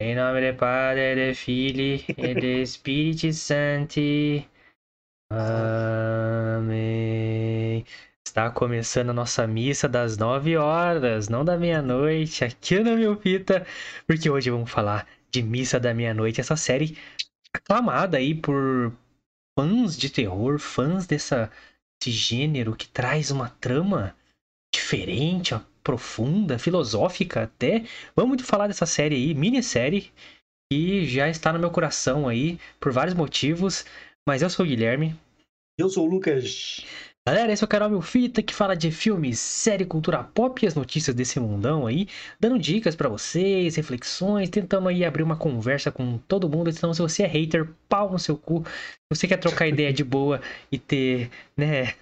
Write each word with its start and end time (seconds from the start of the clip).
Em 0.00 0.14
nome 0.14 0.52
do 0.52 0.56
Padre, 0.56 1.30
do 1.30 1.34
Filho 1.34 2.00
e 2.16 2.34
do 2.34 2.46
Espírito 2.62 3.32
Santo. 3.32 3.98
Amém. 5.28 6.64
Está 8.24 8.48
começando 8.48 9.10
a 9.10 9.12
nossa 9.12 9.44
missa 9.44 9.88
das 9.88 10.16
9 10.16 10.56
horas, 10.56 11.28
não 11.28 11.44
da 11.44 11.58
meia-noite, 11.58 12.44
aqui 12.44 12.78
na 12.78 12.94
Meu 12.94 13.20
Fita, 13.20 13.66
porque 14.06 14.30
hoje 14.30 14.50
vamos 14.50 14.70
falar 14.70 15.04
de 15.32 15.42
Missa 15.42 15.80
da 15.80 15.92
Meia-Noite, 15.92 16.40
essa 16.40 16.54
série 16.54 16.96
aclamada 17.52 18.18
aí 18.18 18.36
por 18.36 18.92
fãs 19.58 19.98
de 19.98 20.10
terror, 20.10 20.60
fãs 20.60 21.08
dessa, 21.08 21.50
desse 22.00 22.16
gênero 22.16 22.76
que 22.76 22.86
traz 22.86 23.32
uma 23.32 23.50
trama 23.50 24.16
diferente, 24.72 25.54
ó, 25.54 25.60
profunda, 25.88 26.58
filosófica 26.58 27.44
até. 27.44 27.84
Vamos 28.14 28.42
falar 28.42 28.66
dessa 28.66 28.84
série 28.84 29.14
aí, 29.14 29.32
minissérie, 29.32 30.12
que 30.70 31.06
já 31.06 31.30
está 31.30 31.50
no 31.50 31.58
meu 31.58 31.70
coração 31.70 32.28
aí 32.28 32.58
por 32.78 32.92
vários 32.92 33.14
motivos. 33.14 33.86
Mas 34.28 34.42
eu 34.42 34.50
sou 34.50 34.66
o 34.66 34.68
Guilherme. 34.68 35.18
Eu 35.78 35.88
sou 35.88 36.06
o 36.06 36.10
Lucas. 36.10 36.84
Galera, 37.26 37.52
esse 37.52 37.64
é 37.64 37.66
o 37.66 37.68
canal 37.68 37.88
Meu 37.88 38.02
Fita 38.02 38.42
que 38.42 38.54
fala 38.54 38.76
de 38.76 38.90
filmes, 38.90 39.38
série, 39.38 39.86
cultura 39.86 40.22
pop 40.22 40.62
e 40.62 40.66
as 40.66 40.74
notícias 40.74 41.16
desse 41.16 41.40
mundão 41.40 41.86
aí, 41.86 42.06
dando 42.38 42.58
dicas 42.58 42.94
para 42.94 43.08
vocês, 43.08 43.76
reflexões, 43.76 44.50
tentando 44.50 44.88
aí 44.88 45.06
abrir 45.06 45.22
uma 45.22 45.36
conversa 45.36 45.90
com 45.90 46.18
todo 46.18 46.50
mundo. 46.50 46.68
Então, 46.68 46.92
se 46.92 47.00
você 47.00 47.22
é 47.22 47.26
hater, 47.26 47.66
pau 47.88 48.12
no 48.12 48.18
seu 48.18 48.36
cu. 48.36 48.62
Se 48.66 49.16
você 49.18 49.26
quer 49.26 49.38
trocar 49.38 49.66
ideia 49.66 49.92
de 49.92 50.04
boa 50.04 50.42
e 50.70 50.78
ter, 50.78 51.30
né, 51.56 51.94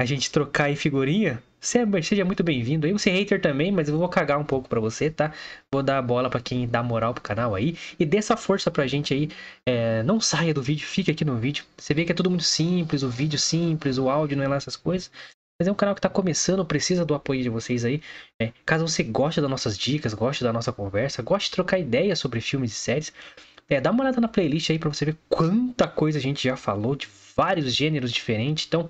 a 0.00 0.04
gente 0.06 0.30
trocar 0.30 0.64
aí 0.64 0.76
figurinha, 0.76 1.42
seja 1.60 2.24
muito 2.24 2.42
bem-vindo 2.42 2.86
aí. 2.86 2.92
Você 2.94 3.10
é 3.10 3.12
hater 3.12 3.38
também, 3.38 3.70
mas 3.70 3.86
eu 3.86 3.98
vou 3.98 4.08
cagar 4.08 4.38
um 4.38 4.44
pouco 4.44 4.66
pra 4.66 4.80
você, 4.80 5.10
tá? 5.10 5.30
Vou 5.70 5.82
dar 5.82 5.98
a 5.98 6.02
bola 6.02 6.30
pra 6.30 6.40
quem 6.40 6.66
dá 6.66 6.82
moral 6.82 7.12
pro 7.12 7.22
canal 7.22 7.54
aí. 7.54 7.76
E 7.98 8.06
dê 8.06 8.16
essa 8.16 8.34
força 8.34 8.70
pra 8.70 8.86
gente 8.86 9.12
aí. 9.12 9.28
É, 9.68 10.02
não 10.02 10.18
saia 10.18 10.54
do 10.54 10.62
vídeo, 10.62 10.86
fique 10.86 11.10
aqui 11.10 11.22
no 11.22 11.36
vídeo. 11.36 11.66
Você 11.76 11.92
vê 11.92 12.06
que 12.06 12.12
é 12.12 12.14
tudo 12.14 12.30
muito 12.30 12.44
simples, 12.44 13.02
o 13.02 13.10
vídeo 13.10 13.38
simples, 13.38 13.98
o 13.98 14.08
áudio 14.08 14.38
não 14.38 14.44
é 14.44 14.48
lá 14.48 14.56
essas 14.56 14.74
coisas. 14.74 15.10
Mas 15.60 15.68
é 15.68 15.70
um 15.70 15.74
canal 15.74 15.94
que 15.94 16.00
tá 16.00 16.08
começando, 16.08 16.64
precisa 16.64 17.04
do 17.04 17.14
apoio 17.14 17.42
de 17.42 17.50
vocês 17.50 17.84
aí. 17.84 18.00
É, 18.40 18.54
caso 18.64 18.88
você 18.88 19.02
goste 19.02 19.38
das 19.38 19.50
nossas 19.50 19.76
dicas, 19.76 20.14
goste 20.14 20.42
da 20.42 20.50
nossa 20.50 20.72
conversa, 20.72 21.20
goste 21.20 21.50
de 21.50 21.56
trocar 21.56 21.78
ideias 21.78 22.18
sobre 22.18 22.40
filmes 22.40 22.72
e 22.72 22.74
séries, 22.74 23.12
é, 23.68 23.80
dá 23.80 23.90
uma 23.90 24.02
olhada 24.02 24.20
na 24.20 24.28
playlist 24.28 24.70
aí 24.70 24.78
pra 24.78 24.88
você 24.88 25.04
ver 25.04 25.16
quanta 25.28 25.86
coisa 25.86 26.18
a 26.18 26.20
gente 26.22 26.42
já 26.42 26.56
falou, 26.56 26.96
de 26.96 27.06
vários 27.36 27.72
gêneros 27.72 28.10
diferentes. 28.10 28.66
Então, 28.66 28.88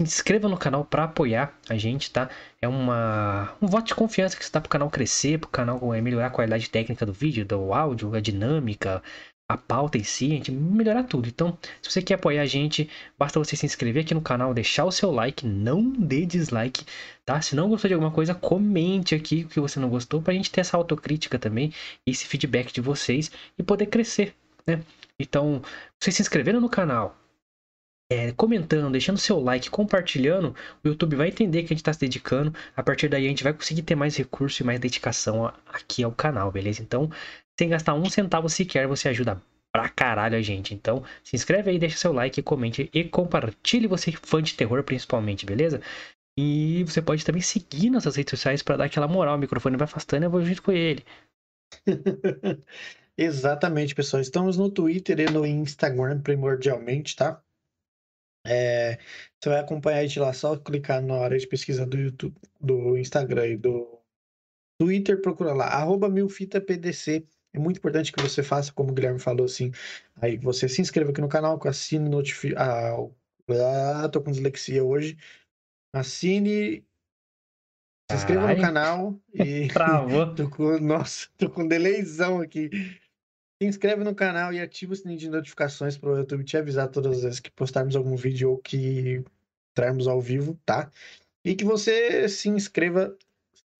inscreva 0.00 0.48
no 0.48 0.56
canal 0.56 0.84
para 0.84 1.04
apoiar 1.04 1.52
a 1.68 1.76
gente, 1.76 2.10
tá? 2.10 2.28
É 2.60 2.66
uma, 2.66 3.54
um 3.60 3.66
voto 3.66 3.88
de 3.88 3.94
confiança 3.94 4.36
que 4.36 4.44
você 4.44 4.50
dá 4.50 4.60
pro 4.60 4.70
canal 4.70 4.90
crescer, 4.90 5.38
pro 5.38 5.48
canal 5.48 5.78
melhorar 6.02 6.26
a 6.26 6.30
qualidade 6.30 6.70
técnica 6.70 7.04
do 7.04 7.12
vídeo, 7.12 7.44
do 7.44 7.72
áudio, 7.72 8.14
a 8.14 8.20
dinâmica, 8.20 9.02
a 9.50 9.56
pauta 9.56 9.98
em 9.98 10.04
si, 10.04 10.26
a 10.26 10.28
gente 10.30 10.52
melhorar 10.52 11.04
tudo. 11.04 11.28
Então, 11.28 11.58
se 11.82 11.90
você 11.90 12.00
quer 12.00 12.14
apoiar 12.14 12.42
a 12.42 12.46
gente, 12.46 12.88
basta 13.18 13.38
você 13.38 13.56
se 13.56 13.66
inscrever 13.66 14.04
aqui 14.04 14.14
no 14.14 14.22
canal, 14.22 14.54
deixar 14.54 14.84
o 14.84 14.92
seu 14.92 15.10
like, 15.10 15.46
não 15.46 15.90
dê 15.90 16.24
dislike, 16.24 16.84
tá? 17.24 17.40
Se 17.42 17.56
não 17.56 17.68
gostou 17.68 17.88
de 17.88 17.94
alguma 17.94 18.12
coisa, 18.12 18.34
comente 18.34 19.14
aqui 19.14 19.44
o 19.44 19.48
que 19.48 19.60
você 19.60 19.80
não 19.80 19.90
gostou, 19.90 20.22
pra 20.22 20.32
gente 20.34 20.50
ter 20.50 20.60
essa 20.60 20.76
autocrítica 20.76 21.38
também, 21.38 21.72
esse 22.06 22.26
feedback 22.26 22.72
de 22.72 22.80
vocês 22.80 23.30
e 23.58 23.62
poder 23.62 23.86
crescer, 23.86 24.34
né? 24.66 24.82
Então, 25.18 25.60
você 25.98 26.12
se 26.12 26.22
inscrevendo 26.22 26.60
no 26.60 26.68
canal, 26.68 27.19
é, 28.10 28.32
comentando, 28.32 28.90
deixando 28.90 29.18
seu 29.18 29.38
like, 29.38 29.70
compartilhando, 29.70 30.54
o 30.84 30.88
YouTube 30.88 31.14
vai 31.14 31.28
entender 31.28 31.60
que 31.60 31.66
a 31.66 31.68
gente 31.68 31.78
está 31.78 31.92
se 31.92 32.00
dedicando. 32.00 32.52
A 32.76 32.82
partir 32.82 33.08
daí 33.08 33.24
a 33.24 33.28
gente 33.28 33.44
vai 33.44 33.52
conseguir 33.52 33.82
ter 33.82 33.94
mais 33.94 34.16
recurso 34.16 34.62
e 34.62 34.66
mais 34.66 34.80
dedicação 34.80 35.46
aqui 35.66 36.02
ao 36.02 36.10
canal, 36.10 36.50
beleza? 36.50 36.82
Então, 36.82 37.08
sem 37.58 37.68
gastar 37.68 37.94
um 37.94 38.10
centavo 38.10 38.48
sequer, 38.48 38.88
você 38.88 39.08
ajuda 39.08 39.40
pra 39.72 39.88
caralho 39.88 40.36
a 40.36 40.42
gente. 40.42 40.74
Então, 40.74 41.04
se 41.22 41.36
inscreve 41.36 41.70
aí, 41.70 41.78
deixa 41.78 41.96
seu 41.98 42.12
like, 42.12 42.42
comente 42.42 42.90
e 42.92 43.04
compartilhe 43.04 43.86
você 43.86 44.10
fã 44.12 44.42
de 44.42 44.54
terror 44.54 44.82
principalmente, 44.82 45.46
beleza? 45.46 45.80
E 46.36 46.82
você 46.84 47.00
pode 47.00 47.24
também 47.24 47.42
seguir 47.42 47.90
nossas 47.90 48.16
redes 48.16 48.30
sociais 48.30 48.62
para 48.62 48.76
dar 48.76 48.84
aquela 48.86 49.06
moral. 49.06 49.36
O 49.36 49.38
microfone 49.38 49.76
vai 49.76 49.84
afastando, 49.84 50.24
eu 50.24 50.30
vou 50.30 50.42
junto 50.44 50.62
com 50.62 50.72
ele. 50.72 51.04
Exatamente, 53.16 53.94
pessoal. 53.94 54.20
Estamos 54.20 54.56
no 54.56 54.70
Twitter 54.70 55.20
e 55.20 55.30
no 55.30 55.46
Instagram 55.46 56.20
primordialmente, 56.20 57.14
tá? 57.14 57.40
É, 58.46 58.98
você 59.38 59.50
vai 59.50 59.60
acompanhar 59.60 59.98
a 59.98 60.06
gente 60.06 60.18
lá, 60.18 60.32
só 60.32 60.56
clicar 60.56 61.02
na 61.02 61.16
área 61.18 61.38
de 61.38 61.46
pesquisa 61.46 61.84
do 61.86 61.98
YouTube, 61.98 62.36
do 62.60 62.96
Instagram 62.96 63.46
e 63.48 63.56
do 63.56 64.00
Twitter, 64.80 65.20
procura 65.20 65.52
lá, 65.52 65.66
arroba 65.66 66.08
milfitapdc. 66.08 67.26
É 67.52 67.58
muito 67.58 67.78
importante 67.78 68.12
que 68.12 68.22
você 68.22 68.42
faça, 68.42 68.72
como 68.72 68.90
o 68.90 68.94
Guilherme 68.94 69.18
falou, 69.18 69.44
assim, 69.44 69.72
aí 70.16 70.36
você 70.36 70.68
se 70.68 70.80
inscreva 70.80 71.10
aqui 71.10 71.20
no 71.20 71.28
canal, 71.28 71.60
assine 71.66 72.08
notificação. 72.08 73.14
Ah, 73.50 74.04
ah, 74.04 74.08
tô 74.08 74.22
com 74.22 74.30
dislexia 74.30 74.84
hoje. 74.84 75.18
Assine 75.92 76.84
se 78.10 78.16
inscreva 78.16 78.46
Ai. 78.46 78.56
no 78.56 78.60
canal 78.60 79.20
e. 79.32 79.68
Travou. 79.72 80.32
tô 80.34 80.48
com... 80.48 80.78
Nossa, 80.78 81.28
tô 81.36 81.50
com 81.50 81.66
delayzão 81.66 82.40
aqui. 82.40 82.70
Se 83.62 83.68
inscreve 83.68 84.02
no 84.04 84.14
canal 84.14 84.54
e 84.54 84.60
ativa 84.60 84.94
o 84.94 84.96
sininho 84.96 85.18
de 85.18 85.28
notificações 85.28 85.98
para 85.98 86.10
o 86.10 86.16
YouTube 86.16 86.44
te 86.44 86.56
avisar 86.56 86.88
todas 86.88 87.18
as 87.18 87.22
vezes 87.22 87.40
que 87.40 87.50
postarmos 87.50 87.94
algum 87.94 88.16
vídeo 88.16 88.52
ou 88.52 88.58
que 88.58 89.22
trarmos 89.74 90.08
ao 90.08 90.18
vivo, 90.18 90.58
tá? 90.64 90.90
E 91.44 91.54
que 91.54 91.62
você 91.62 92.26
se 92.26 92.48
inscreva, 92.48 93.14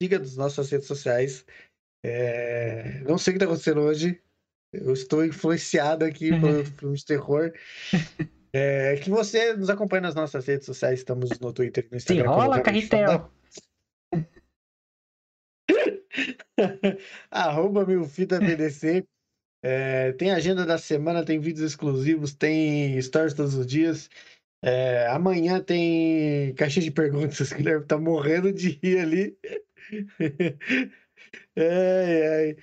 siga 0.00 0.18
nas 0.18 0.36
nossas 0.36 0.70
redes 0.70 0.86
sociais. 0.86 1.46
É... 2.04 3.00
Não 3.04 3.16
sei 3.16 3.32
o 3.32 3.34
que 3.34 3.42
está 3.42 3.46
acontecendo 3.46 3.80
hoje. 3.80 4.20
Eu 4.70 4.92
estou 4.92 5.24
influenciado 5.24 6.04
aqui 6.04 6.28
por 6.38 6.62
filmes 6.78 7.00
de 7.00 7.06
terror. 7.06 7.50
É... 8.52 8.96
que 8.96 9.08
você 9.08 9.54
nos 9.54 9.70
acompanhe 9.70 10.02
nas 10.02 10.14
nossas 10.14 10.44
redes 10.44 10.66
sociais. 10.66 10.98
Estamos 10.98 11.38
no 11.38 11.54
Twitter 11.54 11.86
e 11.86 11.90
no 11.90 11.96
Instagram. 11.96 12.24
Se 12.24 12.28
rola, 12.28 12.60
Carretel! 12.60 13.32
Arroba 17.30 17.86
Milfita 17.86 18.38
BDC. 18.38 19.06
É, 19.62 20.12
tem 20.12 20.30
agenda 20.30 20.64
da 20.64 20.78
semana, 20.78 21.24
tem 21.24 21.38
vídeos 21.40 21.70
exclusivos, 21.72 22.34
tem 22.34 23.00
stories 23.00 23.34
todos 23.34 23.54
os 23.54 23.66
dias. 23.66 24.08
É, 24.62 25.06
amanhã 25.08 25.62
tem 25.62 26.54
caixinha 26.54 26.84
de 26.84 26.90
perguntas. 26.90 27.50
O 27.50 27.54
Guilherme 27.56 27.86
tá 27.86 27.98
morrendo 27.98 28.52
de 28.52 28.70
rir 28.82 28.98
ali. 29.00 29.38
é, 31.56 32.50
é. 32.52 32.56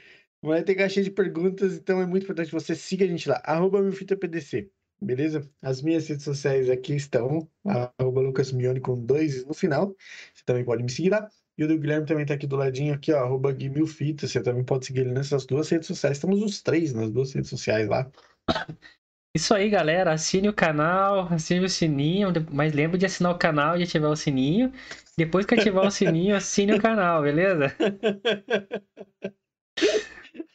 Amanhã 0.43 0.63
tem 0.63 0.75
caixinha 0.75 1.03
de 1.03 1.11
perguntas, 1.11 1.73
então 1.75 2.01
é 2.01 2.05
muito 2.05 2.23
importante 2.23 2.51
você 2.51 2.75
siga 2.75 3.05
a 3.05 3.07
gente 3.07 3.27
lá. 3.27 3.41
Arroba 3.43 3.79
PDC, 4.19 4.71
beleza? 5.01 5.49
As 5.61 5.81
minhas 5.81 6.07
redes 6.07 6.23
sociais 6.23 6.69
aqui 6.69 6.95
estão. 6.95 7.49
Arroba 7.65 8.21
Lucas 8.21 8.51
Mione 8.51 8.79
com 8.79 9.03
dois 9.03 9.45
no 9.45 9.53
final. 9.53 9.95
Você 10.33 10.43
também 10.45 10.63
pode 10.63 10.83
me 10.83 10.91
seguir 10.91 11.09
lá. 11.09 11.29
E 11.57 11.63
o 11.63 11.67
do 11.67 11.77
Guilherme 11.77 12.05
também 12.05 12.25
tá 12.25 12.35
aqui 12.35 12.45
do 12.45 12.55
ladinho, 12.55 12.93
aqui, 12.93 13.11
ó, 13.11 13.23
arroba 13.23 13.51
Guimilfita. 13.51 14.27
Você 14.27 14.41
também 14.41 14.63
pode 14.63 14.85
seguir 14.85 15.01
ele 15.01 15.11
nessas 15.11 15.45
duas 15.45 15.67
redes 15.69 15.87
sociais. 15.87 16.17
Estamos 16.17 16.41
os 16.43 16.61
três 16.61 16.93
nas 16.93 17.09
duas 17.09 17.33
redes 17.33 17.49
sociais 17.49 17.87
lá. 17.87 18.09
Isso 19.35 19.53
aí, 19.53 19.69
galera. 19.69 20.13
Assine 20.13 20.49
o 20.49 20.53
canal, 20.53 21.27
assine 21.33 21.65
o 21.65 21.69
sininho. 21.69 22.29
Mas 22.51 22.73
lembre 22.73 22.97
de 22.97 23.05
assinar 23.07 23.31
o 23.31 23.39
canal 23.39 23.77
e 23.77 23.83
ativar 23.83 24.11
o 24.11 24.15
sininho. 24.15 24.71
Depois 25.17 25.45
que 25.45 25.55
ativar 25.55 25.85
o 25.85 25.91
sininho, 25.91 26.35
assine 26.37 26.73
o 26.73 26.81
canal, 26.81 27.23
beleza? 27.23 27.75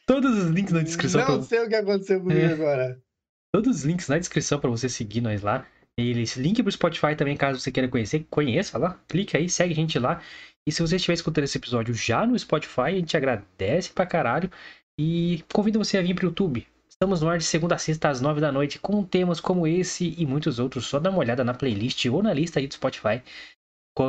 Todos 0.05 0.37
os 0.37 0.49
links 0.49 0.73
na 0.73 0.83
descrição. 0.83 1.19
Não 1.21 1.39
pra... 1.39 1.41
sei 1.43 1.59
o 1.59 1.69
que 1.69 1.75
aconteceu 1.75 2.21
comigo 2.21 2.39
é. 2.39 2.53
agora. 2.53 3.01
Todos 3.53 3.77
os 3.77 3.83
links 3.83 4.07
na 4.07 4.17
descrição 4.17 4.59
para 4.59 4.69
você 4.69 4.87
seguir 4.87 5.19
nós 5.21 5.41
lá. 5.41 5.67
E 5.99 6.11
esse 6.19 6.41
link 6.41 6.63
pro 6.63 6.71
Spotify 6.71 7.15
também, 7.15 7.37
caso 7.37 7.59
você 7.59 7.71
queira 7.71 7.87
conhecer, 7.87 8.25
conheça 8.29 8.77
lá. 8.77 8.99
Clique 9.07 9.37
aí, 9.37 9.47
segue 9.47 9.73
a 9.73 9.75
gente 9.75 9.99
lá. 9.99 10.21
E 10.65 10.71
se 10.71 10.81
você 10.81 10.95
estiver 10.95 11.13
escutando 11.13 11.43
esse 11.43 11.57
episódio 11.57 11.93
já 11.93 12.25
no 12.25 12.37
Spotify, 12.37 12.81
a 12.81 12.91
gente 12.91 13.17
agradece 13.17 13.91
pra 13.91 14.05
caralho. 14.05 14.49
E 14.97 15.43
convido 15.51 15.79
você 15.79 15.97
a 15.97 16.01
vir 16.01 16.13
pro 16.13 16.27
YouTube. 16.27 16.65
Estamos 16.87 17.21
no 17.21 17.29
ar 17.29 17.37
de 17.37 17.43
segunda 17.43 17.75
a 17.75 17.77
sexta 17.77 18.09
às 18.09 18.21
nove 18.21 18.39
da 18.39 18.51
noite 18.51 18.79
com 18.79 19.03
temas 19.03 19.39
como 19.39 19.67
esse 19.67 20.13
e 20.17 20.25
muitos 20.25 20.59
outros. 20.59 20.85
Só 20.85 20.99
dá 20.99 21.09
uma 21.09 21.19
olhada 21.19 21.43
na 21.43 21.53
playlist 21.53 22.05
ou 22.05 22.21
na 22.21 22.33
lista 22.33 22.59
aí 22.59 22.67
do 22.67 22.73
Spotify 22.73 23.21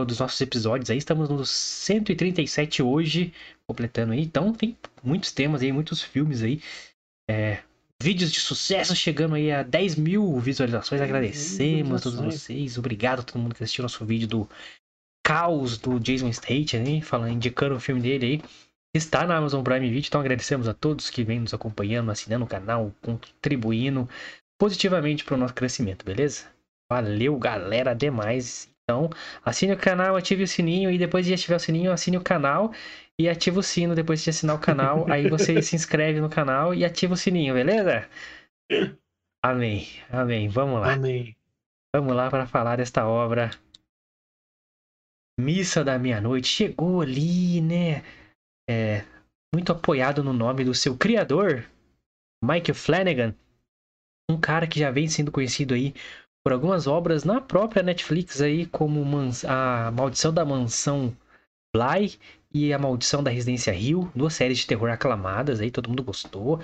dos 0.07 0.19
nossos 0.19 0.41
episódios. 0.41 0.91
Aí 0.91 0.99
estamos 0.99 1.29
no 1.29 1.45
137 1.45 2.83
hoje, 2.83 3.33
completando 3.67 4.13
aí. 4.13 4.21
Então 4.21 4.53
tem 4.53 4.77
muitos 5.03 5.33
temas 5.33 5.63
aí, 5.63 5.73
muitos 5.73 6.03
filmes 6.03 6.43
aí. 6.43 6.61
É, 7.29 7.63
vídeos 8.01 8.31
de 8.31 8.41
sucesso 8.41 8.95
chegando 8.95 9.35
aí 9.35 9.51
a 9.51 9.63
10 9.63 9.97
mil 9.97 10.39
visualizações. 10.39 11.01
Agradecemos 11.01 12.01
a 12.01 12.03
todos 12.03 12.21
vocês. 12.21 12.79
Obrigado 12.79 13.21
a 13.21 13.23
todo 13.23 13.41
mundo 13.41 13.55
que 13.55 13.65
assistiu 13.65 13.83
nosso 13.83 14.05
vídeo 14.05 14.29
do 14.29 14.49
caos 15.25 15.79
do 15.79 15.99
Jason 15.99 16.29
State, 16.29 16.79
né? 16.79 17.01
Falando, 17.01 17.33
indicando 17.33 17.75
o 17.75 17.81
filme 17.81 18.01
dele 18.01 18.27
aí. 18.27 18.43
Está 18.95 19.27
na 19.27 19.37
Amazon 19.37 19.65
Prime 19.65 19.89
Video, 19.89 20.07
então 20.07 20.21
agradecemos 20.21 20.69
a 20.69 20.75
todos 20.75 21.11
que 21.11 21.25
vêm 21.25 21.41
nos 21.41 21.53
acompanhando, 21.53 22.13
assinando 22.13 22.45
o 22.45 22.49
canal, 22.49 22.93
contribuindo 23.03 24.09
positivamente 24.57 25.25
para 25.25 25.35
o 25.35 25.39
nosso 25.39 25.55
crescimento, 25.55 26.05
beleza? 26.05 26.47
Valeu, 26.89 27.37
galera, 27.37 27.93
demais. 27.93 28.73
Então, 28.85 29.11
assine 29.45 29.73
o 29.73 29.79
canal, 29.79 30.15
ative 30.15 30.45
o 30.45 30.49
sininho 30.49 30.91
e 30.91 30.99
depois 30.99 31.27
de 31.27 31.35
ativar 31.35 31.57
o 31.57 31.61
sininho, 31.61 31.91
assine 31.91 32.19
o 32.19 32.23
canal 32.23 32.73
e 33.19 33.29
ativa 33.29 33.59
o 33.59 33.63
sino 33.63 33.97
depois 33.97 34.23
de 34.23 34.31
assinar 34.31 34.55
o 34.55 34.61
canal. 34.61 35.07
aí 35.11 35.29
você 35.29 35.61
se 35.61 35.75
inscreve 35.75 36.21
no 36.21 36.29
canal 36.29 36.73
e 36.73 36.85
ativa 36.85 37.15
o 37.15 37.17
sininho, 37.17 37.55
beleza? 37.55 38.09
Amém. 39.43 39.89
Amém. 40.09 40.49
Vamos 40.49 40.81
lá. 40.81 40.93
Amém. 40.93 41.35
Vamos 41.97 42.15
lá 42.15 42.31
para 42.31 42.47
falar 42.47 42.77
desta 42.77 43.07
obra. 43.07 43.51
Missa 45.39 45.85
da 45.85 45.99
Meia-Noite. 45.99 46.49
Chegou 46.49 47.01
ali, 47.01 47.61
né? 47.61 48.03
É, 48.69 49.05
muito 49.55 49.73
apoiado 49.73 50.25
no 50.25 50.33
nome 50.33 50.65
do 50.65 50.75
seu 50.75 50.97
criador, 50.97 51.65
Mike 52.45 52.73
Flanagan. 52.73 53.35
Um 54.31 54.41
cara 54.41 54.67
que 54.67 54.81
já 54.81 54.91
vem 54.91 55.07
sendo 55.07 55.31
conhecido 55.31 55.75
aí 55.75 55.95
por 56.45 56.53
algumas 56.53 56.87
obras 56.87 57.25
na 57.25 57.41
própria 57.41 57.83
Netflix 57.83 58.41
aí, 58.41 58.67
como 58.67 59.05
A 59.47 59.91
Maldição 59.91 60.33
da 60.33 60.45
Mansão 60.45 61.17
Bly 61.75 62.19
e 62.53 62.73
A 62.73 62.79
Maldição 62.79 63.23
da 63.23 63.31
Residência 63.31 63.73
Rio, 63.73 64.11
duas 64.15 64.35
séries 64.35 64.59
de 64.59 64.67
terror 64.67 64.91
aclamadas 64.91 65.61
aí, 65.61 65.71
todo 65.71 65.89
mundo 65.89 66.03
gostou. 66.03 66.61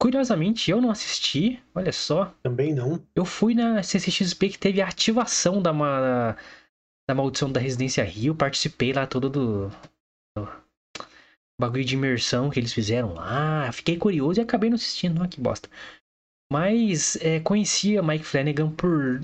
Curiosamente, 0.00 0.70
eu 0.70 0.80
não 0.80 0.90
assisti, 0.90 1.60
olha 1.74 1.92
só. 1.92 2.32
Também 2.42 2.72
não. 2.72 3.02
Eu 3.16 3.24
fui 3.24 3.54
na 3.54 3.82
CCXP 3.82 4.50
que 4.50 4.58
teve 4.58 4.80
a 4.80 4.86
ativação 4.86 5.60
da, 5.60 5.72
uma, 5.72 6.36
da 7.08 7.14
Maldição 7.14 7.50
da 7.50 7.58
Residência 7.58 8.04
Rio, 8.04 8.34
participei 8.34 8.92
lá 8.92 9.06
todo 9.06 9.30
do, 9.30 9.68
do 10.36 10.48
bagulho 11.58 11.84
de 11.84 11.94
imersão 11.94 12.50
que 12.50 12.60
eles 12.60 12.72
fizeram 12.72 13.14
lá. 13.14 13.72
Fiquei 13.72 13.96
curioso 13.96 14.38
e 14.38 14.42
acabei 14.42 14.68
não 14.68 14.76
assistindo, 14.76 15.18
olha 15.20 15.28
que 15.28 15.40
bosta. 15.40 15.70
Mas 16.52 17.16
é, 17.16 17.40
conhecia 17.40 18.02
Mike 18.02 18.24
Flanagan 18.24 18.70
por 18.70 19.20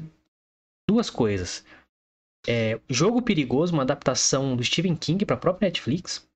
duas 0.89 1.11
coisas. 1.11 1.65
É, 2.47 2.79
Jogo 2.89 3.23
Perigoso, 3.23 3.73
uma 3.73 3.83
adaptação 3.83 4.57
do 4.57 4.65
Stephen 4.65 4.97
King 4.97 5.25
para 5.25 5.37
a 5.37 5.39
própria 5.39 5.67
Netflix, 5.67 6.27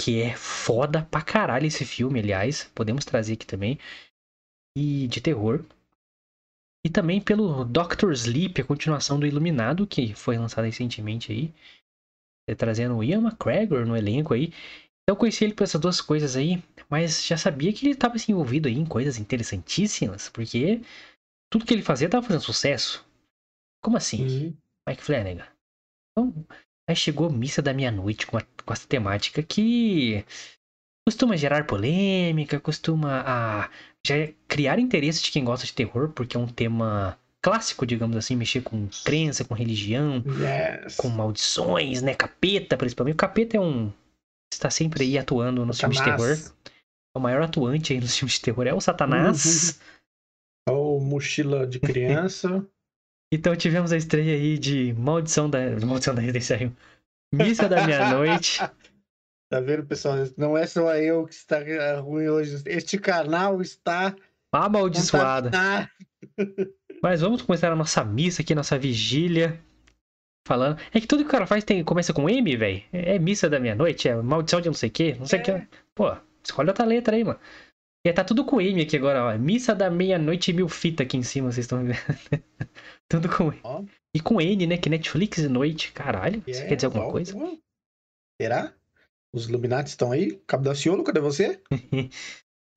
que 0.00 0.20
é 0.22 0.36
foda 0.36 1.02
pra 1.10 1.22
caralho 1.22 1.66
esse 1.66 1.84
filme, 1.84 2.20
aliás, 2.20 2.64
podemos 2.74 3.04
trazer 3.04 3.34
aqui 3.34 3.46
também, 3.46 3.78
e 4.76 5.08
de 5.08 5.20
terror. 5.20 5.64
E 6.84 6.90
também 6.90 7.20
pelo 7.20 7.64
Doctor 7.64 8.12
Sleep, 8.12 8.60
a 8.60 8.64
continuação 8.64 9.18
do 9.18 9.26
Iluminado, 9.26 9.86
que 9.86 10.14
foi 10.14 10.38
lançado 10.38 10.64
recentemente 10.64 11.32
aí, 11.32 11.52
é, 12.48 12.54
trazendo 12.54 12.96
o 12.96 13.04
Ian 13.04 13.20
McGregor 13.20 13.84
no 13.84 13.96
elenco 13.96 14.32
aí. 14.32 14.52
Então 15.02 15.14
eu 15.14 15.16
conheci 15.16 15.44
ele 15.44 15.54
por 15.54 15.64
essas 15.64 15.80
duas 15.80 16.00
coisas 16.00 16.36
aí, 16.36 16.62
mas 16.88 17.26
já 17.26 17.36
sabia 17.36 17.72
que 17.72 17.84
ele 17.86 17.94
estava 17.94 18.16
assim, 18.16 18.32
envolvido 18.32 18.68
aí 18.68 18.74
em 18.74 18.86
coisas 18.86 19.18
interessantíssimas, 19.18 20.28
porque 20.28 20.80
tudo 21.50 21.64
que 21.64 21.74
ele 21.74 21.82
fazia 21.82 22.06
estava 22.06 22.26
fazendo 22.26 22.42
sucesso. 22.42 23.06
Como 23.82 23.96
assim? 23.96 24.26
Uhum. 24.26 24.56
Mike 24.88 25.02
Flanagan. 25.02 25.46
Então, 26.12 26.46
aí 26.88 26.96
chegou 26.96 27.28
a 27.28 27.32
Missa 27.32 27.62
da 27.62 27.74
Meia-Noite 27.74 28.26
com, 28.26 28.38
com 28.38 28.72
essa 28.72 28.86
temática 28.86 29.42
que 29.42 30.24
costuma 31.06 31.36
gerar 31.36 31.66
polêmica, 31.66 32.60
costuma 32.60 33.22
a, 33.26 33.70
já 34.06 34.14
criar 34.46 34.78
interesse 34.78 35.22
de 35.22 35.30
quem 35.30 35.44
gosta 35.44 35.66
de 35.66 35.72
terror, 35.72 36.10
porque 36.10 36.36
é 36.36 36.40
um 36.40 36.46
tema 36.46 37.18
clássico, 37.42 37.86
digamos 37.86 38.16
assim, 38.16 38.36
mexer 38.36 38.62
com 38.62 38.88
crença, 39.04 39.44
com 39.44 39.54
religião, 39.54 40.22
yes. 40.26 40.96
com 40.96 41.08
maldições, 41.08 42.02
né? 42.02 42.14
Capeta, 42.14 42.76
principalmente. 42.76 43.14
O 43.14 43.16
capeta 43.16 43.56
é 43.56 43.60
um 43.60 43.92
está 44.52 44.70
sempre 44.70 45.04
aí 45.04 45.18
atuando 45.18 45.64
nos 45.64 45.78
filmes 45.78 45.98
de 45.98 46.04
terror. 46.04 46.36
O 47.16 47.20
maior 47.20 47.42
atuante 47.42 47.92
aí 47.92 48.00
nos 48.00 48.16
filmes 48.16 48.34
de 48.34 48.40
terror 48.40 48.66
é 48.66 48.74
o 48.74 48.80
Satanás. 48.80 49.78
Uhum. 50.68 50.74
Ou 50.74 51.00
Mochila 51.00 51.66
de 51.66 51.80
Criança. 51.80 52.66
então 53.32 53.54
tivemos 53.56 53.92
a 53.92 53.96
estreia 53.96 54.34
aí 54.34 54.58
de 54.58 54.92
Maldição 54.94 55.48
da, 55.48 55.58
Maldição 55.84 56.14
da 56.14 56.20
Residência 56.20 56.56
Rio. 56.56 56.76
Missa 57.32 57.68
da 57.68 57.86
Meia-Noite. 57.86 58.58
Tá 59.50 59.60
vendo, 59.60 59.86
pessoal? 59.86 60.16
Não 60.36 60.56
é 60.56 60.66
só 60.66 60.94
eu 60.96 61.26
que 61.26 61.34
está 61.34 61.58
ruim 62.00 62.28
hoje. 62.28 62.62
Este 62.66 62.98
canal 62.98 63.62
está 63.62 64.14
amaldiçoado. 64.52 65.50
Mas 67.02 67.20
vamos 67.20 67.42
começar 67.42 67.72
a 67.72 67.76
nossa 67.76 68.04
missa 68.04 68.42
aqui, 68.42 68.54
nossa 68.54 68.78
vigília 68.78 69.58
falando. 70.46 70.78
É 70.92 71.00
que 71.00 71.06
tudo 71.06 71.22
que 71.22 71.28
o 71.28 71.30
cara 71.30 71.46
faz 71.46 71.62
tem, 71.62 71.84
começa 71.84 72.12
com 72.12 72.28
M, 72.28 72.56
velho. 72.56 72.82
É 72.90 73.18
missa 73.18 73.48
da 73.48 73.60
meia-noite, 73.60 74.08
é 74.08 74.16
maldição 74.16 74.60
de 74.60 74.68
não 74.68 74.74
sei 74.74 74.88
o 74.88 74.92
quê, 74.92 75.16
não 75.18 75.26
sei 75.26 75.38
o 75.38 75.40
é. 75.40 75.44
que. 75.44 75.68
Pô, 75.94 76.16
escolhe 76.42 76.68
outra 76.70 76.86
letra 76.86 77.14
aí, 77.16 77.22
mano. 77.22 77.38
E 78.04 78.12
tá 78.12 78.24
tudo 78.24 78.44
com 78.44 78.60
M 78.60 78.80
aqui 78.80 78.96
agora, 78.96 79.24
ó. 79.24 79.38
Missa 79.38 79.74
da 79.74 79.90
meia-noite 79.90 80.50
e 80.50 80.54
mil 80.54 80.68
fita 80.68 81.02
aqui 81.02 81.16
em 81.16 81.22
cima, 81.22 81.52
vocês 81.52 81.64
estão 81.64 81.84
vendo. 81.84 81.96
tudo 83.08 83.28
com 83.28 83.52
M. 83.52 83.60
Oh. 83.62 83.84
E 84.14 84.20
com 84.20 84.40
N, 84.40 84.66
né? 84.66 84.78
Que 84.78 84.88
Netflix 84.88 85.38
e 85.38 85.48
noite. 85.48 85.92
Caralho, 85.92 86.42
yeah, 86.46 86.68
quer 86.68 86.76
dizer 86.76 86.86
alguma 86.86 87.10
coisa? 87.10 87.36
Será? 88.40 88.72
Os 89.34 89.48
Illuminati 89.48 89.90
estão 89.90 90.12
aí? 90.12 90.40
Cabo 90.46 90.64
da 90.64 90.74
Ciolo, 90.74 91.04
cadê 91.04 91.20
você? 91.20 91.60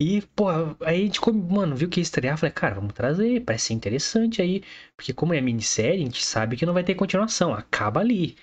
E, 0.04 0.20
pô, 0.36 0.50
aí 0.84 1.04
a 1.04 1.06
gente, 1.06 1.20
mano, 1.32 1.76
viu 1.76 1.88
que 1.88 2.00
ia 2.00 2.02
estrear, 2.02 2.36
falei, 2.36 2.52
cara, 2.52 2.74
vamos 2.74 2.92
trazer, 2.92 3.46
parece 3.46 3.66
ser 3.66 3.74
interessante 3.76 4.42
aí. 4.42 4.64
Porque 4.98 5.14
como 5.14 5.32
é 5.32 5.40
minissérie, 5.40 6.02
a 6.02 6.06
gente 6.06 6.26
sabe 6.26 6.58
que 6.58 6.66
não 6.66 6.74
vai 6.74 6.84
ter 6.84 6.96
continuação, 6.96 7.54
acaba 7.54 8.00
ali. 8.00 8.36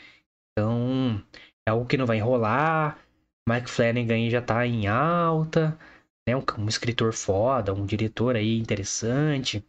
Então, 0.52 1.20
é 1.66 1.72
algo 1.72 1.84
que 1.84 1.96
não 1.96 2.06
vai 2.06 2.18
enrolar. 2.18 3.04
Mike 3.48 3.68
Flanagan 3.68 4.30
já 4.30 4.40
tá 4.40 4.64
em 4.64 4.86
alta, 4.86 5.76
né? 6.28 6.36
Um, 6.36 6.44
um 6.58 6.68
escritor 6.68 7.12
foda, 7.12 7.74
um 7.74 7.84
diretor 7.84 8.36
aí 8.36 8.56
interessante. 8.56 9.64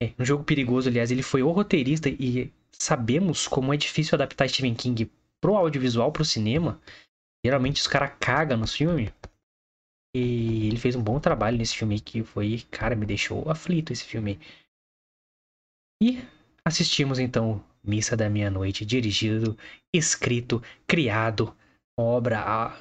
É, 0.00 0.12
um 0.16 0.24
jogo 0.24 0.44
perigoso, 0.44 0.88
aliás, 0.88 1.10
ele 1.10 1.22
foi 1.22 1.42
o 1.42 1.50
roteirista 1.50 2.08
e 2.08 2.52
sabemos 2.70 3.48
como 3.48 3.74
é 3.74 3.76
difícil 3.76 4.14
adaptar 4.14 4.48
Stephen 4.48 4.76
King 4.76 5.10
pro 5.40 5.56
audiovisual, 5.56 6.12
pro 6.12 6.24
cinema. 6.24 6.80
Geralmente 7.44 7.80
os 7.80 7.86
caras 7.86 8.16
cagam 8.20 8.56
nos 8.56 8.74
filmes. 8.74 9.12
E 10.14 10.68
ele 10.68 10.78
fez 10.78 10.96
um 10.96 11.02
bom 11.02 11.20
trabalho 11.20 11.58
nesse 11.58 11.76
filme 11.76 12.00
que 12.00 12.22
foi, 12.22 12.62
cara, 12.70 12.96
me 12.96 13.04
deixou 13.04 13.50
aflito 13.50 13.92
esse 13.92 14.04
filme. 14.04 14.40
E 16.02 16.22
assistimos 16.64 17.18
então 17.18 17.64
Missa 17.82 18.16
da 18.16 18.28
Meia-Noite, 18.28 18.84
dirigido, 18.84 19.56
escrito, 19.94 20.62
criado, 20.86 21.56
obra 21.98 22.74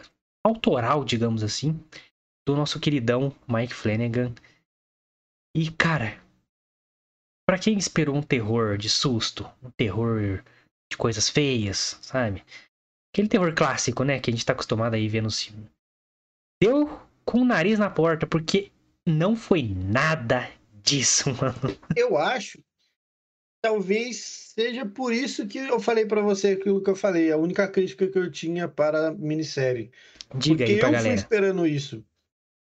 autoral, 0.45 1.05
digamos 1.05 1.43
assim, 1.43 1.79
do 2.47 2.55
nosso 2.55 2.79
queridão 2.79 3.35
Mike 3.47 3.73
Flanagan. 3.73 4.33
E, 5.55 5.71
cara, 5.71 6.19
para 7.47 7.59
quem 7.59 7.77
esperou 7.77 8.15
um 8.15 8.21
terror 8.21 8.77
de 8.77 8.89
susto, 8.89 9.49
um 9.61 9.69
terror 9.71 10.43
de 10.91 10.97
coisas 10.97 11.29
feias, 11.29 11.99
sabe? 12.01 12.43
Aquele 13.15 13.29
terror 13.29 13.53
clássico, 13.56 14.03
né, 14.03 14.19
que 14.19 14.29
a 14.29 14.33
gente 14.33 14.45
tá 14.45 14.51
acostumado 14.51 14.94
a 14.94 14.97
ir 14.97 15.07
ver 15.07 15.23
no 15.23 15.31
filme. 15.31 15.71
Deu 16.62 17.00
com 17.23 17.39
o 17.39 17.45
nariz 17.45 17.79
na 17.79 17.89
porta, 17.89 18.27
porque 18.27 18.73
não 19.07 19.38
foi 19.38 19.63
nada 19.63 20.51
disso, 20.84 21.29
mano. 21.41 21.79
Eu 21.95 22.17
acho. 22.17 22.62
Talvez 23.63 24.17
seja 24.53 24.86
por 24.86 25.13
isso 25.13 25.48
que 25.48 25.60
eu 25.60 25.79
falei 25.79 26.05
para 26.05 26.22
você 26.22 26.50
aquilo 26.50 26.84
que 26.84 26.89
eu 26.89 26.95
falei, 26.95 27.31
a 27.31 27.38
única 27.38 27.65
crítica 27.69 28.05
que 28.05 28.19
eu 28.19 28.29
tinha 28.29 28.67
para 28.67 29.07
a 29.07 29.12
minissérie. 29.13 29.91
Diga 30.36 30.57
porque 30.57 30.63
aí 30.74 30.79
pra 30.79 30.89
eu 30.89 30.91
galera. 30.91 31.15
fui 31.15 31.15
esperando 31.15 31.65
isso. 31.65 32.05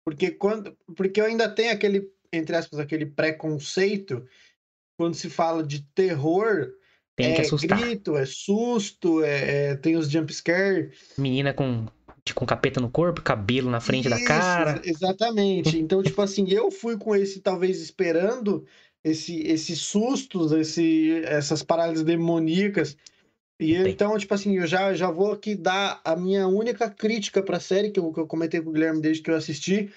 Porque 0.05 0.29
quando, 0.29 0.77
porque 0.93 1.21
eu 1.21 1.25
ainda 1.25 1.47
tenho 1.47 1.71
aquele, 1.71 2.11
entre 2.33 2.53
aspas, 2.57 2.79
aquele 2.79 3.05
preconceito 3.05 4.27
quando 4.99 5.15
se 5.15 5.29
fala 5.29 5.63
de 5.63 5.83
terror, 5.95 6.73
tem 7.15 7.31
é 7.31 7.35
que 7.35 7.41
assustar. 7.41 7.79
grito, 7.79 8.17
é 8.17 8.25
susto, 8.25 9.23
é, 9.23 9.71
é 9.71 9.75
tem 9.75 9.95
os 9.95 10.09
jump 10.09 10.33
scare. 10.33 10.91
Menina 11.17 11.53
com 11.53 11.85
com 12.33 12.45
capeta 12.45 12.79
no 12.79 12.89
corpo, 12.89 13.21
cabelo 13.21 13.69
na 13.69 13.81
frente 13.81 14.07
Isso, 14.07 14.17
da 14.17 14.23
cara. 14.23 14.81
Exatamente. 14.85 15.77
Então, 15.77 16.01
tipo 16.01 16.21
assim, 16.21 16.49
eu 16.49 16.71
fui 16.71 16.97
com 16.97 17.13
esse, 17.13 17.41
talvez, 17.41 17.81
esperando 17.81 18.65
esse, 19.03 19.41
esses 19.41 19.79
sustos, 19.79 20.53
esse, 20.53 21.21
essas 21.25 21.61
parálises 21.61 22.05
demoníacas. 22.05 22.95
E 23.59 23.77
Bem. 23.77 23.91
então, 23.91 24.17
tipo 24.17 24.33
assim, 24.33 24.57
eu 24.57 24.65
já, 24.65 24.93
já 24.93 25.11
vou 25.11 25.33
aqui 25.33 25.53
dar 25.53 25.99
a 26.05 26.15
minha 26.15 26.47
única 26.47 26.89
crítica 26.89 27.43
pra 27.43 27.59
série, 27.59 27.91
que 27.91 27.99
eu, 27.99 28.13
que 28.13 28.19
eu 28.21 28.27
comentei 28.27 28.61
com 28.61 28.69
o 28.69 28.73
Guilherme 28.73 29.01
desde 29.01 29.21
que 29.21 29.29
eu 29.29 29.35
assisti. 29.35 29.91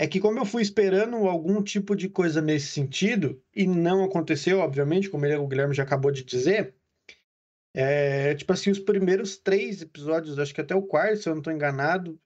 É 0.00 0.06
que, 0.06 0.20
como 0.20 0.38
eu 0.38 0.44
fui 0.44 0.62
esperando 0.62 1.16
algum 1.26 1.60
tipo 1.62 1.96
de 1.96 2.08
coisa 2.08 2.40
nesse 2.40 2.68
sentido, 2.68 3.42
e 3.54 3.66
não 3.66 4.04
aconteceu, 4.04 4.60
obviamente, 4.60 5.10
como 5.10 5.26
ele, 5.26 5.34
o 5.36 5.46
Guilherme 5.46 5.74
já 5.74 5.82
acabou 5.82 6.12
de 6.12 6.22
dizer, 6.22 6.74
é, 7.74 8.34
tipo 8.34 8.52
assim, 8.52 8.70
os 8.70 8.78
primeiros 8.78 9.36
três 9.36 9.82
episódios, 9.82 10.38
acho 10.38 10.54
que 10.54 10.60
até 10.60 10.74
o 10.74 10.82
quarto, 10.82 11.22
se 11.22 11.28
eu 11.28 11.34
não 11.34 11.42
tô 11.42 11.50
enganado, 11.50 12.18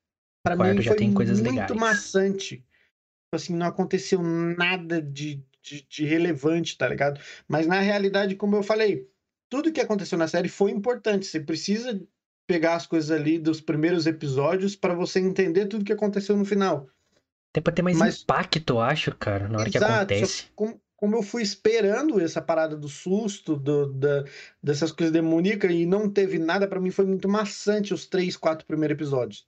para 0.43 0.57
mim 0.57 0.83
já 0.83 0.91
foi 0.91 0.99
tem 0.99 1.15
coisas 1.15 1.41
muito 1.41 1.75
legais. 1.75 1.81
maçante. 1.81 2.57
Tipo 2.57 3.37
assim, 3.37 3.57
não 3.57 3.67
aconteceu 3.67 4.23
nada 4.23 5.01
de, 5.01 5.43
de, 5.63 5.87
de, 5.89 6.05
relevante, 6.05 6.77
tá 6.77 6.89
ligado? 6.89 7.21
Mas 7.49 7.67
na 7.67 7.81
realidade, 7.81 8.37
como 8.37 8.57
eu 8.57 8.63
falei, 8.63 9.09
tudo 9.49 9.73
que 9.73 9.81
aconteceu 9.81 10.19
na 10.19 10.29
série 10.29 10.49
foi 10.49 10.71
importante. 10.71 11.27
Você 11.27 11.41
precisa 11.41 12.03
pegar 12.47 12.75
as 12.75 12.87
coisas 12.87 13.11
ali 13.11 13.39
dos 13.39 13.61
primeiros 13.61 14.07
episódios 14.07 14.77
para 14.77 14.95
você 14.95 15.21
entender 15.21 15.67
tudo 15.67 15.85
que 15.85 15.93
aconteceu 15.93 16.37
no 16.37 16.45
final. 16.45 16.89
Até 17.53 17.61
pra 17.61 17.73
ter 17.73 17.83
mais 17.83 17.99
Mas... 17.99 18.23
impacto, 18.23 18.75
eu 18.75 18.81
acho, 18.81 19.15
cara, 19.15 19.47
na 19.47 19.59
hora 19.59 19.69
Exato, 19.69 19.87
que 19.87 20.15
acontece. 20.15 20.47
Como, 20.57 20.81
como 20.97 21.17
eu 21.17 21.23
fui 21.23 21.43
esperando 21.43 22.19
essa 22.21 22.41
parada 22.41 22.77
do 22.77 22.89
susto, 22.89 23.57
do, 23.57 23.93
da, 23.93 24.25
dessas 24.63 24.91
coisas 24.91 25.13
demoníacas, 25.13 25.71
e 25.71 25.85
não 25.85 26.09
teve 26.09 26.39
nada, 26.39 26.67
para 26.67 26.81
mim 26.81 26.91
foi 26.91 27.05
muito 27.05 27.29
maçante 27.29 27.93
os 27.93 28.07
três, 28.07 28.37
quatro 28.37 28.67
primeiros 28.67 28.95
episódios. 28.95 29.47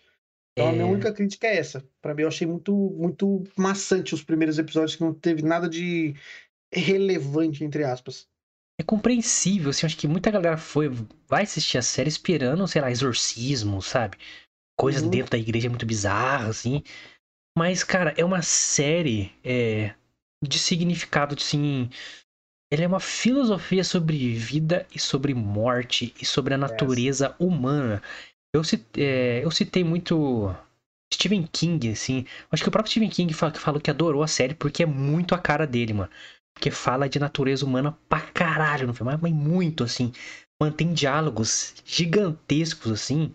Então, 0.52 0.66
é... 0.66 0.68
a 0.68 0.72
minha 0.72 0.84
é. 0.84 0.90
única 0.90 1.12
crítica 1.12 1.46
é 1.46 1.56
essa. 1.56 1.82
Para 2.02 2.14
mim, 2.14 2.22
eu 2.22 2.28
achei 2.28 2.46
muito, 2.46 2.74
muito 2.74 3.42
maçante 3.56 4.14
os 4.14 4.22
primeiros 4.22 4.58
episódios, 4.58 4.96
que 4.96 5.02
não 5.02 5.14
teve 5.14 5.42
nada 5.42 5.68
de 5.68 6.14
relevante, 6.72 7.64
entre 7.64 7.84
aspas. 7.84 8.28
É 8.78 8.82
compreensível, 8.82 9.70
assim, 9.70 9.86
acho 9.86 9.96
que 9.96 10.08
muita 10.08 10.30
galera 10.30 10.56
foi, 10.56 10.90
vai 11.28 11.44
assistir 11.44 11.78
a 11.78 11.82
série 11.82 12.08
esperando, 12.08 12.66
sei 12.66 12.82
lá, 12.82 12.90
exorcismo, 12.90 13.80
sabe? 13.80 14.18
Coisas 14.76 15.02
uhum. 15.02 15.10
dentro 15.10 15.30
da 15.30 15.38
igreja 15.38 15.70
muito 15.70 15.86
bizarras, 15.86 16.50
assim. 16.50 16.82
Mas, 17.56 17.84
cara, 17.84 18.12
é 18.16 18.24
uma 18.24 18.42
série 18.42 19.32
é, 19.44 19.94
de 20.42 20.58
significado, 20.58 21.36
assim. 21.38 21.88
Ela 22.72 22.82
é 22.82 22.86
uma 22.86 22.98
filosofia 22.98 23.84
sobre 23.84 24.34
vida 24.34 24.86
e 24.92 24.98
sobre 24.98 25.32
morte 25.32 26.12
e 26.20 26.24
sobre 26.24 26.54
a 26.54 26.58
natureza 26.58 27.28
yes. 27.28 27.36
humana. 27.38 28.02
Eu, 28.52 28.62
é, 28.96 29.44
eu 29.44 29.50
citei 29.52 29.84
muito 29.84 30.52
Stephen 31.12 31.46
King, 31.46 31.90
assim. 31.90 32.26
Acho 32.50 32.64
que 32.64 32.68
o 32.68 32.72
próprio 32.72 32.90
Stephen 32.90 33.10
King 33.10 33.32
falou 33.32 33.80
que 33.80 33.90
adorou 33.90 34.22
a 34.22 34.28
série 34.28 34.54
porque 34.54 34.82
é 34.82 34.86
muito 34.86 35.34
a 35.34 35.38
cara 35.38 35.66
dele, 35.66 35.92
mano. 35.92 36.10
Porque 36.52 36.70
fala 36.70 37.08
de 37.08 37.20
natureza 37.20 37.64
humana 37.64 37.96
pra 38.08 38.20
caralho 38.20 38.86
no 38.88 38.94
filme, 38.94 39.16
mas 39.20 39.32
muito, 39.32 39.84
assim. 39.84 40.12
Mantém 40.60 40.92
diálogos 40.92 41.74
gigantescos, 41.84 42.90
assim 42.90 43.32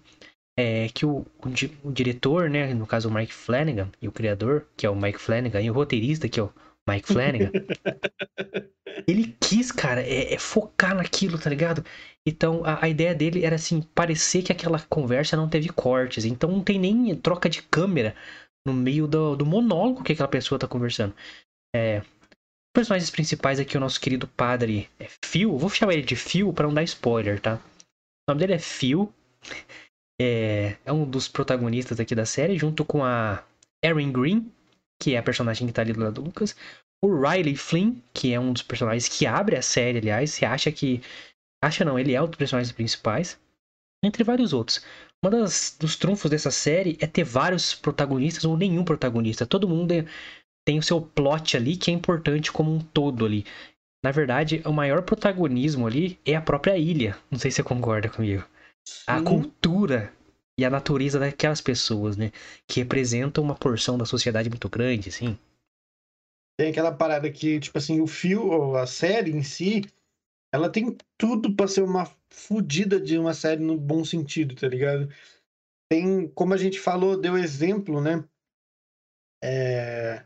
é, 0.59 0.89
que 0.89 1.05
o, 1.05 1.19
o, 1.19 1.87
o, 1.87 1.91
diretor, 1.91 2.49
né, 2.49 2.73
no 2.73 2.85
caso 2.85 3.07
o 3.07 3.13
Mike 3.13 3.33
Flanagan, 3.33 3.89
e 4.01 4.09
o 4.09 4.11
criador, 4.11 4.67
que 4.75 4.85
é 4.85 4.89
o 4.89 4.95
Mike 4.95 5.17
Flanagan, 5.17 5.61
e 5.61 5.69
o 5.69 5.73
roteirista, 5.73 6.27
que 6.27 6.37
é 6.37 6.43
o 6.43 6.51
Mike 6.85 7.07
Flanagan, 7.07 7.49
ele 9.07 9.37
quis, 9.39 9.71
cara, 9.71 10.01
é, 10.01 10.33
é, 10.33 10.37
focar 10.37 10.93
naquilo, 10.93 11.39
tá 11.39 11.49
ligado? 11.49 11.81
Então 12.27 12.61
a, 12.65 12.83
a, 12.83 12.89
ideia 12.89 13.15
dele 13.15 13.45
era 13.45 13.55
assim, 13.55 13.81
parecer 13.95 14.41
que 14.43 14.51
aquela 14.51 14.81
conversa 14.81 15.37
não 15.37 15.47
teve 15.47 15.69
cortes, 15.69 16.25
então 16.25 16.51
não 16.51 16.61
tem 16.61 16.77
nem 16.77 17.15
troca 17.15 17.49
de 17.49 17.61
câmera 17.61 18.13
no 18.67 18.73
meio 18.73 19.07
do, 19.07 19.37
do 19.37 19.45
monólogo 19.45 20.03
que 20.03 20.11
aquela 20.11 20.27
pessoa 20.27 20.59
tá 20.59 20.67
conversando. 20.67 21.15
É, 21.73 21.99
os 21.99 22.73
personagens 22.75 23.09
principais 23.09 23.61
aqui, 23.61 23.77
o 23.77 23.79
nosso 23.79 24.01
querido 24.01 24.27
padre 24.27 24.89
é 24.99 25.07
Phil, 25.23 25.57
vou 25.57 25.69
chamar 25.69 25.93
ele 25.93 26.03
de 26.03 26.17
Phil 26.17 26.51
para 26.51 26.67
não 26.67 26.73
dar 26.73 26.83
spoiler, 26.83 27.39
tá? 27.39 27.55
O 28.27 28.31
nome 28.31 28.41
dele 28.41 28.53
é 28.55 28.59
Phil 28.59 29.13
é, 30.19 30.75
é 30.83 30.91
um 30.91 31.09
dos 31.09 31.27
protagonistas 31.27 31.99
aqui 31.99 32.13
da 32.13 32.25
série, 32.25 32.57
junto 32.57 32.83
com 32.83 33.03
a 33.03 33.43
Erin 33.83 34.11
Green, 34.11 34.51
que 35.01 35.15
é 35.15 35.17
a 35.17 35.23
personagem 35.23 35.65
que 35.65 35.73
tá 35.73 35.81
ali 35.81 35.93
do 35.93 36.01
lado 36.01 36.15
do 36.15 36.21
Lucas. 36.21 36.55
O 37.01 37.21
Riley 37.21 37.55
Flynn, 37.55 37.95
que 38.13 38.33
é 38.33 38.39
um 38.39 38.51
dos 38.51 38.61
personagens 38.61 39.07
que 39.07 39.25
abre 39.25 39.55
a 39.55 39.61
série, 39.61 39.99
aliás. 39.99 40.31
Você 40.31 40.45
acha 40.45 40.71
que. 40.71 41.01
Acha 41.63 41.85
não, 41.85 41.97
ele 41.97 42.13
é 42.13 42.21
um 42.21 42.27
dos 42.27 42.37
personagens 42.37 42.73
principais. 42.73 43.39
Entre 44.03 44.23
vários 44.23 44.51
outros. 44.53 44.83
Uma 45.23 45.31
das 45.31 45.75
dos 45.79 45.95
trunfos 45.95 46.29
dessa 46.29 46.51
série 46.51 46.97
é 47.01 47.07
ter 47.07 47.23
vários 47.23 47.73
protagonistas 47.73 48.45
ou 48.45 48.57
nenhum 48.57 48.83
protagonista. 48.83 49.45
Todo 49.45 49.67
mundo 49.67 49.93
tem 50.65 50.77
o 50.79 50.83
seu 50.83 51.01
plot 51.01 51.55
ali 51.57 51.77
que 51.77 51.91
é 51.91 51.93
importante 51.93 52.51
como 52.51 52.73
um 52.73 52.79
todo 52.79 53.25
ali. 53.25 53.45
Na 54.03 54.11
verdade, 54.11 54.61
o 54.65 54.71
maior 54.71 55.01
protagonismo 55.01 55.87
ali 55.87 56.19
é 56.25 56.35
a 56.35 56.41
própria 56.41 56.77
ilha. 56.77 57.17
Não 57.29 57.39
sei 57.39 57.51
se 57.51 57.57
você 57.57 57.63
concorda 57.63 58.09
comigo 58.09 58.45
a 59.07 59.21
cultura 59.21 60.13
e 60.57 60.65
a 60.65 60.69
natureza 60.69 61.17
daquelas 61.17 61.61
pessoas, 61.61 62.17
né? 62.17 62.31
Que 62.67 62.81
representam 62.81 63.43
uma 63.43 63.55
porção 63.55 63.97
da 63.97 64.05
sociedade 64.05 64.49
muito 64.49 64.67
grande, 64.67 65.09
assim. 65.09 65.37
Tem 66.59 66.71
aquela 66.71 66.91
parada 66.91 67.31
que, 67.31 67.59
tipo 67.59 67.77
assim, 67.77 68.01
o 68.01 68.07
fio, 68.07 68.75
a 68.75 68.85
série 68.85 69.31
em 69.31 69.41
si, 69.41 69.83
ela 70.53 70.69
tem 70.69 70.97
tudo 71.17 71.55
para 71.55 71.67
ser 71.67 71.81
uma 71.81 72.05
fodida 72.29 72.99
de 72.99 73.17
uma 73.17 73.33
série 73.33 73.63
no 73.63 73.77
bom 73.77 74.03
sentido, 74.03 74.55
tá 74.55 74.67
ligado? 74.67 75.09
Tem, 75.89 76.27
como 76.29 76.53
a 76.53 76.57
gente 76.57 76.79
falou, 76.79 77.19
deu 77.19 77.37
exemplo, 77.37 78.01
né? 78.01 78.23
É... 79.41 80.25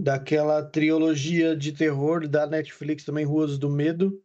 Daquela 0.00 0.64
trilogia 0.64 1.56
de 1.56 1.72
terror 1.72 2.26
da 2.26 2.46
Netflix 2.46 3.04
também, 3.04 3.24
Ruas 3.24 3.58
do 3.58 3.70
Medo, 3.70 4.20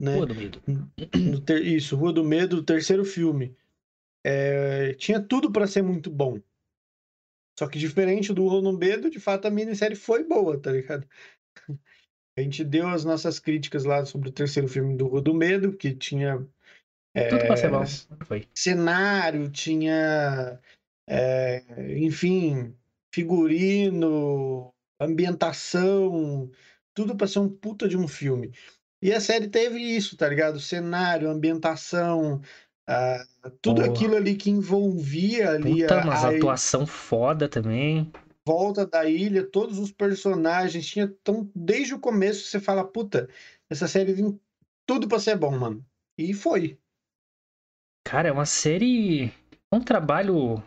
né? 0.00 0.16
Rua 0.16 0.26
do 0.26 0.34
Medo. 0.34 0.62
Ter... 1.44 1.62
Isso, 1.64 1.96
Rua 1.96 2.12
do 2.12 2.24
Medo, 2.24 2.62
terceiro 2.62 3.04
filme. 3.04 3.56
É... 4.24 4.94
Tinha 4.94 5.20
tudo 5.20 5.50
para 5.50 5.66
ser 5.66 5.82
muito 5.82 6.10
bom. 6.10 6.40
Só 7.58 7.68
que 7.68 7.78
diferente 7.78 8.32
do 8.32 8.46
Rua 8.48 8.62
do 8.62 8.76
Medo, 8.76 9.08
de 9.08 9.20
fato 9.20 9.46
a 9.46 9.50
minissérie 9.50 9.96
foi 9.96 10.24
boa, 10.24 10.60
tá 10.60 10.72
ligado? 10.72 11.08
A 12.36 12.40
gente 12.40 12.64
deu 12.64 12.88
as 12.88 13.04
nossas 13.04 13.38
críticas 13.38 13.84
lá 13.84 14.04
sobre 14.04 14.28
o 14.28 14.32
terceiro 14.32 14.68
filme 14.68 14.96
do 14.96 15.06
Rua 15.06 15.22
do 15.22 15.32
Medo, 15.32 15.72
que 15.72 15.94
tinha. 15.94 16.44
É... 17.14 17.28
Tudo 17.28 17.46
pra 17.46 17.56
ser 17.56 17.70
bom. 17.70 17.84
Foi. 18.24 18.48
Cenário, 18.52 19.48
tinha. 19.50 20.60
É... 21.08 21.62
Enfim, 21.96 22.76
figurino, 23.14 24.74
ambientação, 25.00 26.50
tudo 26.92 27.16
para 27.16 27.28
ser 27.28 27.38
um 27.38 27.48
puta 27.48 27.88
de 27.88 27.96
um 27.96 28.08
filme. 28.08 28.52
E 29.04 29.12
a 29.12 29.20
série 29.20 29.48
teve 29.48 29.78
isso, 29.78 30.16
tá 30.16 30.26
ligado? 30.26 30.58
Cenário, 30.58 31.28
ambientação, 31.28 32.40
uh, 32.88 33.50
tudo 33.60 33.84
aquilo 33.84 34.16
ali 34.16 34.34
que 34.34 34.48
envolvia 34.48 35.50
ali. 35.50 35.82
Puta, 35.82 36.00
a, 36.00 36.06
mas 36.06 36.24
a 36.24 36.30
atuação 36.30 36.86
foda 36.86 37.46
também. 37.46 38.10
Volta 38.48 38.86
da 38.86 39.04
ilha, 39.04 39.44
todos 39.44 39.78
os 39.78 39.92
personagens, 39.92 40.86
tinha 40.86 41.06
tão 41.22 41.50
desde 41.54 41.92
o 41.92 41.98
começo 41.98 42.46
você 42.46 42.58
fala, 42.58 42.82
puta, 42.82 43.28
essa 43.68 43.86
série 43.86 44.14
tem 44.14 44.40
tudo 44.86 45.06
pra 45.06 45.18
ser 45.18 45.36
bom, 45.36 45.50
mano. 45.50 45.84
E 46.16 46.32
foi. 46.32 46.78
Cara, 48.06 48.30
é 48.30 48.32
uma 48.32 48.46
série. 48.46 49.26
É 49.70 49.76
um 49.76 49.80
trabalho 49.80 50.62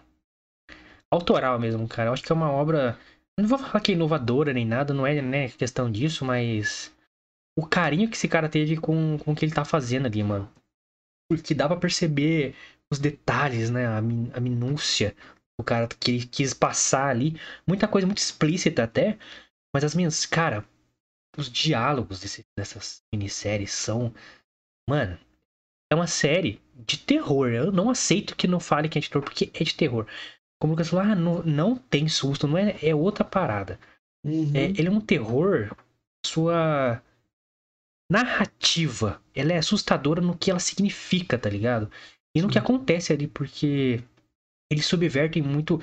autoral 1.10 1.60
mesmo, 1.60 1.88
cara. 1.88 2.10
Eu 2.10 2.14
acho 2.14 2.22
que 2.22 2.32
é 2.32 2.36
uma 2.36 2.52
obra. 2.52 3.00
Não 3.36 3.48
vou 3.48 3.58
falar 3.58 3.80
que 3.80 3.94
é 3.94 3.96
inovadora 3.96 4.54
nem 4.54 4.66
nada, 4.66 4.94
não 4.94 5.08
é 5.08 5.24
né, 5.24 5.50
questão 5.50 5.92
disso, 5.92 6.24
mas 6.24 6.96
o 7.58 7.66
carinho 7.66 8.08
que 8.10 8.16
esse 8.16 8.28
cara 8.28 8.48
teve 8.48 8.78
com, 8.78 9.18
com 9.18 9.32
o 9.32 9.36
que 9.36 9.44
ele 9.44 9.54
tá 9.54 9.66
fazendo 9.66 10.06
ali, 10.06 10.24
mano. 10.24 10.50
Porque 11.30 11.56
dá 11.56 11.68
pra 11.68 11.76
perceber 11.76 12.56
os 12.92 13.00
detalhes, 13.00 13.70
né? 13.70 13.88
A, 13.88 14.02
min, 14.02 14.32
a 14.34 14.40
minúcia 14.40 15.16
o 15.60 15.64
cara 15.64 15.88
que 15.88 16.12
ele 16.12 16.26
quis 16.26 16.54
passar 16.54 17.10
ali. 17.10 17.36
Muita 17.68 17.88
coisa 17.88 18.06
muito 18.06 18.20
explícita 18.20 18.84
até. 18.84 19.18
Mas 19.74 19.84
as 19.84 19.96
minhas. 19.96 20.26
Cara, 20.26 20.64
os 21.36 21.50
diálogos 21.50 22.20
desse, 22.20 22.46
dessas 22.58 23.04
minisséries 23.12 23.72
são. 23.72 24.14
Mano, 24.88 25.20
é 25.92 25.96
uma 25.96 26.08
série 26.08 26.62
de 26.76 26.98
terror. 26.98 27.50
Eu 27.50 27.72
não 27.72 27.90
aceito 27.90 28.36
que 28.36 28.48
não 28.48 28.60
fale 28.60 28.88
que 28.88 29.00
é 29.00 29.02
de 29.02 29.10
terror, 29.10 29.24
porque 29.24 29.52
é 29.54 29.64
de 29.64 29.76
terror. 29.76 30.08
Como 30.62 30.74
o 30.74 30.76
Lucas 30.76 30.90
falou, 30.90 31.12
ah, 31.12 31.16
não, 31.16 31.44
não 31.44 31.76
tem 31.76 32.08
susto, 32.08 32.48
não 32.48 32.58
é, 32.58 32.78
é 32.82 32.96
outra 32.96 33.24
parada. 33.24 33.80
Uhum. 34.24 34.52
É, 34.56 34.66
ele 34.66 34.88
é 34.88 34.92
um 34.92 35.02
terror. 35.02 35.76
Sua 36.26 37.02
narrativa, 38.10 39.22
ela 39.36 39.54
é 39.54 39.58
assustadora 39.58 40.22
no 40.22 40.38
que 40.38 40.50
ela 40.50 40.60
significa, 40.60 41.38
tá 41.38 41.50
ligado? 41.50 41.92
E 42.36 42.42
no 42.42 42.50
que 42.50 42.58
acontece 42.58 43.12
ali, 43.12 43.28
porque 43.28 44.02
eles 44.72 44.86
subvertem 44.86 45.42
muito. 45.42 45.82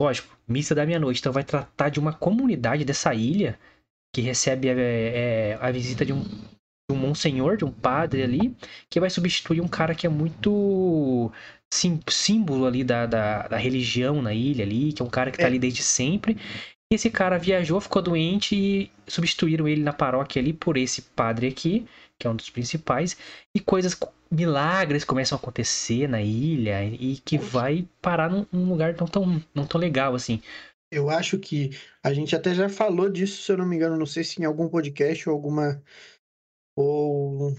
Lógico, 0.00 0.36
Missa 0.46 0.74
da 0.74 0.86
Meia-Noite, 0.86 1.20
então 1.20 1.32
vai 1.32 1.44
tratar 1.44 1.88
de 1.88 1.98
uma 1.98 2.12
comunidade 2.12 2.84
dessa 2.84 3.14
ilha 3.14 3.58
que 4.14 4.20
recebe 4.20 4.68
é, 4.68 4.72
é, 4.72 5.58
a 5.60 5.70
visita 5.70 6.04
de 6.04 6.12
um, 6.12 6.22
de 6.22 6.92
um 6.92 6.96
monsenhor, 6.96 7.56
de 7.56 7.64
um 7.64 7.72
padre 7.72 8.22
ali, 8.22 8.54
que 8.88 9.00
vai 9.00 9.10
substituir 9.10 9.60
um 9.60 9.68
cara 9.68 9.94
que 9.94 10.06
é 10.06 10.10
muito 10.10 11.32
sim, 11.72 12.00
símbolo 12.08 12.66
ali 12.66 12.84
da, 12.84 13.06
da, 13.06 13.48
da, 13.48 13.56
religião 13.56 14.22
na 14.22 14.32
ilha 14.32 14.64
ali, 14.64 14.92
que 14.92 15.02
é 15.02 15.04
um 15.04 15.10
cara 15.10 15.30
que 15.30 15.38
tá 15.38 15.44
é. 15.44 15.46
ali 15.46 15.58
desde 15.58 15.82
sempre. 15.82 16.36
Esse 16.92 17.10
cara 17.10 17.38
viajou, 17.38 17.80
ficou 17.80 18.00
doente 18.00 18.54
e 18.54 18.90
substituíram 19.08 19.66
ele 19.66 19.82
na 19.82 19.92
paróquia 19.92 20.40
ali 20.40 20.52
por 20.52 20.76
esse 20.76 21.02
padre 21.02 21.48
aqui, 21.48 21.86
que 22.18 22.26
é 22.26 22.30
um 22.30 22.36
dos 22.36 22.48
principais, 22.48 23.16
e 23.54 23.58
coisas, 23.58 23.98
milagres 24.30 25.04
começam 25.04 25.36
a 25.36 25.40
acontecer 25.40 26.08
na 26.08 26.22
ilha 26.22 26.84
e 26.84 27.16
que 27.16 27.38
vai 27.38 27.88
parar 28.00 28.30
num, 28.30 28.46
num 28.52 28.68
lugar 28.68 28.94
não 28.96 29.06
tão, 29.06 29.42
não 29.52 29.66
tão 29.66 29.80
legal 29.80 30.14
assim. 30.14 30.40
Eu 30.90 31.10
acho 31.10 31.38
que 31.38 31.70
a 32.02 32.12
gente 32.14 32.34
até 32.36 32.54
já 32.54 32.68
falou 32.68 33.10
disso, 33.10 33.42
se 33.42 33.50
eu 33.50 33.58
não 33.58 33.66
me 33.66 33.76
engano, 33.76 33.96
não 33.96 34.06
sei 34.06 34.22
se 34.22 34.40
em 34.40 34.44
algum 34.44 34.68
podcast 34.68 35.28
ou 35.28 35.34
alguma. 35.34 35.82
Ou. 36.76 37.56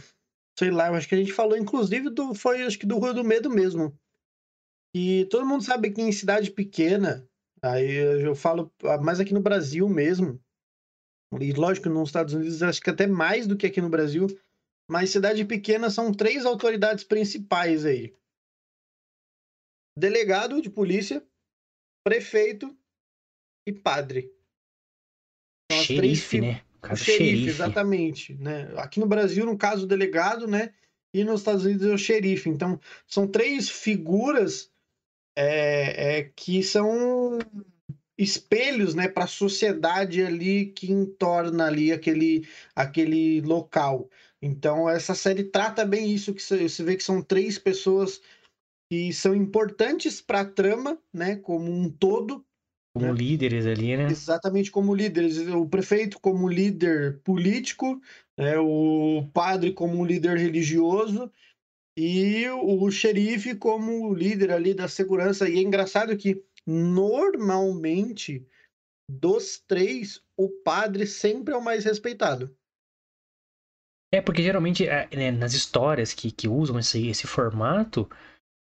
Sei 0.57 0.71
lá, 0.71 0.87
eu 0.87 0.95
acho 0.95 1.07
que 1.07 1.15
a 1.15 1.17
gente 1.17 1.33
falou, 1.33 1.57
inclusive, 1.57 2.09
do. 2.09 2.33
Foi 2.33 2.63
acho 2.63 2.79
que 2.79 2.85
do 2.85 2.97
Rua 2.97 3.13
do 3.13 3.23
Medo 3.23 3.49
mesmo. 3.49 3.93
E 4.95 5.25
todo 5.25 5.45
mundo 5.45 5.63
sabe 5.63 5.91
que 5.91 6.01
em 6.01 6.11
cidade 6.11 6.51
pequena, 6.51 7.26
Aí 7.61 7.95
eu 8.23 8.35
falo, 8.35 8.71
ah, 8.83 8.97
mais 8.97 9.19
aqui 9.19 9.33
no 9.33 9.41
Brasil 9.41 9.87
mesmo, 9.89 10.39
e 11.39 11.51
lógico, 11.53 11.89
nos 11.89 12.09
Estados 12.09 12.33
Unidos 12.33 12.63
acho 12.63 12.81
que 12.81 12.89
até 12.89 13.05
mais 13.05 13.45
do 13.45 13.57
que 13.57 13.67
aqui 13.67 13.81
no 13.81 13.89
Brasil, 13.89 14.27
mas 14.89 15.09
cidade 15.09 15.43
pequena 15.43 15.89
são 15.89 16.13
três 16.13 16.45
autoridades 16.45 17.03
principais 17.03 17.85
aí: 17.85 18.15
delegado 19.97 20.61
de 20.61 20.69
polícia, 20.69 21.25
prefeito 22.05 22.75
e 23.67 23.73
padre. 23.73 24.33
São 25.71 25.83
xerife, 25.83 26.37
três... 26.37 26.55
né? 26.55 26.63
Caso, 26.81 27.01
o 27.01 27.05
xerife, 27.05 27.25
xerife. 27.25 27.49
exatamente. 27.49 28.33
Né? 28.35 28.73
Aqui 28.77 28.99
no 28.99 29.07
Brasil, 29.07 29.45
no 29.45 29.57
caso, 29.57 29.83
o 29.83 29.87
delegado, 29.87 30.47
né? 30.47 30.73
E 31.13 31.23
nos 31.23 31.41
Estados 31.41 31.65
Unidos 31.65 31.85
é 31.85 31.93
o 31.93 31.97
xerife. 31.97 32.49
Então, 32.49 32.79
são 33.05 33.27
três 33.27 33.69
figuras 33.69 34.71
é, 35.39 36.17
é, 36.17 36.23
que 36.35 36.63
são 36.63 37.37
espelhos, 38.17 38.95
né, 38.95 39.07
para 39.07 39.25
a 39.25 39.27
sociedade 39.27 40.23
ali 40.23 40.65
que 40.65 40.91
entorna 40.91 41.67
ali 41.67 41.93
aquele, 41.93 42.47
aquele 42.75 43.41
local. 43.41 44.09
Então, 44.41 44.89
essa 44.89 45.13
série 45.13 45.43
trata 45.43 45.85
bem 45.85 46.11
isso, 46.11 46.33
que 46.33 46.41
você 46.41 46.83
vê 46.83 46.95
que 46.95 47.03
são 47.03 47.21
três 47.21 47.59
pessoas 47.59 48.19
que 48.91 49.13
são 49.13 49.35
importantes 49.35 50.19
para 50.19 50.41
a 50.41 50.45
trama, 50.45 50.97
né, 51.13 51.35
como 51.35 51.71
um 51.71 51.87
todo. 51.87 52.43
Como 52.95 53.05
né? 53.05 53.13
líderes 53.13 53.67
ali, 53.67 53.95
né? 53.95 54.07
Exatamente 54.09 54.71
como 54.71 54.95
líderes. 54.95 55.37
O 55.49 55.67
prefeito 55.67 56.19
como 56.19 56.49
líder 56.49 57.19
político, 57.19 58.01
né, 58.35 58.57
o 58.57 59.29
padre 59.31 59.71
como 59.71 60.03
líder 60.03 60.37
religioso 60.37 61.31
e 61.97 62.47
o 62.49 62.91
xerife 62.91 63.55
como 63.55 64.13
líder 64.13 64.51
ali 64.51 64.75
da 64.75 64.87
segurança. 64.87 65.49
E 65.49 65.57
é 65.57 65.61
engraçado 65.61 66.15
que 66.15 66.43
normalmente 66.63 68.45
dos 69.09 69.57
três, 69.57 70.21
o 70.37 70.49
padre 70.49 71.07
sempre 71.07 71.55
é 71.55 71.57
o 71.57 71.63
mais 71.63 71.85
respeitado. 71.85 72.55
É, 74.13 74.21
porque 74.21 74.43
geralmente 74.43 74.87
é, 74.87 75.09
né, 75.15 75.31
nas 75.31 75.53
histórias 75.53 76.13
que, 76.13 76.31
que 76.31 76.47
usam 76.47 76.77
esse, 76.77 77.07
esse 77.07 77.25
formato, 77.25 78.07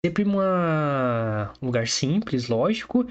sempre 0.03 0.23
uma, 0.23 1.53
um 1.61 1.67
lugar 1.67 1.87
simples, 1.87 2.47
lógico, 2.47 3.05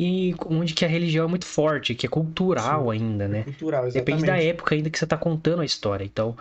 e 0.00 0.34
onde 0.46 0.72
que 0.72 0.84
a 0.84 0.88
religião 0.88 1.26
é 1.26 1.28
muito 1.28 1.44
forte, 1.44 1.94
que 1.94 2.06
é 2.06 2.08
cultural 2.08 2.84
Sim, 2.84 2.90
ainda, 2.90 3.28
né? 3.28 3.44
Cultural, 3.44 3.86
exatamente. 3.86 4.04
Depende 4.04 4.26
da 4.26 4.42
época 4.42 4.74
ainda 4.74 4.88
que 4.88 4.98
você 4.98 5.06
tá 5.06 5.18
contando 5.18 5.60
a 5.60 5.64
história. 5.64 6.04
Então, 6.04 6.36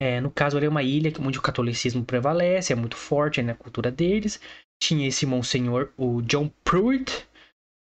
é, 0.00 0.20
no 0.20 0.30
caso 0.30 0.56
ali 0.56 0.66
é 0.66 0.68
uma 0.68 0.82
ilha 0.82 1.12
onde 1.20 1.38
o 1.38 1.42
catolicismo 1.42 2.04
prevalece, 2.04 2.72
é 2.72 2.76
muito 2.76 2.96
forte 2.96 3.42
na 3.42 3.54
cultura 3.54 3.90
deles. 3.92 4.40
Tinha 4.82 5.06
esse 5.08 5.26
monsenhor, 5.26 5.92
o 5.96 6.22
John 6.22 6.50
Pruitt, 6.64 7.28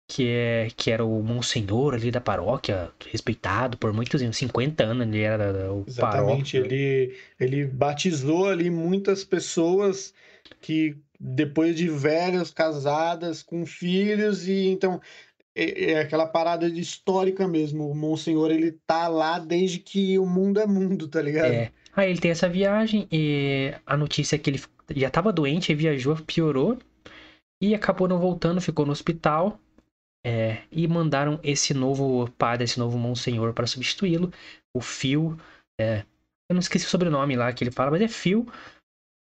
que, 0.08 0.28
é, 0.28 0.68
que 0.76 0.90
era 0.90 1.04
o 1.04 1.22
monsenhor 1.22 1.94
ali 1.94 2.10
da 2.10 2.20
paróquia, 2.20 2.92
respeitado 3.10 3.76
por 3.78 3.92
muitos 3.92 4.22
anos, 4.22 4.36
50 4.36 4.84
anos 4.84 5.06
ele 5.08 5.20
era 5.22 5.72
o 5.72 5.84
Exatamente, 5.86 6.56
paróquio. 6.56 6.64
ele, 6.66 7.16
ele 7.38 7.66
batizou 7.66 8.48
ali 8.48 8.70
muitas 8.70 9.24
pessoas 9.24 10.12
que 10.60 10.96
depois 11.18 11.76
de 11.76 11.88
velhas, 11.88 12.50
casadas, 12.50 13.42
com 13.42 13.64
filhos, 13.64 14.46
e 14.48 14.66
então 14.66 15.00
é, 15.56 15.92
é 15.92 16.00
aquela 16.00 16.26
parada 16.26 16.70
de 16.70 16.80
histórica 16.80 17.48
mesmo. 17.48 17.90
O 17.90 17.94
Monsenhor, 17.94 18.50
ele 18.50 18.78
tá 18.86 19.08
lá 19.08 19.38
desde 19.38 19.78
que 19.78 20.18
o 20.18 20.26
mundo 20.26 20.60
é 20.60 20.66
mundo, 20.66 21.08
tá 21.08 21.22
ligado? 21.22 21.52
É. 21.52 21.72
Aí 21.94 22.10
ele 22.10 22.20
tem 22.20 22.30
essa 22.30 22.48
viagem 22.48 23.08
e 23.10 23.72
a 23.86 23.96
notícia 23.96 24.36
é 24.36 24.38
que 24.38 24.50
ele 24.50 24.62
já 24.94 25.08
tava 25.08 25.32
doente, 25.32 25.74
viajou, 25.74 26.14
piorou 26.16 26.78
e 27.60 27.74
acabou 27.74 28.06
não 28.06 28.18
voltando, 28.18 28.60
ficou 28.60 28.84
no 28.84 28.92
hospital. 28.92 29.58
É, 30.24 30.64
e 30.72 30.88
mandaram 30.88 31.38
esse 31.40 31.72
novo 31.72 32.28
padre, 32.32 32.64
esse 32.64 32.80
novo 32.80 32.98
monsenhor 32.98 33.52
para 33.54 33.66
substituí-lo, 33.66 34.32
o 34.76 34.80
Phil. 34.80 35.38
É, 35.80 36.04
eu 36.50 36.54
não 36.54 36.58
esqueci 36.58 36.84
o 36.84 36.88
sobrenome 36.88 37.36
lá 37.36 37.52
que 37.52 37.62
ele 37.62 37.70
fala, 37.70 37.92
mas 37.92 38.02
é 38.02 38.08
Phil. 38.08 38.44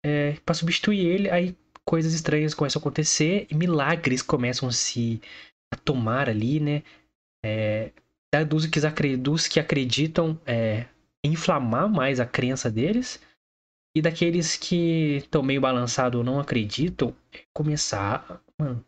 É, 0.06 0.34
para 0.46 0.54
substituir 0.54 1.00
ele, 1.00 1.30
aí 1.30 1.58
coisas 1.84 2.14
estranhas 2.14 2.54
começam 2.54 2.80
a 2.80 2.82
acontecer 2.82 3.48
e 3.50 3.56
milagres 3.56 4.22
começam 4.22 4.70
a 4.70 4.72
se 4.72 5.20
a 5.72 5.76
tomar 5.78 6.30
ali, 6.30 6.60
né? 6.60 6.84
É, 7.44 7.92
dos, 8.48 8.66
que, 8.66 8.80
dos 9.18 9.48
que 9.48 9.60
acreditam 9.60 10.40
é, 10.46 10.86
inflamar 11.24 11.90
mais 11.90 12.20
a 12.20 12.26
crença 12.26 12.70
deles 12.70 13.20
e 13.96 14.02
daqueles 14.02 14.56
que 14.56 15.18
estão 15.18 15.44
meio 15.44 15.60
balançados 15.60 16.18
ou 16.18 16.24
não 16.24 16.40
acreditam 16.40 17.16
começar 17.54 18.42
mano, 18.58 18.84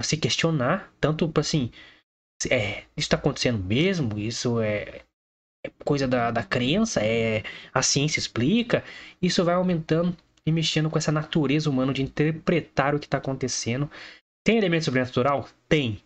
a 0.00 0.04
se 0.04 0.16
questionar, 0.16 0.92
tanto 1.00 1.30
assim, 1.36 1.70
é, 2.50 2.80
isso 2.96 3.06
está 3.06 3.16
acontecendo 3.16 3.62
mesmo? 3.62 4.18
Isso 4.18 4.60
é, 4.60 5.02
é 5.64 5.70
coisa 5.84 6.06
da, 6.06 6.30
da 6.30 6.42
crença? 6.42 7.00
É, 7.04 7.42
a 7.72 7.82
ciência 7.82 8.18
explica? 8.18 8.84
Isso 9.20 9.44
vai 9.44 9.54
aumentando 9.54 10.16
e 10.46 10.52
mexendo 10.52 10.88
com 10.88 10.98
essa 10.98 11.12
natureza 11.12 11.68
humana 11.68 11.92
de 11.92 12.02
interpretar 12.02 12.94
o 12.94 12.98
que 12.98 13.06
está 13.06 13.18
acontecendo. 13.18 13.90
Tem 14.44 14.56
elemento 14.56 14.84
sobrenatural? 14.84 15.48
Tem. 15.68 16.00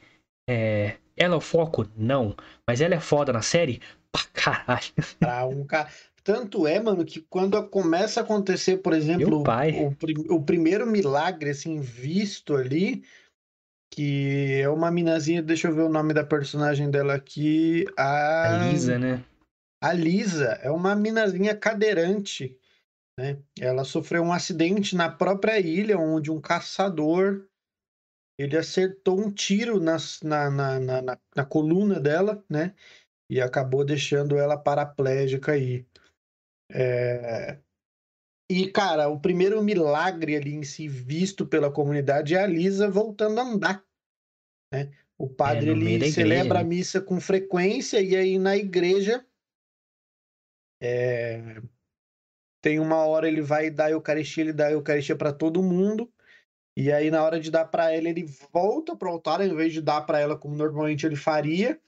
É, 0.48 0.96
ela 1.16 1.34
é 1.34 1.36
o 1.36 1.40
foco? 1.40 1.86
Não. 1.96 2.34
Mas 2.66 2.80
ela 2.80 2.94
é 2.94 3.00
foda 3.00 3.32
na 3.32 3.42
série? 3.42 3.80
Pra 4.10 4.24
caralho. 4.32 4.92
Pra 5.18 5.46
um 5.46 5.64
cara. 5.64 5.88
Tanto 6.24 6.66
é, 6.68 6.80
mano, 6.80 7.04
que 7.04 7.20
quando 7.20 7.60
começa 7.68 8.20
a 8.20 8.22
acontecer, 8.22 8.76
por 8.76 8.92
exemplo, 8.92 9.42
o, 9.42 10.36
o, 10.36 10.42
primeiro 10.42 10.86
milagre, 10.86 11.50
assim, 11.50 11.80
visto 11.80 12.54
ali, 12.54 13.02
que 13.92 14.60
é 14.62 14.68
uma 14.68 14.88
minazinha, 14.90 15.42
deixa 15.42 15.66
eu 15.66 15.74
ver 15.74 15.82
o 15.82 15.88
nome 15.88 16.14
da 16.14 16.24
personagem 16.24 16.90
dela 16.90 17.14
aqui. 17.14 17.84
A, 17.96 18.66
a 18.66 18.70
Lisa, 18.70 18.98
né? 18.98 19.24
A 19.82 19.92
Lisa 19.92 20.60
é 20.62 20.70
uma 20.70 20.94
minazinha 20.94 21.56
cadeirante, 21.56 22.56
né? 23.18 23.38
Ela 23.58 23.82
sofreu 23.82 24.22
um 24.22 24.32
acidente 24.32 24.94
na 24.94 25.10
própria 25.10 25.58
ilha, 25.58 25.98
onde 25.98 26.30
um 26.30 26.40
caçador 26.40 27.44
ele 28.38 28.56
acertou 28.56 29.20
um 29.20 29.30
tiro 29.30 29.78
na, 29.80 29.96
na, 30.22 30.50
na, 30.50 30.80
na, 30.80 31.18
na 31.36 31.44
coluna 31.44 32.00
dela, 32.00 32.44
né? 32.48 32.74
E 33.30 33.40
acabou 33.40 33.84
deixando 33.84 34.36
ela 34.36 34.56
paraplégica 34.56 35.52
aí. 35.52 35.86
É... 36.70 37.58
E, 38.50 38.70
cara, 38.70 39.08
o 39.08 39.18
primeiro 39.18 39.62
milagre 39.62 40.36
ali 40.36 40.54
em 40.54 40.62
si 40.62 40.88
visto 40.88 41.46
pela 41.46 41.72
comunidade 41.72 42.34
é 42.34 42.42
a 42.42 42.46
Lisa 42.46 42.90
voltando 42.90 43.38
a 43.38 43.42
andar. 43.42 43.84
Né? 44.72 44.90
O 45.16 45.28
padre 45.28 45.70
é, 45.70 45.72
ele 45.72 46.10
celebra 46.10 46.60
a 46.60 46.64
missa 46.64 47.00
com 47.00 47.20
frequência 47.20 48.00
e 48.00 48.16
aí 48.16 48.38
na 48.38 48.56
igreja 48.56 49.24
é... 50.80 51.62
tem 52.60 52.80
uma 52.80 53.06
hora 53.06 53.28
ele 53.28 53.40
vai 53.40 53.70
dar 53.70 53.86
a 53.86 53.90
Eucaristia, 53.92 54.42
ele 54.42 54.52
dá 54.52 54.66
a 54.66 54.72
Eucaristia 54.72 55.16
para 55.16 55.32
todo 55.32 55.62
mundo. 55.62 56.12
E 56.76 56.90
aí 56.90 57.10
na 57.10 57.22
hora 57.22 57.38
de 57.38 57.50
dar 57.50 57.66
para 57.66 57.92
ela, 57.92 58.08
ele 58.08 58.24
volta 58.52 58.96
para 58.96 59.08
o 59.08 59.12
altar, 59.12 59.40
ao 59.40 59.46
invés 59.46 59.72
de 59.72 59.80
dar 59.80 60.02
para 60.02 60.20
ela 60.20 60.36
como 60.36 60.56
normalmente 60.56 61.04
ele 61.04 61.16
faria, 61.16 61.78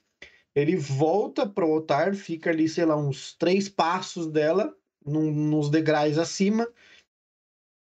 ele 0.55 0.75
volta 0.75 1.47
pro 1.47 1.71
altar, 1.71 2.15
fica 2.15 2.49
ali, 2.49 2.69
sei 2.69 2.85
lá, 2.85 2.95
uns 2.95 3.33
três 3.33 3.67
passos 3.67 4.27
dela, 4.27 4.75
num, 5.05 5.31
nos 5.31 5.69
degraus 5.69 6.17
acima, 6.17 6.71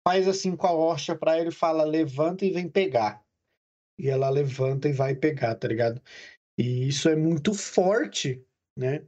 faz 0.07 0.27
assim 0.27 0.55
com 0.55 0.67
a 0.67 0.73
hoxa 0.73 1.15
para 1.15 1.39
ele, 1.39 1.51
fala: 1.51 1.83
levanta 1.83 2.45
e 2.45 2.51
vem 2.51 2.67
pegar. 2.67 3.23
E 3.99 4.09
ela 4.09 4.29
levanta 4.29 4.89
e 4.89 4.93
vai 4.93 5.15
pegar, 5.15 5.55
tá 5.55 5.67
ligado? 5.67 6.01
E 6.57 6.87
isso 6.87 7.07
é 7.09 7.15
muito 7.15 7.53
forte, 7.53 8.43
né? 8.77 9.05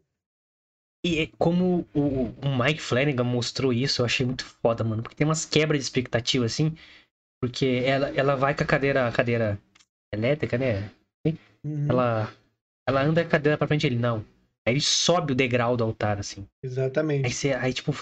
E 1.05 1.19
é 1.19 1.27
como 1.37 1.87
o, 1.93 2.29
o 2.43 2.57
Mike 2.57 2.81
Flanagan 2.81 3.23
mostrou 3.23 3.71
isso, 3.71 4.01
eu 4.01 4.05
achei 4.05 4.25
muito 4.25 4.43
foda, 4.43 4.83
mano. 4.83 5.03
Porque 5.03 5.15
tem 5.15 5.25
umas 5.25 5.45
quebras 5.45 5.79
de 5.79 5.85
expectativa, 5.85 6.45
assim. 6.45 6.75
Porque 7.41 7.83
ela, 7.85 8.09
ela 8.15 8.35
vai 8.35 8.55
com 8.55 8.63
a 8.63 8.67
cadeira, 8.67 9.07
a 9.07 9.11
cadeira 9.11 9.59
elétrica, 10.13 10.57
né? 10.57 10.89
Uhum. 11.63 11.87
Ela 11.89 12.33
ela 12.87 13.01
anda 13.01 13.21
a 13.21 13.25
cadeira 13.25 13.57
pra 13.57 13.67
frente 13.67 13.87
ele, 13.87 13.97
não. 13.97 14.23
Aí 14.67 14.73
ele 14.73 14.81
sobe 14.81 15.33
o 15.33 15.35
degrau 15.35 15.75
do 15.75 15.83
altar, 15.83 16.19
assim. 16.19 16.45
Exatamente. 16.63 17.25
Aí, 17.25 17.31
você, 17.31 17.53
aí 17.53 17.73
tipo, 17.73 17.93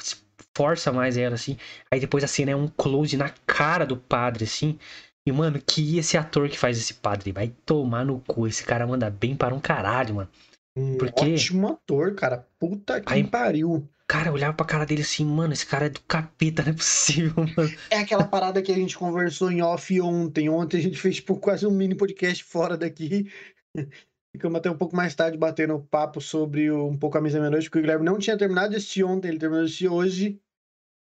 força 0.56 0.91
mais 0.91 1.17
ela, 1.17 1.36
assim. 1.36 1.58
Aí 1.91 2.00
depois 2.00 2.24
a 2.24 2.28
cena 2.28 2.52
é 2.52 2.56
um 2.56 2.67
close 2.67 3.15
na 3.17 3.30
cara 3.46 3.86
do 3.86 3.98
padre, 3.98 4.43
assim. 4.43 4.78
E, 5.26 5.32
mano, 5.32 5.62
que 5.65 5.98
esse 5.98 6.17
ator 6.17 6.50
que 6.50 6.60
faz 6.60 6.78
esse 6.78 6.96
padre 6.96 7.32
vai 7.32 7.54
tomar 7.65 8.06
no 8.06 8.19
cu. 8.19 8.46
Esse 8.46 8.63
cara 8.65 8.86
manda 8.86 9.10
bem 9.10 9.36
para 9.36 9.56
um 9.56 9.60
caralho, 9.60 10.15
mano. 10.15 10.30
Um 10.76 10.98
Porque... 10.98 11.34
ótimo 11.34 11.69
ator, 11.69 12.13
cara. 12.13 12.46
Puta 12.60 13.00
que 13.00 13.13
aí, 13.13 13.24
pariu. 13.24 13.88
Cara, 14.13 14.30
eu 14.30 14.34
olhava 14.34 14.54
pra 14.54 14.63
cara 14.63 14.86
dele 14.86 15.02
assim, 15.02 15.26
mano, 15.26 15.54
esse 15.54 15.65
cara 15.65 15.88
é 15.88 15.89
do 15.89 15.99
capeta, 16.02 16.62
não 16.62 16.69
é 16.69 16.76
possível, 16.76 17.34
mano. 17.58 17.73
É 17.89 17.97
aquela 17.97 18.23
parada 18.23 18.62
que 18.62 18.71
a 18.71 18.76
gente 18.76 18.95
conversou 18.95 19.52
em 19.52 19.63
off 19.63 19.99
ontem. 19.99 20.47
Ontem 20.49 20.78
a 20.78 20.82
gente 20.82 20.99
fez, 20.99 21.15
tipo, 21.15 21.36
quase 21.36 21.65
um 21.65 21.71
mini 21.71 21.95
podcast 21.95 22.43
fora 22.43 22.78
daqui. 22.78 23.28
Ficamos 24.32 24.60
até 24.60 24.69
um 24.69 24.78
pouco 24.78 24.95
mais 24.95 25.15
tarde 25.15 25.36
batendo 25.36 25.80
papo 25.89 26.21
sobre 26.21 26.69
um 26.69 26.95
pouco 26.95 27.17
a 27.17 27.21
mesa 27.21 27.39
meia-noite, 27.39 27.65
porque 27.65 27.80
o 27.80 27.82
Guilherme 27.82 28.06
não 28.06 28.19
tinha 28.19 28.38
terminado 28.38 28.69
de 28.69 28.76
assistir 28.76 29.04
ontem, 29.04 29.30
ele 29.30 29.39
terminou 29.39 29.65
de 29.65 29.69
assistir 29.71 29.89
hoje. 29.89 30.39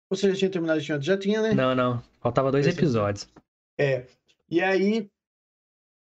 Ou 0.08 0.16
você 0.16 0.30
já 0.30 0.36
tinha 0.36 0.50
terminado 0.50 0.78
de 0.78 0.92
assistir 0.92 0.92
ontem? 0.92 1.06
Já 1.06 1.18
tinha, 1.18 1.42
né? 1.42 1.52
Não, 1.52 1.74
não. 1.74 2.00
Faltava 2.20 2.52
dois 2.52 2.68
episódios. 2.68 3.28
É. 3.76 4.06
E 4.48 4.62
aí, 4.62 5.10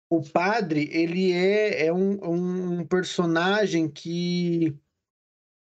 o 0.08 0.22
padre, 0.22 0.88
ele 0.92 1.32
é, 1.32 1.88
é 1.88 1.92
um, 1.92 2.80
um 2.80 2.86
personagem 2.86 3.90
que 3.90 4.78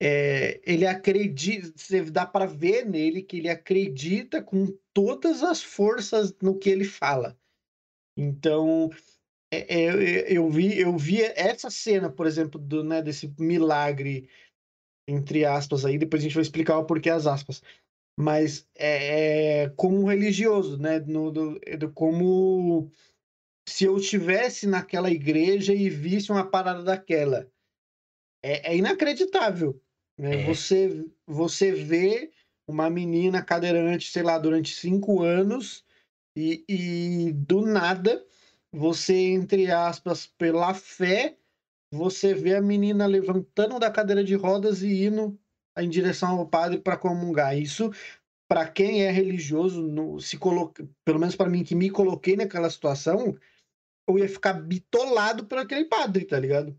é, 0.01 0.61
ele 0.63 0.85
acredita, 0.85 1.71
dá 2.11 2.25
para 2.25 2.45
ver 2.45 2.85
nele 2.85 3.21
que 3.21 3.37
ele 3.37 3.49
acredita 3.49 4.41
com 4.41 4.67
todas 4.93 5.43
as 5.43 5.61
forças 5.61 6.35
no 6.41 6.57
que 6.57 6.69
ele 6.69 6.85
fala. 6.85 7.37
Então, 8.15 8.89
é, 9.51 9.83
é, 9.83 10.31
eu 10.31 10.49
vi, 10.49 10.79
eu 10.79 10.97
vi 10.97 11.21
essa 11.21 11.69
cena, 11.69 12.09
por 12.11 12.27
exemplo, 12.27 12.59
do, 12.59 12.83
né, 12.83 13.01
desse 13.01 13.33
milagre 13.39 14.29
entre 15.07 15.45
aspas 15.45 15.85
aí, 15.85 15.97
depois 15.97 16.21
a 16.21 16.23
gente 16.23 16.33
vai 16.35 16.41
explicar 16.41 16.77
o 16.77 16.85
porquê 16.85 17.09
as 17.09 17.25
aspas. 17.25 17.63
Mas 18.19 18.67
é, 18.75 19.61
é 19.63 19.69
como 19.69 20.09
religioso, 20.09 20.77
né? 20.77 20.99
No, 20.99 21.31
do, 21.31 21.59
do, 21.59 21.91
como 21.93 22.91
se 23.67 23.85
eu 23.85 23.97
estivesse 23.97 24.67
naquela 24.67 25.09
igreja 25.09 25.73
e 25.73 25.89
visse 25.89 26.31
uma 26.31 26.45
parada 26.45 26.83
daquela. 26.83 27.49
É, 28.43 28.73
é 28.73 28.77
inacreditável. 28.77 29.79
Né? 30.17 30.41
É. 30.41 30.45
Você, 30.45 31.05
você 31.25 31.71
vê 31.71 32.31
uma 32.67 32.89
menina 32.89 33.43
cadeirante, 33.43 34.11
sei 34.11 34.23
lá, 34.23 34.37
durante 34.37 34.75
cinco 34.75 35.21
anos 35.21 35.85
e, 36.35 36.63
e 36.67 37.31
do 37.33 37.65
nada 37.65 38.25
você, 38.71 39.13
entre 39.31 39.71
aspas, 39.71 40.27
pela 40.27 40.73
fé, 40.73 41.37
você 41.91 42.33
vê 42.33 42.55
a 42.55 42.61
menina 42.61 43.05
levantando 43.05 43.79
da 43.79 43.89
cadeira 43.89 44.23
de 44.23 44.35
rodas 44.35 44.81
e 44.81 45.05
indo 45.05 45.39
em 45.77 45.89
direção 45.89 46.37
ao 46.37 46.47
padre 46.47 46.79
para 46.79 46.97
comungar. 46.97 47.57
Isso, 47.57 47.91
para 48.47 48.67
quem 48.67 49.03
é 49.03 49.11
religioso, 49.11 49.81
no, 49.81 50.19
se 50.19 50.37
coloca, 50.37 50.87
pelo 51.05 51.19
menos 51.19 51.35
para 51.35 51.49
mim 51.49 51.63
que 51.63 51.75
me 51.75 51.89
coloquei 51.89 52.35
naquela 52.35 52.69
situação, 52.69 53.37
eu 54.07 54.17
ia 54.17 54.27
ficar 54.27 54.53
bitolado 54.53 55.45
por 55.45 55.57
aquele 55.57 55.85
padre, 55.85 56.25
tá 56.25 56.39
ligado? 56.39 56.77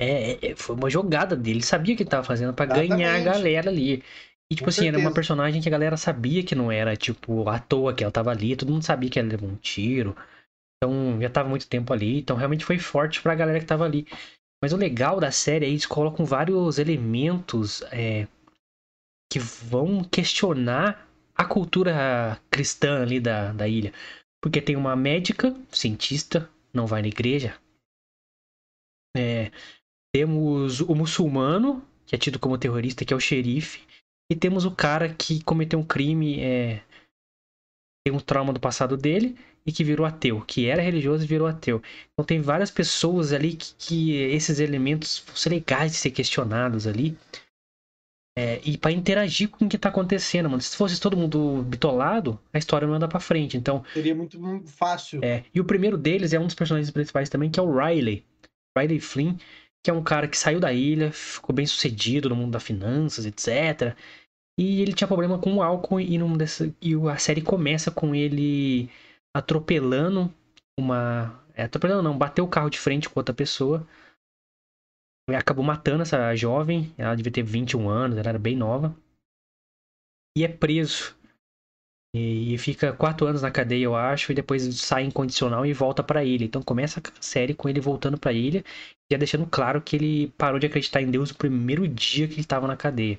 É, 0.00 0.32
é, 0.32 0.50
é 0.52 0.56
foi 0.56 0.74
uma 0.74 0.90
jogada 0.90 1.36
dele, 1.36 1.58
ele 1.58 1.64
sabia 1.64 1.94
o 1.94 1.96
que 1.96 2.02
ele 2.02 2.10
tava 2.10 2.24
fazendo 2.24 2.52
para 2.52 2.66
ganhar 2.66 3.14
a 3.14 3.20
galera 3.20 3.70
ali. 3.70 4.02
E, 4.50 4.54
tipo 4.54 4.64
Com 4.64 4.70
assim, 4.70 4.82
certeza. 4.82 4.98
era 4.98 5.08
uma 5.08 5.14
personagem 5.14 5.62
que 5.62 5.68
a 5.68 5.72
galera 5.72 5.96
sabia 5.96 6.42
que 6.42 6.54
não 6.54 6.70
era, 6.70 6.96
tipo, 6.96 7.48
à 7.48 7.58
toa 7.58 7.94
que 7.94 8.04
ela 8.04 8.12
tava 8.12 8.30
ali, 8.30 8.54
todo 8.54 8.72
mundo 8.72 8.84
sabia 8.84 9.08
que 9.08 9.18
ela 9.18 9.28
levou 9.28 9.48
um 9.48 9.56
tiro. 9.56 10.14
Então, 10.76 11.20
já 11.20 11.30
tava 11.30 11.48
muito 11.48 11.68
tempo 11.68 11.92
ali, 11.92 12.18
então 12.18 12.36
realmente 12.36 12.64
foi 12.64 12.78
forte 12.78 13.22
pra 13.22 13.34
galera 13.34 13.60
que 13.60 13.66
tava 13.66 13.84
ali. 13.84 14.06
Mas 14.62 14.72
o 14.72 14.76
legal 14.76 15.18
da 15.18 15.30
série 15.30 15.64
é 15.64 15.68
eles 15.68 15.86
colocam 15.86 16.24
vários 16.24 16.78
elementos 16.78 17.82
é, 17.90 18.28
que 19.32 19.38
vão 19.38 20.04
questionar 20.04 21.08
a 21.34 21.44
cultura 21.44 22.38
cristã 22.50 23.02
ali 23.02 23.18
da, 23.18 23.52
da 23.52 23.66
ilha. 23.66 23.92
Porque 24.42 24.60
tem 24.60 24.76
uma 24.76 24.94
médica, 24.94 25.56
cientista, 25.70 26.48
não 26.74 26.86
vai 26.86 27.00
na 27.00 27.08
igreja. 27.08 27.56
É, 29.16 29.50
temos 30.12 30.80
o 30.80 30.94
muçulmano, 30.94 31.82
que 32.06 32.14
é 32.14 32.18
tido 32.18 32.38
como 32.38 32.58
terrorista, 32.58 33.04
que 33.04 33.12
é 33.12 33.16
o 33.16 33.20
xerife. 33.20 33.80
E 34.30 34.36
temos 34.36 34.64
o 34.64 34.70
cara 34.70 35.12
que 35.12 35.42
cometeu 35.42 35.78
um 35.78 35.84
crime, 35.84 36.40
é, 36.40 36.82
tem 38.04 38.14
um 38.14 38.20
trauma 38.20 38.52
do 38.52 38.60
passado 38.60 38.96
dele 38.96 39.36
e 39.64 39.72
que 39.72 39.84
virou 39.84 40.04
ateu, 40.04 40.40
que 40.40 40.66
era 40.66 40.82
religioso 40.82 41.24
e 41.24 41.26
virou 41.26 41.46
ateu. 41.46 41.80
Então 42.12 42.24
tem 42.24 42.40
várias 42.40 42.70
pessoas 42.70 43.32
ali 43.32 43.54
que, 43.54 43.74
que 43.78 44.14
esses 44.14 44.58
elementos 44.58 45.24
ser 45.34 45.50
legais 45.50 45.92
de 45.92 45.98
ser 45.98 46.10
questionados 46.10 46.86
ali. 46.86 47.16
É, 48.36 48.60
e 48.64 48.78
para 48.78 48.90
interagir 48.92 49.50
com 49.50 49.66
o 49.66 49.68
que 49.68 49.76
tá 49.76 49.90
acontecendo, 49.90 50.48
mano. 50.48 50.62
Se 50.62 50.76
fosse 50.76 51.00
todo 51.00 51.16
mundo 51.16 51.62
bitolado, 51.64 52.40
a 52.52 52.58
história 52.58 52.88
não 52.88 52.94
anda 52.94 53.06
pra 53.06 53.20
frente. 53.20 53.56
Então. 53.56 53.84
Seria 53.92 54.14
muito 54.14 54.38
fácil. 54.66 55.22
É. 55.22 55.44
E 55.54 55.60
o 55.60 55.64
primeiro 55.64 55.98
deles 55.98 56.32
é 56.32 56.40
um 56.40 56.46
dos 56.46 56.54
personagens 56.54 56.90
principais 56.90 57.28
também, 57.28 57.50
que 57.50 57.60
é 57.60 57.62
o 57.62 57.70
Riley. 57.70 58.24
Riley 58.76 59.00
Flynn, 59.00 59.36
que 59.84 59.90
é 59.90 59.92
um 59.92 60.02
cara 60.02 60.28
que 60.28 60.38
saiu 60.38 60.60
da 60.60 60.72
ilha, 60.72 61.12
ficou 61.12 61.54
bem 61.54 61.66
sucedido 61.66 62.28
no 62.28 62.36
mundo 62.36 62.52
das 62.52 62.62
finanças, 62.62 63.26
etc. 63.26 63.96
E 64.58 64.80
ele 64.80 64.92
tinha 64.92 65.08
problema 65.08 65.38
com 65.38 65.56
o 65.56 65.62
álcool 65.62 66.00
e, 66.00 66.16
e 66.80 66.94
a 67.10 67.18
série 67.18 67.42
começa 67.42 67.90
com 67.90 68.14
ele 68.14 68.88
atropelando 69.36 70.32
uma. 70.78 71.40
É, 71.54 71.64
atropelando 71.64 72.02
não, 72.02 72.16
bateu 72.16 72.44
o 72.44 72.48
carro 72.48 72.70
de 72.70 72.78
frente 72.78 73.08
com 73.08 73.18
outra 73.18 73.34
pessoa 73.34 73.86
acabou 75.30 75.64
matando 75.64 76.02
essa 76.02 76.34
jovem, 76.34 76.92
ela 76.98 77.14
devia 77.14 77.32
ter 77.32 77.42
21 77.42 77.88
anos, 77.88 78.18
ela 78.18 78.28
era 78.28 78.38
bem 78.38 78.56
nova. 78.56 78.94
E 80.36 80.44
é 80.44 80.48
preso. 80.48 81.14
E, 82.14 82.58
fica 82.58 82.92
quatro 82.92 83.26
anos 83.26 83.40
na 83.42 83.50
cadeia, 83.50 83.84
eu 83.84 83.96
acho, 83.96 84.32
e 84.32 84.34
depois 84.34 84.62
sai 84.78 85.04
incondicional 85.04 85.64
e 85.64 85.72
volta 85.72 86.02
para 86.02 86.24
ilha. 86.24 86.44
Então 86.44 86.62
começa 86.62 87.00
a 87.00 87.22
série 87.22 87.54
com 87.54 87.68
ele 87.68 87.80
voltando 87.80 88.18
para 88.18 88.32
ilha, 88.32 88.62
já 89.10 89.16
deixando 89.16 89.46
claro 89.46 89.80
que 89.80 89.96
ele 89.96 90.28
parou 90.36 90.58
de 90.58 90.66
acreditar 90.66 91.00
em 91.00 91.10
Deus 91.10 91.30
no 91.30 91.38
primeiro 91.38 91.88
dia 91.88 92.28
que 92.28 92.34
ele 92.34 92.44
tava 92.44 92.66
na 92.66 92.76
cadeia. 92.76 93.18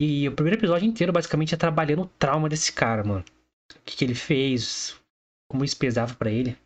E 0.00 0.28
o 0.28 0.32
primeiro 0.32 0.58
episódio 0.58 0.86
inteiro 0.86 1.12
basicamente 1.12 1.54
é 1.54 1.58
trabalhando 1.58 2.02
o 2.02 2.10
trauma 2.18 2.48
desse 2.48 2.72
cara, 2.72 3.02
mano. 3.02 3.24
O 3.74 3.82
que, 3.84 3.96
que 3.96 4.04
ele 4.04 4.14
fez, 4.14 4.96
como 5.48 5.64
isso 5.64 5.76
pesava 5.76 6.14
para 6.14 6.30
ele. 6.30 6.56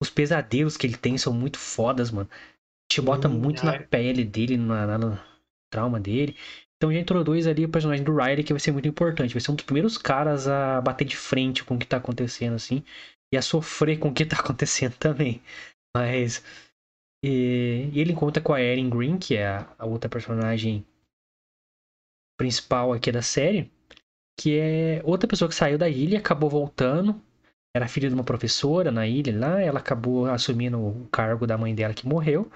Os 0.00 0.10
pesadelos 0.10 0.76
que 0.76 0.86
ele 0.86 0.96
tem 0.96 1.18
são 1.18 1.32
muito 1.32 1.58
fodas, 1.58 2.10
mano 2.10 2.28
te 2.88 3.00
bota 3.00 3.28
hum, 3.28 3.38
muito 3.38 3.64
na 3.64 3.78
pele 3.78 4.24
dele, 4.24 4.56
na, 4.56 4.86
na, 4.86 4.98
no 4.98 5.20
trauma 5.70 5.98
dele. 5.98 6.36
Então 6.76 6.92
já 6.92 6.98
introduz 6.98 7.46
ali 7.46 7.64
o 7.64 7.68
personagem 7.68 8.04
do 8.04 8.14
Riley, 8.14 8.44
que 8.44 8.52
vai 8.52 8.60
ser 8.60 8.72
muito 8.72 8.88
importante. 8.88 9.32
Vai 9.32 9.40
ser 9.40 9.50
um 9.50 9.54
dos 9.54 9.64
primeiros 9.64 9.96
caras 9.96 10.48
a 10.48 10.80
bater 10.80 11.04
de 11.04 11.16
frente 11.16 11.64
com 11.64 11.76
o 11.76 11.78
que 11.78 11.86
tá 11.86 11.96
acontecendo, 11.96 12.54
assim. 12.54 12.82
E 13.32 13.36
a 13.36 13.42
sofrer 13.42 13.98
com 13.98 14.08
o 14.08 14.14
que 14.14 14.26
tá 14.26 14.36
acontecendo 14.40 14.96
também. 14.96 15.42
Mas. 15.96 16.44
E, 17.24 17.88
e 17.92 18.00
ele 18.00 18.12
encontra 18.12 18.42
com 18.42 18.52
a 18.52 18.60
Erin 18.60 18.90
Green, 18.90 19.18
que 19.18 19.36
é 19.36 19.46
a, 19.46 19.74
a 19.78 19.86
outra 19.86 20.10
personagem 20.10 20.84
principal 22.36 22.92
aqui 22.92 23.10
da 23.10 23.22
série. 23.22 23.70
Que 24.38 24.58
é 24.58 25.00
outra 25.04 25.28
pessoa 25.28 25.48
que 25.48 25.54
saiu 25.54 25.78
da 25.78 25.88
ilha, 25.88 26.18
acabou 26.18 26.50
voltando. 26.50 27.20
Era 27.74 27.88
filha 27.88 28.08
de 28.08 28.14
uma 28.14 28.24
professora 28.24 28.90
na 28.90 29.06
ilha 29.06 29.38
lá. 29.38 29.60
Ela 29.60 29.78
acabou 29.78 30.26
assumindo 30.26 30.78
o 30.78 31.08
cargo 31.08 31.46
da 31.46 31.56
mãe 31.56 31.74
dela 31.74 31.94
que 31.94 32.06
morreu. 32.06 32.50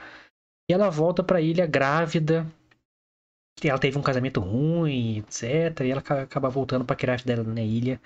E 0.71 0.75
ela 0.75 0.91
volta 0.91 1.23
pra 1.23 1.41
ilha 1.41 1.67
grávida. 1.67 2.47
Ela 3.63 3.79
teve 3.79 3.99
um 3.99 4.03
casamento 4.03 4.41
ruim, 4.41 5.19
etc. 5.19 5.81
E 5.85 5.91
ela 5.91 6.01
acaba 6.01 6.49
voltando 6.49 6.85
pra 6.85 6.97
criar 6.97 7.23
dela 7.23 7.43
na 7.43 7.63
ilha. 7.63 8.01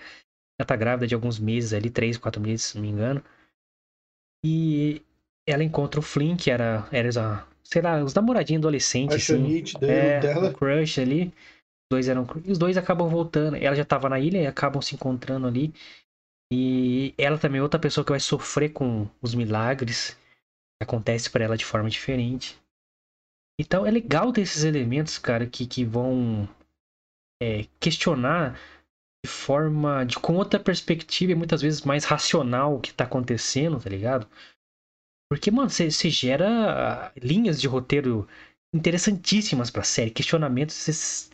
Ela 0.59 0.67
tá 0.67 0.77
grávida 0.77 1.07
de 1.07 1.15
alguns 1.15 1.39
meses 1.39 1.73
ali, 1.73 1.91
três, 1.91 2.17
quatro 2.17 2.41
meses, 2.41 2.67
se 2.67 2.77
não 2.77 2.83
me 2.83 2.91
engano. 2.91 3.23
E 4.45 5.03
ela 5.47 5.65
encontra 5.65 6.01
o 6.01 6.03
Flynn, 6.03 6.37
que 6.37 6.51
era, 6.51 6.89
era 6.93 7.47
sei 7.63 7.83
lá, 7.83 8.03
os 8.03 8.15
namoradinhos 8.15 8.61
adolescentes. 8.61 9.31
Assim, 9.31 9.63
é, 9.83 10.21
dela. 10.21 10.49
Um 10.49 10.53
crush 10.53 11.01
ali. 11.01 11.27
Os 11.27 11.91
dois 11.91 12.09
eram. 12.09 12.27
Os 12.47 12.59
dois 12.59 12.77
acabam 12.77 13.09
voltando. 13.09 13.57
Ela 13.57 13.75
já 13.77 13.85
tava 13.85 14.09
na 14.09 14.19
ilha 14.19 14.39
e 14.39 14.47
acabam 14.47 14.81
se 14.81 14.95
encontrando 14.95 15.47
ali. 15.47 15.73
E 16.53 17.15
ela 17.17 17.39
também 17.39 17.59
é 17.59 17.63
outra 17.63 17.81
pessoa 17.81 18.05
que 18.05 18.13
vai 18.13 18.21
sofrer 18.21 18.71
com 18.71 19.09
os 19.23 19.35
milagres 19.35 20.17
acontece 20.83 21.31
para 21.31 21.45
ela 21.45 21.57
de 21.57 21.65
forma 21.65 21.89
diferente. 21.89 22.61
Então 23.63 23.87
é 23.87 23.91
legal 23.93 24.33
ter 24.33 24.41
esses 24.41 24.65
elementos, 24.65 25.19
cara, 25.19 25.47
que, 25.47 25.67
que 25.67 25.85
vão 25.85 26.49
é, 27.41 27.65
questionar 27.79 28.59
de 29.25 29.31
forma. 29.31 30.05
de 30.05 30.19
com 30.19 30.35
outra 30.35 30.59
perspectiva 30.59 31.31
e 31.31 31.37
muitas 31.37 31.63
vezes 31.63 31.83
mais 31.83 32.05
racional 32.05 32.75
o 32.75 32.81
que 32.81 32.93
tá 32.93 33.05
acontecendo, 33.05 33.79
tá 33.79 33.89
ligado? 33.89 34.27
Porque, 35.31 35.49
mano, 35.51 35.71
você 35.71 35.89
gera 36.11 37.13
linhas 37.17 37.61
de 37.61 37.69
roteiro 37.69 38.29
interessantíssimas 38.75 39.71
pra 39.71 39.85
série, 39.85 40.11
questionamentos, 40.11 41.31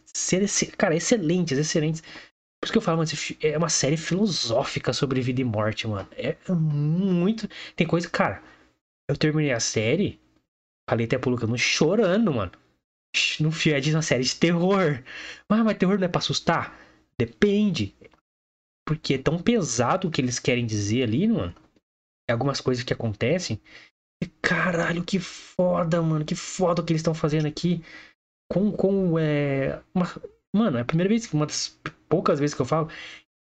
cara, 0.76 0.94
excelentes, 0.94 1.56
excelentes. 1.56 2.02
Por 2.02 2.66
isso 2.66 2.72
que 2.72 2.78
eu 2.78 2.82
falo, 2.82 2.98
mano, 2.98 3.10
é 3.40 3.56
uma 3.56 3.70
série 3.70 3.96
filosófica 3.96 4.92
sobre 4.92 5.22
vida 5.22 5.40
e 5.40 5.44
morte, 5.44 5.88
mano. 5.88 6.08
É 6.12 6.36
muito. 6.52 7.48
Tem 7.74 7.86
coisa, 7.86 8.08
cara 8.10 8.42
eu 9.08 9.16
terminei 9.16 9.52
a 9.52 9.60
série, 9.60 10.20
falei 10.88 11.06
até 11.06 11.18
pro 11.18 11.30
Lucas, 11.30 11.60
chorando, 11.60 12.32
mano. 12.32 12.52
Não 13.40 13.50
é 13.72 13.80
de 13.80 13.94
uma 13.94 14.02
série 14.02 14.24
de 14.24 14.34
terror. 14.36 15.02
Mas, 15.48 15.64
mas 15.64 15.78
terror 15.78 15.98
não 15.98 16.04
é 16.04 16.08
pra 16.08 16.18
assustar? 16.18 16.78
Depende. 17.18 17.94
Porque 18.86 19.14
é 19.14 19.18
tão 19.18 19.38
pesado 19.38 20.08
o 20.08 20.10
que 20.10 20.20
eles 20.20 20.38
querem 20.38 20.66
dizer 20.66 21.02
ali, 21.02 21.28
mano. 21.28 21.54
Algumas 22.30 22.60
coisas 22.60 22.84
que 22.84 22.92
acontecem. 22.92 23.60
E, 24.22 24.26
caralho, 24.26 25.04
que 25.04 25.18
foda, 25.18 26.00
mano. 26.02 26.24
Que 26.24 26.34
foda 26.34 26.82
o 26.82 26.84
que 26.84 26.92
eles 26.92 27.00
estão 27.00 27.14
fazendo 27.14 27.46
aqui. 27.46 27.82
Com, 28.50 28.72
com, 28.72 29.18
é... 29.18 29.80
Uma... 29.94 30.06
Mano, 30.54 30.78
é 30.78 30.80
a 30.80 30.84
primeira 30.84 31.08
vez, 31.08 31.30
uma 31.32 31.46
das 31.46 31.78
poucas 32.08 32.40
vezes 32.40 32.54
que 32.54 32.62
eu 32.62 32.66
falo. 32.66 32.88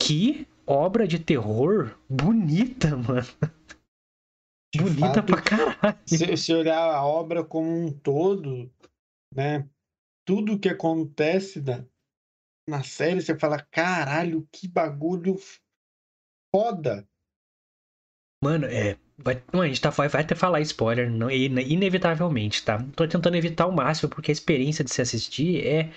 Que 0.01 0.47
obra 0.67 1.07
de 1.07 1.19
terror 1.19 1.97
bonita, 2.09 2.95
mano. 2.97 3.27
Bonita 4.77 5.15
fato, 5.15 5.27
pra 5.27 5.43
caralho. 5.43 5.99
Se, 6.07 6.37
se 6.37 6.55
olhar 6.55 6.79
a 6.79 7.05
obra 7.05 7.45
como 7.45 7.69
um 7.69 7.93
todo, 7.93 8.71
né? 9.35 9.69
Tudo 10.27 10.59
que 10.59 10.69
acontece 10.69 11.61
na, 11.61 11.85
na 12.69 12.83
série, 12.83 13.21
você 13.21 13.39
fala, 13.39 13.61
caralho, 13.71 14.49
que 14.51 14.67
bagulho 14.67 15.37
foda. 16.55 17.07
Mano, 18.43 18.67
é. 18.67 18.99
Vai, 19.19 19.41
a 19.53 19.67
gente 19.67 19.81
tá, 19.81 19.91
vai, 19.91 20.09
vai 20.09 20.23
até 20.23 20.35
falar 20.35 20.61
spoiler, 20.63 21.09
não, 21.09 21.31
inevitavelmente, 21.31 22.65
tá? 22.65 22.83
Tô 22.97 23.07
tentando 23.07 23.37
evitar 23.37 23.67
o 23.67 23.73
máximo, 23.73 24.11
porque 24.11 24.31
a 24.31 24.33
experiência 24.33 24.85
de 24.85 24.91
se 24.91 25.01
assistir 25.01 25.65
é. 25.65 25.93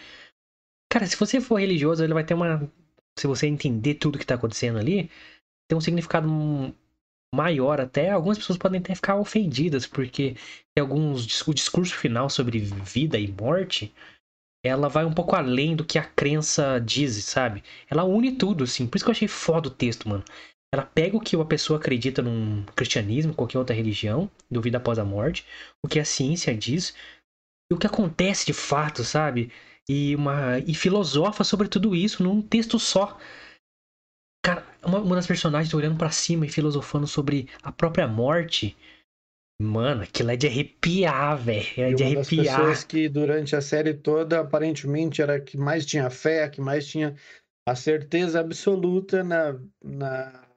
Cara, 0.91 1.07
se 1.07 1.15
você 1.15 1.41
for 1.41 1.59
religioso, 1.59 2.03
ele 2.03 2.13
vai 2.13 2.23
ter 2.23 2.33
uma. 2.33 2.71
Se 3.17 3.25
você 3.25 3.47
entender 3.47 3.95
tudo 3.95 4.19
que 4.19 4.25
tá 4.25 4.35
acontecendo 4.35 4.77
ali, 4.77 5.09
tem 5.67 5.77
um 5.77 5.81
significado 5.81 6.27
maior 7.35 7.79
até, 7.81 8.09
algumas 8.09 8.37
pessoas 8.37 8.57
podem 8.57 8.79
até 8.79 8.95
ficar 8.95 9.17
ofendidas, 9.17 9.85
porque 9.85 10.35
tem 10.73 10.81
alguns. 10.81 11.47
O 11.47 11.53
discurso 11.53 11.95
final 11.95 12.29
sobre 12.29 12.59
vida 12.59 13.19
e 13.19 13.27
morte 13.27 13.93
ela 14.65 14.89
vai 14.89 15.05
um 15.05 15.13
pouco 15.13 15.35
além 15.35 15.75
do 15.75 15.85
que 15.85 15.99
a 15.99 16.03
crença 16.03 16.81
diz, 16.83 17.23
sabe? 17.23 17.63
Ela 17.87 18.03
une 18.03 18.31
tudo, 18.31 18.63
assim. 18.63 18.87
Por 18.87 18.97
isso 18.97 19.05
que 19.05 19.09
eu 19.09 19.13
achei 19.13 19.27
foda 19.27 19.67
o 19.67 19.71
texto, 19.71 20.09
mano. 20.09 20.23
Ela 20.73 20.83
pega 20.83 21.15
o 21.15 21.21
que 21.21 21.35
uma 21.35 21.45
pessoa 21.45 21.79
acredita 21.79 22.21
num 22.21 22.65
cristianismo, 22.75 23.33
qualquer 23.33 23.59
outra 23.59 23.75
religião, 23.75 24.29
do 24.49 24.61
vida 24.61 24.77
após 24.77 24.97
a 24.97 25.05
morte, 25.05 25.45
o 25.83 25.87
que 25.87 25.99
a 25.99 26.05
ciência 26.05 26.55
diz, 26.55 26.95
e 27.71 27.75
o 27.75 27.77
que 27.77 27.87
acontece 27.87 28.45
de 28.45 28.53
fato, 28.53 29.03
sabe? 29.03 29.51
E, 29.87 30.15
uma, 30.15 30.57
e 30.59 30.73
filosofa 30.73 31.43
sobre 31.43 31.67
tudo 31.67 31.95
isso 31.95 32.23
num 32.23 32.41
texto 32.41 32.79
só. 32.79 33.17
Uma, 34.85 34.99
uma 34.99 35.15
das 35.15 35.27
personagens 35.27 35.73
olhando 35.73 35.97
para 35.97 36.11
cima 36.11 36.45
e 36.45 36.49
filosofando 36.49 37.07
sobre 37.07 37.49
a 37.63 37.71
própria 37.71 38.07
morte 38.07 38.77
Mano, 39.61 40.03
aquilo 40.03 40.31
é 40.31 40.35
de 40.35 40.47
arrepiar, 40.47 41.37
velho. 41.37 41.65
É 41.77 41.93
de 41.93 42.03
uma 42.03 42.15
das 42.15 42.27
arrepiar. 42.27 42.57
pessoas 42.57 42.83
que 42.83 43.07
durante 43.07 43.55
a 43.55 43.61
série 43.61 43.93
toda 43.93 44.41
aparentemente 44.41 45.21
era 45.21 45.35
a 45.35 45.39
que 45.39 45.57
mais 45.57 45.85
tinha 45.85 46.09
fé, 46.09 46.43
a 46.43 46.49
que 46.49 46.59
mais 46.59 46.85
tinha 46.85 47.15
a 47.67 47.73
certeza 47.73 48.41
absoluta 48.41 49.23
na, 49.23 49.57
na, 49.81 50.47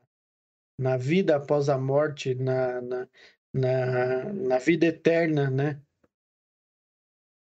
na 0.81 0.97
vida 0.97 1.37
após 1.37 1.69
a 1.69 1.79
morte, 1.79 2.35
na, 2.35 2.81
na, 2.81 3.09
na, 3.55 4.33
na 4.33 4.59
vida 4.59 4.87
eterna, 4.87 5.49
né? 5.49 5.81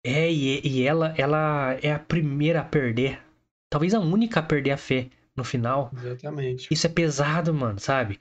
É, 0.06 0.30
e, 0.30 0.66
e 0.66 0.86
ela, 0.86 1.12
ela 1.18 1.74
é 1.82 1.92
a 1.92 1.98
primeira 1.98 2.60
a 2.60 2.64
perder. 2.64 3.20
Talvez 3.68 3.92
a 3.92 3.98
única 3.98 4.38
a 4.38 4.42
perder 4.42 4.70
a 4.70 4.76
fé 4.76 5.10
no 5.40 5.44
final. 5.44 5.90
Exatamente. 5.96 6.68
Isso 6.70 6.86
é 6.86 6.90
pesado, 6.90 7.52
mano, 7.52 7.80
sabe? 7.80 8.18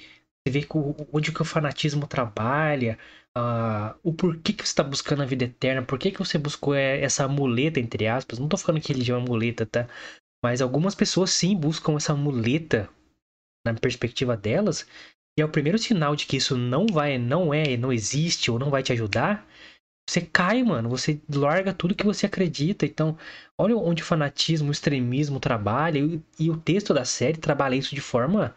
Você 0.47 0.51
vê 0.51 0.67
onde 1.12 1.32
que 1.32 1.41
o 1.41 1.45
fanatismo 1.45 2.08
trabalha, 2.08 2.97
ah, 3.38 3.95
o 4.03 4.13
porquê 4.13 4.53
que 4.53 4.63
você 4.63 4.71
está 4.71 4.84
buscando 4.84 5.21
a 5.21 5.25
vida 5.25 5.45
eterna, 5.45 5.84
por 5.84 5.99
que 5.99 6.12
que 6.12 6.19
você 6.19 6.38
buscou 6.38 6.73
é, 6.73 6.99
essa 7.01 7.27
muleta, 7.27 7.79
entre 7.79 8.08
aspas. 8.08 8.39
Não 8.39 8.47
tô 8.47 8.58
falando 8.58 8.82
que 8.82 8.91
religião 8.91 9.19
é 9.21 9.25
muleta, 9.25 9.65
tá? 9.65 9.88
Mas 10.43 10.62
algumas 10.62 10.95
pessoas 10.95 11.32
sim 11.32 11.55
buscam 11.55 11.95
essa 11.95 12.15
muleta 12.15 12.89
na 13.65 13.73
perspectiva 13.73 14.36
delas. 14.36 14.88
E 15.38 15.41
é 15.41 15.45
o 15.45 15.49
primeiro 15.49 15.77
sinal 15.77 16.15
de 16.15 16.25
que 16.25 16.38
isso 16.38 16.58
não 16.58 16.88
vai, 16.88 17.17
não 17.17 17.53
é, 17.53 17.77
não 17.77 17.93
existe 17.93 18.49
ou 18.49 18.58
não 18.58 18.69
vai 18.69 18.82
te 18.82 18.93
ajudar. 18.93 19.47
Você 20.10 20.22
cai, 20.22 20.63
mano. 20.63 20.89
Você 20.89 21.22
larga 21.32 21.72
tudo 21.72 21.93
que 21.93 22.04
você 22.04 22.26
acredita. 22.26 22.84
Então, 22.84 23.15
olha 23.56 23.78
onde 23.78 24.02
o 24.02 24.06
fanatismo, 24.06 24.69
o 24.69 24.72
extremismo 24.72 25.39
trabalha. 25.39 26.00
E, 26.00 26.19
e 26.39 26.50
o 26.50 26.58
texto 26.58 26.95
da 26.95 27.06
série 27.06 27.38
trabalha 27.38 27.76
isso 27.76 27.93
de 27.93 28.02
forma 28.02 28.56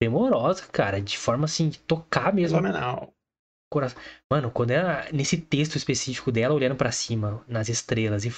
primorosa, 0.00 0.66
cara. 0.66 1.02
De 1.02 1.18
forma 1.18 1.44
assim, 1.44 1.68
de 1.68 1.78
tocar 1.80 2.32
mesmo 2.32 2.56
Fenomenal. 2.56 3.12
coração. 3.70 4.00
Mano, 4.32 4.50
quando 4.50 4.70
ela, 4.70 5.06
nesse 5.12 5.36
texto 5.36 5.76
específico 5.76 6.32
dela, 6.32 6.54
olhando 6.54 6.76
pra 6.76 6.90
cima, 6.90 7.44
nas 7.46 7.68
estrelas, 7.68 8.24
e 8.24 8.32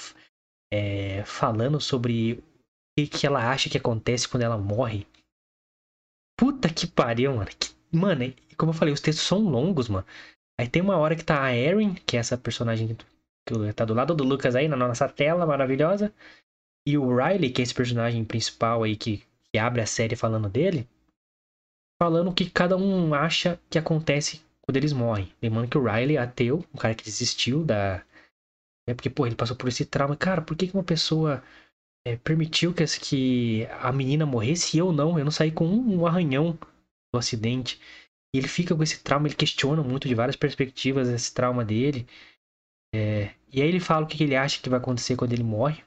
é, 0.72 1.24
falando 1.24 1.80
sobre 1.80 2.42
o 2.98 3.06
que, 3.06 3.26
ela 3.26 3.48
acha 3.48 3.70
que 3.70 3.78
acontece 3.78 4.28
quando 4.28 4.42
ela 4.42 4.58
morre. 4.58 5.06
Puta 6.36 6.68
que 6.68 6.86
pariu, 6.86 7.36
mano. 7.36 7.46
Que- 7.46 7.74
mano, 7.92 8.34
como 8.56 8.70
eu 8.70 8.76
falei, 8.76 8.92
os 8.92 9.00
textos 9.00 9.24
são 9.24 9.38
longos, 9.38 9.88
mano. 9.88 10.06
Aí 10.58 10.68
tem 10.68 10.82
uma 10.82 10.96
hora 10.96 11.14
que 11.14 11.24
tá 11.24 11.42
a 11.42 11.54
Erin, 11.54 11.94
que 11.94 12.16
é 12.16 12.20
essa 12.20 12.36
personagem 12.38 12.88
que 12.88 13.72
tá 13.74 13.84
do 13.84 13.94
lado 13.94 14.14
do 14.14 14.24
Lucas 14.24 14.56
aí, 14.56 14.68
na 14.68 14.76
nossa 14.76 15.08
tela 15.08 15.46
maravilhosa. 15.46 16.12
E 16.86 16.96
o 16.96 17.16
Riley, 17.16 17.50
que 17.50 17.60
é 17.60 17.64
esse 17.64 17.74
personagem 17.74 18.24
principal 18.24 18.82
aí 18.82 18.96
que, 18.96 19.22
que 19.52 19.58
abre 19.58 19.80
a 19.80 19.86
série 19.86 20.16
falando 20.16 20.48
dele. 20.48 20.88
Falando 22.00 22.30
o 22.30 22.34
que 22.34 22.48
cada 22.48 22.76
um 22.76 23.12
acha 23.12 23.60
que 23.68 23.78
acontece 23.78 24.40
quando 24.62 24.76
eles 24.76 24.92
morrem. 24.92 25.32
Lembrando 25.42 25.68
que 25.68 25.78
o 25.78 25.84
Riley 25.84 26.16
é 26.16 26.20
ateu, 26.20 26.64
um 26.72 26.78
cara 26.78 26.94
que 26.94 27.04
desistiu 27.04 27.64
da. 27.64 28.04
É 28.88 28.94
porque, 28.94 29.10
pô, 29.10 29.26
ele 29.26 29.34
passou 29.34 29.56
por 29.56 29.68
esse 29.68 29.84
trauma. 29.84 30.16
Cara, 30.16 30.42
por 30.42 30.56
que, 30.56 30.68
que 30.68 30.74
uma 30.74 30.84
pessoa 30.84 31.42
é, 32.06 32.16
permitiu 32.16 32.72
que, 32.72 32.84
que 33.00 33.66
a 33.80 33.90
menina 33.92 34.24
morresse 34.24 34.76
e 34.76 34.80
eu 34.80 34.92
não? 34.92 35.18
Eu 35.18 35.24
não 35.24 35.32
saí 35.32 35.50
com 35.50 35.66
um, 35.66 36.00
um 36.00 36.06
arranhão 36.06 36.56
do 37.12 37.18
acidente. 37.18 37.80
Ele 38.38 38.48
fica 38.48 38.74
com 38.74 38.82
esse 38.82 39.00
trauma, 39.02 39.28
ele 39.28 39.34
questiona 39.34 39.82
muito 39.82 40.08
de 40.08 40.14
várias 40.14 40.36
perspectivas 40.36 41.08
esse 41.08 41.32
trauma 41.34 41.64
dele. 41.64 42.06
É, 42.94 43.30
e 43.52 43.62
aí 43.62 43.68
ele 43.68 43.80
fala 43.80 44.04
o 44.04 44.08
que, 44.08 44.22
ele 44.22 44.36
acha 44.36 44.60
que 44.60 44.70
vai 44.70 44.78
acontecer 44.78 45.16
quando 45.16 45.32
ele 45.32 45.44
morre. 45.44 45.82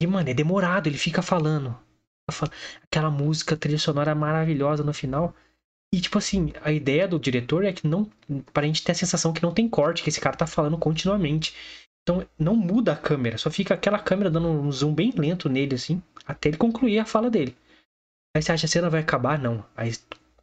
E, 0.00 0.06
mano, 0.06 0.28
é 0.28 0.34
demorado, 0.34 0.86
ele 0.88 0.98
fica 0.98 1.22
falando. 1.22 1.76
Fa- 2.30 2.50
Aquela 2.84 3.10
música, 3.10 3.56
trilha 3.56 3.78
sonora 3.78 4.14
maravilhosa 4.14 4.84
no 4.84 4.92
final. 4.92 5.34
E, 5.94 6.00
tipo 6.00 6.18
assim, 6.18 6.52
a 6.62 6.72
ideia 6.72 7.08
do 7.08 7.18
diretor 7.18 7.64
é 7.64 7.72
que 7.72 7.86
não. 7.88 8.10
Pra 8.52 8.66
gente 8.66 8.84
ter 8.84 8.92
a 8.92 8.96
sensação 8.96 9.32
que 9.32 9.42
não 9.42 9.54
tem 9.54 9.68
corte, 9.68 10.02
que 10.02 10.10
esse 10.10 10.20
cara 10.20 10.36
tá 10.36 10.46
falando 10.46 10.78
continuamente. 10.78 11.54
Então, 12.02 12.26
não 12.38 12.56
muda 12.56 12.92
a 12.92 12.96
câmera, 12.96 13.38
só 13.38 13.50
fica 13.50 13.74
aquela 13.74 13.98
câmera 13.98 14.30
dando 14.30 14.48
um 14.48 14.72
zoom 14.72 14.94
bem 14.94 15.12
lento 15.16 15.48
nele, 15.48 15.74
assim, 15.74 16.02
até 16.26 16.48
ele 16.48 16.56
concluir 16.58 16.98
a 16.98 17.04
fala 17.06 17.30
dele. 17.30 17.56
Aí 18.36 18.42
você 18.42 18.52
acha 18.52 18.62
que 18.62 18.66
a 18.66 18.68
cena 18.68 18.90
vai 18.90 19.00
acabar? 19.00 19.38
Não. 19.38 19.64
Aí, 19.76 19.92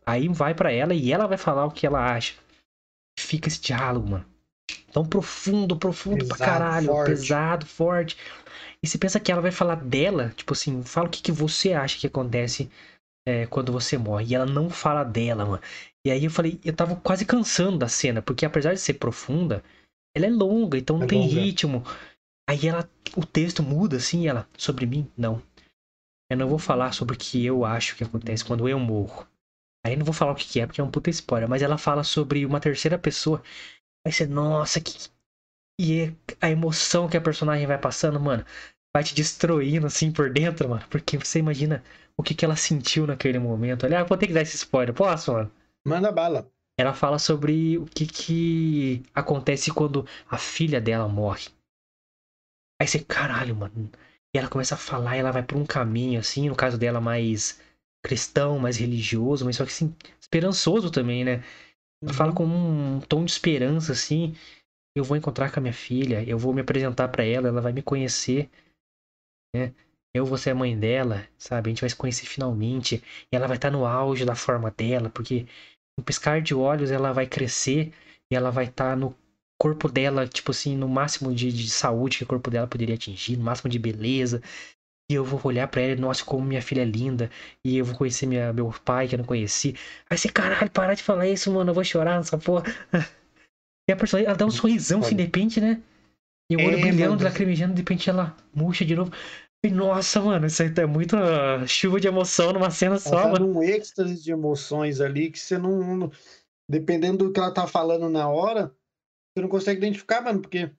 aí 0.06 0.28
vai 0.28 0.54
pra 0.54 0.72
ela 0.72 0.94
e 0.94 1.12
ela 1.12 1.28
vai 1.28 1.38
falar 1.38 1.66
o 1.66 1.72
que 1.72 1.86
ela 1.86 2.14
acha. 2.14 2.34
Fica 3.20 3.48
esse 3.48 3.62
diálogo, 3.62 4.10
mano. 4.10 4.26
Tão 4.92 5.06
profundo, 5.06 5.76
profundo 5.78 6.26
pra 6.26 6.38
Pesado, 6.38 6.52
caralho. 6.52 6.88
forte. 6.88 7.10
Pesado, 7.10 7.66
forte. 7.66 8.18
E 8.82 8.88
você 8.88 8.98
pensa 8.98 9.20
que 9.20 9.32
ela 9.32 9.42
vai 9.42 9.52
falar 9.52 9.76
dela, 9.76 10.34
tipo 10.36 10.54
assim, 10.54 10.84
fala 10.84 11.08
o 11.08 11.10
que, 11.10 11.22
que 11.22 11.32
você 11.32 11.74
acha 11.74 11.98
que 12.00 12.08
acontece 12.08 12.70
é, 13.28 13.46
quando 13.48 13.72
você 13.72 13.98
morre. 13.98 14.28
E 14.28 14.36
ela 14.36 14.46
não 14.46 14.70
fala 14.70 15.04
dela, 15.04 15.46
mano. 15.46 15.62
E 16.06 16.12
aí 16.12 16.24
eu 16.24 16.32
falei, 16.32 16.60
eu 16.64 16.74
tava 16.74 16.96
quase 16.96 17.26
cansando 17.26 17.78
da 17.80 17.88
cena, 17.88 18.22
porque 18.22 18.46
apesar 18.46 18.74
de 18.74 18.80
ser 18.80 18.94
profunda, 18.96 19.64
ela 20.16 20.26
é 20.28 20.30
longa, 20.30 20.78
então 20.78 20.98
não 20.98 21.06
É 21.06 21.08
tem 21.08 21.20
longa. 21.20 21.34
ritmo. 21.34 21.84
Aí 22.48 22.68
ela, 22.68 22.88
o 23.18 23.26
texto 23.26 23.64
muda 23.64 23.98
assim, 23.98 24.28
ela, 24.28 24.48
sobre 24.58 24.86
mim? 24.86 25.10
Não. 25.18 25.42
Eu 26.30 26.38
não 26.38 26.48
vou 26.48 26.60
falar 26.60 26.92
sobre 26.92 27.16
o 27.16 27.20
que 27.20 27.44
eu 27.46 27.66
acho 27.66 27.96
que 27.96 28.04
acontece 28.04 28.46
quando 28.46 28.68
eu 28.70 28.80
morro. 28.80 29.28
Aí 29.86 29.96
não 29.96 30.04
vou 30.04 30.16
falar 30.16 30.32
o 30.32 30.36
que 30.36 30.48
que 30.48 30.60
é, 30.60 30.66
porque 30.66 30.82
é 30.82 30.84
um 30.84 30.90
puta 30.90 31.12
spoiler, 31.12 31.48
mas 31.48 31.62
ela 31.62 31.78
fala 31.78 32.04
sobre 32.04 32.44
uma 32.44 32.60
terceira 32.60 32.98
pessoa. 32.98 33.44
Aí 34.04 34.12
você, 34.12 34.26
nossa, 34.26 34.82
que. 34.82 35.10
E 35.80 36.12
a 36.42 36.50
emoção 36.50 37.08
que 37.08 37.16
a 37.16 37.22
personagem 37.22 37.68
vai 37.68 37.78
passando, 37.78 38.20
mano, 38.20 38.44
vai 38.96 39.04
te 39.04 39.14
destruindo 39.14 39.86
assim 39.86 40.12
por 40.12 40.32
dentro, 40.34 40.68
mano. 40.68 40.84
Porque 40.90 41.20
você 41.20 41.38
imagina 41.38 41.84
o 42.18 42.24
que, 42.24 42.34
que 42.34 42.44
ela 42.44 42.56
sentiu 42.56 43.06
naquele 43.06 43.38
momento. 43.38 43.86
Aliás, 43.86 44.08
vou 44.10 44.18
ter 44.18 44.26
que 44.26 44.34
dar 44.34 44.42
esse 44.42 44.56
spoiler, 44.56 44.96
posso, 44.96 45.32
mano? 45.34 45.52
Manda 45.86 46.12
bala. 46.12 46.50
Ela 46.80 46.94
fala 46.94 47.20
sobre 47.20 47.78
o 47.78 47.86
que, 47.86 48.08
que 48.08 49.04
acontece 49.14 49.72
quando 49.72 50.08
a 50.28 50.40
filha 50.40 50.82
dela 50.82 51.08
morre. 51.08 51.50
Aí 52.82 52.88
você, 52.88 53.04
caralho, 53.04 53.56
mano. 53.56 53.92
E 54.34 54.40
ela 54.40 54.50
começa 54.50 54.74
a 54.74 54.80
falar 54.80 55.16
e 55.16 55.20
ela 55.20 55.32
vai 55.32 55.44
por 55.44 55.58
um 55.60 55.66
caminho, 55.66 56.20
assim, 56.20 56.50
no 56.50 56.56
caso 56.56 56.76
dela, 56.76 57.00
mais 57.00 57.62
cristão, 58.06 58.60
mais 58.60 58.78
religioso, 58.78 59.46
mas 59.46 59.56
só 59.58 59.66
que 59.66 59.72
assim, 59.72 59.96
esperançoso 60.20 60.92
também, 60.92 61.26
né? 61.26 61.44
Ela 62.04 62.14
fala 62.14 62.34
com 62.34 62.46
um 62.46 63.02
tom 63.02 63.26
de 63.26 63.32
esperança, 63.32 63.94
assim. 63.94 64.36
Eu 64.96 65.04
vou 65.04 65.18
encontrar 65.18 65.52
com 65.52 65.60
a 65.60 65.62
minha 65.62 65.74
filha, 65.74 66.24
eu 66.28 66.38
vou 66.38 66.54
me 66.54 66.62
apresentar 66.62 67.10
pra 67.10 67.24
ela, 67.24 67.48
ela 67.50 67.62
vai 67.62 67.74
me 67.74 67.82
conhecer, 67.82 68.50
né? 69.56 69.74
Eu 70.14 70.26
vou 70.26 70.38
ser 70.38 70.52
a 70.52 70.56
mãe 70.56 70.78
dela, 70.80 71.28
sabe? 71.38 71.70
A 71.70 71.72
gente 71.72 71.82
vai 71.82 71.90
se 71.90 71.96
conhecer 71.96 72.26
finalmente. 72.26 73.04
E 73.32 73.36
ela 73.36 73.48
vai 73.48 73.58
estar 73.58 73.70
no 73.70 73.86
auge 73.86 74.24
da 74.24 74.36
forma 74.36 74.72
dela, 74.72 75.10
porque 75.10 75.46
no 75.98 76.06
piscar 76.06 76.42
de 76.42 76.56
olhos 76.56 76.92
ela 76.92 77.12
vai 77.12 77.28
crescer 77.28 77.92
e 78.32 78.36
ela 78.36 78.50
vai 78.50 78.66
estar 78.66 78.96
no 78.96 79.14
corpo 79.60 79.90
dela, 79.90 80.28
tipo 80.28 80.52
assim, 80.52 80.76
no 80.78 80.88
máximo 80.88 81.34
de, 81.34 81.52
de 81.52 81.70
saúde 81.70 82.18
que 82.20 82.24
o 82.24 82.28
corpo 82.28 82.50
dela 82.50 82.68
poderia 82.68 82.96
atingir, 82.96 83.38
no 83.38 83.44
máximo 83.44 83.70
de 83.70 83.80
beleza. 83.80 84.42
E 85.10 85.14
eu 85.16 85.24
vou 85.24 85.40
olhar 85.44 85.68
pra 85.68 85.82
ela 85.82 85.92
e, 85.94 85.96
nossa, 85.96 86.26
como 86.26 86.44
minha 86.46 86.62
filha 86.62 86.82
é 86.82 86.86
linda. 86.86 87.30
E 87.64 87.78
eu 87.78 87.86
vou 87.86 87.96
conhecer 87.96 88.26
minha, 88.26 88.52
meu 88.52 88.72
pai, 88.84 89.08
que 89.08 89.16
eu 89.16 89.20
não 89.20 89.26
conheci. 89.26 89.76
Aí 90.10 90.18
você, 90.18 90.30
caralho, 90.30 90.72
parar 90.72 90.96
de 90.96 91.04
falar 91.04 91.28
isso, 91.28 91.52
mano, 91.52 91.70
eu 91.70 91.76
vou 91.76 91.84
chorar 91.84 92.18
nessa 92.18 92.38
porra. 92.38 92.64
E 93.88 93.94
a 93.94 93.96
personagem, 93.96 94.28
ela 94.28 94.36
dá 94.38 94.48
um 94.48 94.52
sorrisão 94.52 95.00
assim, 95.02 95.16
de 95.16 95.22
repente, 95.24 95.62
né? 95.62 95.80
E 96.50 96.56
o 96.56 96.64
olho 96.64 96.78
É, 96.78 96.82
brilhando, 96.82 97.24
lacrimejando, 97.24 97.74
de 97.74 97.82
repente 97.82 98.10
ela 98.10 98.36
murcha 98.54 98.86
de 98.86 98.96
novo. 98.96 99.12
E, 99.66 99.70
nossa, 99.70 100.22
mano, 100.22 100.48
isso 100.48 100.62
aí 100.64 100.74
é 100.78 100.86
muita 100.86 101.66
chuva 101.68 102.00
de 102.00 102.08
emoção 102.08 102.54
numa 102.54 102.72
cena 102.72 102.96
Ela 102.96 103.00
só, 103.00 103.24
tá 103.24 103.32
mano. 103.32 103.54
num 103.54 103.64
êxtase 103.64 104.24
de 104.24 104.32
emoções 104.32 105.02
ali 105.02 105.32
que 105.32 105.40
você 105.40 105.58
não, 105.58 105.98
não- 105.98 106.12
Dependendo 106.70 107.26
do 107.26 107.32
que 107.34 107.40
ela 107.40 107.54
tá 107.54 107.68
falando 107.68 108.10
na 108.10 108.28
hora, 108.30 108.76
você 109.36 109.42
não 109.44 109.50
consegue 109.50 109.80
identificar, 109.80 110.22
mano, 110.22 110.42
porque 110.42 110.72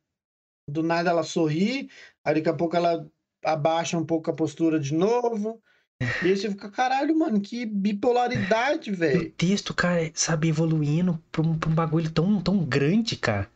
do 0.69 0.83
nada 0.83 1.11
ela 1.11 1.23
sorri, 1.23 1.91
aí 2.25 2.35
daqui 2.35 2.49
a 2.49 2.55
pouco 2.55 2.77
ela 2.77 3.09
abaixa 3.45 3.97
um 3.97 4.05
pouco 4.05 4.31
a 4.31 4.35
postura 4.35 4.79
de 4.79 4.95
novo. 4.95 5.61
E 6.23 6.29
aí 6.29 6.37
você 6.37 6.51
fica, 6.51 6.71
caralho, 6.71 7.19
mano, 7.19 7.41
que 7.41 7.65
bipolaridade, 7.65 8.91
E 8.91 8.93
o 8.95 8.97
velho. 8.97 9.33
texto, 9.33 9.75
cara, 9.75 10.11
sabe, 10.15 10.49
evoluindo 10.49 11.19
pra 11.33 11.43
um, 11.43 11.59
pra 11.59 11.71
um 11.71 11.75
bagulho 11.75 12.11
tão, 12.11 12.41
tão 12.41 12.65
grande, 12.65 13.17
cara. 13.17 13.51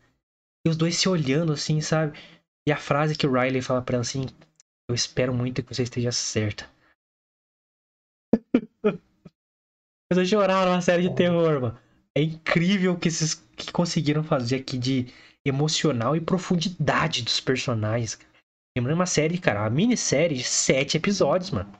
E 0.65 0.69
os 0.69 0.75
dois 0.77 0.95
se 0.95 1.09
olhando, 1.09 1.53
assim, 1.53 1.81
sabe? 1.81 2.17
E 2.67 2.71
a 2.71 2.77
frase 2.77 3.15
que 3.15 3.25
o 3.25 3.31
Riley 3.31 3.61
fala 3.61 3.81
pra 3.81 3.95
ela, 3.95 4.01
assim, 4.01 4.25
eu 4.89 4.95
espero 4.95 5.33
muito 5.33 5.63
que 5.63 5.73
você 5.73 5.83
esteja 5.83 6.11
certa. 6.11 6.69
Tô 10.13 10.25
chorando 10.25 10.69
uma 10.69 10.81
série 10.81 11.03
de 11.03 11.15
terror, 11.15 11.61
mano. 11.61 11.79
É 12.15 12.21
incrível 12.21 12.93
o 12.93 12.99
que 12.99 13.07
esses 13.07 13.33
que 13.33 13.71
conseguiram 13.71 14.23
fazer 14.23 14.57
aqui 14.57 14.77
de 14.77 15.07
emocional 15.45 16.15
e 16.15 16.21
profundidade 16.21 17.23
dos 17.23 17.39
personagens. 17.39 18.15
cara. 18.15 18.30
Lembrando 18.77 18.95
uma 18.95 19.05
série, 19.05 19.37
cara, 19.37 19.61
uma 19.61 19.69
minissérie 19.69 20.37
de 20.37 20.43
sete 20.43 20.97
episódios, 20.97 21.51
mano. 21.51 21.71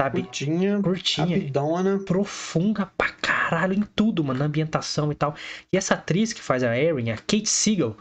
Sabe? 0.00 0.22
Curtinha, 0.22 0.80
Curtinha. 0.80 1.26
rapidona. 1.26 1.98
Profunda 2.04 2.86
pra 2.86 3.10
caralho 3.10 3.74
em 3.74 3.82
tudo, 3.82 4.22
mano. 4.22 4.38
Na 4.38 4.44
ambientação 4.44 5.10
e 5.10 5.14
tal. 5.14 5.34
E 5.72 5.76
essa 5.76 5.94
atriz 5.94 6.32
que 6.32 6.40
faz 6.40 6.62
a 6.62 6.78
Erin, 6.78 7.10
a 7.10 7.16
Kate 7.16 7.48
Siegel, 7.48 7.96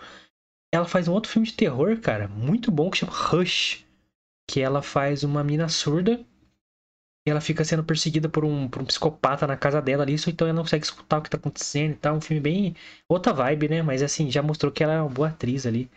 ela 0.71 0.85
faz 0.85 1.07
um 1.07 1.13
outro 1.13 1.31
filme 1.31 1.47
de 1.47 1.53
terror, 1.53 1.99
cara, 1.99 2.27
muito 2.27 2.71
bom, 2.71 2.91
que 2.91 2.99
chama 2.99 3.11
Rush. 3.11 3.83
Que 4.49 4.61
ela 4.61 4.81
faz 4.81 5.23
uma 5.23 5.43
mina 5.43 5.67
surda. 5.67 6.23
E 7.27 7.31
ela 7.31 7.41
fica 7.41 7.65
sendo 7.65 7.83
perseguida 7.83 8.29
por 8.29 8.45
um, 8.45 8.69
por 8.69 8.81
um 8.81 8.85
psicopata 8.85 9.45
na 9.45 9.57
casa 9.57 9.81
dela 9.81 10.03
ali, 10.03 10.13
isso 10.13 10.29
então 10.29 10.47
ela 10.47 10.55
não 10.55 10.63
consegue 10.63 10.85
escutar 10.85 11.17
o 11.17 11.21
que 11.21 11.29
tá 11.29 11.35
acontecendo 11.35 11.91
e 11.91 11.95
tal. 11.97 12.15
Um 12.15 12.21
filme 12.21 12.39
bem. 12.39 12.75
Outra 13.09 13.33
vibe, 13.33 13.67
né? 13.69 13.81
Mas 13.81 14.03
assim, 14.03 14.29
já 14.29 14.41
mostrou 14.43 14.71
que 14.71 14.83
ela 14.83 14.93
é 14.93 15.01
uma 15.01 15.09
boa 15.09 15.29
atriz 15.29 15.65
ali. 15.65 15.89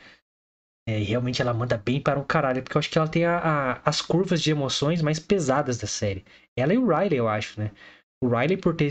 É, 0.88 0.98
e 0.98 1.04
realmente 1.04 1.40
ela 1.40 1.54
manda 1.54 1.76
bem 1.76 2.00
para 2.00 2.18
um 2.18 2.24
caralho, 2.24 2.62
porque 2.62 2.76
eu 2.76 2.78
acho 2.78 2.90
que 2.90 2.98
ela 2.98 3.08
tem 3.08 3.24
a, 3.24 3.38
a, 3.38 3.72
as 3.88 4.00
curvas 4.00 4.42
de 4.42 4.50
emoções 4.50 5.02
mais 5.02 5.18
pesadas 5.18 5.78
da 5.78 5.86
série. 5.86 6.24
Ela 6.56 6.74
e 6.74 6.78
o 6.78 6.86
Riley, 6.86 7.18
eu 7.18 7.28
acho, 7.28 7.60
né? 7.60 7.70
O 8.22 8.28
Riley, 8.28 8.56
por 8.56 8.74
ter, 8.74 8.90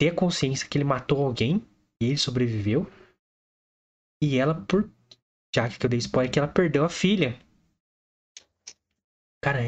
ter 0.00 0.08
a 0.08 0.14
consciência 0.14 0.68
que 0.68 0.76
ele 0.76 0.84
matou 0.84 1.24
alguém 1.24 1.64
e 2.02 2.06
ele 2.06 2.18
sobreviveu. 2.18 2.90
E 4.22 4.38
ela, 4.38 4.54
por. 4.54 4.90
Já 5.54 5.68
que 5.68 5.84
eu 5.84 5.90
dei 5.90 5.98
spoiler, 5.98 6.32
que 6.32 6.38
ela 6.38 6.48
perdeu 6.48 6.84
a 6.84 6.88
filha. 6.88 7.38
Cara, 9.42 9.60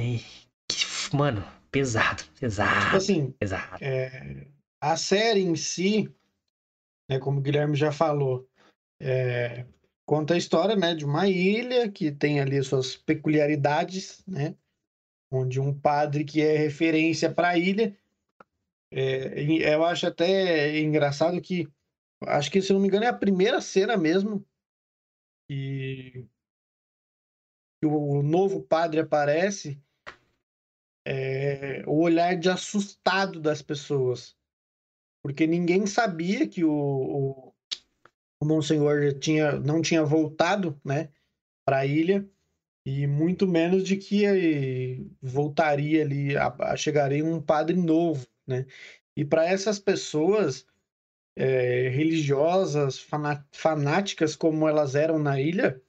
que. 0.69 1.15
Mano, 1.15 1.45
pesado, 1.71 2.25
pesado. 2.41 2.85
Tipo 2.85 2.97
assim, 2.97 3.31
pesado. 3.33 3.79
é, 3.81 4.47
a 4.81 4.97
série 4.97 5.41
em 5.41 5.57
si, 5.57 6.13
né, 7.09 7.19
como 7.19 7.39
o 7.39 7.43
Guilherme 7.43 7.77
já 7.77 7.91
falou, 7.91 8.49
é, 9.01 9.67
conta 10.07 10.35
a 10.35 10.37
história 10.39 10.77
né, 10.77 10.95
de 10.95 11.05
uma 11.05 11.29
ilha 11.29 11.91
que 11.91 12.13
tem 12.13 12.41
ali 12.41 12.63
suas 12.63 12.97
peculiaridades, 12.97 14.25
né? 14.27 14.55
Onde 15.31 15.61
um 15.61 15.77
padre 15.77 16.25
que 16.25 16.41
é 16.41 16.57
referência 16.57 17.33
para 17.33 17.51
a 17.51 17.59
ilha. 17.59 17.97
É, 18.93 19.43
eu 19.75 19.85
acho 19.85 20.07
até 20.07 20.79
engraçado 20.79 21.41
que, 21.41 21.69
acho 22.23 22.51
que 22.51 22.63
se 22.63 22.73
não 22.73 22.81
me 22.81 22.87
engano 22.87 23.05
é 23.05 23.09
a 23.09 23.13
primeira 23.13 23.61
cena 23.61 23.97
mesmo 23.97 24.47
que, 25.49 26.27
que 27.81 27.87
o 27.87 28.23
novo 28.23 28.63
padre 28.63 29.01
aparece, 29.01 29.81
é, 31.05 31.83
o 31.87 32.01
olhar 32.01 32.37
de 32.37 32.49
assustado 32.49 33.41
das 33.41 33.61
pessoas. 33.61 34.37
Porque 35.23 35.47
ninguém 35.47 35.87
sabia 35.87 36.47
que 36.47 36.65
o, 36.65 36.71
o, 36.71 37.44
o 38.41 38.47
Monsenhor 38.47 39.15
tinha, 39.15 39.53
não 39.53 39.81
tinha 39.81 40.05
voltado 40.05 40.79
né, 40.85 41.11
para 41.65 41.79
a 41.79 41.87
ilha, 41.87 42.29
e 42.87 43.07
muito 43.07 43.47
menos 43.47 43.83
de 43.83 43.97
que 43.97 45.07
voltaria 45.23 46.03
ali, 46.03 46.37
a, 46.37 46.55
a 46.59 46.77
chegaria 46.77 47.25
um 47.25 47.41
padre 47.41 47.77
novo. 47.77 48.27
Né? 48.47 48.67
E 49.17 49.25
para 49.25 49.47
essas 49.47 49.79
pessoas 49.79 50.67
é, 51.37 51.89
religiosas, 51.89 52.99
fanáticas 53.53 54.37
como 54.37 54.69
elas 54.69 54.95
eram 54.95 55.19
na 55.19 55.41
ilha, 55.41 55.81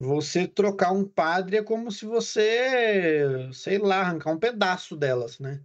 você 0.00 0.46
trocar 0.46 0.92
um 0.92 1.04
padre 1.04 1.56
é 1.56 1.62
como 1.62 1.90
se 1.90 2.04
você, 2.06 3.50
sei 3.52 3.78
lá, 3.78 4.00
arrancar 4.00 4.32
um 4.32 4.38
pedaço 4.38 4.96
delas, 4.96 5.38
né? 5.38 5.60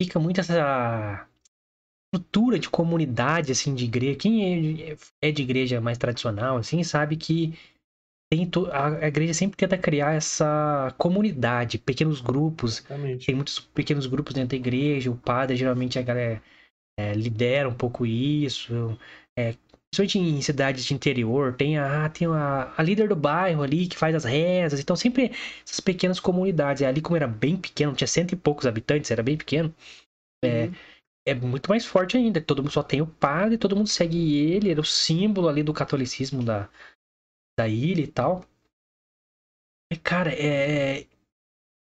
Fica 0.00 0.18
muito 0.18 0.40
essa 0.40 1.28
estrutura 2.16 2.58
de 2.58 2.68
comunidade, 2.68 3.52
assim, 3.52 3.74
de 3.74 3.84
igreja. 3.84 4.16
Quem 4.16 4.82
é, 4.82 4.96
é 5.22 5.32
de 5.32 5.42
igreja 5.42 5.80
mais 5.80 5.98
tradicional, 5.98 6.56
assim, 6.56 6.82
sabe 6.82 7.16
que 7.16 7.54
tem 8.32 8.46
to... 8.46 8.68
a 8.72 9.06
igreja 9.06 9.34
sempre 9.34 9.56
tenta 9.56 9.76
criar 9.76 10.14
essa 10.14 10.94
comunidade, 10.98 11.78
pequenos 11.78 12.20
grupos. 12.20 12.78
Exatamente. 12.78 13.26
Tem 13.26 13.34
muitos 13.34 13.60
pequenos 13.60 14.06
grupos 14.06 14.34
dentro 14.34 14.50
da 14.50 14.56
igreja. 14.56 15.10
O 15.10 15.16
padre, 15.16 15.56
geralmente, 15.56 15.98
a 15.98 16.02
galera 16.02 16.42
é, 16.98 17.12
lidera 17.14 17.68
um 17.68 17.74
pouco 17.74 18.06
isso. 18.06 18.98
É, 19.38 19.54
principalmente 19.90 20.18
em 20.18 20.42
cidades 20.42 20.84
de 20.84 20.94
interior, 20.94 21.54
tem 21.54 21.78
a, 21.78 22.08
tem 22.08 22.26
a, 22.26 22.72
a 22.76 22.82
líder 22.82 23.08
do 23.08 23.16
bairro 23.16 23.62
ali 23.62 23.86
que 23.86 23.96
faz 23.96 24.14
as 24.14 24.24
rezas. 24.24 24.80
Então, 24.80 24.96
sempre 24.96 25.32
essas 25.64 25.80
pequenas 25.80 26.18
comunidades. 26.18 26.82
Ali, 26.82 27.00
como 27.00 27.16
era 27.16 27.28
bem 27.28 27.56
pequeno, 27.56 27.94
tinha 27.94 28.08
cento 28.08 28.32
e 28.32 28.36
poucos 28.36 28.66
habitantes, 28.66 29.10
era 29.10 29.22
bem 29.22 29.36
pequeno. 29.36 29.72
É, 30.44 30.48
uhum. 30.48 30.72
é 30.72 30.93
muito 31.34 31.70
mais 31.70 31.86
forte 31.86 32.16
ainda. 32.16 32.40
Todo 32.40 32.62
mundo 32.62 32.72
só 32.72 32.82
tem 32.82 33.00
o 33.00 33.06
padre, 33.06 33.56
todo 33.56 33.76
mundo 33.76 33.88
segue 33.88 34.36
ele. 34.36 34.70
Era 34.70 34.80
o 34.80 34.84
símbolo 34.84 35.48
ali 35.48 35.62
do 35.62 35.72
catolicismo 35.72 36.42
da, 36.42 36.68
da 37.58 37.66
ilha 37.68 38.02
e 38.02 38.06
tal. 38.06 38.44
E, 39.90 39.96
cara, 39.96 40.32
é. 40.34 41.06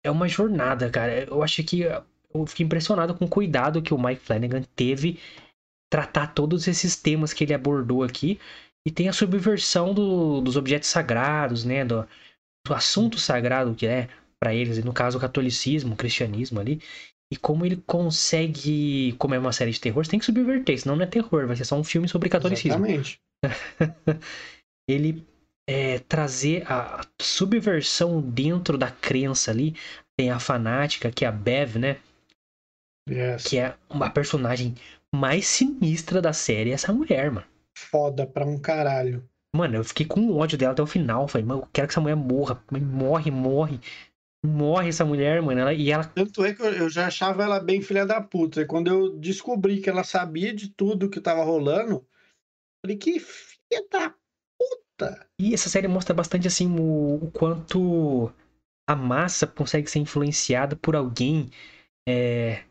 É 0.04 0.10
uma 0.10 0.28
jornada, 0.28 0.90
cara. 0.90 1.26
Eu 1.26 1.44
acho 1.44 1.64
que 1.64 1.82
eu 1.82 2.48
fiquei 2.48 2.66
impressionado 2.66 3.16
com 3.16 3.26
o 3.26 3.30
cuidado 3.30 3.84
que 3.84 3.94
o 3.94 4.02
Mike 4.04 4.26
Flanagan 4.26 4.64
teve 4.76 5.20
tratar 5.92 6.34
todos 6.34 6.68
esses 6.68 6.96
temas 6.96 7.34
que 7.34 7.44
ele 7.44 7.54
abordou 7.54 8.04
aqui. 8.04 8.40
E 8.86 8.92
tem 8.92 9.08
a 9.08 9.14
subversão 9.14 9.94
do, 9.94 10.42
dos 10.42 10.58
objetos 10.58 10.90
sagrados, 10.90 11.64
né? 11.64 11.86
Do, 11.86 12.08
do 12.66 12.74
assunto 12.74 13.20
sagrado 13.20 13.76
que 13.76 13.86
é 13.86 14.10
para 14.40 14.56
eles, 14.56 14.80
e 14.80 14.84
no 14.84 14.92
caso 14.92 15.20
o 15.20 15.22
catolicismo, 15.22 15.94
o 15.94 15.98
cristianismo 15.98 16.60
ali. 16.60 16.82
E 17.32 17.38
como 17.38 17.66
ele 17.66 17.78
consegue, 17.88 19.14
como 19.18 19.34
é 19.34 19.40
uma 19.40 19.54
série 19.54 19.72
de 19.72 19.80
terror, 19.80 20.04
você 20.04 20.12
tem 20.12 20.20
que 20.20 20.26
subverter, 20.26 20.78
senão 20.78 20.98
não 20.98 21.04
é 21.04 21.08
terror, 21.08 21.48
vai 21.48 21.56
ser 21.56 21.64
só 21.64 21.78
um 21.78 21.84
filme 21.84 22.08
sobre 22.08 22.28
catolicismo. 22.28 22.86
Exatamente. 22.86 23.22
ele 24.90 25.26
é, 25.68 26.00
trazer 26.00 26.70
a 26.70 27.06
subversão 27.22 28.22
dentro 28.22 28.78
da 28.78 28.92
crença 28.92 29.52
ali. 29.52 29.76
Tem 30.18 30.30
a 30.30 30.40
fanática, 30.40 31.10
que 31.10 31.24
é 31.24 31.28
a 31.30 31.32
Bev, 31.32 31.78
né? 31.78 31.98
Yes. 33.10 33.44
Que 33.44 33.60
é 33.60 33.76
uma 33.90 34.10
personagem 34.10 34.76
mais 35.14 35.48
sinistra 35.48 36.22
da 36.22 36.34
série, 36.34 36.72
essa 36.72 36.92
mulher, 36.94 37.32
mano. 37.32 37.48
Foda 37.78 38.28
pra 38.28 38.46
um 38.46 38.60
caralho. 38.60 39.28
Mano, 39.56 39.78
eu 39.78 39.84
fiquei 39.84 40.06
com 40.06 40.38
ódio 40.38 40.58
dela 40.58 40.72
até 40.72 40.82
o 40.82 40.88
final. 40.88 41.28
Falei, 41.28 41.46
mano, 41.46 41.62
eu 41.62 41.68
quero 41.74 41.88
que 41.88 41.94
essa 41.94 42.02
mulher 42.02 42.16
morra. 42.16 42.62
Morre, 42.72 43.32
morre. 43.32 43.80
Morre 44.46 44.90
essa 44.90 45.06
mulher, 45.06 45.42
mano. 45.42 45.60
Ela, 45.60 45.74
e 45.74 45.92
ela. 45.92 46.04
Tanto 46.04 46.44
é 46.44 46.54
que 46.54 46.62
eu, 46.62 46.90
já 46.90 47.08
achava 47.08 47.44
ela 47.44 47.60
bem 47.60 47.82
filha 47.82 48.06
da 48.06 48.20
puta. 48.20 48.62
E 48.62 48.66
quando 48.66 48.88
eu 48.88 49.18
descobri 49.18 49.80
que 49.80 49.90
ela 49.90 50.04
sabia 50.04 50.54
de 50.54 50.70
tudo 50.70 51.10
que 51.10 51.22
tava 51.22 51.44
rolando, 51.44 52.06
falei, 52.84 52.98
que 52.98 53.20
filha 53.20 53.88
da 53.92 54.10
puta. 54.58 55.28
E 55.40 55.54
essa 55.54 55.70
série 55.70 55.88
mostra 55.88 56.16
bastante, 56.16 56.48
assim, 56.48 56.68
o, 56.68 57.26
o 57.26 57.32
quanto 57.32 58.32
a 58.90 58.96
massa 58.96 59.46
consegue 59.46 59.90
ser 59.90 60.00
influenciada 60.00 60.76
por 60.76 60.96
alguém 60.96 61.52
é, 62.08 62.64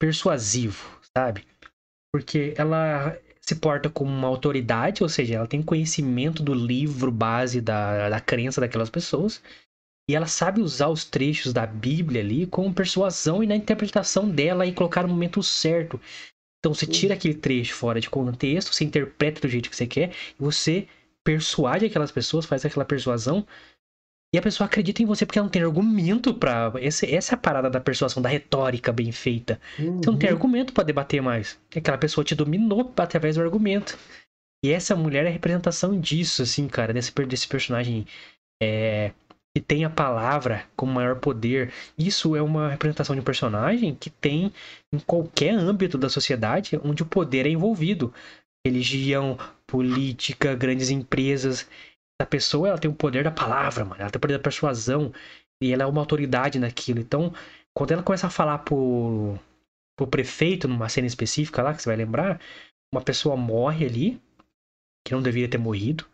persuasivo, 0.00 1.00
sabe? 1.16 1.46
Porque 2.12 2.54
ela 2.56 3.16
se 3.40 3.56
porta 3.56 3.90
como 3.90 4.10
uma 4.10 4.28
autoridade, 4.28 5.02
ou 5.02 5.08
seja, 5.08 5.36
ela 5.36 5.46
tem 5.46 5.62
conhecimento 5.62 6.42
do 6.42 6.54
livro 6.54 7.10
base 7.10 7.60
da, 7.60 8.08
da 8.08 8.20
crença 8.20 8.60
daquelas 8.60 8.88
pessoas. 8.88 9.42
E 10.08 10.14
ela 10.14 10.26
sabe 10.26 10.60
usar 10.60 10.88
os 10.88 11.04
trechos 11.04 11.52
da 11.52 11.66
Bíblia 11.66 12.20
ali 12.20 12.46
com 12.46 12.72
persuasão 12.72 13.42
e 13.42 13.46
na 13.46 13.54
interpretação 13.54 14.28
dela 14.28 14.66
e 14.66 14.72
colocar 14.72 15.02
no 15.02 15.08
momento 15.08 15.42
certo. 15.42 16.00
Então 16.58 16.74
você 16.74 16.86
tira 16.86 17.14
aquele 17.14 17.34
trecho 17.34 17.74
fora 17.74 18.00
de 18.00 18.10
contexto, 18.10 18.74
você 18.74 18.84
interpreta 18.84 19.40
do 19.40 19.48
jeito 19.48 19.70
que 19.70 19.76
você 19.76 19.86
quer, 19.86 20.10
e 20.10 20.42
você 20.42 20.86
persuade 21.24 21.86
aquelas 21.86 22.10
pessoas, 22.10 22.44
faz 22.44 22.64
aquela 22.64 22.84
persuasão 22.84 23.46
e 24.32 24.38
a 24.38 24.42
pessoa 24.42 24.66
acredita 24.66 25.02
em 25.02 25.06
você 25.06 25.26
porque 25.26 25.38
ela 25.38 25.46
não 25.46 25.50
tem 25.50 25.62
argumento 25.62 26.32
para 26.32 26.72
Esse, 26.76 27.12
essa 27.12 27.34
é 27.34 27.36
a 27.36 27.38
parada 27.38 27.68
da 27.68 27.80
persuasão, 27.80 28.22
da 28.22 28.28
retórica 28.28 28.92
bem 28.92 29.10
feita. 29.10 29.60
Uhum. 29.78 29.96
Você 29.96 30.10
não 30.10 30.18
tem 30.18 30.30
uhum. 30.30 30.36
argumento 30.36 30.72
para 30.72 30.84
debater 30.84 31.20
mais. 31.20 31.58
Aquela 31.74 31.98
pessoa 31.98 32.24
te 32.24 32.34
dominou 32.34 32.92
através 32.96 33.34
do 33.34 33.42
argumento. 33.42 33.98
E 34.64 34.70
essa 34.70 34.94
mulher 34.94 35.24
é 35.24 35.28
a 35.28 35.32
representação 35.32 35.98
disso, 35.98 36.42
assim, 36.42 36.68
cara, 36.68 36.92
desse, 36.92 37.12
desse 37.26 37.48
personagem 37.48 38.06
é, 38.62 39.12
que 39.54 39.60
tem 39.60 39.84
a 39.84 39.90
palavra 39.90 40.64
com 40.76 40.86
maior 40.86 41.16
poder. 41.18 41.72
Isso 41.98 42.36
é 42.36 42.42
uma 42.42 42.68
representação 42.68 43.14
de 43.14 43.20
um 43.20 43.24
personagem 43.24 43.94
que 43.94 44.10
tem 44.10 44.52
em 44.92 44.98
qualquer 45.00 45.54
âmbito 45.54 45.98
da 45.98 46.08
sociedade 46.08 46.78
onde 46.84 47.02
o 47.02 47.06
poder 47.06 47.46
é 47.46 47.50
envolvido. 47.50 48.12
Religião, 48.64 49.38
política, 49.66 50.54
grandes 50.54 50.90
empresas 50.90 51.66
a 52.20 52.26
pessoa 52.26 52.68
ela 52.68 52.78
tem 52.78 52.90
o 52.90 52.94
poder 52.94 53.24
da 53.24 53.30
palavra, 53.30 53.84
mano. 53.84 54.00
Ela 54.00 54.10
tem 54.10 54.18
o 54.18 54.20
poder 54.20 54.36
da 54.36 54.42
persuasão. 54.42 55.12
E 55.62 55.72
ela 55.72 55.82
é 55.84 55.86
uma 55.86 56.00
autoridade 56.00 56.58
naquilo. 56.58 57.00
Então, 57.00 57.32
quando 57.74 57.92
ela 57.92 58.02
começa 58.02 58.26
a 58.26 58.30
falar 58.30 58.58
pro, 58.58 59.38
pro 59.96 60.06
prefeito, 60.06 60.68
numa 60.68 60.88
cena 60.88 61.06
específica 61.06 61.62
lá, 61.62 61.74
que 61.74 61.82
você 61.82 61.88
vai 61.88 61.96
lembrar, 61.96 62.40
uma 62.92 63.02
pessoa 63.02 63.36
morre 63.36 63.86
ali, 63.86 64.20
que 65.04 65.12
não 65.12 65.22
deveria 65.22 65.48
ter 65.48 65.58
morrido. 65.58 66.06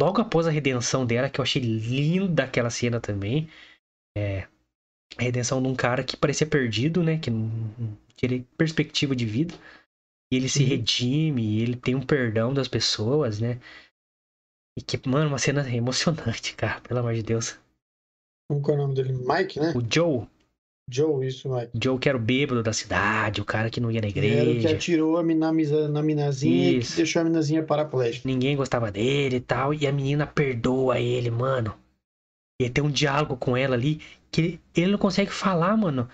Logo 0.00 0.20
após 0.20 0.46
a 0.46 0.50
redenção 0.50 1.04
dela, 1.04 1.28
que 1.28 1.40
eu 1.40 1.42
achei 1.42 1.60
linda 1.60 2.44
aquela 2.44 2.70
cena 2.70 3.00
também. 3.00 3.48
É, 4.16 4.46
a 5.16 5.22
redenção 5.22 5.60
de 5.60 5.68
um 5.68 5.74
cara 5.74 6.04
que 6.04 6.16
parecia 6.16 6.46
perdido, 6.46 7.02
né? 7.02 7.18
Que 7.18 7.30
não 7.30 7.50
tinha 8.14 8.44
perspectiva 8.56 9.16
de 9.16 9.26
vida. 9.26 9.54
E 10.32 10.36
ele 10.36 10.48
se 10.48 10.62
redime, 10.62 11.60
ele 11.60 11.74
tem 11.74 11.94
um 11.94 12.04
perdão 12.04 12.52
das 12.52 12.68
pessoas, 12.68 13.40
né? 13.40 13.58
E 14.78 14.82
que, 14.82 15.08
mano, 15.08 15.28
uma 15.28 15.38
cena 15.38 15.68
emocionante, 15.74 16.54
cara, 16.56 16.80
pelo 16.82 17.00
amor 17.00 17.14
de 17.14 17.22
Deus. 17.22 17.58
Como 18.48 18.62
que 18.62 18.70
é 18.70 18.74
o 18.74 18.76
nome 18.76 18.94
dele? 18.94 19.12
Mike, 19.12 19.58
né? 19.58 19.72
O 19.74 19.82
Joe. 19.82 20.28
Joe, 20.90 21.26
isso, 21.26 21.48
Mike. 21.48 21.70
Joe 21.82 21.98
que 21.98 22.08
era 22.08 22.16
o 22.16 22.20
bêbado 22.20 22.62
da 22.62 22.72
cidade, 22.72 23.40
o 23.40 23.44
cara 23.44 23.68
que 23.68 23.80
não 23.80 23.90
ia 23.90 24.00
na 24.00 24.08
Ele 24.08 24.18
era 24.30 24.42
o 24.42 24.44
que 24.46 24.50
igreja. 24.58 24.76
atirou 24.76 25.16
a 25.18 25.22
mina- 25.22 25.52
na 25.88 26.02
minazinha 26.02 26.70
e 26.70 26.78
Isso. 26.78 26.90
que 26.92 26.96
deixou 26.96 27.20
a 27.20 27.24
minazinha 27.24 27.62
paraplégica. 27.62 28.26
Ninguém 28.26 28.56
gostava 28.56 28.90
dele 28.90 29.36
e 29.36 29.40
tal. 29.40 29.74
E 29.74 29.86
a 29.86 29.92
menina 29.92 30.26
perdoa 30.26 30.98
ele, 30.98 31.30
mano. 31.30 31.74
E 32.60 32.68
tem 32.70 32.82
um 32.82 32.90
diálogo 32.90 33.36
com 33.36 33.56
ela 33.56 33.74
ali 33.74 34.00
que 34.30 34.40
ele, 34.40 34.60
ele 34.74 34.92
não 34.92 34.98
consegue 34.98 35.30
falar, 35.30 35.76
mano. 35.76 36.08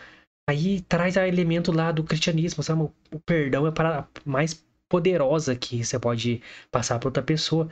Aí 0.48 0.80
traz 0.82 1.16
a 1.16 1.26
elemento 1.26 1.72
lá 1.72 1.90
do 1.90 2.04
cristianismo, 2.04 2.62
sabe? 2.62 2.82
O, 2.82 2.92
o 3.12 3.20
perdão 3.20 3.66
é 3.66 3.70
para 3.70 4.06
mais 4.24 4.62
poderosa 4.90 5.56
que 5.56 5.82
você 5.84 5.98
pode 5.98 6.42
passar 6.70 6.98
pra 6.98 7.08
outra 7.08 7.22
pessoa. 7.22 7.68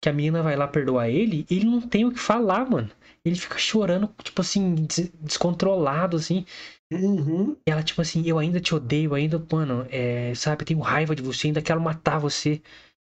Que 0.00 0.08
a 0.08 0.12
menina 0.12 0.42
vai 0.42 0.54
lá 0.56 0.66
perdoar 0.68 1.08
ele 1.08 1.46
e 1.50 1.56
ele 1.56 1.64
não 1.64 1.80
tem 1.80 2.04
o 2.04 2.12
que 2.12 2.18
falar, 2.18 2.68
mano. 2.68 2.90
Ele 3.24 3.36
fica 3.36 3.56
chorando, 3.58 4.08
tipo 4.22 4.40
assim, 4.40 4.74
des- 4.74 5.12
descontrolado, 5.20 6.16
assim. 6.16 6.44
Uhum. 6.92 7.56
E 7.66 7.70
ela, 7.70 7.82
tipo 7.82 8.00
assim, 8.02 8.22
eu 8.26 8.38
ainda 8.38 8.60
te 8.60 8.74
odeio, 8.74 9.14
ainda, 9.14 9.44
mano, 9.50 9.86
é, 9.90 10.34
sabe, 10.34 10.64
tenho 10.64 10.80
raiva 10.80 11.14
de 11.14 11.22
você, 11.22 11.46
ainda 11.48 11.62
quero 11.62 11.80
matar 11.80 12.18
você, 12.18 12.60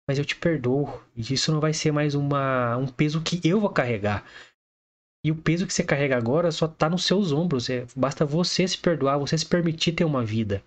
mas 0.07 0.19
eu 0.19 0.25
te 0.25 0.35
perdoo. 0.35 1.01
E 1.15 1.21
isso 1.33 1.51
não 1.51 1.59
vai 1.59 1.73
ser 1.73 1.91
mais 1.91 2.15
uma, 2.15 2.77
um 2.77 2.87
peso 2.87 3.21
que 3.21 3.41
eu 3.47 3.59
vou 3.59 3.69
carregar. 3.69 4.25
E 5.25 5.31
o 5.31 5.35
peso 5.35 5.65
que 5.65 5.73
você 5.73 5.83
carrega 5.83 6.17
agora 6.17 6.51
só 6.51 6.67
tá 6.67 6.89
nos 6.89 7.05
seus 7.05 7.31
ombros. 7.31 7.69
É, 7.69 7.85
basta 7.95 8.25
você 8.25 8.67
se 8.67 8.77
perdoar, 8.77 9.17
você 9.17 9.37
se 9.37 9.45
permitir 9.45 9.93
ter 9.93 10.03
uma 10.03 10.23
vida. 10.23 10.63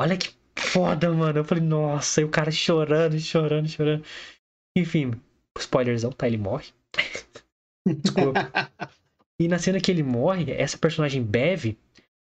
Olha 0.00 0.16
que 0.16 0.34
foda, 0.56 1.10
mano. 1.12 1.38
Eu 1.38 1.44
falei, 1.44 1.64
nossa, 1.64 2.20
e 2.20 2.24
o 2.24 2.28
cara 2.28 2.50
chorando, 2.50 3.18
chorando, 3.18 3.68
chorando. 3.68 4.04
Enfim, 4.76 5.12
spoilerzão, 5.58 6.12
tá? 6.12 6.26
Ele 6.26 6.38
morre. 6.38 6.72
Desculpa. 7.86 8.50
E 9.40 9.48
na 9.48 9.58
cena 9.58 9.80
que 9.80 9.90
ele 9.90 10.04
morre, 10.04 10.52
essa 10.52 10.78
personagem 10.78 11.20
Bev 11.20 11.76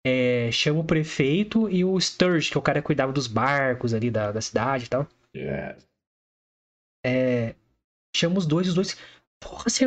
é, 0.05 0.49
chama 0.53 0.79
o 0.79 0.85
prefeito 0.85 1.69
e 1.69 1.83
o 1.83 1.99
Sturge, 1.99 2.49
que 2.49 2.55
é 2.55 2.59
o 2.59 2.63
cara 2.63 2.79
que 2.79 2.85
cuidava 2.85 3.11
dos 3.11 3.27
barcos 3.27 3.93
ali 3.93 4.09
da, 4.09 4.31
da 4.31 4.39
cidade 4.39 4.85
e 4.85 4.87
tal. 4.89 5.05
É, 7.05 7.55
chama 8.15 8.37
os 8.37 8.45
dois, 8.45 8.69
os 8.69 8.73
dois. 8.73 8.97
Porra, 9.41 9.69
você, 9.69 9.85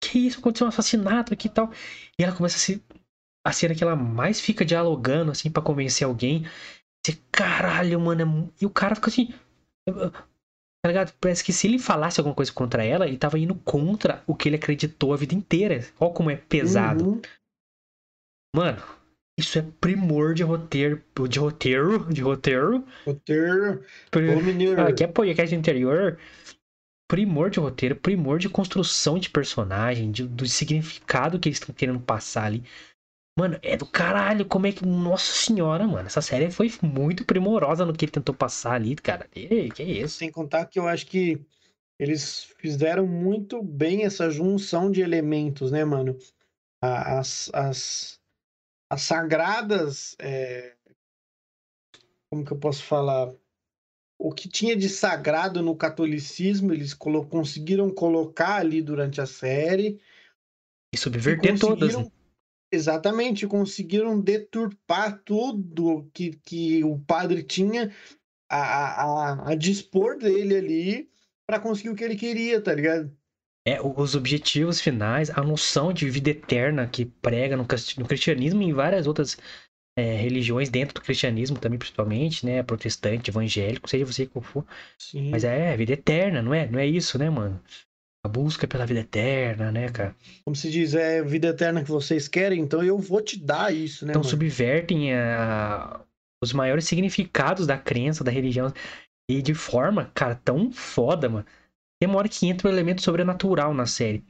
que 0.00 0.26
isso? 0.26 0.38
Aconteceu 0.38 0.66
um 0.66 0.70
assassinato 0.70 1.34
aqui 1.34 1.48
e 1.48 1.50
tal. 1.50 1.70
E 2.18 2.22
ela 2.22 2.34
começa 2.34 2.56
a 2.56 2.60
se. 2.60 2.82
A 3.46 3.52
cena 3.52 3.74
que 3.74 3.84
ela 3.84 3.94
mais 3.94 4.40
fica 4.40 4.64
dialogando, 4.64 5.30
assim, 5.30 5.50
pra 5.50 5.62
convencer 5.62 6.06
alguém. 6.06 6.46
Você, 7.04 7.18
caralho, 7.30 8.00
mano. 8.00 8.22
é 8.22 8.24
mu-" 8.24 8.52
E 8.60 8.66
o 8.66 8.70
cara 8.70 8.94
fica 8.94 9.10
assim. 9.10 9.32
Tá 10.86 10.88
ligado? 10.88 11.12
Parece 11.20 11.42
que 11.42 11.52
se 11.52 11.66
ele 11.66 11.80
falasse 11.80 12.20
alguma 12.20 12.32
coisa 12.36 12.52
contra 12.52 12.84
ela, 12.84 13.08
ele 13.08 13.18
tava 13.18 13.36
indo 13.40 13.56
contra 13.56 14.22
o 14.24 14.36
que 14.36 14.48
ele 14.48 14.54
acreditou 14.54 15.12
a 15.12 15.16
vida 15.16 15.34
inteira. 15.34 15.84
Olha 15.98 16.12
como 16.12 16.30
é 16.30 16.36
pesado. 16.36 17.04
Uhum. 17.08 17.22
Mano, 18.54 18.80
isso 19.36 19.58
é 19.58 19.62
primor 19.80 20.32
de 20.32 20.44
roteiro. 20.44 21.02
De 21.28 21.40
roteiro. 21.40 22.04
De 22.12 22.20
roteiro. 22.22 22.84
Roteiro. 23.04 23.84
Pri- 24.12 24.28
Ô, 24.30 24.40
mineiro. 24.40 24.80
Ah, 24.80 24.86
Aqui 24.88 25.02
é 25.02 25.08
podcast 25.08 25.52
interior. 25.56 26.20
Primor 27.10 27.50
de 27.50 27.58
roteiro, 27.58 27.96
primor 27.96 28.38
de 28.38 28.48
construção 28.48 29.18
de 29.18 29.28
personagem, 29.28 30.12
de- 30.12 30.26
do 30.28 30.46
significado 30.46 31.36
que 31.40 31.48
eles 31.48 31.58
estão 31.58 31.74
querendo 31.74 31.98
passar 31.98 32.44
ali. 32.44 32.62
Mano, 33.38 33.58
é 33.62 33.76
do 33.76 33.86
caralho. 33.86 34.46
Como 34.46 34.66
é 34.66 34.72
que. 34.72 34.84
Nossa 34.84 35.32
senhora, 35.32 35.86
mano. 35.86 36.06
Essa 36.06 36.22
série 36.22 36.50
foi 36.50 36.70
muito 36.82 37.24
primorosa 37.24 37.84
no 37.84 37.92
que 37.92 38.04
ele 38.06 38.12
tentou 38.12 38.34
passar 38.34 38.72
ali, 38.72 38.96
cara. 38.96 39.28
Ei, 39.34 39.70
que 39.70 39.82
isso? 39.82 40.16
Sem 40.18 40.30
contar 40.30 40.66
que 40.66 40.78
eu 40.78 40.88
acho 40.88 41.06
que 41.06 41.44
eles 41.98 42.44
fizeram 42.58 43.06
muito 43.06 43.62
bem 43.62 44.04
essa 44.04 44.30
junção 44.30 44.90
de 44.90 45.02
elementos, 45.02 45.70
né, 45.70 45.84
mano? 45.84 46.16
As, 46.80 47.50
as, 47.52 48.20
as 48.90 49.02
sagradas. 49.02 50.16
é, 50.18 50.76
Como 52.30 52.44
que 52.44 52.52
eu 52.52 52.58
posso 52.58 52.82
falar? 52.84 53.32
O 54.18 54.32
que 54.32 54.48
tinha 54.48 54.74
de 54.74 54.88
sagrado 54.88 55.62
no 55.62 55.76
catolicismo, 55.76 56.72
eles 56.72 56.94
colo- 56.94 57.26
conseguiram 57.26 57.90
colocar 57.90 58.56
ali 58.56 58.80
durante 58.80 59.20
a 59.20 59.26
série. 59.26 60.00
E 60.92 60.96
E 60.96 60.98
subverter 60.98 61.58
todas. 61.58 61.94
conseguiram- 61.94 62.02
né? 62.04 62.15
Exatamente, 62.70 63.46
conseguiram 63.46 64.20
deturpar 64.20 65.22
tudo 65.24 66.10
que, 66.12 66.32
que 66.38 66.82
o 66.84 66.98
padre 66.98 67.42
tinha 67.42 67.94
a, 68.48 69.02
a, 69.04 69.50
a- 69.52 69.54
dispor 69.54 70.18
dele 70.18 70.56
ali 70.56 71.10
para 71.46 71.60
conseguir 71.60 71.90
o 71.90 71.96
que 71.96 72.04
ele 72.04 72.16
queria, 72.16 72.60
tá 72.62 72.74
ligado? 72.74 73.16
É, 73.66 73.80
os 73.82 74.14
objetivos 74.14 74.80
finais, 74.80 75.28
a 75.30 75.42
noção 75.42 75.92
de 75.92 76.08
vida 76.08 76.30
eterna 76.30 76.86
que 76.88 77.04
prega 77.04 77.56
no, 77.56 77.66
cris- 77.66 77.96
no 77.96 78.06
cristianismo 78.06 78.62
e 78.62 78.66
em 78.66 78.72
várias 78.72 79.06
outras 79.08 79.36
é, 79.96 80.16
religiões 80.16 80.70
dentro 80.70 80.94
do 80.94 81.02
cristianismo 81.02 81.58
também, 81.58 81.78
principalmente, 81.78 82.46
né? 82.46 82.62
Protestante, 82.62 83.30
evangélico, 83.30 83.88
seja 83.90 84.06
você 84.06 84.26
qual 84.26 84.42
for. 84.42 84.66
Sim. 84.98 85.30
Mas 85.30 85.44
é 85.44 85.76
vida 85.76 85.92
eterna, 85.94 86.42
não 86.42 86.54
é? 86.54 86.66
Não 86.68 86.78
é 86.78 86.86
isso, 86.86 87.18
né, 87.18 87.30
mano? 87.30 87.62
A 88.26 88.28
busca 88.28 88.66
pela 88.66 88.84
vida 88.84 89.00
eterna, 89.00 89.70
né, 89.70 89.88
cara? 89.88 90.14
Como 90.44 90.56
se 90.56 90.68
diz, 90.68 90.94
é 90.94 91.22
vida 91.22 91.46
eterna 91.48 91.82
que 91.84 91.88
vocês 91.90 92.26
querem, 92.26 92.60
então 92.60 92.82
eu 92.82 92.98
vou 92.98 93.20
te 93.22 93.38
dar 93.38 93.72
isso, 93.72 94.04
né, 94.04 94.10
Então 94.10 94.20
mano? 94.20 94.28
subvertem 94.30 95.14
a- 95.14 96.00
os 96.42 96.52
maiores 96.52 96.84
significados 96.86 97.66
da 97.66 97.78
crença, 97.78 98.24
da 98.24 98.30
religião. 98.32 98.72
E 99.30 99.40
de 99.40 99.54
forma, 99.54 100.10
cara, 100.12 100.34
tão 100.34 100.72
foda, 100.72 101.28
mano. 101.28 101.46
Tem 102.00 102.08
uma 102.08 102.18
hora 102.18 102.28
que 102.28 102.46
entra 102.46 102.68
o 102.68 102.70
elemento 102.70 103.00
sobrenatural 103.00 103.72
na 103.72 103.86
série. 103.86 104.24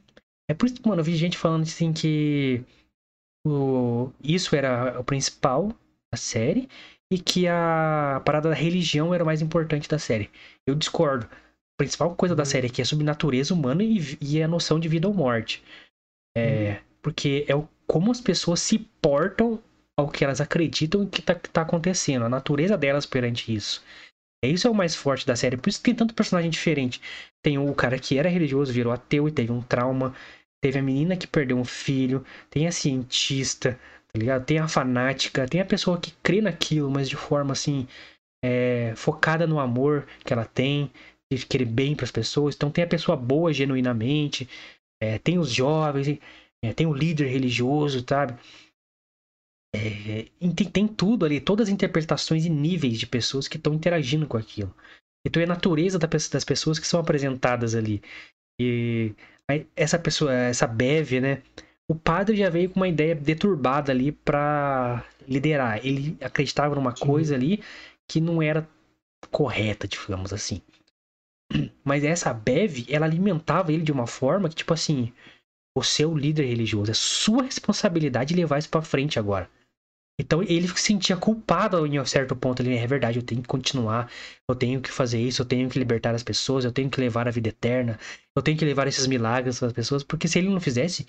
É 0.51 0.55
por 0.55 0.67
isso 0.67 0.77
que, 0.77 0.87
mano, 0.89 1.01
eu 1.01 1.05
vi 1.05 1.17
gente 1.17 1.37
falando 1.39 1.63
assim 1.63 1.93
que 1.93 2.63
o... 3.47 4.11
isso 4.23 4.55
era 4.55 5.01
o 5.01 5.05
principal 5.05 5.69
da 6.13 6.17
série 6.19 6.69
e 7.13 7.19
que 7.19 7.47
a 7.49 8.21
parada 8.25 8.49
da 8.51 8.55
religião 8.55 9.15
era 9.15 9.23
o 9.23 9.27
mais 9.27 9.41
importante 9.43 9.89
da 9.89 9.99
série. 9.99 10.31
Eu 10.67 10.75
discordo. 10.75 11.27
Principal 11.79 12.15
coisa 12.17 12.35
da 12.35 12.45
Uhum. 12.45 12.45
série 12.45 12.67
aqui 12.69 12.81
é 12.83 12.85
sobre 12.85 13.05
natureza 13.05 13.53
humana 13.55 13.83
e, 13.83 14.17
e 14.21 14.43
a 14.43 14.49
noção 14.49 14.81
de 14.81 14.89
vida 14.89 15.09
ou 15.09 15.15
morte. 15.15 15.63
É, 16.37 16.81
Porque 17.03 17.45
é 17.49 17.55
o, 17.55 17.69
como 17.87 18.11
as 18.11 18.21
pessoas 18.21 18.61
se 18.61 18.79
portam 18.79 19.63
ao 19.99 20.11
que 20.11 20.25
elas 20.25 20.41
acreditam 20.41 21.05
e 21.05 21.07
que 21.07 21.23
tá, 21.23 21.35
que 21.35 21.49
tá 21.49 21.63
acontecendo, 21.63 22.25
a 22.25 22.29
natureza 22.29 22.77
delas 22.77 23.07
perante 23.07 23.55
isso. 23.55 23.83
É 24.45 24.49
isso 24.49 24.67
é 24.67 24.71
o 24.71 24.75
mais 24.75 24.95
forte 24.95 25.27
da 25.27 25.37
série, 25.37 25.57
por 25.57 25.69
isso 25.69 25.79
que 25.81 25.85
tem 25.87 25.95
tanto 25.95 26.15
personagem 26.15 26.51
diferente. 26.51 27.01
Tem 27.43 27.59
o 27.59 27.75
cara 27.75 27.99
que 27.99 28.19
era 28.19 28.29
religioso, 28.29 28.73
virou 28.73 28.93
ateu 28.93 29.29
e 29.29 29.33
teve 29.33 29.53
um 29.53 29.63
trauma. 29.63 30.15
Teve 30.63 30.79
a 30.79 30.83
menina 30.83 31.17
que 31.17 31.27
perdeu 31.27 31.57
um 31.59 31.65
filho. 31.65 32.25
Tem 32.51 32.67
a 32.67 32.73
cientista, 32.73 33.79
tá 34.13 34.19
ligado? 34.19 34.45
Tem 34.45 34.59
a 34.59 34.69
fanática. 34.69 35.47
Tem 35.49 35.61
a 35.61 35.65
pessoa 35.65 36.01
que 36.01 36.13
crê 36.23 36.41
naquilo, 36.41 36.91
mas 36.91 37.09
de 37.09 37.17
forma 37.17 37.53
assim. 37.53 37.87
é, 38.45 38.95
focada 38.97 39.47
no 39.47 39.59
amor 39.61 40.07
que 40.25 40.33
ela 40.33 40.45
tem, 40.45 40.91
de 41.33 41.47
querer 41.47 41.65
bem 41.67 41.95
para 41.95 42.05
as 42.05 42.11
pessoas. 42.11 42.55
Então 42.55 42.71
tem 42.71 42.85
a 42.85 42.89
pessoa 42.89 43.17
boa 43.17 43.53
genuinamente. 43.53 44.49
é, 45.03 45.19
tem 45.19 45.39
os 45.39 45.51
jovens, 45.53 46.19
é, 46.65 46.73
tem 46.73 46.87
o 46.87 46.95
líder 46.95 47.27
religioso, 47.29 48.05
sabe? 48.09 48.39
É, 49.75 50.27
tem, 50.55 50.71
tem 50.71 50.89
tudo 50.89 51.25
ali, 51.27 51.41
todas 51.41 51.69
as 51.69 51.73
interpretações 51.75 52.47
e 52.47 52.51
níveis 52.51 52.99
de 52.99 53.07
pessoas 53.07 53.47
que 53.49 53.57
estão 53.57 53.75
interagindo 53.75 54.27
com 54.27 54.37
aquilo. 54.37 54.75
Então 55.27 55.41
é 55.41 55.45
a 55.45 55.49
natureza 55.49 55.99
da 55.99 56.07
das 56.07 56.45
pessoas 56.45 56.79
que 56.79 56.87
são 56.87 57.01
apresentadas 57.01 57.75
ali. 57.75 58.01
E 58.61 59.15
essa 59.77 59.99
pessoa, 59.99 60.33
essa 60.33 60.67
Bev, 60.67 61.21
né? 61.21 61.43
O 61.89 61.95
padre 61.95 62.37
já 62.37 62.51
veio 62.51 62.71
com 62.71 62.81
uma 62.81 62.89
ideia 62.89 63.15
deturbada 63.15 63.93
ali 63.93 64.13
pra 64.13 65.05
liderar. 65.29 65.85
Ele 65.87 66.17
acreditava 66.21 66.75
numa 66.75 66.97
Sim. 66.97 67.05
coisa 67.05 67.35
ali 67.35 67.63
que 68.09 68.21
não 68.21 68.43
era 68.43 68.69
correta, 69.31 69.87
digamos 69.87 70.33
assim. 70.33 70.63
Mas 71.85 72.05
essa 72.05 72.33
Bev, 72.33 72.87
ela 72.89 73.07
alimentava 73.07 73.73
ele 73.73 73.83
de 73.83 73.93
uma 73.93 74.07
forma 74.07 74.49
que, 74.49 74.57
tipo 74.57 74.75
assim, 74.75 75.13
é 76.03 76.07
o 76.07 76.17
líder 76.17 76.47
religioso, 76.47 76.91
é 76.91 76.95
sua 76.95 77.43
responsabilidade 77.45 78.35
levar 78.35 78.59
isso 78.59 78.71
pra 78.71 78.83
frente 78.83 79.19
agora. 79.19 79.49
Então 80.19 80.43
ele 80.43 80.67
se 80.69 80.81
sentia 80.81 81.17
culpado 81.17 81.87
em 81.87 82.01
um 82.01 82.05
certo 82.07 82.35
ponto 82.35 82.63
ali, 82.63 82.75
é 82.75 82.87
verdade, 82.87 83.19
eu 83.19 83.23
tenho 83.23 83.43
que 83.43 83.49
continuar, 83.49 84.11
eu 84.49 84.57
tenho 84.57 84.81
que 84.81 84.91
fazer 84.91 85.21
isso, 85.21 85.43
eu 85.43 85.47
tenho 85.47 85.69
que 85.69 85.79
libertar 85.79 86.15
as 86.15 86.23
pessoas, 86.23 86.65
eu 86.65 86.73
tenho 86.73 86.89
que 86.89 86.99
levar 87.01 87.29
a 87.29 87.31
vida 87.31 87.51
eterna, 87.51 87.99
eu 88.35 88.43
tenho 88.43 88.57
que 88.57 88.65
levar 88.65 88.87
esses 88.87 89.07
milagres 89.07 89.59
para 89.59 89.69
as 89.69 89.75
pessoas, 89.75 90.03
porque 90.03 90.27
se 90.27 90.39
ele 90.39 90.49
não 90.49 90.61
fizesse, 90.61 91.07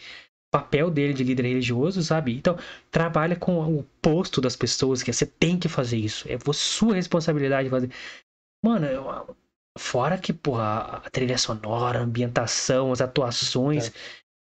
papel 0.51 0.91
dele 0.91 1.13
de 1.13 1.23
líder 1.23 1.43
religioso, 1.43 2.03
sabe? 2.03 2.35
Então, 2.35 2.57
trabalha 2.91 3.35
com 3.35 3.77
o 3.77 3.83
posto 4.01 4.41
das 4.41 4.55
pessoas, 4.55 5.01
que 5.01 5.09
é, 5.09 5.13
você 5.13 5.25
tem 5.25 5.57
que 5.57 5.69
fazer 5.69 5.97
isso, 5.97 6.27
é 6.29 6.37
sua 6.53 6.95
responsabilidade 6.95 7.69
fazer. 7.69 7.91
Mano, 8.63 8.85
eu- 8.87 9.35
fora 9.77 10.17
que, 10.17 10.33
porra, 10.33 11.01
a 11.05 11.09
trilha 11.09 11.37
sonora, 11.37 11.99
a 11.99 12.03
ambientação, 12.03 12.91
as 12.91 13.01
atuações 13.01 13.91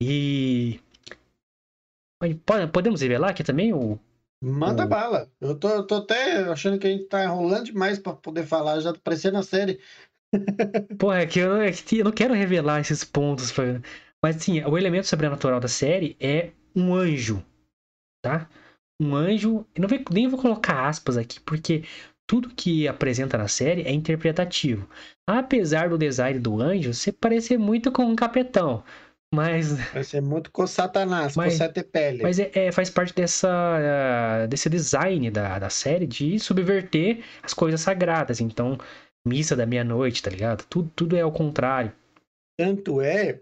e. 0.01 0.79
Mas 2.21 2.35
pode- 2.45 2.71
Podemos 2.71 3.01
revelar 3.01 3.29
aqui 3.29 3.43
também 3.43 3.73
o 3.73 3.99
Manda 4.43 4.85
o- 4.85 4.87
bala. 4.87 5.31
Eu 5.39 5.57
tô, 5.57 5.69
eu 5.69 5.85
tô 5.85 5.95
até 5.95 6.37
achando 6.49 6.79
que 6.79 6.87
a 6.87 6.89
gente 6.89 7.05
tá 7.05 7.23
enrolando 7.23 7.65
demais 7.65 7.99
pra 7.99 8.13
poder 8.13 8.45
falar, 8.45 8.79
já 8.79 8.89
apareceu 8.89 9.31
na 9.31 9.43
série. 9.43 9.79
Porra, 10.99 11.19
é 11.21 11.27
que 11.27 11.39
eu, 11.39 11.55
é 11.57 11.71
que 11.71 11.99
eu 11.99 12.05
não 12.05 12.11
quero 12.11 12.33
revelar 12.33 12.79
esses 12.79 13.03
pontos. 13.03 13.51
pra- 13.51 13.81
Mas 14.23 14.37
assim, 14.37 14.63
o 14.63 14.77
elemento 14.77 15.07
sobrenatural 15.07 15.59
da 15.59 15.67
série 15.67 16.15
é 16.19 16.51
um 16.75 16.93
anjo, 16.95 17.43
tá? 18.23 18.49
Um 19.01 19.15
anjo. 19.15 19.65
Eu 19.75 19.81
não 19.81 19.87
vou, 19.89 19.99
nem 20.11 20.27
vou 20.27 20.39
colocar 20.41 20.87
aspas 20.87 21.17
aqui, 21.17 21.39
porque 21.41 21.83
tudo 22.31 22.47
que 22.47 22.87
apresenta 22.87 23.37
na 23.37 23.49
série 23.49 23.81
é 23.81 23.91
interpretativo. 23.91 24.87
Apesar 25.27 25.89
do 25.89 25.97
design 25.97 26.39
do 26.39 26.61
anjo 26.61 26.93
ser 26.93 27.11
parecer 27.11 27.59
muito 27.59 27.91
com 27.91 28.03
um 28.03 28.15
capetão. 28.15 28.85
Mas. 29.35 29.73
Vai 29.91 30.05
ser 30.05 30.21
muito 30.21 30.49
com 30.49 30.65
Satanás, 30.65 31.35
Mas- 31.35 31.51
com 31.51 31.57
sete 31.57 31.83
pele. 31.83 32.23
Mas 32.23 32.39
é, 32.39 32.49
é- 32.55 32.71
faz 32.71 32.89
parte 32.89 33.13
dessa, 33.13 33.49
ah, 33.49 34.47
desse 34.47 34.69
design 34.69 35.29
da, 35.29 35.59
da 35.59 35.69
série 35.69 36.07
de 36.07 36.39
subverter 36.39 37.21
as 37.43 37.53
coisas 37.53 37.81
sagradas. 37.81 38.39
Então, 38.39 38.77
missa 39.27 39.53
da 39.53 39.65
meia-noite, 39.65 40.23
tá 40.23 40.29
ligado? 40.29 40.65
Tudo, 40.69 40.89
tudo 40.95 41.17
é 41.17 41.21
ao 41.21 41.33
contrário. 41.33 41.91
Tanto 42.57 43.01
é 43.01 43.41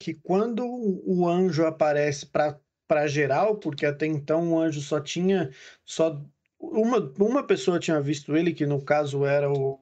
que 0.00 0.14
quando 0.14 0.64
o 0.64 1.22
o 1.24 1.28
anjo 1.28 1.66
aparece 1.66 2.24
para 2.24 3.08
geral, 3.08 3.56
porque 3.56 3.84
até 3.84 4.06
então 4.06 4.52
o 4.52 4.60
anjo 4.60 4.80
só 4.80 5.00
tinha 5.00 5.50
só 5.84 6.24
uma, 6.60 6.98
uma 7.18 7.46
pessoa 7.46 7.78
tinha 7.78 8.00
visto 8.00 8.36
ele, 8.36 8.52
que 8.52 8.66
no 8.66 8.84
caso 8.84 9.24
era 9.24 9.50
o, 9.50 9.80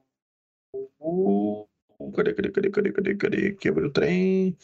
o, 0.99 1.67
cadê, 2.15 2.33
cadê, 2.33 2.51
cadê, 2.51 2.69
cadê, 2.69 2.91
cadê, 2.91 3.15
cadê, 3.15 3.53
quebrou 3.55 3.89
o 3.89 3.91
trem, 3.91 4.55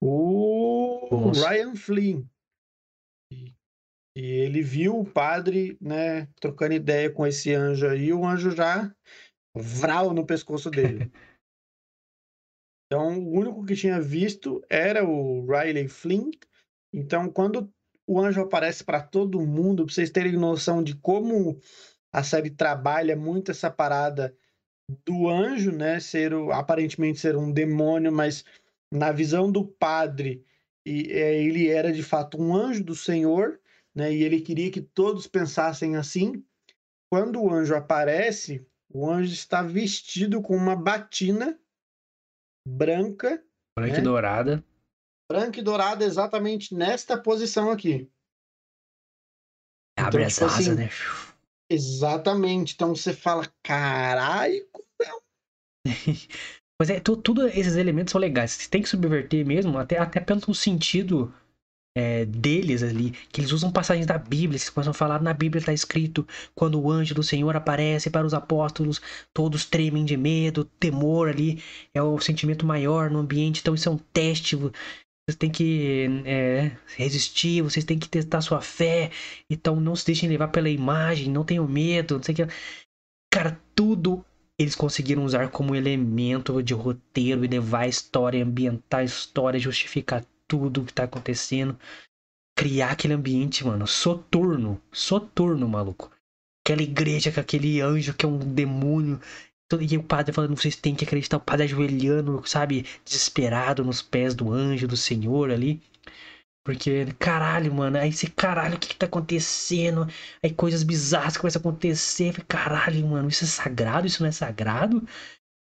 o 0.00 1.08
moço. 1.10 1.46
Ryan 1.46 1.74
Flynn. 1.74 2.24
E, 3.32 3.54
e 4.16 4.24
ele 4.24 4.62
viu 4.62 4.98
o 4.98 5.04
padre, 5.04 5.76
né, 5.80 6.26
trocando 6.40 6.74
ideia 6.74 7.10
com 7.10 7.26
esse 7.26 7.52
anjo 7.52 7.86
aí, 7.86 8.12
o 8.12 8.24
anjo 8.24 8.50
já 8.50 8.94
vral 9.54 10.12
no 10.12 10.26
pescoço 10.26 10.70
dele. 10.70 11.10
Então, 12.88 13.18
o 13.18 13.32
único 13.32 13.66
que 13.66 13.74
tinha 13.74 14.00
visto 14.00 14.64
era 14.70 15.04
o 15.04 15.44
Riley 15.44 15.88
Flynn. 15.88 16.30
Então, 16.94 17.28
quando 17.28 17.68
o 18.06 18.20
anjo 18.20 18.40
aparece 18.40 18.84
para 18.84 19.00
todo 19.02 19.40
mundo, 19.44 19.84
para 19.84 19.94
vocês 19.94 20.10
terem 20.10 20.32
noção 20.32 20.82
de 20.82 20.94
como 20.94 21.60
a 22.12 22.22
série 22.22 22.50
trabalha 22.50 23.16
muito 23.16 23.50
essa 23.50 23.70
parada 23.70 24.34
do 25.04 25.28
anjo, 25.28 25.72
né, 25.72 25.98
ser 25.98 26.32
o- 26.32 26.52
aparentemente 26.52 27.18
ser 27.18 27.36
um 27.36 27.50
demônio, 27.52 28.12
mas 28.12 28.44
na 28.92 29.10
visão 29.10 29.50
do 29.50 29.64
padre, 29.66 30.44
e, 30.86 31.10
é, 31.12 31.42
ele 31.42 31.68
era 31.68 31.92
de 31.92 32.02
fato 32.04 32.40
um 32.40 32.54
anjo 32.54 32.84
do 32.84 32.94
Senhor, 32.94 33.60
né, 33.94 34.12
e 34.14 34.22
ele 34.22 34.40
queria 34.40 34.70
que 34.70 34.80
todos 34.80 35.26
pensassem 35.26 35.96
assim. 35.96 36.44
Quando 37.12 37.42
o 37.42 37.52
anjo 37.52 37.74
aparece, 37.74 38.64
o 38.88 39.10
anjo 39.10 39.32
está 39.32 39.62
vestido 39.62 40.40
com 40.40 40.56
uma 40.56 40.76
batina 40.76 41.58
branca 42.66 43.42
Branca 43.78 43.96
É. 43.96 44.00
e 44.00 44.02
dourada. 44.02 44.64
Branca 45.30 45.60
e 45.60 45.62
dourada 45.62 46.04
exatamente 46.04 46.74
nesta 46.74 47.20
posição 47.20 47.70
aqui. 47.70 48.10
Abre 49.98 50.22
Então, 50.22 50.26
as 50.26 50.34
tipo 50.34 50.46
asas, 50.46 50.68
assim, 50.68 50.76
né? 50.76 50.90
Exatamente. 51.70 52.74
Então 52.74 52.94
você 52.94 53.12
fala, 53.12 53.50
caralho, 53.62 54.66
Mas 56.78 56.90
é, 56.90 57.00
tudo 57.00 57.48
esses 57.48 57.76
elementos 57.76 58.12
são 58.12 58.20
legais. 58.20 58.52
Você 58.52 58.68
tem 58.68 58.82
que 58.82 58.88
subverter 58.88 59.46
mesmo, 59.46 59.78
até, 59.78 59.98
até 59.98 60.20
pelo 60.20 60.54
sentido 60.54 61.32
é, 61.96 62.26
deles 62.26 62.82
ali. 62.82 63.12
Que 63.32 63.40
eles 63.40 63.52
usam 63.52 63.72
passagens 63.72 64.06
da 64.06 64.18
Bíblia. 64.18 64.58
Eles 64.58 64.68
começam 64.68 64.90
a 64.90 64.94
falar, 64.94 65.22
na 65.22 65.32
Bíblia 65.32 65.60
está 65.60 65.72
escrito, 65.72 66.26
quando 66.54 66.78
o 66.78 66.90
anjo 66.90 67.14
do 67.14 67.22
Senhor 67.22 67.56
aparece 67.56 68.10
para 68.10 68.26
os 68.26 68.34
apóstolos, 68.34 69.00
todos 69.32 69.64
tremem 69.64 70.04
de 70.04 70.16
medo, 70.18 70.64
temor 70.64 71.30
ali. 71.30 71.62
É 71.94 72.02
o 72.02 72.20
sentimento 72.20 72.66
maior 72.66 73.10
no 73.10 73.20
ambiente. 73.20 73.60
Então 73.60 73.74
isso 73.74 73.88
é 73.88 73.92
um 73.92 73.98
teste. 73.98 74.56
Vocês 75.28 75.36
têm 75.36 75.50
que 75.50 76.06
é, 76.24 76.76
resistir, 76.96 77.60
vocês 77.60 77.84
têm 77.84 77.98
que 77.98 78.08
testar 78.08 78.40
sua 78.40 78.60
fé. 78.60 79.10
Então 79.50 79.80
não 79.80 79.96
se 79.96 80.06
deixem 80.06 80.28
levar 80.28 80.48
pela 80.48 80.70
imagem, 80.70 81.30
não 81.30 81.44
tenham 81.44 81.66
medo, 81.66 82.16
não 82.16 82.22
sei 82.22 82.32
o 82.32 82.36
que. 82.36 82.46
Cara, 83.32 83.60
tudo 83.74 84.24
eles 84.58 84.74
conseguiram 84.74 85.24
usar 85.24 85.50
como 85.50 85.74
elemento 85.74 86.62
de 86.62 86.72
roteiro 86.72 87.44
e 87.44 87.48
levar 87.48 87.80
a 87.80 87.88
história, 87.88 88.42
ambientar 88.42 89.00
a 89.00 89.04
história, 89.04 89.60
justificar 89.60 90.24
tudo 90.48 90.80
o 90.80 90.84
que 90.84 90.94
tá 90.94 91.04
acontecendo. 91.04 91.78
Criar 92.56 92.92
aquele 92.92 93.14
ambiente, 93.14 93.66
mano, 93.66 93.86
soturno. 93.86 94.80
Soturno, 94.90 95.68
maluco. 95.68 96.10
Aquela 96.64 96.82
igreja 96.82 97.30
com 97.30 97.40
aquele 97.40 97.80
anjo 97.80 98.14
que 98.14 98.24
é 98.24 98.28
um 98.28 98.38
demônio. 98.38 99.20
E 99.80 99.96
o 99.96 100.02
padre 100.02 100.32
falando, 100.32 100.56
vocês 100.56 100.76
têm 100.76 100.94
que 100.94 101.04
acreditar. 101.04 101.38
O 101.38 101.40
padre 101.40 101.64
ajoelhando, 101.64 102.42
sabe? 102.46 102.84
Desesperado 103.04 103.84
nos 103.84 104.00
pés 104.00 104.34
do 104.34 104.52
anjo, 104.52 104.86
do 104.86 104.96
senhor 104.96 105.50
ali. 105.50 105.82
Porque, 106.64 107.06
caralho, 107.18 107.72
mano, 107.72 107.96
aí 107.98 108.12
você, 108.12 108.28
caralho, 108.28 108.76
o 108.76 108.78
que 108.78 108.88
que 108.88 108.96
tá 108.96 109.06
acontecendo? 109.06 110.06
Aí 110.42 110.52
coisas 110.52 110.82
bizarras 110.82 111.36
começam 111.36 111.60
a 111.60 111.62
acontecer. 111.62 112.32
Falei, 112.32 112.46
Caralho, 112.48 113.06
mano, 113.06 113.28
isso 113.28 113.44
é 113.44 113.46
sagrado? 113.46 114.06
Isso 114.06 114.22
não 114.22 114.28
é 114.28 114.32
sagrado? 114.32 115.06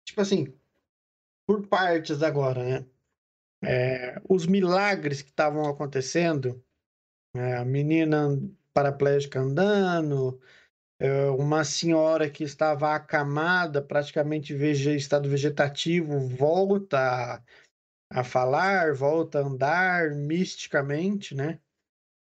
tipo 0.06 0.22
assim, 0.22 0.54
por 1.48 1.68
partes 1.68 2.22
agora, 2.24 2.64
né? 2.64 2.86
É, 3.64 4.22
os 4.30 4.46
milagres 4.48 5.22
que 5.22 5.30
estavam 5.30 5.68
acontecendo, 5.70 6.64
é, 7.36 7.58
a 7.58 7.66
menina 7.66 8.30
paraplégica 8.74 9.40
andando, 9.40 10.40
uma 11.38 11.64
senhora 11.64 12.30
que 12.30 12.44
estava 12.44 12.94
acamada, 12.94 13.82
praticamente 13.82 14.54
estado 14.96 15.28
vegetativo, 15.28 16.20
volta 16.20 17.44
a, 18.12 18.24
falar, 18.24 18.94
volta 18.94 19.40
a 19.40 19.42
andar 19.44 20.12
misticamente, 20.12 21.34
né? 21.34 21.60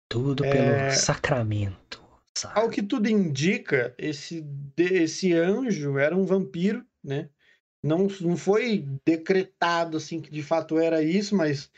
Tudo 0.09 0.43
É. 0.45 0.51
pelo 0.51 0.91
sacramento. 0.91 2.03
sabe? 2.35 2.59
Ao 2.59 2.69
que 2.69 2.81
tudo 2.81 3.07
indica, 3.07 3.93
esse, 3.97 4.43
esse 4.77 5.33
anjo 5.33 5.97
era 5.97 6.15
um 6.15 6.25
vampiro, 6.25 6.85
né? 7.03 7.29
Não, 7.83 8.07
não 8.21 8.35
foi 8.35 8.83
decretado 9.05 9.97
assim 9.97 10.19
que 10.19 10.31
de 10.31 10.41
fato 10.41 10.79
era 10.79 11.03
isso, 11.03 11.35
mas 11.35 11.71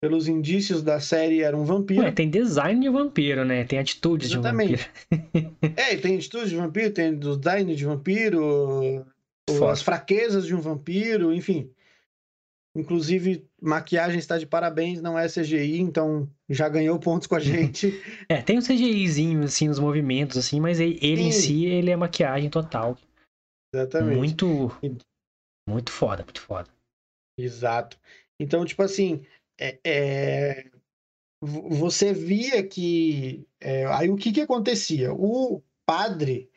pelos 0.00 0.28
indícios 0.28 0.82
da 0.82 1.00
série 1.00 1.42
era 1.42 1.56
um 1.56 1.64
vampiro. 1.64 2.02
Ué, 2.02 2.12
tem 2.12 2.30
design 2.30 2.80
de 2.80 2.88
vampiro, 2.88 3.44
né? 3.44 3.64
Tem 3.64 3.78
atitudes 3.78 4.30
de 4.30 4.36
um 4.36 4.40
Exatamente. 4.40 4.90
vampiro. 5.10 5.56
É, 5.76 5.96
tem 5.96 6.16
atitude 6.16 6.50
de 6.50 6.56
vampiro, 6.56 6.92
tem 6.92 7.18
design 7.18 7.74
de 7.74 7.84
vampiro, 7.84 9.04
Foda. 9.48 9.72
as 9.72 9.82
fraquezas 9.82 10.46
de 10.46 10.54
um 10.54 10.60
vampiro, 10.60 11.32
enfim. 11.32 11.70
Inclusive, 12.76 13.44
maquiagem 13.60 14.18
está 14.18 14.38
de 14.38 14.46
parabéns, 14.46 15.00
não 15.00 15.18
é 15.18 15.26
CGI, 15.28 15.80
então 15.80 16.28
já 16.48 16.68
ganhou 16.68 16.98
pontos 16.98 17.26
com 17.26 17.34
a 17.34 17.40
gente. 17.40 17.92
É, 18.28 18.40
tem 18.40 18.58
um 18.58 18.62
CGIzinho, 18.62 19.42
assim, 19.42 19.68
nos 19.68 19.78
movimentos, 19.78 20.36
assim, 20.36 20.60
mas 20.60 20.78
ele, 20.78 20.98
ele 21.02 21.22
em 21.22 21.32
si, 21.32 21.64
ele 21.66 21.90
é 21.90 21.96
maquiagem 21.96 22.50
total. 22.50 22.96
Exatamente. 23.74 24.16
Muito. 24.16 24.70
Muito 25.68 25.90
foda, 25.90 26.22
muito 26.22 26.40
foda. 26.40 26.68
Exato. 27.38 27.98
Então, 28.40 28.64
tipo 28.64 28.82
assim, 28.82 29.26
é, 29.58 29.78
é, 29.84 30.70
vo- 31.40 31.68
você 31.70 32.12
via 32.12 32.66
que. 32.66 33.46
é, 33.60 33.84
aí 33.86 34.08
o 34.08 34.16
que 34.16 34.32
que 34.32 34.40
acontecia? 34.40 35.12
O 35.12 35.62
padre 35.84 36.50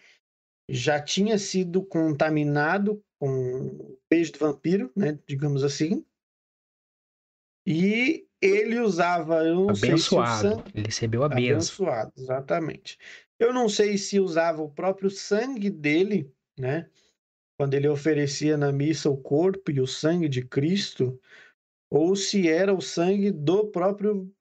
já 0.70 1.02
tinha 1.02 1.38
sido 1.38 1.84
contaminado 1.84 3.04
com 3.20 3.68
o 3.68 4.00
beijo 4.10 4.32
do 4.34 4.40
vampiro, 4.40 4.92
né? 4.96 5.20
Digamos 5.28 5.64
assim. 5.64 6.06
E 7.66 8.26
ele 8.42 8.80
usava, 8.80 9.44
eu 9.44 9.56
não 9.56 9.76
sei 9.76 9.90
se 9.90 9.94
Abençoado. 9.94 10.50
sangue. 10.50 10.72
Ele 10.74 10.86
recebeu 10.88 11.24
a 11.24 11.30
benção. 11.30 11.54
Abençoado, 11.54 12.14
exatamente. 12.18 12.98
Eu 13.38 13.54
não 13.54 13.70
sei 13.70 13.98
se 13.98 14.20
usava 14.20 14.62
o 14.62 14.70
próprio 14.70 15.10
sangue 15.10 15.70
dele, 15.70 16.32
né? 16.58 16.90
Quando 17.58 17.76
ele 17.76 17.88
oferecia 17.88 18.58
na 18.58 18.72
missa 18.72 19.10
o 19.10 19.18
corpo 19.18 19.70
e 19.72 19.80
o 19.80 19.86
sangue 19.86 20.28
de 20.28 20.44
Cristo, 20.44 21.20
ou 21.92 22.16
se 22.16 22.50
era 22.50 22.74
o 22.74 22.82
sangue 22.82 23.32
do 23.32 23.68
próprio 23.68 24.34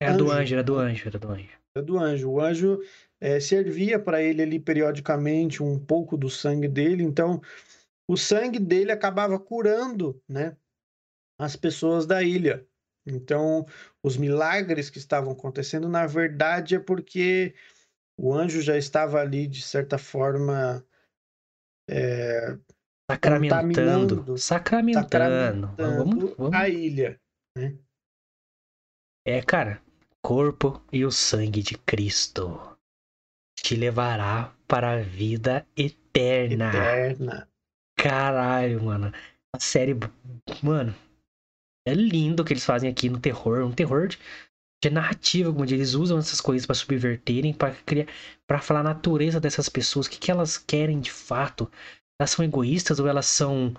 Era 0.00 0.16
do 0.16 0.24
Anjo. 0.30 0.32
anjo, 0.40 0.54
era 0.54 0.62
do 0.62 0.76
anjo, 0.76 1.08
era 1.08 1.18
do 1.18 1.28
anjo. 1.28 1.58
do 1.84 1.98
anjo. 1.98 2.30
O 2.30 2.40
anjo 2.40 2.80
eh, 3.20 3.40
servia 3.40 3.98
para 3.98 4.22
ele 4.22 4.42
ali 4.42 4.60
periodicamente 4.60 5.62
um 5.62 5.78
pouco 5.78 6.16
do 6.16 6.30
sangue 6.30 6.68
dele, 6.68 7.02
então 7.02 7.40
o 8.08 8.16
sangue 8.16 8.58
dele 8.58 8.92
acabava 8.92 9.38
curando, 9.38 10.22
né, 10.28 10.56
as 11.38 11.56
pessoas 11.56 12.06
da 12.06 12.22
ilha. 12.22 12.66
Então, 13.06 13.66
os 14.02 14.16
milagres 14.16 14.90
que 14.90 14.98
estavam 14.98 15.32
acontecendo, 15.32 15.88
na 15.88 16.06
verdade, 16.06 16.74
é 16.76 16.78
porque 16.78 17.54
o 18.18 18.32
anjo 18.34 18.60
já 18.60 18.76
estava 18.76 19.20
ali, 19.20 19.46
de 19.46 19.62
certa 19.62 19.98
forma, 19.98 20.84
Sacramentando. 23.10 24.36
Sacramentando. 24.36 25.74
Vamos, 25.78 26.34
vamos. 26.36 26.54
a 26.54 26.68
ilha. 26.68 27.18
É, 29.26 29.42
cara. 29.42 29.80
Corpo 30.22 30.82
e 30.92 31.04
o 31.04 31.10
sangue 31.10 31.62
de 31.62 31.78
Cristo 31.78 32.76
te 33.56 33.76
levará 33.76 34.54
para 34.66 34.92
a 34.92 35.02
vida 35.02 35.66
eterna. 35.76 36.68
Eterna. 36.68 37.48
Caralho, 37.96 38.82
mano. 38.82 39.12
A 39.54 39.60
série. 39.60 39.94
Mano. 40.62 40.94
É 41.86 41.94
lindo 41.94 42.42
o 42.42 42.44
que 42.44 42.52
eles 42.52 42.66
fazem 42.66 42.90
aqui 42.90 43.08
no 43.08 43.18
terror, 43.18 43.64
um 43.64 43.72
terror 43.72 44.08
de, 44.08 44.18
de 44.84 44.90
narrativa, 44.90 45.50
como 45.50 45.64
eles 45.64 45.94
usam 45.94 46.18
essas 46.18 46.40
coisas 46.40 46.66
para 46.66 46.74
subverterem, 46.74 47.54
para 47.54 47.74
criar, 47.74 48.06
para 48.46 48.60
falar 48.60 48.80
a 48.80 48.84
natureza 48.94 49.40
dessas 49.40 49.70
pessoas, 49.70 50.06
o 50.06 50.10
que, 50.10 50.18
que 50.18 50.30
elas 50.30 50.58
querem 50.58 51.00
de 51.00 51.10
fato. 51.10 51.70
Elas 52.20 52.30
são 52.30 52.44
egoístas 52.44 52.98
ou 52.98 53.06
elas 53.06 53.26
são 53.26 53.74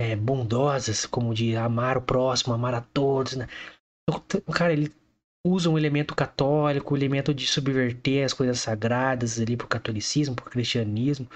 é, 0.00 0.16
bondosas, 0.16 1.06
como 1.06 1.34
de 1.34 1.56
amar 1.56 1.96
o 1.96 2.02
próximo, 2.02 2.54
amar 2.54 2.74
a 2.74 2.80
todos, 2.80 3.36
né? 3.36 3.48
Cara, 4.52 4.72
ele 4.72 4.92
usa 5.46 5.68
um 5.68 5.78
elemento 5.78 6.14
católico, 6.14 6.90
o 6.90 6.94
um 6.94 6.96
elemento 6.96 7.34
de 7.34 7.46
subverter 7.46 8.24
as 8.24 8.32
coisas 8.32 8.60
sagradas 8.60 9.40
ali 9.40 9.56
pro 9.56 9.66
catolicismo, 9.66 10.36
pro 10.36 10.50
cristianismo, 10.50 11.28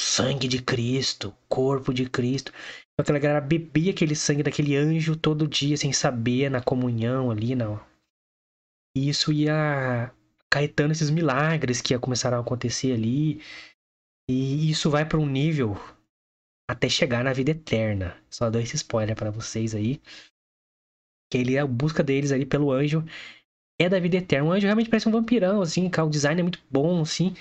sangue 0.00 0.48
de 0.48 0.62
Cristo, 0.62 1.34
corpo 1.48 1.92
de 1.92 2.08
Cristo. 2.08 2.52
Então 2.52 3.02
aquela 3.02 3.18
galera 3.18 3.40
bebia 3.40 3.92
aquele 3.92 4.14
sangue 4.14 4.42
daquele 4.42 4.76
anjo 4.76 5.16
todo 5.16 5.48
dia 5.48 5.76
sem 5.76 5.92
saber 5.92 6.50
na 6.50 6.62
comunhão 6.62 7.30
ali, 7.30 7.54
não. 7.54 7.80
E 8.96 9.08
isso 9.08 9.32
ia 9.32 10.12
caetando 10.50 10.92
esses 10.92 11.10
milagres 11.10 11.80
que 11.80 11.94
ia 11.94 11.98
começar 11.98 12.34
a 12.34 12.40
acontecer 12.40 12.92
ali. 12.92 13.40
E 14.30 14.70
isso 14.70 14.88
vai 14.88 15.04
para 15.04 15.18
um 15.18 15.26
nível 15.26 15.76
até 16.70 16.88
chegar 16.88 17.24
na 17.24 17.32
vida 17.32 17.50
eterna. 17.50 18.16
Só 18.30 18.48
dou 18.48 18.62
esse 18.62 18.76
spoiler 18.76 19.16
para 19.16 19.32
vocês 19.32 19.74
aí. 19.74 20.00
Que 21.28 21.38
ele 21.38 21.58
a 21.58 21.66
busca 21.66 22.00
deles 22.00 22.30
ali 22.30 22.46
pelo 22.46 22.70
anjo 22.70 23.04
é 23.80 23.88
da 23.88 23.98
vida 23.98 24.18
eterna. 24.18 24.48
O 24.48 24.52
anjo 24.52 24.66
realmente 24.66 24.88
parece 24.88 25.08
um 25.08 25.12
vampirão, 25.12 25.62
assim, 25.62 25.90
o 25.92 26.08
design 26.08 26.40
é 26.40 26.44
muito 26.44 26.62
bom, 26.70 27.02
assim. 27.02 27.34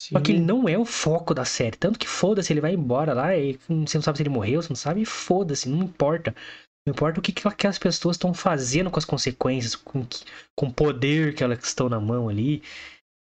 Sim. 0.00 0.16
Só 0.16 0.20
que 0.20 0.32
ele 0.32 0.40
não 0.40 0.68
é 0.68 0.76
o 0.76 0.84
foco 0.84 1.32
da 1.32 1.44
série. 1.44 1.76
Tanto 1.76 1.96
que 1.96 2.08
foda-se, 2.08 2.52
ele 2.52 2.60
vai 2.60 2.74
embora 2.74 3.14
lá 3.14 3.36
e 3.36 3.56
você 3.68 3.96
não 3.96 4.02
sabe 4.02 4.18
se 4.18 4.22
ele 4.24 4.30
morreu, 4.30 4.60
você 4.60 4.70
não 4.70 4.76
sabe, 4.76 5.04
foda-se, 5.04 5.68
não 5.68 5.84
importa. 5.84 6.34
Não 6.84 6.92
importa 6.92 7.20
o 7.20 7.22
que, 7.22 7.30
que 7.30 7.46
aquelas 7.46 7.78
pessoas 7.78 8.16
estão 8.16 8.34
fazendo 8.34 8.90
com 8.90 8.98
as 8.98 9.04
consequências, 9.04 9.76
com, 9.76 10.04
com 10.56 10.66
o 10.66 10.72
poder 10.72 11.36
que 11.36 11.44
elas 11.44 11.62
estão 11.62 11.88
na 11.88 12.00
mão 12.00 12.28
ali. 12.28 12.62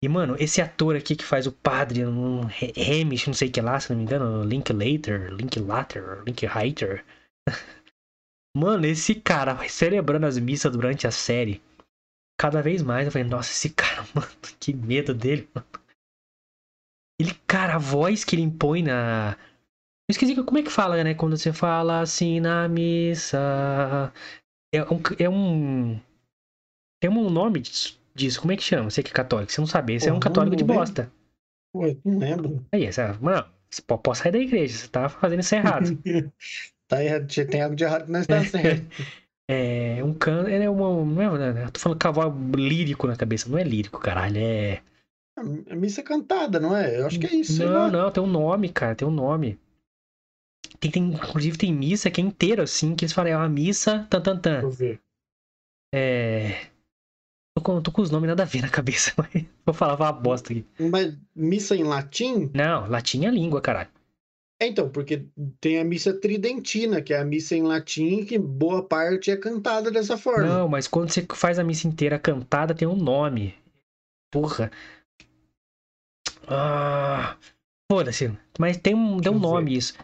E, 0.02 0.08
mano, 0.08 0.36
esse 0.40 0.62
ator 0.62 0.96
aqui 0.96 1.16
que 1.16 1.24
faz 1.24 1.48
o 1.48 1.52
padre, 1.52 2.06
um 2.06 2.42
Hamish, 2.42 3.26
não 3.26 3.34
sei 3.34 3.50
o 3.50 3.52
que 3.52 3.62
lá, 3.62 3.80
se 3.80 3.90
não 3.90 3.98
me 3.98 4.04
engano, 4.04 4.44
Link 4.44 4.72
Later, 4.72 5.34
Link 5.34 5.60
Later, 5.60 6.24
Link 6.24 6.46
Heiter. 6.46 7.04
mano, 8.56 8.86
esse 8.86 9.16
cara 9.16 9.58
celebrando 9.68 10.28
as 10.28 10.38
missas 10.38 10.72
durante 10.72 11.08
a 11.08 11.12
série. 11.12 11.64
Cada 12.40 12.62
vez 12.62 12.84
mais 12.84 13.08
eu 13.08 13.12
falei, 13.12 13.28
nossa, 13.28 13.50
esse 13.50 13.72
cara, 13.72 14.06
mano, 14.14 14.30
que 14.60 14.72
medo 14.72 15.16
dele, 15.16 15.50
mano. 15.54 15.68
Ele, 17.20 17.34
cara, 17.48 17.76
a 17.76 17.80
voz 17.80 18.24
que 18.24 18.36
ele 18.36 18.44
impõe 18.44 18.84
na. 18.84 19.36
Eu 20.08 20.12
esqueci 20.14 20.36
como 20.36 20.60
é 20.60 20.64
que 20.64 20.70
fala, 20.70 21.04
né? 21.04 21.16
Quando 21.16 21.36
você 21.36 21.52
fala 21.52 22.02
assim 22.02 22.40
na 22.40 22.68
missa. 22.68 24.14
É 24.72 24.84
um. 24.84 25.02
É 25.18 25.28
um... 25.28 26.00
Tem 27.02 27.10
um 27.10 27.30
nome 27.32 27.60
disso 27.60 27.97
disso. 28.18 28.42
Como 28.42 28.52
é 28.52 28.58
que 28.58 28.64
chama? 28.64 28.90
Você 28.90 29.02
que 29.02 29.12
é 29.12 29.14
católico, 29.14 29.52
você 29.52 29.62
não 29.62 29.68
sabe. 29.68 30.00
Você 30.00 30.10
é 30.10 30.14
um 30.14 30.20
católico 30.20 30.56
de 30.56 30.64
bosta. 30.64 31.12
Pô, 31.74 31.84
não 32.04 32.20
lembro. 32.20 32.66
Aí, 32.72 32.86
essa, 32.86 33.18
mano, 33.22 33.46
você 33.70 33.82
pode 33.82 34.18
sair 34.18 34.32
da 34.32 34.40
igreja, 34.40 34.78
você 34.78 34.88
tá 34.88 35.10
fazendo 35.10 35.42
isso 35.42 35.56
errado. 35.56 35.98
tá 36.88 37.04
errado, 37.04 37.28
tem 37.28 37.62
algo 37.62 37.76
de 37.76 37.84
errado 37.84 38.06
que 38.06 38.12
não 38.12 38.20
está 38.22 38.44
certo. 38.44 38.86
é 39.50 40.04
um 40.04 40.14
canto, 40.14 40.50
é 40.50 40.70
uma, 40.70 41.06
não 41.06 41.22
é, 41.22 41.54
né, 41.54 41.66
eu 41.66 41.72
tô 41.72 41.80
falando 41.80 42.00
cavalo 42.00 42.52
lírico 42.56 43.08
na 43.08 43.16
cabeça, 43.16 43.50
não 43.50 43.58
é 43.58 43.64
lírico, 43.64 44.00
caralho, 44.00 44.38
é... 44.38 44.82
É 45.68 45.76
missa 45.76 46.02
cantada, 46.02 46.60
não 46.60 46.76
é? 46.76 47.00
Eu 47.00 47.06
acho 47.06 47.20
que 47.20 47.28
é 47.28 47.36
isso. 47.36 47.64
Não, 47.64 47.92
não, 47.92 48.10
tem 48.10 48.24
um 48.24 48.28
nome, 48.28 48.70
cara, 48.70 48.96
tem 48.96 49.08
um 49.08 49.12
nome. 49.12 49.60
Tem, 50.80 50.90
tem, 50.90 51.04
inclusive 51.04 51.58
tem 51.58 51.72
missa 51.72 52.10
que 52.10 52.20
é 52.20 52.24
inteira, 52.24 52.64
assim, 52.64 52.96
que 52.96 53.06
eles 53.06 53.14
falam, 53.14 53.32
é 53.32 53.38
uma 53.38 53.48
missa, 53.48 54.08
tan, 54.10 54.20
tan, 54.20 54.38
tan. 54.38 54.62
Deixa 54.62 54.66
eu 54.66 54.72
ver. 54.72 55.00
É... 55.94 56.68
Tô 57.58 57.62
com, 57.62 57.82
tô 57.82 57.92
com 57.92 58.04
os 58.04 58.12
nomes 58.12 58.28
nada 58.28 58.44
a 58.44 58.46
ver 58.46 58.62
na 58.62 58.70
cabeça, 58.70 59.12
mas 59.18 59.44
vou 59.66 59.74
falar 59.74 59.96
uma 59.96 60.12
bosta 60.12 60.54
aqui. 60.54 60.64
Mas 60.80 61.18
missa 61.36 61.76
em 61.76 61.84
latim? 61.84 62.52
Não, 62.54 62.88
latim 62.88 63.26
é 63.26 63.32
língua, 63.32 63.60
caralho. 63.60 63.90
É, 64.62 64.68
então, 64.68 64.88
porque 64.90 65.26
tem 65.60 65.80
a 65.80 65.84
missa 65.84 66.14
tridentina, 66.14 67.02
que 67.02 67.16
é 67.16 67.20
a 67.20 67.26
missa 67.26 67.56
em 67.56 67.64
latim, 67.64 68.24
que 68.26 68.38
boa 68.38 68.84
parte 68.84 69.32
é 69.32 69.36
cantada 69.36 69.90
dessa 69.90 70.20
forma. 70.20 70.46
Não, 70.46 70.70
mas 70.70 70.88
quando 70.88 71.10
você 71.10 71.26
faz 71.34 71.58
a 71.58 71.64
missa 71.64 71.88
inteira 71.88 72.20
cantada, 72.20 72.76
tem 72.76 72.88
um 72.88 72.96
nome. 72.96 73.56
Porra. 74.32 74.72
Ah. 76.48 77.38
Foda-se. 77.92 78.32
Mas 78.60 78.78
tem 78.78 78.94
um, 78.94 79.20
tem 79.20 79.32
um 79.32 79.40
nome 79.40 79.76
isso. 79.76 79.96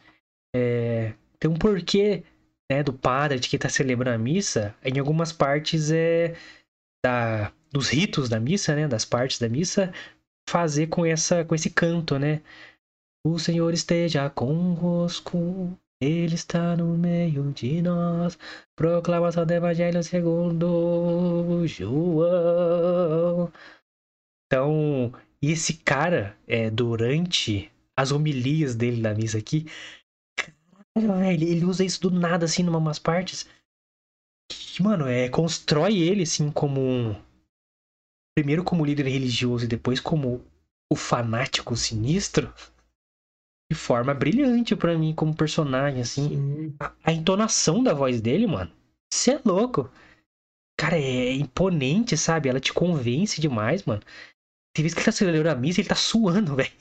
É, 0.56 1.14
tem 1.40 1.52
um 1.52 1.56
porquê 1.56 2.24
né, 2.72 2.82
do 2.82 2.94
padre 2.94 3.40
de 3.40 3.48
que 3.48 3.60
tá 3.60 3.70
celebrando 3.70 4.16
a 4.16 4.18
missa. 4.18 4.74
Em 4.84 4.98
algumas 4.98 5.32
partes 5.32 5.92
é 5.92 6.36
da, 7.04 7.52
dos 7.72 7.90
ritos 7.90 8.30
da 8.30 8.40
missa, 8.40 8.76
né, 8.76 8.88
das 8.88 9.06
partes 9.06 9.40
da 9.40 9.50
missa, 9.50 9.94
fazer 10.50 10.88
com 10.88 11.06
essa 11.06 11.44
com 11.46 11.54
esse 11.56 11.70
canto, 11.70 12.18
né? 12.18 12.42
O 13.26 13.40
Senhor 13.40 13.74
esteja 13.74 14.30
convosco, 14.30 15.78
ele 16.02 16.36
está 16.36 16.76
no 16.76 16.98
meio 16.98 17.52
de 17.54 17.82
nós. 17.82 18.38
Proclamação 18.76 19.46
do 19.46 19.52
Evangelho 19.52 20.04
segundo 20.04 21.66
João. 21.66 23.52
Então, 24.46 25.14
esse 25.42 25.74
cara, 25.76 26.38
é, 26.48 26.70
durante 26.70 27.72
as 27.98 28.12
homilias 28.12 28.76
dele 28.76 29.02
na 29.02 29.14
missa 29.14 29.38
aqui, 29.38 29.66
ele, 30.96 31.46
ele 31.46 31.66
usa 31.66 31.84
isso 31.84 32.02
do 32.02 32.12
nada, 32.12 32.46
assim, 32.46 32.64
em 32.64 32.70
umas 32.70 33.00
partes 33.00 33.48
que, 34.50 34.82
mano, 34.82 35.08
é, 35.08 35.30
constrói 35.30 35.98
ele, 35.98 36.24
assim, 36.24 36.52
como 36.52 36.82
um. 36.82 37.16
Primeiro 38.36 38.64
como 38.64 38.86
líder 38.86 39.08
religioso 39.08 39.66
e 39.66 39.68
depois 39.68 40.00
como 40.00 40.44
o 40.92 40.96
fanático 40.96 41.76
sinistro. 41.76 42.54
De 43.72 43.78
forma 43.78 44.14
brilhante 44.14 44.76
para 44.76 44.98
mim, 44.98 45.14
como 45.14 45.36
personagem, 45.36 46.02
assim. 46.02 46.76
A, 46.80 46.94
a, 47.04 47.12
entonação 47.12 47.84
da 47.84 47.94
voz 47.94 48.22
dele, 48.22 48.48
mano. 48.48 48.72
Você 49.12 49.34
é 49.34 49.42
louco. 49.46 49.90
Cara, 50.78 50.98
é 50.98 51.34
imponente, 51.34 52.18
sabe? 52.18 52.50
Ela 52.50 52.60
te 52.60 52.74
convence 52.74 53.40
demais, 53.40 53.84
mano. 53.86 54.02
Tem 54.76 54.82
vezes 54.84 54.94
que 54.96 55.00
ele 55.02 55.06
tá 55.06 55.12
celebrando 55.12 55.50
a 55.50 55.56
missa 55.56 55.80
ele 55.80 55.88
tá 55.88 55.96
suando, 55.96 56.56
velho. 56.58 56.72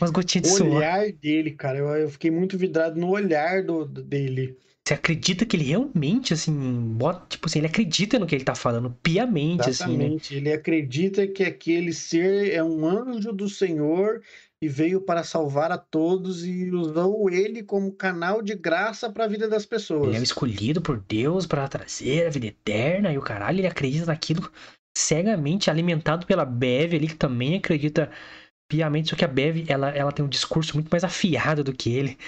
Umas 0.00 0.10
gotinhas 0.10 0.48
de 0.48 0.56
suor. 0.56 0.70
O 0.70 0.76
olhar 0.76 1.12
dele, 1.12 1.50
cara. 1.52 1.78
Eu, 1.78 1.88
eu, 1.88 2.10
fiquei 2.10 2.30
muito 2.30 2.56
vidrado 2.56 2.98
no 2.98 3.10
olhar 3.10 3.62
do, 3.64 3.84
dele. 3.84 4.56
Você 4.86 4.94
acredita 4.94 5.46
que 5.46 5.56
ele 5.56 5.64
realmente, 5.64 6.32
assim, 6.32 6.52
bota, 6.94 7.24
tipo 7.28 7.46
assim, 7.46 7.60
ele 7.60 7.68
acredita 7.68 8.18
no 8.18 8.26
que 8.26 8.34
ele 8.34 8.44
tá 8.44 8.54
falando, 8.54 8.90
piamente, 9.02 9.68
Exatamente. 9.68 10.34
assim, 10.34 10.34
né? 10.34 10.40
Ele 10.40 10.52
acredita 10.52 11.26
que 11.26 11.44
aquele 11.44 11.92
ser 11.92 12.52
é 12.52 12.62
um 12.62 12.84
anjo 12.86 13.32
do 13.32 13.48
Senhor 13.48 14.20
e 14.62 14.68
veio 14.68 15.00
para 15.00 15.24
salvar 15.24 15.72
a 15.72 15.78
todos 15.78 16.44
e 16.44 16.70
usou 16.70 17.30
ele 17.30 17.62
como 17.62 17.92
canal 17.92 18.42
de 18.42 18.54
graça 18.54 19.10
para 19.10 19.24
a 19.24 19.28
vida 19.28 19.48
das 19.48 19.64
pessoas. 19.64 20.08
Ele 20.08 20.18
é 20.18 20.22
escolhido 20.22 20.82
por 20.82 20.98
Deus 21.00 21.46
para 21.46 21.68
trazer 21.68 22.26
a 22.26 22.30
vida 22.30 22.46
eterna 22.46 23.12
e 23.12 23.18
o 23.18 23.22
caralho, 23.22 23.60
ele 23.60 23.66
acredita 23.66 24.06
naquilo 24.06 24.50
cegamente, 24.96 25.70
alimentado 25.70 26.26
pela 26.26 26.44
Bev 26.44 26.94
ali, 26.94 27.06
que 27.06 27.14
também 27.14 27.56
acredita 27.56 28.10
piamente, 28.68 29.10
só 29.10 29.16
que 29.16 29.24
a 29.24 29.28
Bev, 29.28 29.64
ela, 29.68 29.90
ela 29.90 30.12
tem 30.12 30.24
um 30.24 30.28
discurso 30.28 30.74
muito 30.74 30.88
mais 30.90 31.02
afiado 31.02 31.64
do 31.64 31.72
que 31.72 31.92
ele 31.92 32.18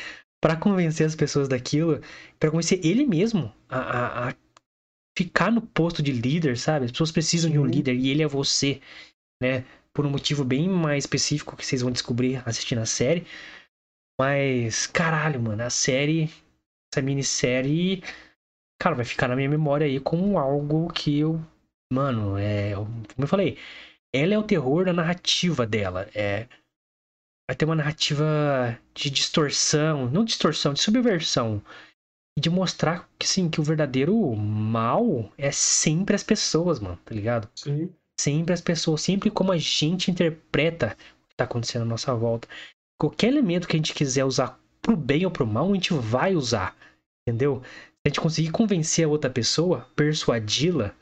para 0.42 0.56
convencer 0.56 1.06
as 1.06 1.14
pessoas 1.14 1.46
daquilo, 1.46 2.00
para 2.40 2.50
convencer 2.50 2.84
ele 2.84 3.06
mesmo 3.06 3.54
a, 3.68 3.78
a, 3.78 4.28
a, 4.28 4.34
ficar 5.16 5.52
no 5.52 5.62
posto 5.62 6.02
de 6.02 6.10
líder, 6.10 6.58
sabe? 6.58 6.86
As 6.86 6.90
pessoas 6.90 7.12
precisam 7.12 7.48
Sim. 7.48 7.52
de 7.52 7.58
um 7.60 7.64
líder 7.64 7.94
e 7.94 8.10
ele 8.10 8.24
é 8.24 8.26
você, 8.26 8.80
né? 9.40 9.64
Por 9.94 10.04
um 10.04 10.10
motivo 10.10 10.42
bem 10.44 10.68
mais 10.68 11.04
específico 11.04 11.56
que 11.56 11.64
vocês 11.64 11.80
vão 11.80 11.92
descobrir 11.92 12.42
assistindo 12.44 12.80
a 12.80 12.86
série. 12.86 13.24
Mas, 14.20 14.86
caralho, 14.86 15.40
mano, 15.40 15.62
a 15.62 15.70
série, 15.70 16.28
essa 16.92 17.00
minissérie, 17.00 18.02
cara, 18.80 18.96
vai 18.96 19.04
ficar 19.04 19.28
na 19.28 19.36
minha 19.36 19.48
memória 19.48 19.86
aí 19.86 20.00
como 20.00 20.38
algo 20.38 20.92
que 20.92 21.20
eu, 21.20 21.40
mano, 21.92 22.36
é, 22.36 22.74
como 22.74 23.04
eu 23.18 23.28
falei, 23.28 23.58
ela 24.12 24.34
é 24.34 24.38
o 24.38 24.42
terror 24.42 24.86
da 24.86 24.92
narrativa 24.92 25.64
dela, 25.64 26.08
é 26.14 26.48
vai 27.52 27.56
ter 27.56 27.66
uma 27.66 27.76
narrativa 27.76 28.78
de 28.94 29.10
distorção, 29.10 30.08
não 30.08 30.24
distorção, 30.24 30.72
de 30.72 30.80
subversão. 30.80 31.62
E 32.34 32.40
de 32.40 32.48
mostrar 32.48 33.06
que 33.18 33.28
sim, 33.28 33.50
que 33.50 33.60
o 33.60 33.62
verdadeiro 33.62 34.34
mal 34.34 35.30
é 35.36 35.52
sempre 35.52 36.16
as 36.16 36.22
pessoas, 36.22 36.80
mano, 36.80 36.98
tá 37.04 37.14
ligado? 37.14 37.46
Sim. 37.54 37.92
Sempre 38.18 38.54
as 38.54 38.62
pessoas, 38.62 39.02
sempre 39.02 39.30
como 39.30 39.52
a 39.52 39.58
gente 39.58 40.10
interpreta 40.10 40.96
o 41.24 41.28
que 41.28 41.36
tá 41.36 41.44
acontecendo 41.44 41.82
à 41.82 41.84
nossa 41.84 42.14
volta. 42.14 42.48
Qualquer 42.98 43.26
elemento 43.28 43.68
que 43.68 43.76
a 43.76 43.78
gente 43.78 43.92
quiser 43.92 44.24
usar 44.24 44.58
pro 44.80 44.96
bem 44.96 45.26
ou 45.26 45.30
pro 45.30 45.46
mal, 45.46 45.70
a 45.70 45.74
gente 45.74 45.92
vai 45.92 46.34
usar. 46.34 46.74
Entendeu? 47.28 47.60
Se 47.62 48.00
a 48.06 48.08
gente 48.08 48.20
conseguir 48.22 48.50
convencer 48.50 49.04
a 49.04 49.08
outra 49.08 49.28
pessoa, 49.28 49.86
persuadi-la, 49.94 50.94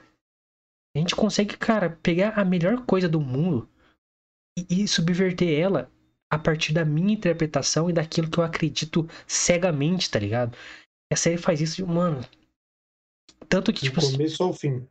a 0.96 0.98
gente 0.98 1.14
consegue, 1.14 1.56
cara, 1.56 1.96
pegar 2.02 2.30
a 2.30 2.44
melhor 2.44 2.84
coisa 2.84 3.08
do 3.08 3.20
mundo 3.20 3.68
e, 4.58 4.82
e 4.82 4.88
subverter 4.88 5.56
ela 5.56 5.88
a 6.30 6.38
partir 6.38 6.72
da 6.72 6.84
minha 6.84 7.12
interpretação 7.12 7.90
e 7.90 7.92
daquilo 7.92 8.30
que 8.30 8.38
eu 8.38 8.44
acredito 8.44 9.08
cegamente, 9.26 10.08
tá 10.10 10.18
ligado? 10.18 10.56
E 11.10 11.14
a 11.14 11.16
série 11.16 11.36
faz 11.36 11.60
isso 11.60 11.76
de, 11.76 11.84
mano, 11.84 12.24
tanto 13.48 13.72
que, 13.72 13.80
Do 13.80 13.84
tipo, 13.86 14.00
começo 14.00 14.42
ao 14.42 14.52
fim. 14.52 14.86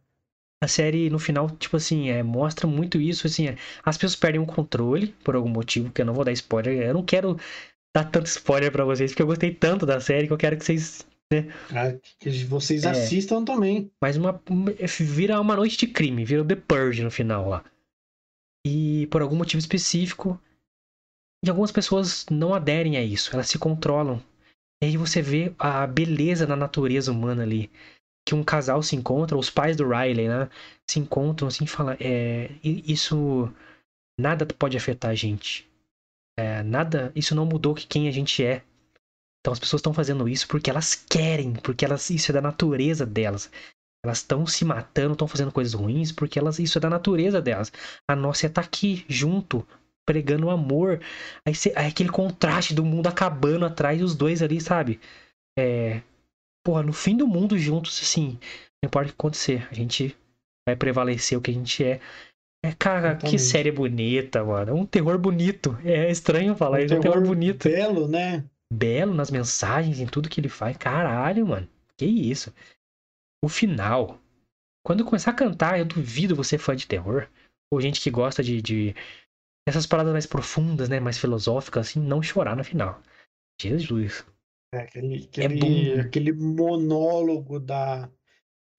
a 0.62 0.68
série 0.68 1.10
no 1.10 1.18
final, 1.18 1.50
tipo 1.52 1.78
assim, 1.78 2.10
é, 2.10 2.22
mostra 2.22 2.68
muito 2.68 3.00
isso, 3.00 3.26
assim, 3.26 3.48
é, 3.48 3.58
as 3.86 3.98
pessoas 3.98 4.18
perdem 4.18 4.42
o 4.42 4.46
controle 4.46 5.08
por 5.24 5.36
algum 5.36 5.50
motivo, 5.50 5.92
que 5.92 6.02
eu 6.02 6.06
não 6.06 6.14
vou 6.14 6.26
dar 6.26 6.34
spoiler, 6.34 6.82
eu 6.88 6.94
não 6.94 7.04
quero 7.04 7.38
dar 7.96 8.04
tanto 8.12 8.26
spoiler 8.28 8.72
pra 8.72 8.84
vocês, 8.84 9.12
porque 9.12 9.22
eu 9.22 9.28
gostei 9.28 9.54
tanto 9.54 9.86
da 9.86 10.00
série 10.02 10.28
que 10.28 10.34
eu 10.34 10.38
quero 10.38 10.58
que 10.58 10.66
vocês, 10.66 11.08
Ah, 11.72 11.94
que 12.20 12.30
vocês 12.46 12.84
É. 12.86 12.90
assistam 12.90 13.46
também. 13.46 13.90
mas 14.02 14.18
uma- 14.18 14.42
vira 15.00 15.40
uma 15.40 15.56
noite 15.56 15.78
de 15.78 15.88
crime, 15.88 16.26
vira 16.26 16.42
o 16.42 16.46
The 16.46 16.56
Purge 16.56 17.04
no 17.04 17.12
final 17.12 17.48
lá. 17.48 17.64
E 18.66 19.08
por 19.12 19.22
algum 19.22 19.36
motivo 19.38 19.60
específico, 19.60 20.40
e 21.44 21.50
algumas 21.50 21.72
pessoas 21.72 22.26
não 22.30 22.54
aderem 22.54 22.98
a 22.98 23.04
isso, 23.04 23.34
elas 23.34 23.48
se 23.48 23.58
controlam. 23.58 24.22
E 24.82 24.88
aí 24.88 24.98
você 24.98 25.22
vê 25.22 25.54
a 25.60 25.86
beleza 25.86 26.46
da 26.46 26.56
natureza 26.56 27.12
humana 27.12 27.44
ali. 27.44 27.70
Que 28.28 28.36
um 28.36 28.44
casal 28.44 28.82
se 28.84 28.96
encontra, 28.96 29.38
os 29.38 29.50
pais 29.50 29.76
do 29.76 29.88
Riley, 29.88 30.28
né? 30.28 30.50
Se 30.90 31.00
encontram 31.00 31.48
assim 31.48 31.64
e 31.66 31.68
falam: 31.68 31.96
é, 32.00 32.52
Isso. 32.64 33.52
Nada 34.20 34.46
pode 34.46 34.78
afetar 34.78 35.12
a 35.12 35.16
gente. 35.16 35.70
É, 36.38 36.62
nada. 36.64 37.12
Isso 37.16 37.36
não 37.36 37.46
mudou 37.46 37.74
que 37.74 37.88
quem 37.88 38.08
a 38.08 38.12
gente 38.12 38.44
é. 38.44 38.64
Então 39.42 39.54
as 39.54 39.60
pessoas 39.60 39.80
estão 39.80 39.94
fazendo 39.94 40.28
isso 40.28 40.48
porque 40.48 40.70
elas 40.70 40.96
querem, 40.96 41.54
porque 41.54 41.86
elas 41.86 42.10
isso 42.10 42.32
é 42.32 42.34
da 42.34 42.42
natureza 42.42 43.06
delas. 43.06 43.50
Elas 44.04 44.20
estão 44.20 44.46
se 44.46 44.64
matando, 44.64 45.14
estão 45.14 45.28
fazendo 45.28 45.52
coisas 45.52 45.74
ruins 45.74 46.12
porque 46.12 46.38
elas 46.38 46.60
isso 46.60 46.78
é 46.78 46.82
da 46.82 46.90
natureza 46.90 47.42
delas. 47.42 47.72
A 48.08 48.16
nossa 48.16 48.46
é 48.46 48.48
estar 48.48 48.62
aqui 48.62 49.06
junto, 49.08 49.66
pregando 50.10 50.48
o 50.48 50.50
amor. 50.50 51.00
Aí, 51.46 51.54
cê- 51.54 51.72
aí 51.76 51.86
aquele 51.88 52.10
contraste 52.10 52.74
do 52.74 52.84
mundo 52.84 53.06
acabando 53.06 53.64
atrás 53.64 54.02
e 54.02 54.04
os 54.04 54.16
dois 54.16 54.42
ali, 54.42 54.60
sabe? 54.60 55.00
É, 55.58 56.02
porra, 56.66 56.82
no 56.82 56.92
fim 56.92 57.16
do 57.16 57.28
mundo 57.28 57.60
juntos, 57.60 58.00
assim, 58.02 58.40
não 58.82 58.88
importa 58.88 59.10
o 59.10 59.12
que 59.12 59.16
acontecer, 59.20 59.68
a 59.70 59.74
gente 59.76 60.18
vai 60.68 60.76
prevalecer 60.76 61.38
o 61.38 61.42
que 61.42 61.52
a 61.52 61.54
gente 61.54 61.84
é. 61.84 62.00
É, 62.66 62.74
cara, 62.74 63.10
que 63.12 63.36
Exatamente. 63.36 63.42
série 63.44 63.72
bonita, 63.72 64.44
mano. 64.44 64.72
É 64.72 64.74
um 64.74 64.86
terror 64.86 65.18
bonito. 65.20 65.78
É 65.86 66.10
estranho 66.10 66.56
falar 66.56 66.82
Um 66.82 66.86
isso, 66.86 66.94
é 66.96 66.98
um 66.98 67.02
terror 67.02 67.18
terror 67.18 67.28
bonito. 67.28 67.70
Belo, 67.70 68.08
né? 68.08 68.44
Belo 68.74 69.14
nas 69.14 69.30
mensagens, 69.30 70.00
em 70.00 70.08
tudo 70.08 70.28
que 70.28 70.42
ele 70.42 70.50
faz. 70.50 70.76
Caralho, 70.76 71.46
mano. 71.46 71.70
Que 71.98 72.06
isso. 72.06 72.52
O 73.44 73.48
final. 73.48 74.20
Quando 74.84 75.02
eu 75.02 75.06
começar 75.06 75.32
a 75.32 75.36
cantar, 75.36 75.78
eu 75.80 75.86
duvido 75.86 76.36
você 76.36 76.58
fã 76.58 76.76
de 76.76 76.88
terror. 76.88 77.28
Ou 77.72 77.80
gente 77.80 78.02
que 78.02 78.10
gosta 78.10 78.44
de, 78.44 78.62
de 78.62 78.96
essas 79.70 79.86
paradas 79.88 80.12
mais 80.14 80.26
profundas, 80.26 80.90
né? 80.90 81.00
Mais 81.00 81.18
filosóficas, 81.18 81.88
assim, 81.90 82.00
não 82.00 82.22
chorar 82.22 82.56
no 82.56 82.64
final. 82.64 83.02
Jesus. 83.62 84.26
É, 84.72 84.80
aquele, 84.80 85.30
É 85.38 85.48
aquele, 85.48 85.94
bom. 85.94 86.02
aquele 86.02 86.34
monólogo 86.34 87.60
da, 87.60 88.10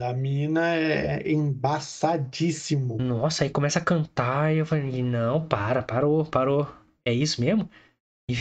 da 0.01 0.15
mina 0.15 0.75
é 0.77 1.31
embaçadíssimo. 1.31 2.99
Nossa, 2.99 3.45
aí 3.45 3.51
começa 3.51 3.79
a 3.79 3.85
cantar 3.85 4.55
e 4.55 4.59
eu 4.59 4.67
falei, 4.67 5.03
não, 5.03 5.47
para, 5.47 5.83
parou, 5.83 6.25
parou. 6.25 6.67
É 7.05 7.13
isso 7.13 7.41
mesmo? 7.41 7.69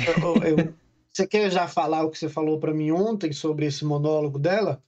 Eu- 0.05 0.43
eu- 0.43 0.79
você 1.11 1.27
quer 1.27 1.49
já 1.51 1.67
falar 1.67 2.03
o 2.03 2.09
que 2.11 2.17
você 2.17 2.29
falou 2.29 2.59
pra 2.59 2.73
mim 2.73 2.91
ontem 2.91 3.31
sobre 3.33 3.65
esse 3.65 3.83
monólogo 3.85 4.37
dela? 4.39 4.83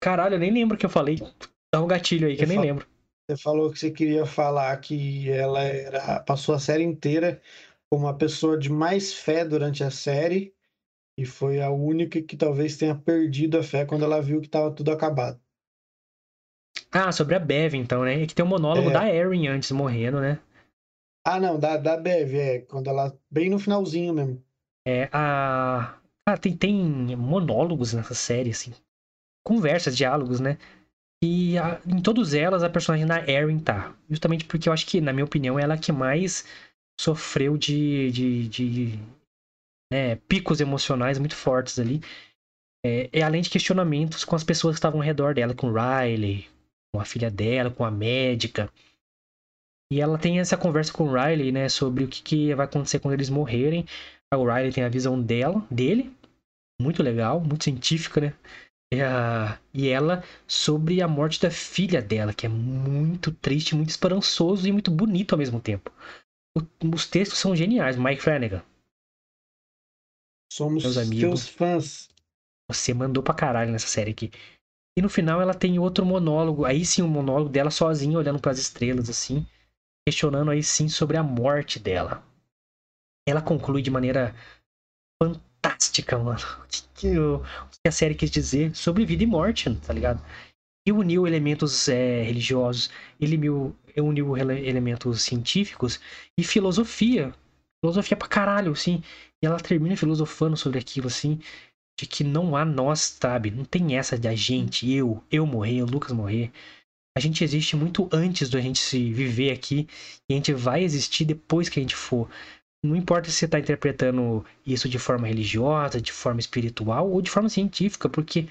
Caralho, 0.00 0.34
eu 0.34 0.38
nem 0.38 0.52
lembro 0.52 0.76
o 0.76 0.78
que 0.78 0.86
eu 0.86 0.90
falei. 0.90 1.16
Dá 1.72 1.80
um 1.80 1.86
gatilho 1.86 2.26
aí 2.26 2.36
que 2.36 2.42
eu 2.42 2.44
Eu 2.44 2.48
nem 2.48 2.56
fa- 2.56 2.62
lembro. 2.66 2.86
Você 3.28 3.36
falou 3.36 3.70
que 3.70 3.78
você 3.78 3.90
queria 3.90 4.24
falar 4.24 4.74
que 4.80 5.30
ela 5.30 5.60
era, 5.60 6.18
passou 6.20 6.54
a 6.54 6.58
série 6.58 6.82
inteira 6.82 7.42
como 7.90 8.08
a 8.08 8.14
pessoa 8.14 8.58
de 8.58 8.70
mais 8.72 9.12
fé 9.12 9.44
durante 9.44 9.84
a 9.84 9.90
série 9.90 10.54
e 11.18 11.26
foi 11.26 11.60
a 11.60 11.70
única 11.70 12.22
que 12.22 12.36
talvez 12.38 12.78
tenha 12.78 12.94
perdido 12.94 13.58
a 13.58 13.62
fé 13.62 13.84
quando 13.84 14.04
ela 14.04 14.22
viu 14.22 14.40
que 14.40 14.46
estava 14.46 14.70
tudo 14.74 14.92
acabado. 14.92 15.38
Ah, 16.90 17.12
sobre 17.12 17.34
a 17.34 17.38
Bev, 17.38 17.74
então, 17.74 18.04
né? 18.04 18.22
É 18.22 18.26
que 18.26 18.34
tem 18.34 18.44
um 18.44 18.48
monólogo 18.48 18.90
É. 18.90 18.92
da 18.92 19.08
Erin 19.08 19.46
antes 19.48 19.70
morrendo, 19.72 20.20
né? 20.20 20.40
Ah, 21.24 21.38
não, 21.38 21.58
da, 21.58 21.76
da 21.76 21.96
Bev, 21.96 22.34
é, 22.34 22.60
quando 22.62 22.88
ela, 22.88 23.16
bem 23.30 23.50
no 23.50 23.58
finalzinho 23.58 24.14
mesmo. 24.14 24.42
É, 24.86 25.08
a. 25.12 25.98
Cara, 26.26 26.38
tem, 26.40 26.56
tem 26.56 27.16
monólogos 27.16 27.92
nessa 27.92 28.14
série, 28.14 28.50
assim. 28.50 28.72
Conversas, 29.44 29.96
diálogos, 29.96 30.40
né? 30.40 30.58
E 31.22 31.58
a- 31.58 31.80
em 31.86 32.00
todas 32.00 32.34
elas 32.34 32.62
a 32.62 32.70
personagem 32.70 33.06
da 33.06 33.26
Erin 33.28 33.58
tá. 33.58 33.94
Justamente 34.08 34.44
porque 34.44 34.68
eu 34.68 34.72
acho 34.72 34.86
que, 34.86 35.00
na 35.00 35.12
minha 35.12 35.24
opinião, 35.24 35.58
ela 35.58 35.74
é 35.74 35.76
a 35.76 35.80
que 35.80 35.92
mais 35.92 36.44
sofreu 37.00 37.56
de. 37.56 38.10
de, 38.10 38.48
de 38.48 38.98
né, 39.92 40.16
picos 40.28 40.60
emocionais 40.60 41.18
muito 41.18 41.34
fortes 41.36 41.78
ali. 41.78 42.00
É, 42.84 43.10
e 43.12 43.22
além 43.22 43.42
de 43.42 43.50
questionamentos 43.50 44.24
com 44.24 44.36
as 44.36 44.44
pessoas 44.44 44.74
que 44.76 44.78
estavam 44.78 45.00
ao 45.00 45.06
redor 45.06 45.34
dela, 45.34 45.54
com 45.54 45.72
Riley, 45.72 46.48
com 46.92 47.00
a 47.00 47.04
filha 47.04 47.30
dela, 47.30 47.70
com 47.70 47.84
a 47.84 47.90
médica. 47.90 48.70
E 49.92 50.00
ela 50.00 50.18
tem 50.18 50.38
essa 50.38 50.56
conversa 50.56 50.92
com 50.92 51.04
o 51.04 51.12
Riley, 51.12 51.50
né, 51.50 51.68
sobre 51.68 52.04
o 52.04 52.08
que, 52.08 52.22
que 52.22 52.54
vai 52.54 52.66
acontecer 52.66 52.98
quando 52.98 53.14
eles 53.14 53.30
morrerem. 53.30 53.86
O 54.34 54.44
Riley 54.44 54.72
tem 54.72 54.84
a 54.84 54.88
visão 54.88 55.20
dela, 55.20 55.64
dele, 55.70 56.12
muito 56.80 57.02
legal, 57.02 57.40
muito 57.40 57.64
científica, 57.64 58.20
né? 58.20 58.34
E, 58.92 59.02
a- 59.02 59.60
e 59.74 59.88
ela 59.88 60.24
sobre 60.46 61.02
a 61.02 61.08
morte 61.08 61.40
da 61.40 61.50
filha 61.50 62.00
dela, 62.00 62.32
que 62.32 62.46
é 62.46 62.48
muito 62.48 63.30
triste, 63.32 63.74
muito 63.74 63.90
esperançoso 63.90 64.66
e 64.66 64.72
muito 64.72 64.90
bonito 64.90 65.34
ao 65.34 65.38
mesmo 65.38 65.60
tempo. 65.60 65.92
O- 66.56 66.94
os 66.94 67.06
textos 67.06 67.38
são 67.38 67.54
geniais, 67.54 67.96
Mike 67.96 68.22
Flanagan. 68.22 68.62
Somos 70.50 70.82
Meus 70.84 70.96
amigos. 70.96 71.40
seus 71.42 71.48
fãs. 71.48 72.08
Você 72.70 72.92
mandou 72.92 73.22
pra 73.22 73.34
caralho 73.34 73.70
nessa 73.72 73.86
série 73.86 74.10
aqui. 74.10 74.30
E 74.98 75.02
no 75.02 75.08
final 75.08 75.40
ela 75.40 75.54
tem 75.54 75.78
outro 75.78 76.04
monólogo, 76.04 76.64
aí 76.64 76.84
sim 76.84 77.02
um 77.02 77.08
monólogo 77.08 77.48
dela 77.50 77.70
sozinha 77.70 78.18
olhando 78.18 78.40
pras 78.40 78.58
estrelas 78.58 79.08
assim, 79.08 79.46
questionando 80.06 80.50
aí 80.50 80.62
sim 80.62 80.88
sobre 80.88 81.16
a 81.16 81.22
morte 81.22 81.78
dela. 81.78 82.26
Ela 83.28 83.40
conclui 83.42 83.80
de 83.80 83.90
maneira 83.90 84.34
fantástica, 85.62 86.18
mano. 86.18 86.38
O 86.64 86.66
que, 86.68 86.82
que 86.94 87.18
o- 87.18 87.40
que 87.82 87.88
a 87.88 87.92
série 87.92 88.14
quis 88.14 88.30
dizer 88.30 88.74
sobre 88.74 89.04
vida 89.04 89.22
e 89.22 89.26
morte, 89.26 89.74
tá 89.76 89.92
ligado? 89.92 90.22
E 90.86 90.92
uniu 90.92 91.26
elementos 91.26 91.88
é, 91.88 92.22
religiosos, 92.22 92.90
ele 93.20 93.36
uniu, 93.36 93.76
uniu 93.98 94.36
ele- 94.36 94.68
elementos 94.68 95.22
científicos 95.22 96.00
e 96.38 96.44
filosofia. 96.44 97.34
Filosofia 97.84 98.16
pra 98.16 98.28
caralho, 98.28 98.72
assim. 98.72 99.02
E 99.42 99.46
ela 99.46 99.58
termina 99.60 99.96
filosofando 99.96 100.56
sobre 100.56 100.78
aquilo, 100.78 101.08
assim 101.08 101.40
de 102.00 102.06
que 102.06 102.24
não 102.24 102.56
há 102.56 102.64
nós, 102.64 103.18
sabe? 103.20 103.50
Não 103.50 103.64
tem 103.64 103.96
essa 103.96 104.18
de 104.18 104.28
a 104.28 104.34
gente, 104.34 104.90
eu, 104.90 105.22
eu 105.30 105.46
morrer, 105.46 105.82
o 105.82 105.86
Lucas 105.86 106.12
morrer. 106.12 106.52
A 107.16 107.20
gente 107.20 107.42
existe 107.42 107.74
muito 107.74 108.08
antes 108.12 108.48
da 108.48 108.60
gente 108.60 108.78
se 108.78 109.12
viver 109.12 109.50
aqui 109.52 109.88
e 110.28 110.34
a 110.34 110.36
gente 110.36 110.52
vai 110.54 110.84
existir 110.84 111.24
depois 111.24 111.68
que 111.68 111.80
a 111.80 111.82
gente 111.82 111.96
for. 111.96 112.28
Não 112.84 112.94
importa 112.94 113.28
se 113.30 113.36
você 113.36 113.44
está 113.46 113.58
interpretando 113.58 114.44
isso 114.64 114.88
de 114.88 114.98
forma 114.98 115.26
religiosa, 115.26 116.00
de 116.00 116.12
forma 116.12 116.40
espiritual 116.40 117.10
ou 117.10 117.20
de 117.20 117.30
forma 117.30 117.48
científica, 117.48 118.08
porque 118.08 118.48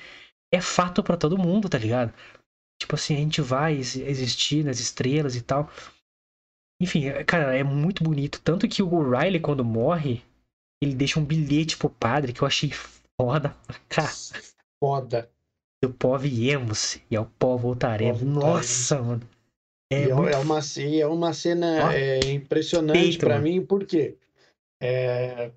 é 0.54 0.62
fato 0.62 1.04
para 1.04 1.18
todo 1.18 1.38
mundo, 1.38 1.70
tá 1.70 1.78
ligado? 1.78 2.14
Tipo 2.80 2.96
assim, 2.96 3.16
a 3.16 3.20
gente 3.20 3.42
vai 3.42 3.76
ex- 3.76 3.96
existir 3.96 4.64
nas 4.64 4.80
estrelas 4.80 5.36
e 5.36 5.42
tal. 5.42 5.70
Enfim, 6.82 7.06
é- 7.06 7.24
cara, 7.24 7.56
é 7.58 7.64
muito 7.64 8.04
bonito. 8.04 8.42
Tanto 8.42 8.68
que 8.68 8.84
o 8.84 9.10
Riley, 9.10 9.40
quando 9.40 9.64
morre, 9.66 10.22
ele 10.82 10.94
deixa 10.94 11.20
um 11.20 11.26
bilhete 11.26 11.78
pro 11.78 11.90
padre 11.90 12.34
que 12.34 12.42
eu 12.42 12.48
achei 12.48 12.72
foda 13.20 13.56
pra 13.66 13.80
cá. 13.90 14.08
Foda. 14.80 15.30
Do 15.82 15.94
pó 15.94 16.18
viemos 16.18 17.00
e 17.10 17.16
ao. 17.16 17.26
Pó 17.40 17.56
voltaremos. 17.56 18.22
Nossa, 18.22 19.02
mano. 19.02 19.28
É, 19.92 20.04
É, 20.04 20.14
muito 20.14 20.30
é 20.30 20.38
uma, 20.38 20.60
é 21.00 21.08
uma 21.08 21.34
cena 21.34 21.94
é, 21.94 22.20
impressionante 22.32 23.18
mano. 23.30 23.44
mim, 23.44 23.66
por 23.66 23.86
quê? 23.86 24.18
É... 24.82 25.52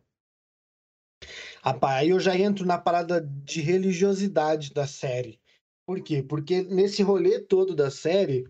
Aí 1.82 2.10
eu 2.10 2.20
já 2.20 2.36
entro 2.36 2.64
na 2.64 2.78
parada 2.78 3.20
de 3.20 3.60
religiosidade 3.60 4.72
da 4.72 4.86
série. 4.86 5.38
Por 5.86 6.00
quê? 6.00 6.22
Porque 6.22 6.62
nesse 6.62 7.02
rolê 7.02 7.40
todo 7.40 7.74
da 7.74 7.90
série 7.90 8.48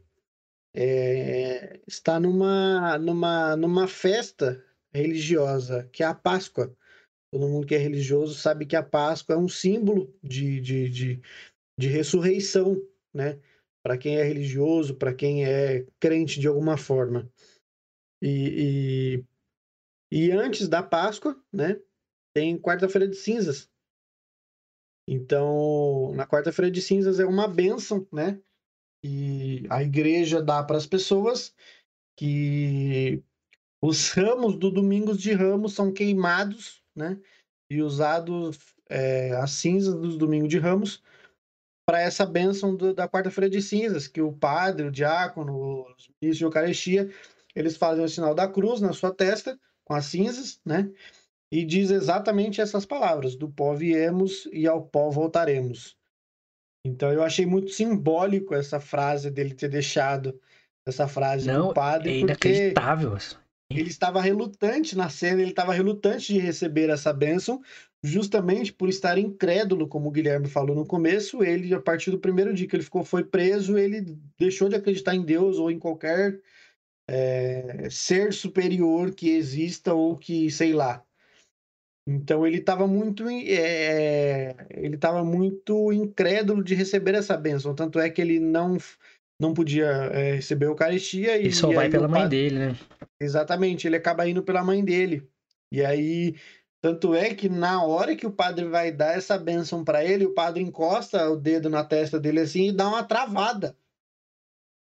é, 0.74 1.80
está 1.86 2.20
numa, 2.20 2.98
numa, 2.98 3.56
numa 3.56 3.88
festa 3.88 4.62
religiosa, 4.92 5.88
que 5.92 6.02
é 6.02 6.06
a 6.06 6.14
Páscoa. 6.14 6.74
Todo 7.32 7.48
mundo 7.48 7.66
que 7.66 7.74
é 7.74 7.78
religioso 7.78 8.34
sabe 8.34 8.66
que 8.66 8.76
a 8.76 8.82
Páscoa 8.82 9.34
é 9.34 9.38
um 9.38 9.48
símbolo 9.48 10.14
de, 10.22 10.60
de, 10.60 10.88
de, 10.88 11.22
de 11.78 11.88
ressurreição, 11.88 12.80
né? 13.12 13.40
Para 13.82 13.96
quem 13.96 14.16
é 14.16 14.22
religioso, 14.22 14.94
para 14.94 15.14
quem 15.14 15.44
é 15.44 15.86
crente 15.98 16.38
de 16.38 16.46
alguma 16.46 16.76
forma. 16.76 17.30
E, 18.22 19.24
e, 20.12 20.26
e 20.26 20.30
antes 20.32 20.68
da 20.68 20.82
Páscoa, 20.82 21.42
né? 21.52 21.80
Tem 22.34 22.58
quarta-feira 22.58 23.08
de 23.08 23.16
cinzas. 23.16 23.70
Então, 25.08 26.12
na 26.14 26.26
quarta-feira 26.26 26.70
de 26.70 26.80
cinzas 26.80 27.18
é 27.18 27.24
uma 27.24 27.48
bênção, 27.48 28.06
né? 28.12 28.40
E 29.02 29.66
a 29.70 29.82
igreja 29.82 30.42
dá 30.42 30.62
para 30.62 30.76
as 30.76 30.86
pessoas 30.86 31.54
que 32.16 33.22
os 33.82 34.10
ramos 34.10 34.58
do 34.58 34.70
Domingos 34.70 35.18
de 35.18 35.32
Ramos 35.32 35.72
são 35.72 35.92
queimados, 35.92 36.84
né? 36.94 37.18
E 37.70 37.80
usados 37.80 38.74
é, 38.90 39.32
as 39.36 39.52
cinzas 39.52 39.94
dos 39.94 40.18
Domingos 40.18 40.50
de 40.50 40.58
Ramos 40.58 41.02
para 41.90 42.00
essa 42.00 42.24
bênção 42.24 42.76
do, 42.76 42.94
da 42.94 43.08
quarta-feira 43.08 43.50
de 43.50 43.60
cinzas, 43.60 44.06
que 44.06 44.22
o 44.22 44.32
padre, 44.32 44.86
o 44.86 44.92
diácono, 44.92 45.82
os 45.82 46.08
ministros 46.22 46.38
de 46.38 46.44
Eucaristia, 46.44 47.10
eles 47.52 47.76
fazem 47.76 48.04
o 48.04 48.08
sinal 48.08 48.32
da 48.32 48.46
cruz 48.46 48.80
na 48.80 48.92
sua 48.92 49.12
testa, 49.12 49.58
com 49.84 49.92
as 49.92 50.04
cinzas, 50.04 50.60
né? 50.64 50.88
E 51.50 51.64
diz 51.64 51.90
exatamente 51.90 52.60
essas 52.60 52.86
palavras: 52.86 53.34
do 53.34 53.50
pó 53.50 53.74
viemos 53.74 54.48
e 54.52 54.68
ao 54.68 54.82
pó 54.84 55.10
voltaremos. 55.10 55.96
Então 56.86 57.12
eu 57.12 57.24
achei 57.24 57.44
muito 57.44 57.70
simbólico 57.70 58.54
essa 58.54 58.78
frase 58.78 59.28
dele 59.28 59.52
ter 59.52 59.68
deixado 59.68 60.40
essa 60.86 61.08
frase 61.08 61.48
Não, 61.48 61.68
do 61.68 61.74
padre, 61.74 62.18
é 62.18 62.20
porque 62.20 62.48
inacreditável. 62.48 63.18
ele 63.68 63.90
estava 63.90 64.20
relutante 64.20 64.96
na 64.96 65.10
cena, 65.10 65.42
ele 65.42 65.50
estava 65.50 65.74
relutante 65.74 66.32
de 66.32 66.38
receber 66.38 66.88
essa 66.88 67.12
bênção, 67.12 67.60
justamente 68.02 68.72
por 68.72 68.88
estar 68.88 69.18
incrédulo, 69.18 69.86
como 69.86 70.08
o 70.08 70.10
Guilherme 70.10 70.48
falou 70.48 70.74
no 70.74 70.86
começo, 70.86 71.42
ele, 71.42 71.74
a 71.74 71.80
partir 71.80 72.10
do 72.10 72.18
primeiro 72.18 72.54
dia 72.54 72.66
que 72.66 72.74
ele 72.74 72.82
ficou, 72.82 73.04
foi 73.04 73.24
preso, 73.24 73.76
ele 73.76 74.18
deixou 74.38 74.68
de 74.68 74.76
acreditar 74.76 75.14
em 75.14 75.22
Deus 75.22 75.58
ou 75.58 75.70
em 75.70 75.78
qualquer 75.78 76.40
é, 77.08 77.88
ser 77.90 78.32
superior 78.32 79.14
que 79.14 79.30
exista 79.30 79.92
ou 79.92 80.16
que, 80.16 80.50
sei 80.50 80.72
lá. 80.72 81.04
Então 82.08 82.46
ele 82.46 82.58
estava 82.58 82.86
muito, 82.86 83.28
é, 83.28 84.56
ele 84.70 84.96
estava 84.96 85.22
muito 85.22 85.92
incrédulo 85.92 86.64
de 86.64 86.74
receber 86.74 87.14
essa 87.14 87.36
bênção, 87.36 87.74
tanto 87.74 88.00
é 88.00 88.08
que 88.08 88.20
ele 88.20 88.40
não 88.40 88.78
não 89.40 89.54
podia 89.54 89.86
é, 90.12 90.34
receber 90.34 90.66
a 90.66 90.68
Eucaristia. 90.68 91.36
Ele 91.36 91.48
e, 91.48 91.52
só 91.52 91.72
vai 91.72 91.88
pela 91.88 92.06
mãe 92.06 92.22
padre- 92.22 92.48
dele, 92.48 92.58
né? 92.58 92.76
Exatamente, 93.18 93.86
ele 93.86 93.96
acaba 93.96 94.28
indo 94.28 94.42
pela 94.42 94.62
mãe 94.62 94.84
dele. 94.84 95.26
E 95.72 95.82
aí, 95.84 96.34
tanto 96.82 97.14
é 97.14 97.34
que 97.34 97.48
na 97.48 97.84
hora 97.84 98.16
que 98.16 98.26
o 98.26 98.32
padre 98.32 98.64
vai 98.64 98.90
dar 98.90 99.16
essa 99.16 99.38
bênção 99.38 99.84
para 99.84 100.04
ele, 100.04 100.24
o 100.24 100.34
padre 100.34 100.62
encosta 100.62 101.28
o 101.30 101.36
dedo 101.36 101.68
na 101.68 101.84
testa 101.84 102.18
dele 102.18 102.40
assim 102.40 102.68
e 102.68 102.72
dá 102.72 102.88
uma 102.88 103.04
travada. 103.04 103.76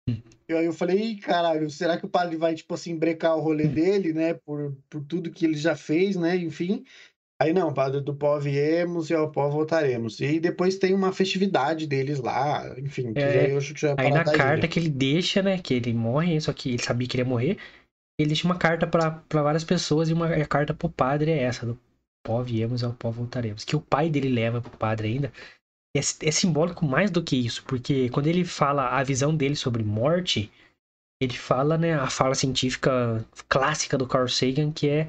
Hum. 0.10 0.22
E 0.48 0.54
aí 0.54 0.66
eu 0.66 0.74
falei, 0.74 1.16
caralho, 1.18 1.70
será 1.70 1.98
que 1.98 2.06
o 2.06 2.10
padre 2.10 2.38
vai, 2.38 2.56
tipo 2.56 2.74
assim, 2.74 2.98
brecar 2.98 3.36
o 3.38 3.42
rolê 3.42 3.66
Hum. 3.66 3.74
dele, 3.74 4.14
né? 4.14 4.34
Por, 4.34 4.76
por 4.90 5.04
tudo 5.06 5.32
que 5.32 5.46
ele 5.46 5.58
já 5.58 5.76
fez, 5.76 6.16
né? 6.16 6.36
Enfim. 6.36 6.84
Aí 7.42 7.52
não, 7.52 7.74
padre, 7.74 8.00
do 8.00 8.16
pó 8.16 8.40
viemos 8.40 9.10
e 9.10 9.14
ao 9.14 9.30
pó 9.30 9.50
voltaremos. 9.50 10.22
E 10.22 10.40
depois 10.40 10.78
tem 10.78 10.94
uma 10.94 11.12
festividade 11.12 11.86
deles 11.86 12.20
lá, 12.20 12.74
enfim, 12.80 13.14
que 13.14 13.20
É, 13.20 13.34
já 13.34 13.48
eu 13.50 13.58
acho 13.58 13.74
que 13.74 13.82
já 13.82 13.90
é 13.90 13.96
Aí 13.98 14.10
na 14.10 14.24
carta 14.24 14.68
que 14.68 14.80
ele 14.80 14.90
deixa, 14.90 15.42
né? 15.42 15.58
Que 15.60 15.74
ele 15.74 15.94
morre, 15.94 16.40
só 16.40 16.54
que 16.54 16.70
ele 16.70 16.82
sabia 16.82 17.08
que 17.08 17.18
ele 17.18 17.24
ia 17.24 17.30
morrer. 17.30 17.58
Ele 18.20 18.30
deixa 18.30 18.48
uma 18.48 18.58
carta 18.58 18.88
pra 18.88 19.22
várias 19.32 19.64
pessoas 19.64 20.10
e 20.10 20.14
uma 20.14 20.28
a 20.28 20.46
carta 20.48 20.74
pro 20.74 20.90
padre 20.90 21.32
é 21.32 21.44
essa: 21.44 21.66
do 21.66 21.80
pó 22.26 22.42
viemos 22.42 22.84
ao 22.84 22.94
pó 22.94 23.12
voltaremos. 23.12 23.64
Que 23.64 23.76
o 23.76 23.82
pai 23.82 24.10
dele 24.10 24.30
leva 24.30 24.62
pro 24.62 24.78
padre 24.78 25.10
ainda. 25.10 25.34
É, 25.96 26.00
é 26.00 26.32
simbólico 26.32 26.86
mais 26.86 27.10
do 27.10 27.24
que 27.24 27.38
isso, 27.38 27.64
porque 27.66 28.10
quando 28.10 28.28
ele 28.28 28.44
fala 28.44 28.90
a 28.90 29.04
visão 29.04 29.36
dele 29.36 29.56
sobre 29.56 29.82
morte, 29.82 30.52
ele 31.22 31.38
fala, 31.38 31.78
né, 31.78 31.94
a 31.94 32.10
fala 32.10 32.36
científica 32.36 33.26
clássica 33.48 33.98
do 33.98 34.08
Carl 34.08 34.28
Sagan, 34.28 34.72
que 34.72 34.90
é 34.90 35.08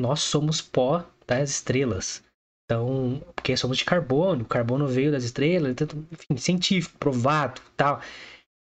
nós 0.00 0.20
somos 0.20 0.60
pó 0.60 1.04
das 1.26 1.50
estrelas. 1.50 2.22
Então, 2.64 3.22
porque 3.34 3.56
somos 3.56 3.78
de 3.78 3.84
carbono, 3.86 4.42
o 4.42 4.48
carbono 4.48 4.86
veio 4.86 5.10
das 5.10 5.24
estrelas, 5.24 5.74
tanto- 5.74 6.06
enfim, 6.12 6.36
científico, 6.36 6.98
provado, 6.98 7.62
tal. 7.76 8.02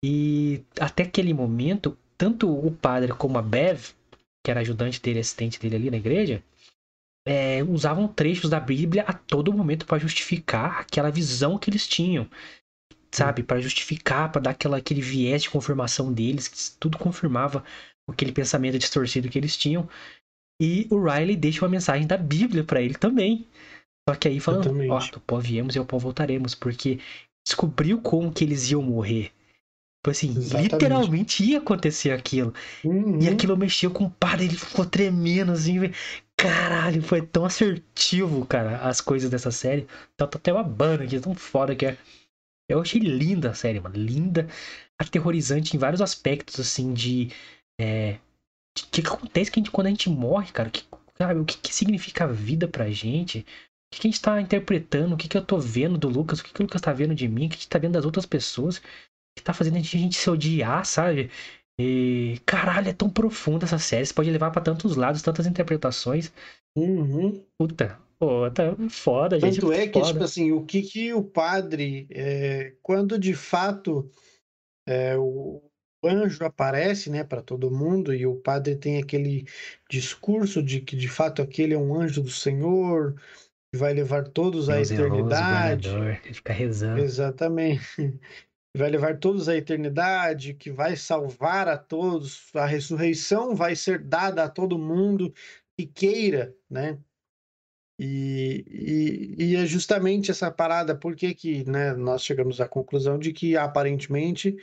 E 0.04 0.64
até 0.80 1.04
aquele 1.04 1.34
momento, 1.34 1.98
tanto 2.18 2.50
o 2.50 2.72
padre 2.72 3.14
como 3.14 3.38
a 3.38 3.42
Bev, 3.42 3.94
que 4.44 4.52
era 4.52 4.62
ajudante 4.62 5.02
dele, 5.02 5.20
assistente 5.20 5.60
dele 5.60 5.76
ali 5.76 5.92
na 5.92 5.98
igreja, 5.98 6.44
é, 7.28 7.64
usavam 7.64 8.08
trechos 8.08 8.50
da 8.50 8.60
Bíblia 8.60 9.04
a 9.08 9.14
todo 9.14 9.52
momento 9.52 9.86
para 9.86 9.98
justificar 9.98 10.82
aquela 10.82 11.10
visão 11.10 11.58
que 11.58 11.70
eles 11.70 11.88
tinham, 11.88 12.30
sabe? 13.12 13.42
Para 13.42 13.60
justificar, 13.60 14.32
para 14.32 14.42
dar 14.42 14.52
aquela, 14.52 14.78
aquele 14.78 15.02
viés 15.02 15.44
de 15.44 15.50
confirmação 15.50 16.14
deles, 16.14 16.48
que 16.48 16.80
tudo 16.80 16.98
confirmava 16.98 17.64
aquele 18.08 18.32
pensamento 18.32 18.78
distorcido 18.78 19.30
que 19.30 19.40
eles 19.40 19.58
tinham. 19.58 19.90
E 20.62 20.88
o 20.92 21.04
Riley 21.04 21.36
deixa 21.36 21.64
uma 21.64 21.72
mensagem 21.72 22.08
da 22.08 22.16
Bíblia 22.16 22.64
para 22.64 22.82
ele 22.82 22.94
também. 22.94 23.48
Só 24.08 24.16
que 24.16 24.28
aí 24.28 24.40
falando, 24.40 24.68
ó, 24.68 24.72
Exatamente. 24.72 25.12
do 25.12 25.20
pó 25.20 25.40
viemos 25.40 25.76
e 25.76 25.80
ao 25.80 25.86
pó 25.86 25.98
voltaremos, 25.98 26.54
porque 26.54 27.00
descobriu 27.46 28.00
como 28.00 28.32
que 28.32 28.44
eles 28.44 28.70
iam 28.70 28.82
morrer. 28.84 29.32
Tipo 30.06 30.12
assim, 30.12 30.38
Exatamente. 30.38 30.72
literalmente 30.72 31.44
ia 31.44 31.58
acontecer 31.58 32.12
aquilo. 32.12 32.54
Uhum. 32.84 33.20
E 33.20 33.28
aquilo 33.28 33.58
mexeu 33.58 33.90
com 33.90 34.04
o 34.06 34.12
padre, 34.12 34.46
ele 34.46 34.56
ficou 34.56 34.86
tremendo 34.86 35.52
assim. 35.52 35.80
Caralho, 36.38 37.02
foi 37.02 37.24
tão 37.24 37.44
assertivo, 37.44 38.46
cara, 38.46 38.78
as 38.88 39.02
coisas 39.02 39.32
dessa 39.32 39.50
série. 39.50 39.88
Tá, 40.16 40.28
tá 40.28 40.38
até 40.38 40.54
uma 40.54 40.62
banda 40.62 41.04
aqui, 41.06 41.20
tão 41.20 41.34
foda 41.34 41.76
que 41.76 41.88
é. 41.88 41.98
Eu 42.70 42.82
achei 42.82 43.02
linda 43.02 43.50
a 43.50 43.54
série, 43.56 43.80
mano. 43.80 43.96
Linda, 43.96 44.48
aterrorizante 45.00 45.76
em 45.76 45.80
vários 45.80 46.02
aspectos, 46.02 46.60
assim, 46.60 46.94
de. 46.94 47.32
É, 47.82 48.20
o 48.78 48.88
que, 48.92 49.02
que 49.02 49.08
acontece 49.08 49.50
que 49.50 49.60
a 49.60 49.64
gente- 49.64 49.72
quando 49.72 49.88
a 49.88 49.90
gente 49.90 50.08
morre, 50.08 50.52
cara? 50.52 50.70
Que, 50.70 50.84
sabe, 51.18 51.40
o 51.40 51.46
que, 51.46 51.58
que 51.58 51.74
significa 51.74 52.26
a 52.26 52.28
vida 52.28 52.68
pra 52.68 52.92
gente? 52.92 53.40
O 53.40 53.44
que, 53.96 54.02
que 54.02 54.08
a 54.08 54.12
gente 54.12 54.22
tá 54.22 54.40
interpretando? 54.40 55.14
O 55.14 55.18
que, 55.18 55.28
que 55.28 55.38
eu 55.38 55.44
tô 55.44 55.58
vendo 55.58 55.98
do 55.98 56.10
Lucas? 56.10 56.42
O 56.42 56.44
que, 56.44 56.54
que 56.54 56.62
o 56.62 56.64
Lucas 56.64 56.82
tá 56.82 56.94
vendo 56.94 57.16
de 57.16 57.28
mim? 57.28 57.48
O 57.48 57.50
que 57.50 57.56
a 57.56 57.58
gente 57.58 57.70
tá 57.70 57.80
vendo 57.80 57.94
das 57.94 58.06
outras 58.06 58.28
pessoas? 58.28 58.80
Que 59.36 59.44
tá 59.44 59.54
fazendo 59.54 59.78
a 59.78 59.80
gente, 59.80 60.18
se 60.18 60.30
odiar, 60.30 60.86
sabe? 60.86 61.30
E, 61.80 62.40
caralho, 62.46 62.90
é 62.90 62.94
tão 62.94 63.10
profunda 63.10 63.66
essa 63.66 63.78
série. 63.78 64.06
Você 64.06 64.14
pode 64.14 64.32
levar 64.32 64.52
pra 64.52 64.62
tantos 64.62 64.96
lados, 64.96 65.22
tantas 65.22 65.46
interpretações. 65.46 66.32
Uhum. 66.78 67.44
Puta, 67.58 68.00
pô, 68.18 68.50
tá 68.50 68.76
foda, 68.90 69.40
gente. 69.40 69.60
Tanto 69.60 69.74
é 69.74 69.88
que, 69.88 70.00
foda. 70.00 70.14
tipo 70.14 70.24
assim, 70.24 70.52
o 70.52 70.66
que 70.66 70.82
que 70.82 71.14
o 71.14 71.24
padre, 71.24 72.08
é, 72.12 72.74
quando 72.82 73.20
de 73.20 73.34
fato 73.34 74.10
é, 74.88 75.18
o 75.18 75.62
anjo 76.04 76.46
aparece, 76.46 77.10
né, 77.10 77.24
para 77.24 77.42
todo 77.42 77.72
mundo, 77.72 78.14
e 78.14 78.26
o 78.26 78.36
padre 78.36 78.76
tem 78.76 78.98
aquele 78.98 79.46
discurso 79.90 80.62
de 80.62 80.80
que 80.80 80.96
de 80.96 81.08
fato 81.08 81.42
aquele 81.42 81.74
é 81.74 81.78
um 81.78 82.00
anjo 82.00 82.22
do 82.22 82.30
Senhor, 82.30 83.16
que 83.72 83.80
vai 83.80 83.94
levar 83.94 84.28
todos 84.28 84.70
à 84.70 84.80
eternidade. 84.80 85.90
fica 86.32 86.54
rezando. 86.54 87.02
Exatamente. 87.02 88.20
Vai 88.76 88.90
levar 88.90 89.20
todos 89.20 89.48
à 89.48 89.56
eternidade, 89.56 90.54
que 90.54 90.70
vai 90.70 90.98
salvar 90.98 91.68
a 91.68 91.78
todos, 91.78 92.54
a 92.54 92.66
ressurreição 92.66 93.56
vai 93.56 93.76
ser 93.76 94.00
dada 94.04 94.44
a 94.44 94.50
todo 94.50 94.78
mundo 94.78 95.34
que 95.78 95.86
queira, 95.86 96.54
né? 96.70 97.00
E, 97.98 98.66
e, 99.38 99.52
e 99.52 99.56
é 99.56 99.66
justamente 99.66 100.30
essa 100.30 100.52
parada, 100.52 100.94
por 100.94 101.16
que 101.16 101.34
que, 101.34 101.64
né, 101.70 101.94
nós 101.94 102.24
chegamos 102.24 102.60
à 102.60 102.68
conclusão 102.68 103.18
de 103.18 103.32
que 103.32 103.56
aparentemente 103.56 104.58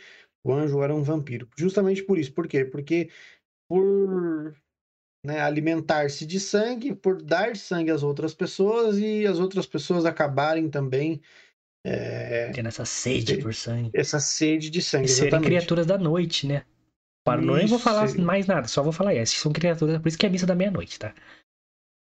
o 0.45 0.53
anjo 0.53 0.83
era 0.83 0.95
um 0.95 1.03
vampiro. 1.03 1.49
Justamente 1.57 2.03
por 2.03 2.19
isso. 2.19 2.35
Por 2.35 2.47
quê? 2.47 2.65
Porque 2.65 3.09
por 3.69 4.55
né, 5.25 5.41
alimentar-se 5.41 6.27
de 6.27 6.39
sangue, 6.39 6.95
por 6.95 7.23
dar 7.23 7.57
sangue 7.57 7.91
às 7.91 8.03
outras 8.03 8.35
pessoas 8.35 8.99
e 8.99 9.27
as 9.27 9.39
outras 9.39 9.67
pessoas 9.67 10.05
acabarem 10.05 10.69
também 10.69 11.23
é, 11.85 12.51
Tendo 12.53 12.69
essa 12.69 12.85
sede 12.85 13.39
por 13.39 13.55
sangue. 13.55 13.91
essa 13.93 14.21
sede 14.21 14.71
de 14.71 14.81
sangue. 14.81 15.07
E 15.07 15.09
serem 15.09 15.29
exatamente. 15.29 15.47
criaturas 15.49 15.87
da 15.87 15.99
noite, 15.99 16.47
né? 16.47 16.65
Para 17.25 17.41
não 17.41 17.67
vou 17.67 17.79
falar 17.79 18.13
mais 18.19 18.47
nada, 18.47 18.67
só 18.67 18.83
vou 18.83 18.93
falar 18.93 19.15
essas. 19.15 19.37
São 19.37 19.53
criaturas, 19.53 20.01
por 20.01 20.09
isso 20.09 20.19
que 20.19 20.27
é 20.27 20.29
a 20.29 20.33
missa 20.33 20.47
da 20.47 20.55
meia-noite, 20.55 20.99
tá? 20.99 21.15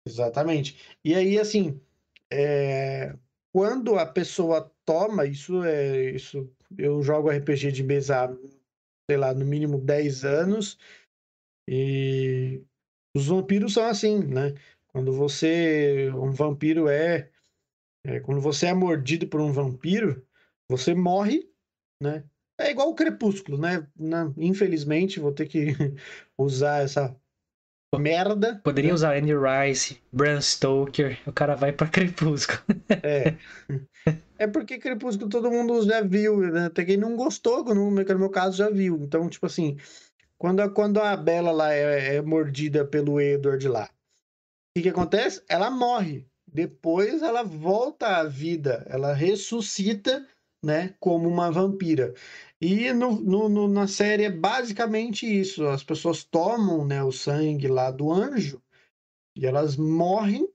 Exatamente. 0.07 0.78
E 1.03 1.13
aí, 1.13 1.39
assim, 1.39 1.80
é, 2.32 3.15
quando 3.53 3.97
a 3.97 4.05
pessoa 4.05 4.71
toma, 4.86 5.26
isso 5.26 5.63
é 5.63 6.11
isso. 6.11 6.49
Eu 6.78 7.01
jogo 7.03 7.30
RPG 7.30 7.71
de 7.71 7.84
mesa 7.84 8.36
sei 9.09 9.17
lá, 9.17 9.34
no 9.34 9.45
mínimo 9.45 9.80
10 9.80 10.24
anos, 10.26 10.78
e 11.67 12.61
os 13.15 13.28
vampiros 13.28 13.74
são 13.74 13.86
assim, 13.86 14.19
né? 14.24 14.53
Quando 14.88 15.11
você. 15.13 16.11
Um 16.15 16.32
vampiro 16.32 16.88
é, 16.88 17.30
é. 18.06 18.20
Quando 18.20 18.41
você 18.41 18.68
é 18.68 18.74
mordido 18.74 19.28
por 19.28 19.41
um 19.41 19.51
vampiro, 19.51 20.26
você 20.70 20.93
morre, 20.93 21.49
né? 22.01 22.24
É 22.60 22.70
igual 22.70 22.89
o 22.89 22.95
crepúsculo, 22.95 23.58
né? 23.58 23.88
Na- 23.97 24.32
infelizmente, 24.38 25.20
vou 25.20 25.32
ter 25.32 25.47
que 25.47 25.68
usar 26.38 26.84
essa 26.84 27.16
merda. 27.97 28.60
Poderia 28.64 28.89
né? 28.89 28.95
usar 28.95 29.16
Andy 29.16 29.34
Rice, 29.34 30.01
Bram 30.12 30.41
Stoker, 30.41 31.20
o 31.28 31.32
cara 31.32 31.56
vai 31.56 31.72
pra 31.72 31.88
Crepúsculo. 31.89 32.60
É. 33.04 33.36
É 34.36 34.47
porque 34.47 34.78
Crepúsculo 34.78 35.30
todo 35.30 35.49
mundo 35.49 35.86
já 35.86 36.01
viu, 36.01 36.38
né? 36.51 36.66
Até 36.66 36.84
quem 36.84 36.97
não 36.97 37.16
gostou, 37.16 37.64
no, 37.74 37.89
meu 37.89 38.30
caso, 38.30 38.58
já 38.58 38.70
viu. 38.70 38.97
Então, 39.01 39.30
tipo 39.30 39.45
assim, 39.45 39.78
quando 40.38 40.60
a, 40.60 40.70
quando 40.70 40.99
a 40.99 41.16
Bella 41.16 41.51
lá 41.51 41.74
é, 41.74 42.16
é 42.16 42.22
mordida 42.22 42.84
pelo 42.84 43.22
Edward 43.22 43.66
lá, 43.70 43.86
o 43.86 43.89
que 44.76 44.84
que 44.84 44.89
acontece? 44.89 45.41
Ela 45.47 45.70
morre. 45.70 46.28
Depois 46.54 47.22
ela 47.22 47.43
volta 47.43 48.18
à 48.18 48.24
vida, 48.26 48.86
ela 48.89 49.14
ressuscita, 49.14 50.28
né, 50.64 50.95
como 50.99 51.28
uma 51.28 51.51
vampira. 51.51 52.14
E 52.62 52.93
no, 52.93 53.20
no- 53.20 53.49
no- 53.49 53.68
na 53.68 53.88
série 53.88 54.24
é 54.26 54.30
basicamente 54.30 55.26
isso. 55.26 55.66
As 55.68 55.84
pessoas 55.84 56.24
tomam, 56.24 56.86
né, 56.86 57.04
o 57.04 57.12
sangue 57.12 57.68
lá 57.68 57.91
do 57.91 58.12
anjo 58.12 58.62
e 59.36 59.45
elas 59.45 59.76
morrem. 59.78 60.47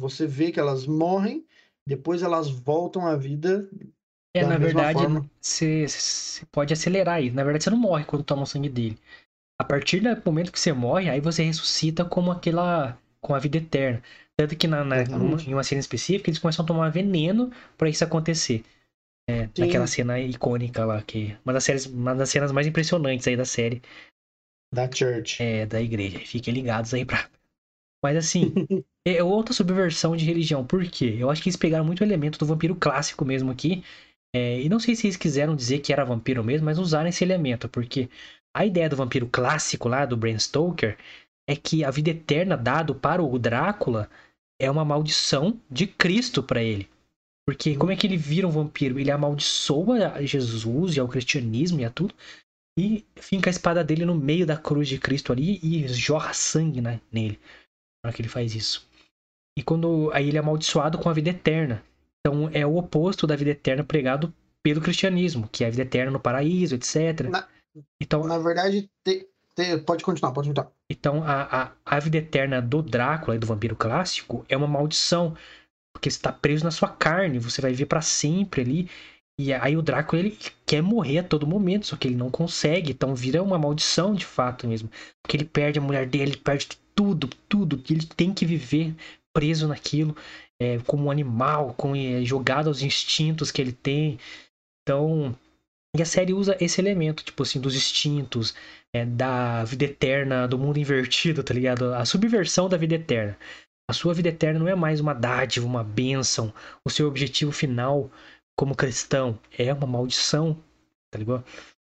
Você 0.00 0.26
vê 0.26 0.50
que 0.52 0.60
elas 0.60 0.86
morrem, 0.86 1.46
depois 1.86 2.22
elas 2.22 2.50
voltam 2.50 3.06
à 3.06 3.16
vida 3.16 3.68
É, 4.36 4.42
na 4.42 4.58
verdade, 4.58 5.04
forma. 5.04 5.30
você 5.40 5.86
você 5.86 6.44
pode 6.46 6.72
acelerar 6.72 7.16
aí. 7.16 7.30
Na 7.30 7.44
verdade, 7.44 7.64
você 7.64 7.70
não 7.70 7.78
morre 7.78 8.04
quando 8.04 8.24
toma 8.24 8.42
o 8.42 8.46
sangue 8.46 8.68
dele. 8.68 8.98
A 9.60 9.64
partir 9.64 10.00
do 10.00 10.22
momento 10.26 10.52
que 10.52 10.60
você 10.60 10.72
morre, 10.72 11.10
aí 11.10 11.20
você 11.20 11.44
ressuscita 11.44 12.04
como 12.04 12.32
aquela. 12.32 12.98
Com 13.24 13.34
a 13.34 13.38
vida 13.40 13.58
eterna. 13.58 14.02
Tanto 14.36 14.56
que 14.56 14.68
na, 14.68 14.84
na- 14.84 15.04
numa- 15.06 15.40
em 15.42 15.54
uma 15.54 15.64
cena 15.64 15.80
específica, 15.80 16.30
eles 16.30 16.38
começam 16.40 16.64
a 16.64 16.68
tomar 16.68 16.90
veneno 16.90 17.50
pra 17.78 17.88
isso 17.88 18.04
acontecer. 18.04 18.64
É, 19.28 19.48
naquela 19.58 19.86
cena 19.86 20.20
icônica 20.20 20.84
lá, 20.84 21.02
que 21.02 21.32
é 21.32 21.38
uma 21.44 21.52
das, 21.54 21.64
séries, 21.64 21.86
uma 21.86 22.14
das 22.14 22.30
cenas 22.30 22.52
mais 22.52 22.66
impressionantes 22.66 23.26
aí 23.26 23.36
da 23.36 23.44
série 23.46 23.82
Da 24.72 24.90
Church. 24.90 25.42
é, 25.42 25.66
da 25.66 25.80
igreja. 25.80 26.18
Fiquem 26.20 26.52
ligados 26.54 26.92
aí 26.94 27.04
pra. 27.04 27.28
Mas 28.04 28.16
assim, 28.16 28.52
é 29.06 29.22
outra 29.22 29.54
subversão 29.54 30.16
de 30.16 30.24
religião. 30.24 30.66
Por 30.66 30.84
quê? 30.86 31.16
Eu 31.18 31.30
acho 31.30 31.42
que 31.42 31.48
eles 31.48 31.56
pegaram 31.56 31.84
muito 31.84 32.04
elemento 32.04 32.38
do 32.38 32.46
vampiro 32.46 32.76
clássico 32.76 33.24
mesmo 33.24 33.50
aqui. 33.50 33.82
É, 34.34 34.60
e 34.62 34.68
não 34.68 34.80
sei 34.80 34.96
se 34.96 35.06
eles 35.06 35.16
quiseram 35.16 35.56
dizer 35.56 35.80
que 35.80 35.92
era 35.92 36.04
vampiro 36.04 36.44
mesmo, 36.44 36.66
mas 36.66 36.78
usaram 36.78 37.08
esse 37.08 37.24
elemento. 37.24 37.68
Porque 37.68 38.10
a 38.54 38.66
ideia 38.66 38.88
do 38.88 38.96
vampiro 38.96 39.28
clássico 39.28 39.88
lá, 39.88 40.06
do 40.06 40.16
Bram 40.16 40.38
Stoker, 40.38 40.98
é 41.48 41.54
que 41.56 41.84
a 41.84 41.90
vida 41.90 42.10
eterna 42.10 42.56
dado 42.56 42.94
para 42.94 43.22
o 43.22 43.38
Drácula 43.38 44.08
é 44.60 44.70
uma 44.70 44.84
maldição 44.84 45.60
de 45.70 45.86
Cristo 45.86 46.42
para 46.42 46.62
ele. 46.62 46.88
Porque 47.46 47.76
como 47.76 47.92
é 47.92 47.96
que 47.96 48.06
ele 48.06 48.16
vira 48.16 48.48
um 48.48 48.50
vampiro? 48.50 48.98
Ele 48.98 49.10
amaldiçoa 49.10 50.08
a 50.14 50.22
Jesus 50.24 50.96
e 50.96 51.00
ao 51.00 51.08
cristianismo 51.08 51.80
e 51.80 51.84
a 51.84 51.90
tudo. 51.90 52.14
E 52.78 53.04
finca 53.16 53.50
a 53.50 53.52
espada 53.52 53.84
dele 53.84 54.04
no 54.04 54.14
meio 54.14 54.46
da 54.46 54.56
cruz 54.56 54.88
de 54.88 54.98
Cristo 54.98 55.32
ali 55.32 55.60
e 55.62 55.86
jorra 55.88 56.32
sangue 56.32 56.80
né, 56.80 57.00
nele. 57.12 57.38
Na 58.02 58.08
hora 58.08 58.16
que 58.16 58.22
ele 58.22 58.28
faz 58.28 58.54
isso. 58.54 58.88
E 59.58 59.62
quando 59.62 60.10
aí 60.12 60.28
ele 60.28 60.36
é 60.38 60.40
amaldiçoado 60.40 60.98
com 60.98 61.08
a 61.08 61.12
vida 61.12 61.30
eterna. 61.30 61.84
Então 62.26 62.48
é 62.52 62.64
o 62.66 62.76
oposto 62.76 63.26
da 63.26 63.36
vida 63.36 63.50
eterna 63.50 63.84
pregado 63.84 64.32
pelo 64.64 64.80
cristianismo, 64.80 65.46
que 65.52 65.62
é 65.62 65.66
a 65.66 65.70
vida 65.70 65.82
eterna 65.82 66.10
no 66.10 66.18
paraíso, 66.18 66.74
etc. 66.74 67.28
Na- 67.28 67.46
Então, 68.00 68.26
Na 68.26 68.38
verdade, 68.38 68.88
te- 69.06 69.28
pode 69.86 70.02
continuar, 70.02 70.32
pode 70.32 70.48
continuar. 70.48 70.70
então 70.90 71.22
a, 71.22 71.62
a, 71.62 71.72
a 71.84 72.00
vida 72.00 72.18
eterna 72.18 72.60
do 72.60 72.82
Drácula 72.82 73.36
e 73.36 73.38
do 73.38 73.46
vampiro 73.46 73.76
clássico 73.76 74.44
é 74.48 74.56
uma 74.56 74.66
maldição. 74.66 75.36
Porque 75.92 76.10
você 76.10 76.16
está 76.16 76.32
preso 76.32 76.64
na 76.64 76.72
sua 76.72 76.88
carne, 76.88 77.38
você 77.38 77.62
vai 77.62 77.70
viver 77.70 77.86
para 77.86 78.02
sempre 78.02 78.62
ali. 78.62 78.90
E 79.38 79.52
aí 79.52 79.76
o 79.76 79.82
Drácula 79.82 80.20
ele 80.20 80.38
quer 80.66 80.82
morrer 80.82 81.18
a 81.18 81.24
todo 81.24 81.46
momento, 81.46 81.86
só 81.86 81.96
que 81.96 82.08
ele 82.08 82.16
não 82.16 82.30
consegue. 82.30 82.92
Então 82.92 83.14
vira 83.14 83.42
uma 83.42 83.58
maldição 83.58 84.14
de 84.14 84.26
fato 84.26 84.66
mesmo. 84.66 84.90
Porque 85.22 85.36
ele 85.36 85.44
perde 85.44 85.78
a 85.78 85.82
mulher 85.82 86.06
dele, 86.06 86.32
ele 86.32 86.36
perde 86.36 86.68
tudo, 86.94 87.28
tudo. 87.48 87.78
que 87.78 87.92
Ele 87.92 88.06
tem 88.06 88.32
que 88.32 88.46
viver 88.46 88.94
preso 89.32 89.66
naquilo, 89.66 90.16
é, 90.60 90.78
como 90.80 91.04
um 91.04 91.10
animal, 91.10 91.74
com, 91.74 91.94
é, 91.96 92.24
jogado 92.24 92.68
aos 92.68 92.82
instintos 92.82 93.50
que 93.50 93.60
ele 93.60 93.72
tem. 93.72 94.18
Então. 94.82 95.36
E 95.96 96.02
a 96.02 96.06
série 96.06 96.32
usa 96.32 96.56
esse 96.60 96.80
elemento, 96.80 97.24
tipo 97.24 97.42
assim, 97.42 97.60
dos 97.60 97.76
instintos, 97.76 98.54
é, 98.92 99.04
da 99.04 99.62
vida 99.64 99.84
eterna, 99.84 100.46
do 100.48 100.58
mundo 100.58 100.78
invertido, 100.78 101.42
tá 101.42 101.54
ligado? 101.54 101.94
A 101.94 102.04
subversão 102.04 102.68
da 102.68 102.76
vida 102.76 102.96
eterna. 102.96 103.38
A 103.88 103.92
sua 103.92 104.14
vida 104.14 104.28
eterna 104.28 104.58
não 104.58 104.68
é 104.68 104.74
mais 104.74 104.98
uma 104.98 105.14
dádiva, 105.14 105.66
uma 105.66 105.84
bênção. 105.84 106.52
O 106.84 106.90
seu 106.90 107.06
objetivo 107.06 107.52
final 107.52 108.10
como 108.58 108.74
cristão 108.74 109.38
é 109.56 109.72
uma 109.72 109.86
maldição, 109.86 110.58
tá 111.12 111.18
ligado? 111.18 111.44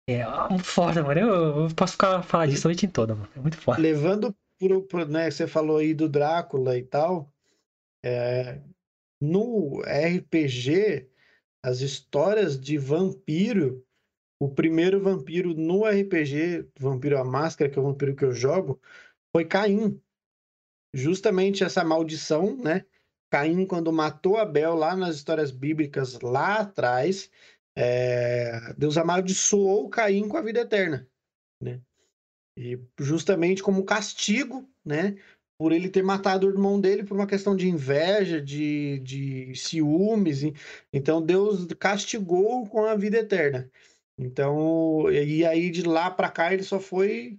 É 0.08 0.22
ah, 0.22 0.48
foda, 0.58 1.02
mano. 1.02 1.20
Eu, 1.20 1.62
eu 1.62 1.74
posso 1.74 1.92
ficar 1.92 2.22
falar 2.22 2.46
disso 2.46 2.66
a 2.66 2.70
noite 2.70 2.88
toda, 2.88 3.14
mano. 3.14 3.28
É 3.36 3.40
muito 3.40 3.56
foda. 3.56 3.80
Levando 3.80 4.34
pro, 4.58 4.82
pro, 4.82 5.06
né, 5.06 5.30
você 5.30 5.46
falou 5.46 5.78
aí 5.78 5.94
do 5.94 6.08
Drácula 6.08 6.76
e 6.76 6.82
tal, 6.82 7.32
é, 8.04 8.60
no 9.20 9.80
RPG, 9.80 11.08
as 11.64 11.80
histórias 11.80 12.58
de 12.60 12.78
vampiro, 12.78 13.85
o 14.38 14.48
primeiro 14.48 15.00
vampiro 15.00 15.54
no 15.54 15.84
RPG, 15.84 16.68
Vampiro 16.78 17.18
a 17.18 17.24
Máscara, 17.24 17.70
que 17.70 17.78
é 17.78 17.82
o 17.82 17.84
vampiro 17.84 18.14
que 18.14 18.24
eu 18.24 18.32
jogo, 18.32 18.80
foi 19.34 19.44
Caim. 19.44 20.00
Justamente 20.94 21.64
essa 21.64 21.84
maldição, 21.84 22.56
né? 22.56 22.84
Caim, 23.30 23.66
quando 23.66 23.92
matou 23.92 24.36
Abel 24.36 24.74
lá 24.74 24.94
nas 24.94 25.16
histórias 25.16 25.50
bíblicas, 25.50 26.18
lá 26.20 26.60
atrás, 26.60 27.30
é, 27.76 28.72
Deus 28.76 28.96
amaldiçoou 28.96 29.88
Caim 29.88 30.28
com 30.28 30.36
a 30.36 30.42
vida 30.42 30.60
eterna, 30.60 31.08
né? 31.60 31.80
E 32.58 32.78
justamente 32.98 33.62
como 33.62 33.84
castigo, 33.84 34.68
né? 34.84 35.16
Por 35.58 35.72
ele 35.72 35.88
ter 35.88 36.02
matado 36.02 36.46
o 36.46 36.50
irmão 36.50 36.78
dele 36.78 37.04
por 37.04 37.14
uma 37.14 37.26
questão 37.26 37.56
de 37.56 37.68
inveja, 37.68 38.40
de, 38.40 38.98
de 39.00 39.54
ciúmes. 39.54 40.42
Então 40.92 41.24
Deus 41.24 41.66
castigou 41.78 42.66
com 42.66 42.84
a 42.84 42.94
vida 42.94 43.18
eterna. 43.18 43.70
Então, 44.18 45.10
e 45.10 45.44
aí 45.44 45.70
de 45.70 45.82
lá 45.82 46.10
pra 46.10 46.30
cá 46.30 46.52
ele 46.52 46.62
só 46.62 46.80
foi. 46.80 47.38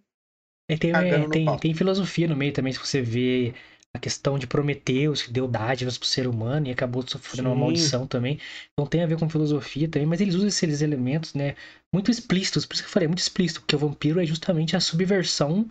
E 0.70 0.78
tem, 0.78 0.92
é, 0.92 1.28
tem, 1.30 1.58
tem 1.58 1.74
filosofia 1.74 2.28
no 2.28 2.36
meio 2.36 2.54
também, 2.54 2.74
se 2.74 2.80
você 2.80 3.02
vê 3.02 3.54
a 3.94 4.00
questão 4.00 4.38
de 4.38 4.46
Prometeus, 4.46 5.24
que 5.24 5.32
deu 5.32 5.48
dádivas 5.48 5.98
pro 5.98 6.08
ser 6.08 6.28
humano 6.28 6.68
e 6.68 6.72
acabou 6.72 7.04
sofrendo 7.08 7.50
uma 7.50 7.56
Sim. 7.56 7.62
maldição 7.62 8.08
também. 8.08 8.40
Então 8.74 8.86
tem 8.86 9.02
a 9.02 9.08
ver 9.08 9.18
com 9.18 9.30
filosofia 9.30 9.88
também, 9.88 10.08
mas 10.08 10.22
eles 10.22 10.36
usam 10.36 10.48
esses 10.48 10.82
elementos, 10.82 11.34
né, 11.34 11.56
muito 11.94 12.12
explícitos, 12.12 12.66
por 12.66 12.74
isso 12.74 12.84
que 12.84 12.90
eu 12.90 12.94
falei, 12.94 13.08
muito 13.08 13.20
explícito, 13.20 13.62
porque 13.62 13.76
o 13.76 13.80
vampiro 13.80 14.22
é 14.22 14.26
justamente 14.26 14.76
a 14.76 14.80
subversão 14.80 15.68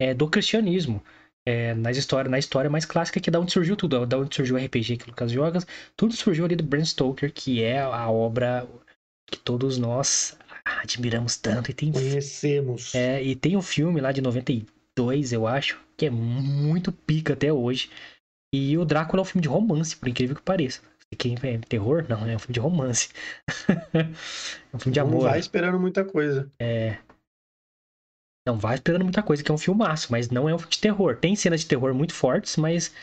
é, 0.00 0.12
do 0.12 0.28
cristianismo. 0.28 1.02
É, 1.46 1.72
nas 1.74 1.96
história, 1.96 2.30
na 2.30 2.38
história 2.38 2.68
mais 2.68 2.84
clássica, 2.84 3.18
que 3.18 3.30
é 3.30 3.32
da 3.32 3.40
onde 3.40 3.50
surgiu 3.50 3.74
tudo, 3.74 4.04
da 4.04 4.18
onde 4.18 4.34
surgiu 4.34 4.56
o 4.56 4.58
RPG 4.58 4.98
que 4.98 5.04
o 5.04 5.08
Lucas 5.08 5.32
joga, 5.32 5.60
tudo 5.96 6.14
surgiu 6.14 6.44
ali 6.44 6.54
do 6.54 6.62
Bram 6.62 6.84
Stoker, 6.84 7.32
que 7.32 7.62
é 7.62 7.80
a 7.80 8.10
obra 8.10 8.68
que 9.26 9.38
todos 9.38 9.78
nós 9.78 10.36
admiramos 10.82 11.36
tanto 11.36 11.70
e 11.70 11.74
tem 11.74 11.92
Conhecemos. 11.92 12.94
é, 12.94 13.22
e 13.22 13.34
tem 13.34 13.56
um 13.56 13.62
filme 13.62 14.00
lá 14.00 14.12
de 14.12 14.20
92, 14.20 15.32
eu 15.32 15.46
acho, 15.46 15.80
que 15.96 16.06
é 16.06 16.10
muito 16.10 16.92
pica 16.92 17.32
até 17.32 17.52
hoje. 17.52 17.90
E 18.54 18.76
o 18.76 18.84
Drácula 18.84 19.20
é 19.20 19.22
um 19.22 19.26
filme 19.26 19.42
de 19.42 19.48
romance, 19.48 19.96
por 19.96 20.08
incrível 20.08 20.34
que 20.36 20.42
pareça. 20.42 20.82
Quem 21.18 21.34
é 21.42 21.58
terror? 21.58 22.06
Não, 22.08 22.26
é 22.26 22.36
um 22.36 22.38
filme 22.38 22.54
de 22.54 22.60
romance. 22.60 23.08
é 23.92 24.76
um 24.76 24.78
filme 24.78 24.94
de 24.94 25.00
Não 25.00 25.08
amor. 25.08 25.22
vai 25.22 25.38
esperando 25.38 25.78
muita 25.78 26.04
coisa. 26.04 26.50
Não 28.46 28.58
vai 28.58 28.74
esperando 28.74 29.02
muita 29.02 29.22
coisa, 29.22 29.42
que 29.42 29.50
é 29.50 29.54
um 29.54 29.58
filmaço, 29.58 30.10
mas 30.10 30.30
não 30.30 30.48
é 30.48 30.54
um 30.54 30.58
filme 30.58 30.72
de 30.72 30.80
terror. 30.80 31.16
Tem 31.16 31.36
cenas 31.36 31.60
de 31.60 31.66
terror 31.66 31.92
muito 31.94 32.14
fortes, 32.14 32.56
mas 32.56 32.94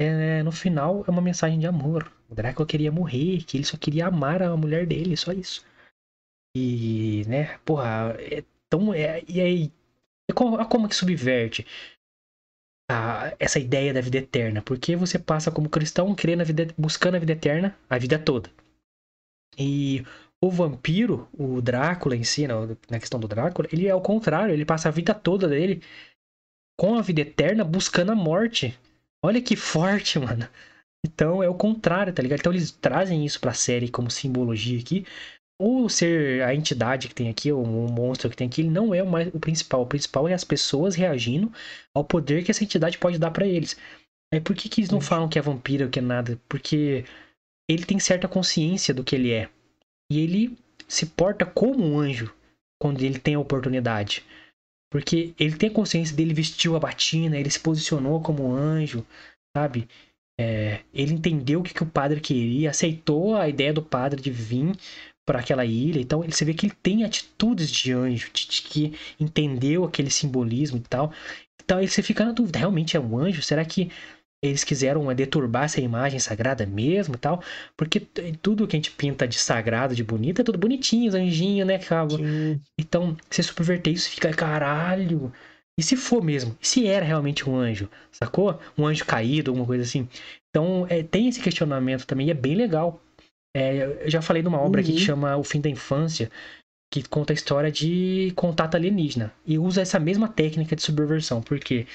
é, 0.00 0.42
no 0.42 0.52
final 0.52 1.04
é 1.06 1.10
uma 1.10 1.22
mensagem 1.22 1.58
de 1.58 1.66
amor. 1.66 2.10
O 2.28 2.34
Drácula 2.34 2.66
queria 2.66 2.92
morrer, 2.92 3.42
que 3.44 3.56
ele 3.56 3.64
só 3.64 3.76
queria 3.76 4.06
amar 4.08 4.42
a 4.42 4.56
mulher 4.56 4.86
dele, 4.86 5.16
só 5.16 5.32
isso. 5.32 5.64
E, 6.60 7.24
né, 7.28 7.58
porra, 7.64 8.16
é 8.18 8.42
tão. 8.70 8.94
É, 8.94 9.22
e 9.28 9.40
aí. 9.40 9.72
é 10.30 10.34
como, 10.34 10.64
como 10.68 10.88
que 10.88 10.96
subverte 10.96 11.66
a- 12.90 13.32
essa 13.38 13.58
ideia 13.60 13.92
da 13.94 14.00
vida 14.00 14.18
eterna? 14.18 14.60
Porque 14.62 14.96
você 14.96 15.18
passa 15.20 15.50
como 15.52 15.68
cristão 15.68 16.14
querendo 16.16 16.40
a 16.40 16.44
vida, 16.44 16.66
buscando 16.76 17.14
a 17.16 17.20
vida 17.20 17.32
eterna 17.32 17.76
a 17.88 17.96
vida 17.98 18.18
toda. 18.18 18.50
E 19.58 20.04
o 20.40 20.50
vampiro, 20.50 21.28
o 21.32 21.60
Drácula 21.60 22.16
em 22.16 22.24
si, 22.24 22.46
na, 22.46 22.54
na 22.90 22.98
questão 23.00 23.18
do 23.18 23.28
Drácula, 23.28 23.68
ele 23.72 23.86
é 23.86 23.94
o 23.94 24.00
contrário, 24.00 24.52
ele 24.52 24.64
passa 24.64 24.88
a 24.88 24.92
vida 24.92 25.14
toda 25.14 25.48
dele 25.48 25.82
com 26.78 26.96
a 26.96 27.02
vida 27.02 27.22
eterna 27.22 27.64
buscando 27.64 28.12
a 28.12 28.16
morte. 28.16 28.78
Olha 29.24 29.42
que 29.42 29.56
forte, 29.56 30.18
mano. 30.18 30.48
Então 31.06 31.42
é 31.42 31.48
o 31.48 31.54
contrário, 31.54 32.12
tá 32.12 32.22
ligado? 32.22 32.40
Então 32.40 32.52
eles 32.52 32.70
trazem 32.72 33.24
isso 33.26 33.40
pra 33.40 33.54
série 33.54 33.90
como 33.90 34.10
simbologia 34.10 34.80
aqui. 34.80 35.06
O 35.58 35.88
ser 35.88 36.42
a 36.42 36.54
entidade 36.54 37.08
que 37.08 37.14
tem 37.14 37.30
aqui, 37.30 37.50
o, 37.50 37.62
o 37.62 37.90
monstro 37.90 38.28
que 38.28 38.36
tem 38.36 38.46
aqui, 38.46 38.60
ele 38.60 38.70
não 38.70 38.94
é 38.94 39.02
o, 39.02 39.06
mais, 39.06 39.28
o 39.34 39.40
principal. 39.40 39.82
O 39.82 39.86
principal 39.86 40.28
é 40.28 40.34
as 40.34 40.44
pessoas 40.44 40.94
reagindo 40.94 41.50
ao 41.94 42.04
poder 42.04 42.44
que 42.44 42.50
essa 42.50 42.62
entidade 42.62 42.98
pode 42.98 43.18
dar 43.18 43.30
pra 43.30 43.46
eles. 43.46 43.76
Aí 44.32 44.40
por 44.40 44.54
que, 44.54 44.68
que 44.68 44.80
eles 44.80 44.90
não 44.90 45.00
falam 45.00 45.28
que 45.28 45.38
é 45.38 45.42
vampiro 45.42 45.84
ou 45.84 45.90
que 45.90 45.98
é 45.98 46.02
nada? 46.02 46.38
Porque 46.48 47.04
ele 47.68 47.84
tem 47.84 47.98
certa 47.98 48.28
consciência 48.28 48.92
do 48.92 49.04
que 49.04 49.14
ele 49.14 49.32
é. 49.32 49.48
E 50.10 50.20
ele 50.20 50.56
se 50.86 51.06
porta 51.06 51.44
como 51.44 51.84
um 51.84 51.98
anjo 51.98 52.32
quando 52.80 53.02
ele 53.02 53.18
tem 53.18 53.34
a 53.34 53.40
oportunidade. 53.40 54.24
Porque 54.90 55.34
ele 55.38 55.56
tem 55.56 55.68
a 55.68 55.72
consciência 55.72 56.14
dele 56.14 56.34
vestiu 56.34 56.76
a 56.76 56.80
batina, 56.80 57.38
ele 57.38 57.50
se 57.50 57.58
posicionou 57.58 58.20
como 58.20 58.46
um 58.46 58.54
anjo, 58.54 59.04
sabe? 59.56 59.88
É, 60.38 60.80
ele 60.92 61.14
entendeu 61.14 61.60
o 61.60 61.62
que, 61.62 61.72
que 61.72 61.82
o 61.82 61.90
padre 61.90 62.20
queria, 62.20 62.70
aceitou 62.70 63.34
a 63.34 63.48
ideia 63.48 63.72
do 63.72 63.82
padre 63.82 64.20
de 64.20 64.30
vir 64.30 64.76
para 65.26 65.40
aquela 65.40 65.64
ilha. 65.64 66.00
Então 66.00 66.22
você 66.22 66.44
vê 66.44 66.54
que 66.54 66.66
ele 66.66 66.74
tem 66.82 67.04
atitudes 67.04 67.70
de 67.70 67.92
anjo, 67.92 68.30
de, 68.32 68.46
de 68.46 68.62
que 68.62 68.94
entendeu 69.20 69.84
aquele 69.84 70.10
simbolismo 70.10 70.78
e 70.78 70.82
tal. 70.88 71.12
Então 71.62 71.78
aí 71.78 71.88
você 71.88 72.02
fica 72.02 72.24
na 72.24 72.32
dúvida, 72.32 72.60
realmente 72.60 72.96
é 72.96 73.00
um 73.00 73.18
anjo? 73.18 73.42
Será 73.42 73.64
que 73.64 73.90
eles 74.42 74.62
quiseram 74.64 75.10
é, 75.10 75.14
deturbar 75.14 75.64
essa 75.64 75.80
imagem 75.80 76.20
sagrada 76.20 76.64
mesmo 76.64 77.14
e 77.14 77.18
tal? 77.18 77.42
Porque 77.76 78.00
tudo 78.40 78.66
que 78.66 78.76
a 78.76 78.78
gente 78.78 78.92
pinta 78.92 79.26
de 79.26 79.38
sagrado, 79.38 79.94
de 79.94 80.04
bonito, 80.04 80.40
é 80.40 80.44
tudo 80.44 80.58
bonitinho, 80.58 81.14
anjinho, 81.14 81.66
né? 81.66 81.78
Cabo? 81.78 82.16
Sim. 82.18 82.60
Então, 82.78 83.16
você 83.28 83.42
subverter 83.42 83.92
isso 83.92 84.10
fica, 84.10 84.32
caralho. 84.32 85.32
E 85.78 85.82
se 85.82 85.96
for 85.96 86.22
mesmo? 86.22 86.56
E 86.60 86.66
se 86.66 86.86
era 86.86 87.04
realmente 87.04 87.48
um 87.48 87.56
anjo? 87.56 87.88
Sacou? 88.10 88.58
Um 88.78 88.86
anjo 88.86 89.04
caído, 89.04 89.50
alguma 89.50 89.66
coisa 89.66 89.84
assim. 89.84 90.08
Então, 90.50 90.86
é, 90.88 91.02
tem 91.02 91.28
esse 91.28 91.40
questionamento 91.40 92.06
também, 92.06 92.28
e 92.28 92.30
é 92.30 92.34
bem 92.34 92.54
legal. 92.54 93.00
É, 93.56 94.04
eu 94.04 94.10
já 94.10 94.20
falei 94.20 94.42
numa 94.42 94.60
obra 94.60 94.82
aqui 94.82 94.92
que 94.92 94.98
Uhum. 94.98 95.04
chama 95.06 95.36
O 95.38 95.42
Fim 95.42 95.62
da 95.62 95.70
Infância, 95.70 96.30
que 96.92 97.02
conta 97.08 97.32
a 97.32 97.34
história 97.34 97.72
de 97.72 98.30
contato 98.36 98.74
alienígena. 98.74 99.32
E 99.46 99.58
usa 99.58 99.80
essa 99.80 99.98
mesma 99.98 100.28
técnica 100.28 100.76
de 100.76 100.82
subversão, 100.82 101.40
porque 101.40 101.86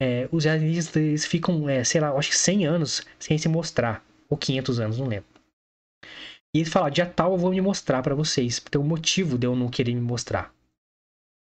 é, 0.00 0.26
os 0.32 0.46
alienígenas 0.46 0.96
eles 0.96 1.26
ficam, 1.26 1.68
é, 1.68 1.84
sei 1.84 2.00
lá, 2.00 2.16
acho 2.16 2.30
que 2.30 2.36
100 2.36 2.64
anos 2.66 3.06
sem 3.18 3.36
se 3.36 3.46
mostrar. 3.46 4.02
Ou 4.30 4.38
500 4.38 4.80
anos, 4.80 4.98
não 4.98 5.06
lembro. 5.06 5.26
E 6.54 6.60
ele 6.60 6.70
fala, 6.70 6.88
dia 6.88 7.04
tal 7.04 7.32
eu 7.32 7.38
vou 7.38 7.50
me 7.50 7.60
mostrar 7.60 8.02
pra 8.02 8.14
vocês. 8.14 8.58
Tem 8.58 8.80
um 8.80 8.84
motivo 8.84 9.36
de 9.36 9.46
eu 9.46 9.54
não 9.54 9.68
querer 9.68 9.94
me 9.94 10.00
mostrar. 10.00 10.50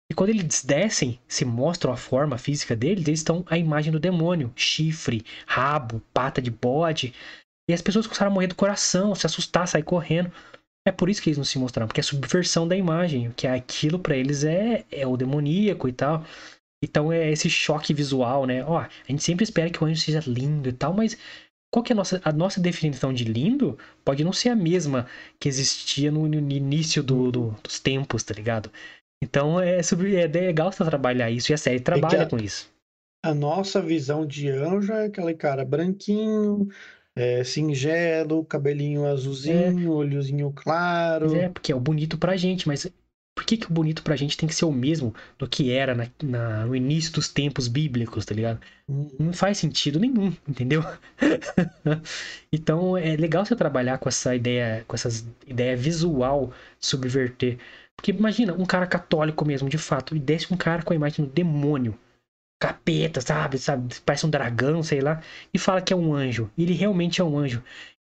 E 0.10 0.16
quando 0.16 0.30
eles 0.30 0.64
descem, 0.64 1.20
se 1.28 1.44
mostram 1.44 1.92
a 1.92 1.98
forma 1.98 2.38
física 2.38 2.76
deles, 2.76 3.08
eles 3.08 3.20
estão 3.20 3.46
a 3.48 3.58
imagem 3.58 3.92
do 3.92 4.00
demônio. 4.00 4.52
Chifre, 4.56 5.24
rabo, 5.46 6.02
pata 6.14 6.42
de 6.42 6.50
bode. 6.50 7.14
E 7.70 7.74
as 7.74 7.82
pessoas 7.82 8.08
começaram 8.08 8.32
a 8.32 8.34
morrer 8.34 8.48
do 8.48 8.56
coração, 8.56 9.16
se 9.16 9.26
assustar, 9.28 9.68
sair 9.68 9.84
correndo. 9.84 10.32
É 10.88 10.92
por 10.92 11.10
isso 11.10 11.22
que 11.22 11.30
eles 11.30 11.38
não 11.38 11.46
se 11.46 11.60
mostraram, 11.60 11.88
porque 11.88 12.02
é 12.02 12.04
a 12.04 12.06
subversão 12.06 12.68
da 12.68 12.76
imagem, 12.76 13.32
que 13.38 13.48
é 13.48 13.52
aquilo 13.54 14.00
pra 14.00 14.18
eles 14.18 14.44
é, 14.44 14.86
é 14.92 15.06
o 15.08 15.18
demoníaco 15.18 15.88
e 15.88 15.94
tal. 15.94 16.26
Então 16.84 17.12
é 17.12 17.32
esse 17.32 17.50
choque 17.50 17.94
visual, 17.94 18.46
né? 18.46 18.64
Ó, 18.66 18.80
a 18.80 18.90
gente 19.08 19.24
sempre 19.24 19.44
espera 19.44 19.70
que 19.70 19.84
o 19.84 19.88
anjo 19.88 20.02
seja 20.02 20.22
lindo 20.26 20.70
e 20.70 20.74
tal, 20.74 20.94
mas 20.94 21.18
qual 21.72 21.84
que 21.84 21.94
é 21.94 21.96
a 21.96 21.98
nossa, 21.98 22.22
a 22.24 22.32
nossa 22.32 22.60
definição 22.62 23.14
de 23.14 23.24
lindo? 23.26 23.78
Pode 24.04 24.24
não 24.24 24.34
ser 24.34 24.50
a 24.50 24.56
mesma 24.56 25.08
que 25.40 25.50
existia 25.50 26.12
no, 26.12 26.28
no 26.28 26.52
início 26.52 27.04
do, 27.04 27.32
do- 27.32 27.56
dos 27.64 27.80
tempos, 27.80 28.24
tá 28.24 28.34
ligado? 28.34 28.72
Então 29.24 29.60
é, 29.60 29.84
sobre, 29.84 30.16
é 30.16 30.28
legal 30.28 30.72
você 30.72 30.84
trabalhar 30.86 31.30
isso, 31.30 31.52
e 31.52 31.54
a 31.54 31.58
série 31.58 31.80
trabalha 31.80 32.24
a- 32.24 32.26
com 32.26 32.38
isso. 32.38 32.70
A 33.22 33.34
nossa 33.34 33.82
visão 33.82 34.26
de 34.26 34.50
anjo 34.50 34.94
é 34.94 35.06
aquele 35.06 35.34
cara 35.34 35.66
branquinho, 35.66 36.68
é, 37.20 37.44
singelo, 37.44 38.46
cabelinho 38.46 39.06
azulzinho, 39.06 39.92
olhozinho 39.92 40.52
claro. 40.56 41.26
Mas 41.26 41.34
é, 41.36 41.50
porque 41.50 41.72
é 41.72 41.76
o 41.76 41.80
bonito 41.80 42.18
pra 42.18 42.36
gente, 42.38 42.68
mas 42.68 42.90
por 43.36 43.46
que, 43.46 43.58
que 43.58 43.68
o 43.68 43.74
bonito 43.74 44.04
pra 44.04 44.16
gente 44.16 44.36
tem 44.38 44.48
que 44.50 44.56
ser 44.56 44.66
o 44.66 44.72
mesmo 44.72 45.14
do 45.38 45.48
que 45.48 45.72
era 45.72 45.96
na- 45.96 46.08
na- 46.24 46.66
no 46.66 46.76
início 46.76 47.14
dos 47.14 47.30
tempos 47.30 47.68
bíblicos, 47.68 48.26
tá 48.26 48.34
ligado? 48.36 48.60
Hum, 48.88 49.10
Não 49.20 49.34
faz 49.34 49.58
sentido 49.58 50.00
nenhum, 50.00 50.34
entendeu? 50.48 50.84
então 52.52 52.98
é 52.98 53.16
legal 53.16 53.46
você 53.46 53.56
trabalhar 53.56 53.98
com 53.98 54.10
essa 54.10 54.36
ideia, 54.36 54.84
com 54.88 54.96
essa 54.96 55.10
ideia 55.48 55.76
visual 55.76 56.52
subverter. 56.80 57.58
Porque 57.96 58.12
imagina, 58.12 58.54
um 58.54 58.66
cara 58.66 58.88
católico 58.88 59.46
mesmo, 59.46 59.70
de 59.70 59.78
fato, 59.78 60.16
e 60.16 60.20
desce 60.20 60.54
um 60.54 60.58
cara 60.58 60.84
com 60.84 60.94
a 60.94 60.96
imagem 60.96 61.26
do 61.26 61.32
demônio, 61.32 61.98
capeta, 62.60 63.22
sabe? 63.22 63.58
sabe? 63.58 63.96
Parece 64.06 64.26
um 64.26 64.30
dragão, 64.30 64.84
sei 64.84 65.02
lá, 65.02 65.22
e 65.54 65.58
fala 65.58 65.82
que 65.82 65.94
é 65.94 65.96
um 65.96 66.14
anjo. 66.14 66.52
E 66.58 66.64
ele 66.64 66.74
realmente 66.74 67.22
é 67.22 67.24
um 67.24 67.38
anjo. 67.38 67.64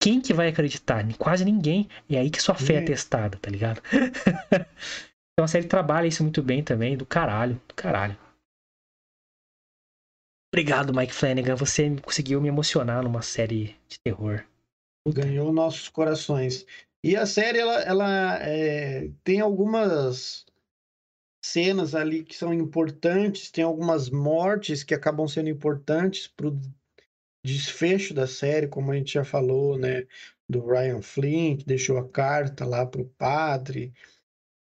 Quem 0.01 0.19
que 0.19 0.33
vai 0.33 0.49
acreditar? 0.49 1.05
Quase 1.17 1.45
ninguém. 1.45 1.87
É 2.09 2.17
aí 2.19 2.29
que 2.29 2.41
sua 2.41 2.55
fé 2.55 2.73
é 2.73 2.79
Ninguém. 2.81 2.93
testada, 2.95 3.37
tá 3.37 3.49
ligado? 3.49 3.81
então 5.31 5.45
a 5.45 5.47
série 5.47 5.65
trabalha 5.65 6.07
isso 6.07 6.23
muito 6.23 6.43
bem 6.43 6.61
também, 6.61 6.97
do 6.97 7.05
caralho, 7.05 7.59
do 7.67 7.73
caralho. 7.73 8.17
Obrigado, 10.53 10.93
Mike 10.93 11.13
Flanagan. 11.13 11.55
Você 11.55 11.95
conseguiu 12.01 12.41
me 12.41 12.49
emocionar 12.49 13.01
numa 13.01 13.21
série 13.21 13.75
de 13.87 13.97
terror. 14.03 14.43
ganhou 15.07 15.53
nossos 15.53 15.87
corações. 15.87 16.65
E 17.03 17.15
a 17.15 17.25
série, 17.25 17.59
ela, 17.59 17.81
ela 17.81 18.37
é, 18.43 19.09
tem 19.23 19.39
algumas 19.41 20.45
cenas 21.43 21.93
ali 21.95 22.23
que 22.23 22.35
são 22.35 22.53
importantes, 22.53 23.51
tem 23.51 23.63
algumas 23.63 24.09
mortes 24.09 24.83
que 24.83 24.93
acabam 24.93 25.27
sendo 25.27 25.49
importantes 25.49 26.27
pro 26.27 26.57
desfecho 27.45 28.13
da 28.13 28.25
série, 28.25 28.67
como 28.67 28.91
a 28.91 28.95
gente 28.95 29.13
já 29.13 29.23
falou, 29.23 29.77
né? 29.77 30.05
Do 30.49 30.65
Ryan 30.65 31.01
Flynn, 31.01 31.57
que 31.57 31.65
deixou 31.65 31.97
a 31.97 32.07
carta 32.07 32.65
lá 32.65 32.85
pro 32.85 33.05
padre. 33.17 33.93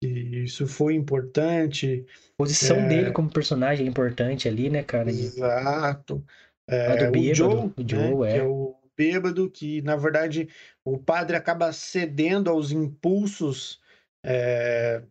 E 0.02 0.44
isso 0.44 0.66
foi 0.66 0.94
importante. 0.94 2.06
A 2.34 2.36
posição 2.38 2.76
É. 2.78 2.88
dele 2.88 3.12
como 3.12 3.30
personagem 3.30 3.86
é 3.86 3.88
importante 3.88 4.48
ali, 4.48 4.70
né, 4.70 4.82
cara? 4.82 5.10
Exato. 5.10 6.24
É, 6.66 6.96
do 6.96 7.08
o 7.08 7.12
bêbado, 7.12 7.34
Joe, 7.34 7.56
o 7.56 7.68
né, 7.68 7.76
Joe, 7.88 8.28
que 8.28 8.34
é. 8.34 8.38
é 8.38 8.42
o 8.44 8.76
bêbado, 8.96 9.50
que 9.50 9.82
na 9.82 9.96
verdade 9.96 10.48
o 10.84 10.98
padre 10.98 11.36
acaba 11.36 11.72
cedendo 11.72 12.48
aos 12.48 12.70
impulsos. 12.70 13.80
é, 14.24 15.02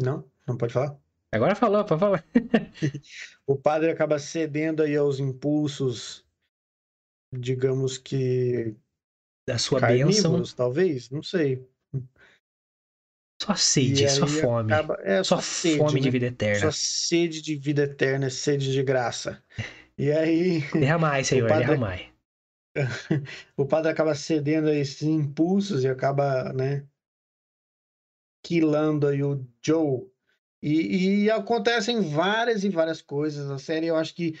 Não, 0.00 0.24
não 0.46 0.56
pode 0.56 0.72
falar. 0.72 0.98
Agora 1.32 1.54
falou, 1.56 1.84
pode 1.84 2.00
falar. 2.00 2.24
O 3.46 3.56
padre 3.56 3.90
acaba 3.90 4.18
cedendo 4.18 4.82
aí 4.82 4.96
aos 4.96 5.18
impulsos, 5.18 6.24
digamos 7.32 7.98
que 7.98 8.74
Da 9.46 9.58
sua 9.58 9.80
bênção, 9.80 10.42
talvez, 10.56 11.10
não 11.10 11.22
sei. 11.22 11.66
sua 13.42 13.56
sede, 13.56 14.08
sua 14.08 14.26
aí 14.26 14.40
fome. 14.40 14.72
acaba- 14.72 14.98
é, 15.02 15.22
Sua 15.22 15.36
sua 15.36 15.42
sede, 15.42 15.78
fome 15.78 16.00
de 16.00 16.06
né? 16.06 16.10
vida 16.12 16.26
eterna. 16.26 16.60
Sua 16.60 16.72
sede 16.72 17.42
de 17.42 17.56
vida 17.56 17.82
eterna, 17.82 18.30
sede 18.30 18.72
de 18.72 18.82
graça. 18.82 19.42
E 19.98 20.10
aí 20.10 20.60
Derramai, 20.72 21.24
Senhor, 21.24 21.48
padre- 21.48 21.66
derramai. 21.66 22.10
o 23.56 23.66
padre 23.66 23.90
acaba 23.90 24.14
cedendo 24.14 24.68
a 24.68 24.74
esses 24.74 25.02
impulsos 25.02 25.84
e 25.84 25.88
acaba, 25.88 26.52
né, 26.52 26.86
quilando 28.44 29.08
aí 29.08 29.22
o 29.22 29.44
Joe. 29.60 30.02
E, 30.62 31.24
e 31.24 31.30
acontecem 31.30 32.00
várias 32.00 32.62
e 32.62 32.68
várias 32.68 33.02
coisas. 33.02 33.50
A 33.50 33.58
série, 33.58 33.86
eu 33.86 33.96
acho 33.96 34.14
que 34.14 34.38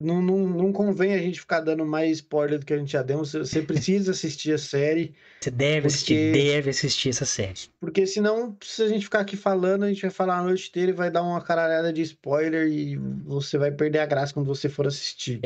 não, 0.00 0.22
não, 0.22 0.46
não 0.46 0.72
convém 0.72 1.12
a 1.14 1.18
gente 1.18 1.40
ficar 1.40 1.60
dando 1.60 1.84
mais 1.84 2.18
spoiler 2.18 2.58
do 2.58 2.64
que 2.66 2.72
a 2.72 2.78
gente 2.78 2.92
já 2.92 3.02
deu. 3.02 3.18
Você, 3.18 3.38
você 3.40 3.62
precisa 3.62 4.12
assistir 4.12 4.52
a 4.52 4.58
série, 4.58 5.14
Você 5.40 5.50
deve 5.50 5.88
assistir, 5.88 6.14
Porque- 6.14 6.32
deve 6.52 6.70
assistir 6.70 7.08
essa 7.08 7.24
série. 7.24 7.58
porque 7.80 8.06
senão, 8.06 8.56
se 8.62 8.82
a 8.82 8.88
gente 8.88 9.04
ficar 9.04 9.20
aqui 9.20 9.36
falando, 9.36 9.84
a 9.84 9.88
gente 9.88 10.02
vai 10.02 10.10
falar 10.10 10.38
a 10.38 10.42
noite 10.44 10.68
inteira 10.68 10.90
e 10.92 10.94
vai 10.94 11.10
dar 11.10 11.22
uma 11.24 11.42
caralhada 11.42 11.92
de 11.92 12.02
spoiler 12.02 12.68
e 12.68 12.96
você 12.96 13.58
vai 13.58 13.72
perder 13.72 13.98
a 13.98 14.06
graça 14.06 14.32
quando 14.32 14.46
você 14.46 14.68
for 14.68 14.86
assistir. 14.86 15.40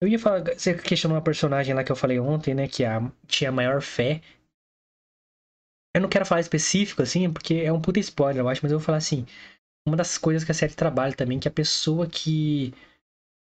Eu 0.00 0.08
ia 0.08 0.18
falar, 0.18 0.42
você 0.42 0.74
questionou 0.74 1.16
uma 1.16 1.22
personagem 1.22 1.72
lá 1.74 1.84
que 1.84 1.92
eu 1.92 1.96
falei 1.96 2.18
ontem, 2.18 2.54
né, 2.54 2.66
que 2.66 2.84
a, 2.84 3.10
tinha 3.28 3.52
maior 3.52 3.80
fé. 3.80 4.20
Eu 5.96 6.02
não 6.02 6.08
quero 6.10 6.26
falar 6.26 6.42
específico, 6.42 7.02
assim, 7.02 7.32
porque 7.32 7.54
é 7.54 7.72
um 7.72 7.80
puta 7.80 7.98
spoiler, 8.00 8.42
eu 8.42 8.48
acho, 8.48 8.60
mas 8.62 8.72
eu 8.72 8.78
vou 8.78 8.84
falar 8.86 8.98
assim. 8.98 9.26
Uma 9.86 9.96
das 9.96 10.18
coisas 10.18 10.44
que 10.44 10.52
a 10.52 10.54
série 10.54 10.74
trabalha 10.74 11.14
também, 11.14 11.40
que 11.40 11.48
a 11.48 11.50
pessoa 11.52 12.06
que 12.08 12.74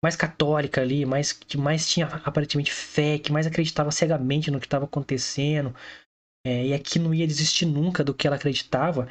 mais 0.04 0.16
católica 0.16 0.80
ali, 0.82 1.06
mais, 1.06 1.32
que 1.32 1.58
mais 1.58 1.88
tinha 1.88 2.06
aparentemente 2.06 2.72
fé, 2.72 3.18
que 3.18 3.32
mais 3.32 3.46
acreditava 3.46 3.90
cegamente 3.90 4.50
no 4.50 4.60
que 4.60 4.66
estava 4.66 4.84
acontecendo, 4.86 5.74
é, 6.46 6.66
e 6.68 6.74
aqui 6.74 6.98
não 6.98 7.14
ia 7.14 7.26
desistir 7.26 7.66
nunca 7.66 8.04
do 8.04 8.14
que 8.14 8.26
ela 8.26 8.36
acreditava, 8.36 9.08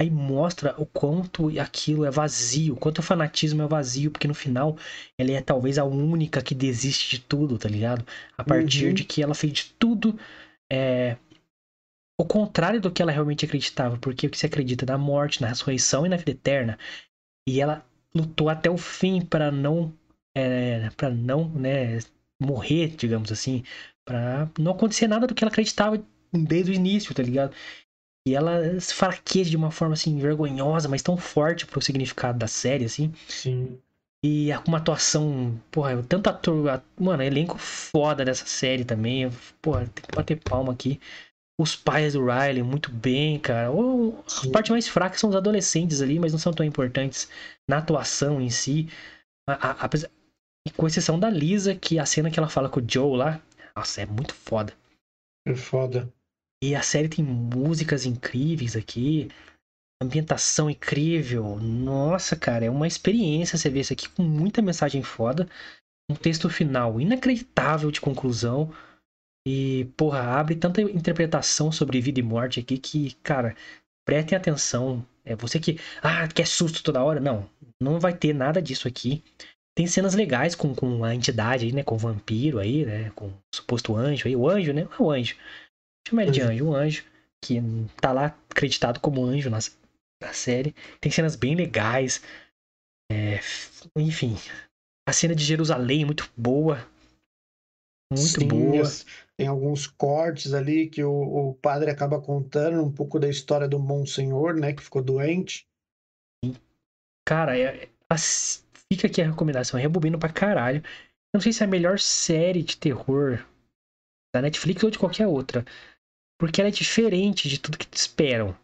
aí 0.00 0.10
mostra 0.10 0.74
o 0.80 0.86
quanto 0.86 1.48
aquilo 1.60 2.04
é 2.04 2.10
vazio, 2.10 2.74
o 2.74 2.78
quanto 2.78 2.98
o 3.00 3.02
fanatismo 3.02 3.62
é 3.62 3.66
vazio, 3.68 4.10
porque 4.10 4.28
no 4.28 4.34
final 4.34 4.78
ela 5.18 5.32
é 5.32 5.40
talvez 5.42 5.78
a 5.78 5.84
única 5.84 6.42
que 6.42 6.54
desiste 6.54 7.16
de 7.16 7.22
tudo, 7.22 7.58
tá 7.58 7.68
ligado? 7.68 8.06
A 8.38 8.44
partir 8.44 8.86
Uhum. 8.88 8.94
de 8.94 9.04
que 9.04 9.22
ela 9.22 9.34
fez 9.34 9.52
de 9.52 9.64
tudo 9.78 10.18
é, 10.70 11.16
o 12.18 12.24
contrário 12.24 12.80
do 12.80 12.90
que 12.90 13.02
ela 13.02 13.12
realmente 13.12 13.44
acreditava, 13.44 13.98
porque 13.98 14.26
o 14.26 14.30
que 14.30 14.38
se 14.38 14.46
acredita 14.46 14.86
na 14.86 14.96
morte, 14.96 15.40
na 15.40 15.48
ressurreição 15.48 16.06
e 16.06 16.08
na 16.08 16.16
vida 16.16 16.30
eterna, 16.30 16.78
e 17.48 17.60
ela 17.60 17.84
lutou 18.14 18.48
até 18.48 18.70
o 18.70 18.78
fim 18.78 19.20
para 19.20 19.50
não 19.50 19.92
é, 20.34 20.90
para 20.96 21.10
não, 21.10 21.48
né, 21.50 21.98
morrer, 22.40 22.88
digamos 22.88 23.32
assim, 23.32 23.64
para 24.04 24.50
não 24.58 24.72
acontecer 24.72 25.08
nada 25.08 25.26
do 25.26 25.34
que 25.34 25.42
ela 25.42 25.50
acreditava 25.50 26.02
desde 26.32 26.72
o 26.72 26.74
início, 26.74 27.14
tá 27.14 27.22
ligado? 27.22 27.54
E 28.26 28.34
ela 28.34 28.78
se 28.80 28.92
fraqueja 28.92 29.48
de 29.48 29.56
uma 29.56 29.70
forma 29.70 29.94
assim 29.94 30.18
vergonhosa, 30.18 30.88
mas 30.88 31.02
tão 31.02 31.16
forte 31.16 31.64
pro 31.64 31.80
significado 31.80 32.38
da 32.38 32.48
série 32.48 32.84
assim. 32.84 33.12
Sim. 33.28 33.78
E 34.24 34.48
uma 34.66 34.78
atuação, 34.78 35.60
porra, 35.70 36.02
tanto 36.02 36.28
ator, 36.28 36.82
mano, 36.98 37.22
elenco 37.22 37.56
foda 37.56 38.24
dessa 38.24 38.44
série 38.44 38.84
também. 38.84 39.30
Porra, 39.62 39.86
tem 39.86 40.04
que 40.04 40.16
bater 40.16 40.40
palma 40.42 40.72
aqui. 40.72 41.00
Os 41.58 41.74
pais 41.74 42.12
do 42.12 42.26
Riley, 42.26 42.62
muito 42.62 42.90
bem, 42.90 43.38
cara. 43.38 43.70
Ou, 43.70 44.22
a 44.48 44.52
parte 44.52 44.70
mais 44.70 44.86
fraca 44.86 45.16
são 45.16 45.30
os 45.30 45.36
adolescentes 45.36 46.02
ali, 46.02 46.18
mas 46.18 46.32
não 46.32 46.38
são 46.38 46.52
tão 46.52 46.66
importantes 46.66 47.30
na 47.68 47.78
atuação 47.78 48.40
em 48.40 48.50
si. 48.50 48.88
A- 49.48 49.70
a- 49.70 49.84
apesar- 49.84 50.10
e 50.66 50.70
com 50.70 50.86
exceção 50.86 51.18
da 51.18 51.30
Lisa, 51.30 51.74
que 51.74 51.98
a 51.98 52.04
cena 52.04 52.30
que 52.30 52.38
ela 52.38 52.48
fala 52.48 52.68
com 52.68 52.80
o 52.80 52.84
Joe 52.86 53.16
lá, 53.16 53.40
nossa, 53.74 54.02
é 54.02 54.06
muito 54.06 54.34
foda. 54.34 54.74
É 55.46 55.54
foda. 55.54 56.12
E 56.62 56.74
a 56.74 56.82
série 56.82 57.08
tem 57.08 57.24
músicas 57.24 58.04
incríveis 58.04 58.76
aqui, 58.76 59.30
ambientação 60.02 60.68
incrível. 60.68 61.56
Nossa, 61.56 62.36
cara, 62.36 62.64
é 62.64 62.70
uma 62.70 62.86
experiência 62.86 63.56
você 63.56 63.70
ver 63.70 63.80
isso 63.80 63.92
aqui 63.92 64.08
com 64.10 64.22
muita 64.22 64.60
mensagem 64.60 65.02
foda. 65.02 65.48
Um 66.10 66.14
texto 66.14 66.50
final 66.50 67.00
inacreditável 67.00 67.90
de 67.90 68.00
conclusão. 68.00 68.72
E, 69.46 69.84
porra, 69.96 70.22
abre 70.22 70.56
tanta 70.56 70.82
interpretação 70.82 71.70
sobre 71.70 72.00
vida 72.00 72.18
e 72.18 72.22
morte 72.22 72.58
aqui 72.58 72.76
que, 72.76 73.12
cara, 73.22 73.54
prestem 74.04 74.36
atenção. 74.36 75.06
É 75.24 75.36
você 75.36 75.60
que, 75.60 75.78
ah, 76.02 76.26
quer 76.26 76.48
susto 76.48 76.82
toda 76.82 77.02
hora? 77.04 77.20
Não, 77.20 77.48
não 77.80 78.00
vai 78.00 78.12
ter 78.12 78.34
nada 78.34 78.60
disso 78.60 78.88
aqui. 78.88 79.22
tem 79.76 79.86
cenas 79.86 80.14
legais 80.14 80.56
com, 80.56 80.74
com 80.74 81.04
a 81.04 81.14
entidade 81.14 81.66
aí, 81.66 81.72
né? 81.72 81.84
Com 81.84 81.94
o 81.94 81.98
vampiro 81.98 82.58
aí, 82.58 82.84
né? 82.84 83.10
Com 83.10 83.28
o 83.28 83.38
suposto 83.54 83.94
anjo 83.94 84.26
aí. 84.26 84.34
O 84.34 84.48
anjo, 84.48 84.72
né? 84.72 84.82
É 84.82 85.02
o 85.02 85.10
anjo. 85.12 85.36
Chama 86.08 86.22
ele 86.22 86.32
de 86.32 86.40
Anjo. 86.40 86.52
anjo, 86.52 86.66
um 86.66 86.74
anjo. 86.74 87.04
Que 87.44 87.62
tá 88.00 88.12
lá 88.12 88.36
acreditado 88.50 88.98
como 88.98 89.24
anjo 89.24 89.48
na, 89.48 89.58
na 90.20 90.32
série. 90.32 90.74
Tem 91.00 91.12
cenas 91.12 91.36
bem 91.36 91.54
legais. 91.54 92.20
É, 93.12 93.38
enfim. 93.96 94.36
A 95.08 95.12
cena 95.12 95.36
de 95.36 95.44
Jerusalém 95.44 96.02
é 96.02 96.06
muito 96.06 96.28
boa. 96.36 96.84
Muito 98.12 98.40
Sim, 98.40 98.48
boa. 98.48 98.82
as- 98.82 99.04
tem 99.36 99.48
alguns 99.48 99.86
cortes 99.86 100.54
ali 100.54 100.88
que 100.88 101.02
o, 101.02 101.10
o 101.50 101.54
padre 101.54 101.90
acaba 101.90 102.20
contando 102.20 102.82
um 102.82 102.90
pouco 102.90 103.18
da 103.18 103.28
história 103.28 103.68
do 103.68 103.78
Monsenhor, 103.78 104.54
né? 104.54 104.72
Que 104.72 104.82
ficou 104.82 105.02
doente. 105.02 105.66
Cara, 107.26 107.58
é, 107.58 107.88
as- 108.08 108.64
fica 108.90 109.06
aqui 109.06 109.20
a 109.20 109.26
recomendação. 109.30 109.78
Rebobino 109.78 110.18
pra 110.18 110.32
caralho. 110.32 110.78
Eu 110.78 111.38
não 111.38 111.40
sei 111.40 111.52
se 111.52 111.62
é 111.62 111.66
a 111.66 111.68
melhor 111.68 111.98
série 111.98 112.62
de 112.62 112.76
terror 112.76 113.44
da 114.34 114.40
Netflix 114.40 114.82
ou 114.84 114.90
de 114.90 114.98
qualquer 114.98 115.26
outra. 115.26 115.64
Porque 116.38 116.60
ela 116.60 116.68
é 116.68 116.72
diferente 116.72 117.48
de 117.48 117.58
tudo 117.58 117.78
que 117.78 117.86
te 117.86 117.96
esperam. 117.96 118.56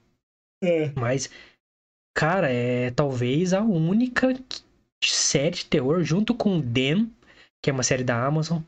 É. 0.62 0.90
Mas, 0.92 1.28
cara, 2.16 2.50
é 2.50 2.90
talvez 2.92 3.52
a 3.52 3.60
única 3.62 4.34
que- 4.34 4.62
série 5.04 5.56
de 5.56 5.66
terror, 5.66 6.04
junto 6.04 6.32
com 6.34 6.62
Them, 6.62 7.12
que 7.60 7.68
é 7.68 7.72
uma 7.72 7.82
série 7.82 8.04
da 8.04 8.24
Amazon, 8.24 8.62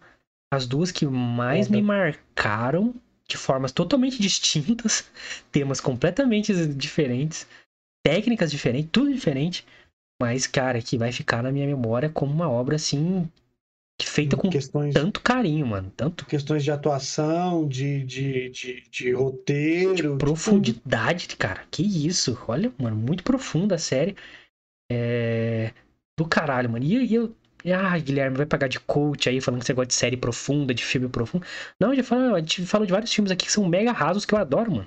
as 0.54 0.66
duas 0.66 0.90
que 0.90 1.06
mais 1.06 1.66
Foda. 1.66 1.78
me 1.78 1.82
marcaram 1.82 2.94
de 3.28 3.36
formas 3.36 3.72
totalmente 3.72 4.20
distintas, 4.22 5.10
temas 5.50 5.80
completamente 5.80 6.52
diferentes, 6.68 7.46
técnicas 8.04 8.50
diferentes, 8.50 8.90
tudo 8.92 9.12
diferente, 9.12 9.66
mas, 10.20 10.46
cara, 10.46 10.80
que 10.80 10.96
vai 10.96 11.10
ficar 11.10 11.42
na 11.42 11.50
minha 11.50 11.66
memória 11.66 12.08
como 12.08 12.32
uma 12.32 12.48
obra 12.48 12.76
assim, 12.76 13.28
feita 14.02 14.36
com 14.36 14.50
questões, 14.50 14.92
tanto 14.92 15.20
carinho, 15.20 15.66
mano, 15.66 15.92
tanto 15.96 16.26
questões 16.26 16.64
de 16.64 16.70
atuação, 16.70 17.66
de, 17.66 18.04
de, 18.04 18.50
de, 18.50 18.84
de 18.90 19.12
roteiro, 19.12 19.94
de 19.94 20.16
profundidade, 20.16 21.36
cara. 21.36 21.64
Que 21.70 21.82
isso? 21.82 22.38
Olha, 22.46 22.72
mano, 22.78 22.96
muito 22.96 23.22
profunda 23.22 23.76
a 23.76 23.78
série. 23.78 24.16
É... 24.90 25.72
Do 26.18 26.26
caralho, 26.26 26.70
mano. 26.70 26.84
E, 26.84 27.04
e 27.04 27.14
eu. 27.14 27.34
Ah, 27.72 27.96
Guilherme, 27.98 28.36
vai 28.36 28.46
pagar 28.46 28.68
de 28.68 28.78
coach 28.78 29.28
aí, 29.28 29.40
falando 29.40 29.60
que 29.60 29.66
você 29.66 29.72
gosta 29.72 29.86
de 29.88 29.94
série 29.94 30.16
profunda, 30.16 30.74
de 30.74 30.84
filme 30.84 31.08
profundo. 31.08 31.46
Não, 31.80 31.90
a 31.90 31.94
gente, 31.94 32.04
fala, 32.04 32.36
a 32.36 32.40
gente 32.40 32.66
falou 32.66 32.86
de 32.86 32.92
vários 32.92 33.12
filmes 33.12 33.30
aqui 33.30 33.46
que 33.46 33.52
são 33.52 33.66
mega 33.66 33.90
rasos 33.92 34.26
que 34.26 34.34
eu 34.34 34.38
adoro, 34.38 34.70
mano. 34.70 34.86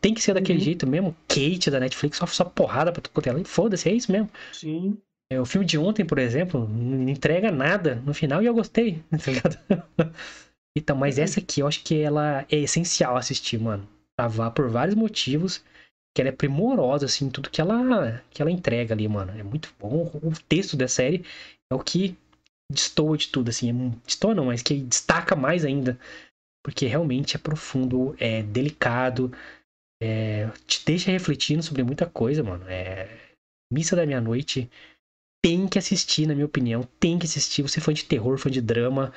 Tem 0.00 0.14
que 0.14 0.20
ser 0.22 0.34
daquele 0.34 0.58
Uhum. 0.58 0.64
jeito 0.64 0.86
mesmo. 0.86 1.16
Kate 1.28 1.70
da 1.70 1.80
Netflix, 1.80 2.16
só, 2.18 2.26
só 2.26 2.44
porrada 2.44 2.90
pra 2.92 3.02
tu 3.02 3.10
quanto 3.10 3.28
é. 3.28 3.44
Foda-se, 3.44 3.88
é 3.88 3.92
isso 3.92 4.10
mesmo. 4.10 4.30
Sim. 4.52 4.96
É, 5.30 5.40
o 5.40 5.44
filme 5.44 5.66
de 5.66 5.76
ontem, 5.76 6.04
por 6.04 6.18
exemplo, 6.18 6.68
não 6.68 7.08
entrega 7.08 7.50
nada 7.50 7.96
no 8.06 8.14
final 8.14 8.42
e 8.42 8.46
eu 8.46 8.54
gostei, 8.54 9.02
tá 9.10 9.30
ligado? 9.30 9.58
então, 10.76 10.96
mas 10.96 11.18
Uhum. 11.18 11.24
essa 11.24 11.40
aqui 11.40 11.60
eu 11.60 11.66
acho 11.66 11.82
que 11.82 12.00
ela 12.00 12.46
é 12.50 12.56
essencial 12.56 13.16
assistir, 13.16 13.58
mano. 13.58 13.86
Pra 14.16 14.28
vá- 14.28 14.50
por 14.50 14.68
vários 14.70 14.94
motivos. 14.94 15.62
Que 16.16 16.22
ela 16.22 16.30
é 16.30 16.32
primorosa, 16.32 17.04
assim, 17.04 17.28
tudo 17.28 17.50
que 17.50 17.60
ela, 17.60 18.24
que 18.30 18.40
ela 18.40 18.50
entrega 18.50 18.94
ali, 18.94 19.06
mano. 19.06 19.38
É 19.38 19.42
muito 19.42 19.70
bom. 19.78 20.10
O 20.22 20.32
texto 20.48 20.74
da 20.74 20.88
série 20.88 21.26
é 21.70 21.74
o 21.74 21.78
que 21.78 22.16
destoa 22.72 23.18
de 23.18 23.28
tudo, 23.28 23.50
assim. 23.50 23.68
É, 23.68 23.92
destoa 24.06 24.34
não, 24.34 24.46
mas 24.46 24.62
que 24.62 24.80
destaca 24.80 25.36
mais 25.36 25.62
ainda. 25.62 25.98
Porque 26.64 26.86
realmente 26.86 27.36
é 27.36 27.38
profundo, 27.38 28.16
é 28.18 28.42
delicado, 28.42 29.30
é, 30.02 30.48
te 30.66 30.82
deixa 30.86 31.10
refletindo 31.10 31.62
sobre 31.62 31.82
muita 31.82 32.06
coisa, 32.06 32.42
mano. 32.42 32.64
É, 32.66 33.14
Missa 33.70 33.94
da 33.94 34.06
Meia-Noite 34.06 34.70
tem 35.44 35.68
que 35.68 35.78
assistir, 35.78 36.26
na 36.26 36.34
minha 36.34 36.46
opinião. 36.46 36.82
Tem 36.98 37.18
que 37.18 37.26
assistir. 37.26 37.60
Você 37.60 37.78
é 37.78 37.82
fã 37.82 37.92
de 37.92 38.06
terror, 38.06 38.38
fã 38.38 38.50
de 38.50 38.62
drama, 38.62 39.12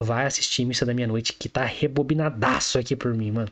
vai 0.00 0.26
assistir 0.26 0.64
Missa 0.64 0.86
da 0.86 0.94
Meia-Noite, 0.94 1.32
que 1.32 1.48
tá 1.48 1.64
rebobinadaço 1.64 2.78
aqui 2.78 2.94
por 2.94 3.12
mim, 3.12 3.32
mano. 3.32 3.50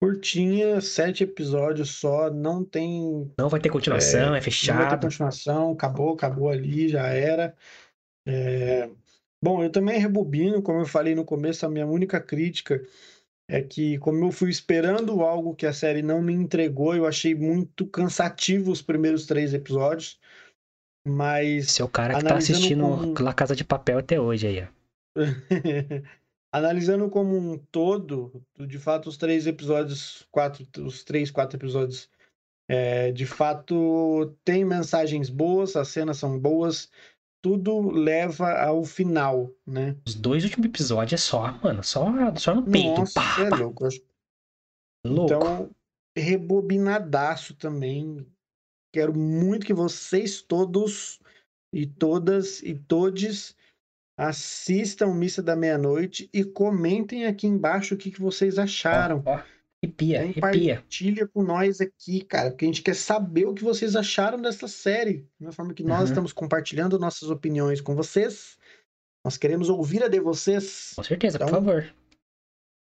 Curtinha, 0.00 0.80
sete 0.80 1.24
episódios 1.24 1.90
só, 1.90 2.30
não 2.30 2.64
tem 2.64 3.32
Não 3.38 3.48
vai 3.48 3.58
ter 3.60 3.68
continuação, 3.68 4.20
é, 4.20 4.24
Não 4.24 4.30
vai 4.32 4.40
ter 4.40 4.44
fechado. 4.44 5.00
continuação, 5.06 5.72
acabou, 5.72 6.12
acabou 6.14 6.48
ali, 6.50 6.88
já 6.88 7.06
era. 7.08 7.54
É, 8.26 8.88
Bom, 9.42 9.62
eu 9.62 9.70
também 9.70 9.98
rebobino, 10.00 10.60
como 10.62 10.80
eu 10.80 10.86
falei 10.86 11.14
no 11.14 11.24
começo, 11.24 11.64
a 11.64 11.68
minha 11.68 11.86
única 11.86 12.20
crítica 12.20 12.82
é 13.50 13.62
que, 13.62 13.96
como 13.98 14.24
eu 14.24 14.32
fui 14.32 14.50
esperando 14.50 15.22
algo 15.22 15.54
que 15.54 15.64
a 15.64 15.72
série 15.72 16.02
não 16.02 16.20
me 16.20 16.32
entregou, 16.34 16.94
eu 16.94 17.06
achei 17.06 17.34
muito 17.34 17.86
cansativo 17.86 18.70
os 18.70 18.82
primeiros 18.82 19.26
três 19.26 19.54
episódios. 19.54 20.18
Mas 21.06 21.78
é 21.80 21.84
o 21.84 21.88
cara 21.88 22.14
que 22.16 22.24
tá 22.24 22.36
assistindo 22.36 22.82
como- 22.82 23.14
La 23.20 23.32
Casa 23.32 23.56
de 23.56 23.64
Papel 23.64 23.98
até 23.98 24.20
hoje 24.20 24.46
aí, 24.46 24.62
ó. 24.64 24.78
Analisando 26.50 27.10
como 27.10 27.36
um 27.36 27.58
todo, 27.58 28.42
de 28.58 28.78
fato, 28.78 29.08
os 29.08 29.16
três 29.16 29.46
episódios, 29.46 30.26
quatro, 30.30 30.66
os 30.78 31.04
três, 31.04 31.30
quatro 31.30 31.58
episódios, 31.58 32.10
é, 32.66 33.12
de 33.12 33.26
fato, 33.26 34.34
tem 34.44 34.64
mensagens 34.64 35.28
boas, 35.28 35.76
as 35.76 35.88
cenas 35.88 36.16
são 36.16 36.38
boas, 36.38 36.90
tudo 37.42 37.90
leva 37.90 38.52
ao 38.52 38.84
final, 38.84 39.50
né? 39.66 39.96
Os 40.06 40.14
dois 40.14 40.44
últimos 40.44 40.66
episódios 40.66 41.20
é 41.20 41.22
só, 41.22 41.52
mano, 41.62 41.82
só, 41.84 42.06
só 42.36 42.54
no 42.54 42.62
peito. 42.62 43.00
Nossa, 43.00 43.14
pá, 43.14 43.36
é 43.40 43.50
pá, 43.50 43.56
louco. 43.56 43.88
louco. 45.04 45.34
Então, 45.34 45.70
rebobinadaço 46.16 47.54
também. 47.54 48.26
Quero 48.92 49.16
muito 49.16 49.66
que 49.66 49.74
vocês 49.74 50.42
todos 50.42 51.20
e 51.72 51.86
todas 51.86 52.62
e 52.62 52.74
todes 52.74 53.54
assistam 54.18 55.14
Missa 55.14 55.40
da 55.42 55.54
Meia-Noite 55.54 56.28
e 56.32 56.44
comentem 56.44 57.24
aqui 57.26 57.46
embaixo 57.46 57.94
o 57.94 57.96
que, 57.96 58.10
que 58.10 58.20
vocês 58.20 58.58
acharam. 58.58 59.22
Ó, 59.24 59.36
ó, 59.36 59.42
arrepia. 59.82 60.32
Compartilha 60.34 61.28
com 61.28 61.42
nós 61.44 61.80
aqui, 61.80 62.22
cara, 62.24 62.50
porque 62.50 62.64
a 62.64 62.68
gente 62.68 62.82
quer 62.82 62.94
saber 62.96 63.46
o 63.46 63.54
que 63.54 63.62
vocês 63.62 63.94
acharam 63.94 64.42
dessa 64.42 64.66
série. 64.66 65.24
Da 65.40 65.52
forma 65.52 65.72
que 65.72 65.84
nós 65.84 66.00
Uhum. 66.00 66.04
estamos 66.06 66.32
compartilhando 66.32 66.98
nossas 66.98 67.30
opiniões 67.30 67.80
com 67.80 67.94
vocês, 67.94 68.58
nós 69.24 69.36
queremos 69.36 69.68
ouvir 69.68 70.02
a 70.02 70.08
de 70.08 70.18
vocês. 70.20 70.92
Com 70.96 71.02
certeza, 71.04 71.38
por 71.38 71.46
Então, 71.48 71.54
favor. 71.64 71.94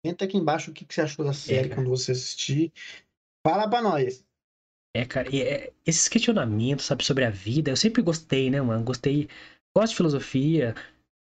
Comenta 0.05 0.25
aqui 0.25 0.37
embaixo 0.37 0.71
o 0.71 0.73
que, 0.73 0.83
que 0.83 0.93
você 0.93 1.01
achou 1.01 1.23
da 1.23 1.31
série 1.33 1.69
cara. 1.69 1.75
quando 1.81 1.89
você 1.89 2.11
assistir. 2.11 2.73
Fala 3.47 3.69
pra 3.69 3.81
nós. 3.81 4.25
É, 4.95 5.05
cara, 5.05 5.33
e 5.33 5.41
é- 5.41 5.71
esses 5.85 6.07
questionamentos, 6.09 6.85
sabe, 6.85 7.03
sobre 7.05 7.23
a 7.23 7.29
vida, 7.29 7.71
eu 7.71 7.77
sempre 7.77 8.01
gostei, 8.01 8.49
né, 8.49 8.61
mano? 8.61 8.83
Gostei, 8.83 9.27
gosto 9.75 9.91
de 9.91 9.97
filosofia, 9.97 10.75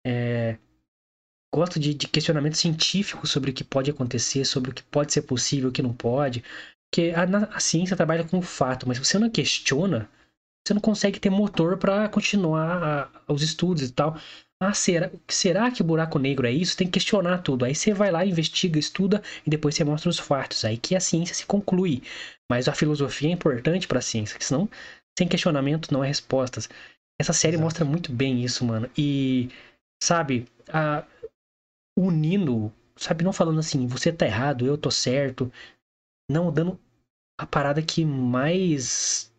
é, 0.08 0.58
gosto 1.54 1.78
de, 1.78 1.94
de 1.94 2.08
questionamento 2.08 2.56
científico 2.56 3.26
sobre 3.26 3.50
o 3.50 3.54
que 3.54 3.64
pode 3.64 3.90
acontecer, 3.90 4.44
sobre 4.44 4.70
o 4.70 4.74
que 4.74 4.82
pode 4.84 5.12
ser 5.12 5.22
possível, 5.22 5.70
o 5.70 5.72
que 5.72 5.82
não 5.82 5.92
pode. 5.92 6.42
Porque 6.90 7.12
a, 7.14 7.24
a 7.56 7.60
ciência 7.60 7.96
trabalha 7.96 8.24
com 8.24 8.38
o 8.38 8.42
fato, 8.42 8.86
mas 8.88 8.98
se 8.98 9.04
você 9.04 9.18
não 9.18 9.30
questiona, 9.30 10.08
você 10.66 10.74
não 10.74 10.80
consegue 10.80 11.20
ter 11.20 11.30
motor 11.30 11.78
pra 11.78 12.08
continuar 12.08 13.10
a- 13.28 13.32
os 13.32 13.42
estudos 13.42 13.82
e 13.82 13.92
tal. 13.92 14.18
Ah, 14.60 14.74
será, 14.74 15.10
será 15.28 15.70
que 15.70 15.82
o 15.82 15.84
buraco 15.84 16.18
negro 16.18 16.46
é 16.46 16.52
isso? 16.52 16.76
Tem 16.76 16.86
que 16.86 16.94
questionar 16.94 17.38
tudo. 17.38 17.64
Aí 17.64 17.74
você 17.74 17.94
vai 17.94 18.10
lá, 18.10 18.24
investiga, 18.26 18.78
estuda 18.78 19.22
e 19.46 19.50
depois 19.50 19.74
você 19.74 19.84
mostra 19.84 20.10
os 20.10 20.18
fatos. 20.18 20.64
Aí 20.64 20.76
que 20.76 20.96
a 20.96 21.00
ciência 21.00 21.34
se 21.34 21.46
conclui. 21.46 22.02
Mas 22.50 22.68
a 22.68 22.74
filosofia 22.74 23.28
é 23.28 23.32
importante 23.32 23.86
pra 23.86 24.00
ciência, 24.00 24.38
que 24.38 24.44
senão, 24.44 24.68
sem 25.18 25.28
questionamento, 25.28 25.92
não 25.92 26.02
é 26.02 26.08
respostas. 26.08 26.68
Essa 27.20 27.32
série 27.32 27.56
Exato. 27.56 27.64
mostra 27.64 27.84
muito 27.84 28.12
bem 28.12 28.44
isso, 28.44 28.64
mano. 28.64 28.88
E, 28.96 29.48
sabe, 30.02 30.46
a, 30.68 31.06
unindo, 31.98 32.72
sabe, 32.96 33.24
não 33.24 33.32
falando 33.32 33.58
assim, 33.58 33.86
você 33.86 34.12
tá 34.12 34.26
errado, 34.26 34.66
eu 34.66 34.78
tô 34.78 34.90
certo. 34.90 35.52
Não 36.30 36.52
dando 36.52 36.78
a 37.38 37.46
parada 37.46 37.82
que 37.82 38.04
mais 38.04 39.32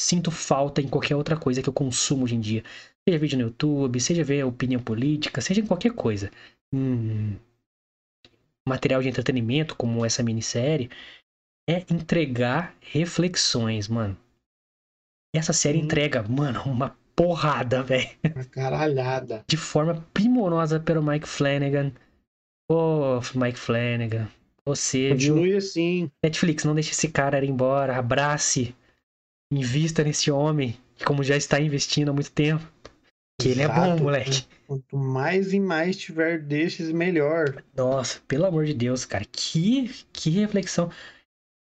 sinto 0.00 0.30
falta 0.30 0.80
em 0.80 0.88
qualquer 0.88 1.16
outra 1.16 1.38
coisa 1.38 1.62
que 1.62 1.68
eu 1.68 1.72
consumo 1.72 2.24
hoje 2.24 2.34
em 2.34 2.40
dia. 2.40 2.64
Seja 3.06 3.18
vídeo 3.18 3.38
no 3.38 3.44
YouTube, 3.44 4.00
seja 4.00 4.24
ver 4.24 4.44
opinião 4.44 4.82
política, 4.82 5.40
seja 5.40 5.60
em 5.60 5.66
qualquer 5.66 5.92
coisa. 5.92 6.30
Hum, 6.72 7.36
material 8.66 9.02
de 9.02 9.08
entretenimento, 9.08 9.76
como 9.76 10.04
essa 10.04 10.22
minissérie, 10.22 10.90
é 11.68 11.84
entregar 11.92 12.76
reflexões, 12.80 13.88
mano. 13.88 14.16
Essa 15.34 15.52
série 15.52 15.78
entrega, 15.78 16.22
mano, 16.22 16.62
uma 16.64 16.96
porrada, 17.14 17.82
velho. 17.82 18.08
Uma 18.34 18.44
caralhada. 18.44 19.44
De 19.46 19.56
forma 19.56 20.04
primorosa 20.12 20.80
pelo 20.80 21.02
Mike 21.02 21.28
Flanagan. 21.28 21.92
Ô, 22.70 23.20
Mike 23.34 23.58
Flanagan. 23.58 24.28
Você, 24.64 25.14
viu? 25.14 25.34
Continue 25.34 25.56
assim. 25.56 26.10
Netflix, 26.22 26.64
não 26.64 26.74
deixe 26.74 26.92
esse 26.92 27.08
cara 27.08 27.44
ir 27.44 27.48
embora. 27.48 27.96
Abrace. 27.96 28.74
Invista 29.52 30.02
nesse 30.02 30.30
homem, 30.30 30.76
que 30.96 31.04
como 31.04 31.22
já 31.22 31.36
está 31.36 31.60
investindo 31.60 32.10
há 32.10 32.12
muito 32.12 32.30
tempo. 32.30 32.66
Que 33.40 33.48
ele 33.48 33.62
é 33.62 33.68
bom, 33.68 33.98
moleque. 33.98 34.46
Quanto 34.66 34.96
mais 34.96 35.52
e 35.52 35.60
mais 35.60 35.96
tiver 35.96 36.38
desses, 36.38 36.92
melhor. 36.92 37.62
Nossa, 37.76 38.20
pelo 38.26 38.46
amor 38.46 38.64
de 38.64 38.72
Deus, 38.72 39.04
cara. 39.04 39.24
Que, 39.30 39.90
que 40.12 40.30
reflexão. 40.30 40.90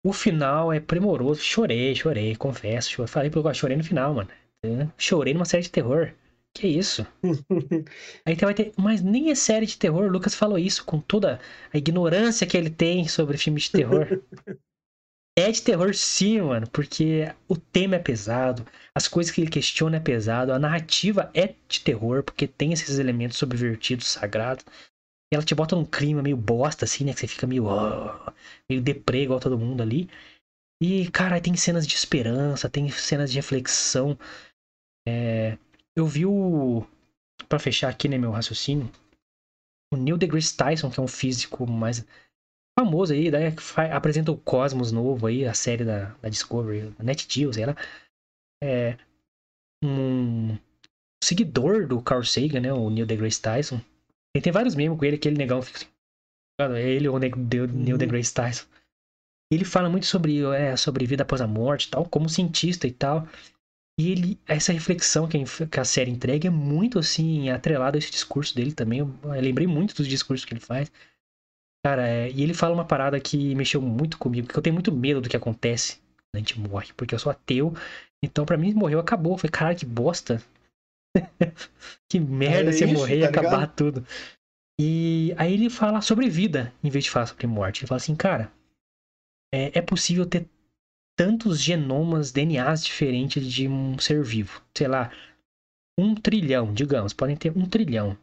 O 0.06 0.12
final 0.12 0.72
é 0.72 0.80
primoroso. 0.80 1.42
Chorei, 1.42 1.94
chorei, 1.94 2.36
confesso. 2.36 2.90
Chorei. 2.90 3.08
Falei 3.08 3.30
porque 3.30 3.48
eu 3.48 3.54
chorei 3.54 3.76
no 3.76 3.84
final, 3.84 4.14
mano. 4.14 4.30
Chorei 4.96 5.34
numa 5.34 5.44
série 5.44 5.62
de 5.62 5.70
terror. 5.70 6.12
Que 6.54 6.68
isso? 6.68 7.04
Aí 8.24 8.36
vai 8.36 8.54
ter. 8.54 8.72
Mas 8.76 9.02
nem 9.02 9.30
é 9.30 9.34
série 9.34 9.66
de 9.66 9.76
terror. 9.76 10.04
O 10.04 10.12
Lucas 10.12 10.34
falou 10.34 10.58
isso 10.58 10.84
com 10.84 11.00
toda 11.00 11.40
a 11.72 11.78
ignorância 11.78 12.46
que 12.46 12.56
ele 12.56 12.70
tem 12.70 13.08
sobre 13.08 13.36
filmes 13.36 13.64
de 13.64 13.72
terror. 13.72 14.06
é 15.36 15.50
de 15.50 15.60
terror 15.60 15.92
sim, 15.94 16.40
mano, 16.40 16.68
porque 16.70 17.32
o 17.48 17.56
tema 17.56 17.96
é 17.96 17.98
pesado, 17.98 18.64
as 18.94 19.08
coisas 19.08 19.32
que 19.32 19.40
ele 19.40 19.50
questiona 19.50 19.96
é 19.96 20.00
pesado, 20.00 20.52
a 20.52 20.58
narrativa 20.58 21.28
é 21.34 21.54
de 21.68 21.80
terror, 21.80 22.22
porque 22.22 22.46
tem 22.46 22.72
esses 22.72 23.00
elementos 23.00 23.36
subvertidos, 23.36 24.06
sagrados. 24.06 24.64
E 25.32 25.34
ela 25.34 25.44
te 25.44 25.56
bota 25.56 25.74
num 25.74 25.84
clima 25.84 26.22
meio 26.22 26.36
bosta, 26.36 26.84
assim, 26.84 27.04
né? 27.04 27.12
Que 27.12 27.20
você 27.20 27.26
fica 27.26 27.48
meio. 27.48 27.64
Oh, 27.66 28.32
meio 28.70 28.80
deprê, 28.80 29.24
igual 29.24 29.40
todo 29.40 29.58
mundo 29.58 29.82
ali. 29.82 30.08
E, 30.80 31.10
cara, 31.10 31.40
tem 31.40 31.56
cenas 31.56 31.86
de 31.86 31.94
esperança, 31.94 32.68
tem 32.68 32.88
cenas 32.90 33.32
de 33.32 33.38
reflexão. 33.38 34.16
É, 35.06 35.58
eu 35.96 36.06
vi 36.06 36.26
o. 36.26 36.86
Pra 37.48 37.58
fechar 37.58 37.88
aqui, 37.88 38.08
né, 38.08 38.18
meu 38.18 38.30
raciocínio. 38.30 38.90
O 39.92 39.96
Neil 39.96 40.16
deGrasse 40.16 40.56
Tyson, 40.56 40.90
que 40.90 40.98
é 40.98 41.02
um 41.02 41.08
físico 41.08 41.66
mais 41.70 42.04
famoso 42.78 43.12
aí, 43.12 43.30
daí 43.30 43.54
apresenta 43.92 44.32
o 44.32 44.38
Cosmos 44.38 44.90
novo 44.90 45.26
aí, 45.26 45.46
a 45.46 45.54
série 45.54 45.84
da, 45.84 46.06
da 46.20 46.28
Discovery, 46.28 46.90
da 46.90 47.04
NetGeo, 47.04 47.52
sei 47.52 47.66
lá. 47.66 47.76
É. 48.62 48.96
Um 49.84 50.58
seguidor 51.22 51.86
do 51.86 52.02
Carl 52.02 52.24
Sagan, 52.24 52.60
né, 52.60 52.72
o 52.72 52.90
Neil 52.90 53.06
deGrasse 53.06 53.40
Tyson. 53.40 53.80
Ele 54.34 54.42
tem 54.42 54.52
vários 54.52 54.74
memes 54.74 54.98
com 54.98 55.04
ele, 55.04 55.16
aquele 55.16 55.36
negão 55.36 55.62
fica. 55.62 55.86
É 56.60 56.82
ele 56.82 57.08
ou 57.08 57.16
o 57.16 57.18
Neil 57.18 57.66
uhum. 57.66 57.98
deGrasse 57.98 58.34
Tyson. 58.34 58.66
Ele 59.52 59.64
fala 59.64 59.88
muito 59.88 60.06
sobre, 60.06 60.42
é, 60.54 60.76
sobre 60.76 61.06
vida 61.06 61.22
após 61.22 61.40
a 61.40 61.46
morte 61.46 61.90
tal, 61.90 62.04
como 62.06 62.28
cientista 62.28 62.86
e 62.86 62.92
tal. 62.92 63.28
E 63.98 64.10
ele, 64.10 64.40
essa 64.46 64.72
reflexão 64.72 65.28
que 65.28 65.80
a 65.80 65.84
série 65.84 66.10
entrega 66.10 66.48
é 66.48 66.50
muito, 66.50 66.98
assim, 66.98 67.48
atrelada 67.48 67.96
a 67.96 68.00
esse 68.00 68.10
discurso 68.10 68.54
dele 68.54 68.72
também. 68.72 68.98
Eu, 68.98 69.14
eu 69.22 69.40
lembrei 69.40 69.66
muito 69.66 69.94
dos 69.94 70.08
discursos 70.08 70.44
que 70.44 70.52
ele 70.52 70.60
faz. 70.60 70.90
Cara, 71.84 72.08
é, 72.08 72.30
e 72.30 72.42
ele 72.42 72.54
fala 72.54 72.74
uma 72.74 72.84
parada 72.84 73.20
que 73.20 73.54
mexeu 73.54 73.80
muito 73.80 74.18
comigo, 74.18 74.48
que 74.48 74.58
eu 74.58 74.62
tenho 74.62 74.74
muito 74.74 74.90
medo 74.90 75.20
do 75.20 75.28
que 75.28 75.36
acontece 75.36 75.98
quando 75.98 76.36
a 76.36 76.38
gente 76.38 76.58
morre, 76.58 76.92
porque 76.96 77.14
eu 77.14 77.18
sou 77.18 77.30
ateu. 77.30 77.72
Então, 78.22 78.44
para 78.44 78.56
mim, 78.56 78.72
morreu, 78.74 78.98
acabou. 78.98 79.38
Foi, 79.38 79.48
caralho, 79.48 79.78
que 79.78 79.86
bosta. 79.86 80.42
que 82.10 82.18
merda 82.18 82.70
é 82.70 82.74
isso, 82.74 82.88
morrer 82.88 83.20
tá 83.20 83.26
e 83.26 83.28
acabar 83.28 83.60
ligado? 83.60 83.76
tudo. 83.76 84.06
E 84.80 85.32
aí 85.36 85.52
ele 85.52 85.70
fala 85.70 86.00
sobre 86.00 86.28
vida, 86.28 86.72
em 86.82 86.90
vez 86.90 87.04
de 87.04 87.10
falar 87.10 87.26
sobre 87.26 87.46
morte. 87.46 87.82
Ele 87.82 87.86
fala 87.86 87.98
assim, 87.98 88.16
cara, 88.16 88.50
é, 89.54 89.78
é 89.78 89.82
possível 89.82 90.26
ter 90.26 90.48
tantos 91.16 91.60
genomas, 91.60 92.32
DNAs 92.32 92.84
diferentes 92.84 93.50
de 93.50 93.68
um 93.68 93.98
ser 93.98 94.22
vivo. 94.22 94.62
Sei 94.76 94.88
lá, 94.88 95.10
um 95.98 96.14
trilhão, 96.14 96.72
digamos, 96.72 97.12
podem 97.12 97.36
ter 97.36 97.56
um 97.56 97.66
trilhão. 97.66 98.16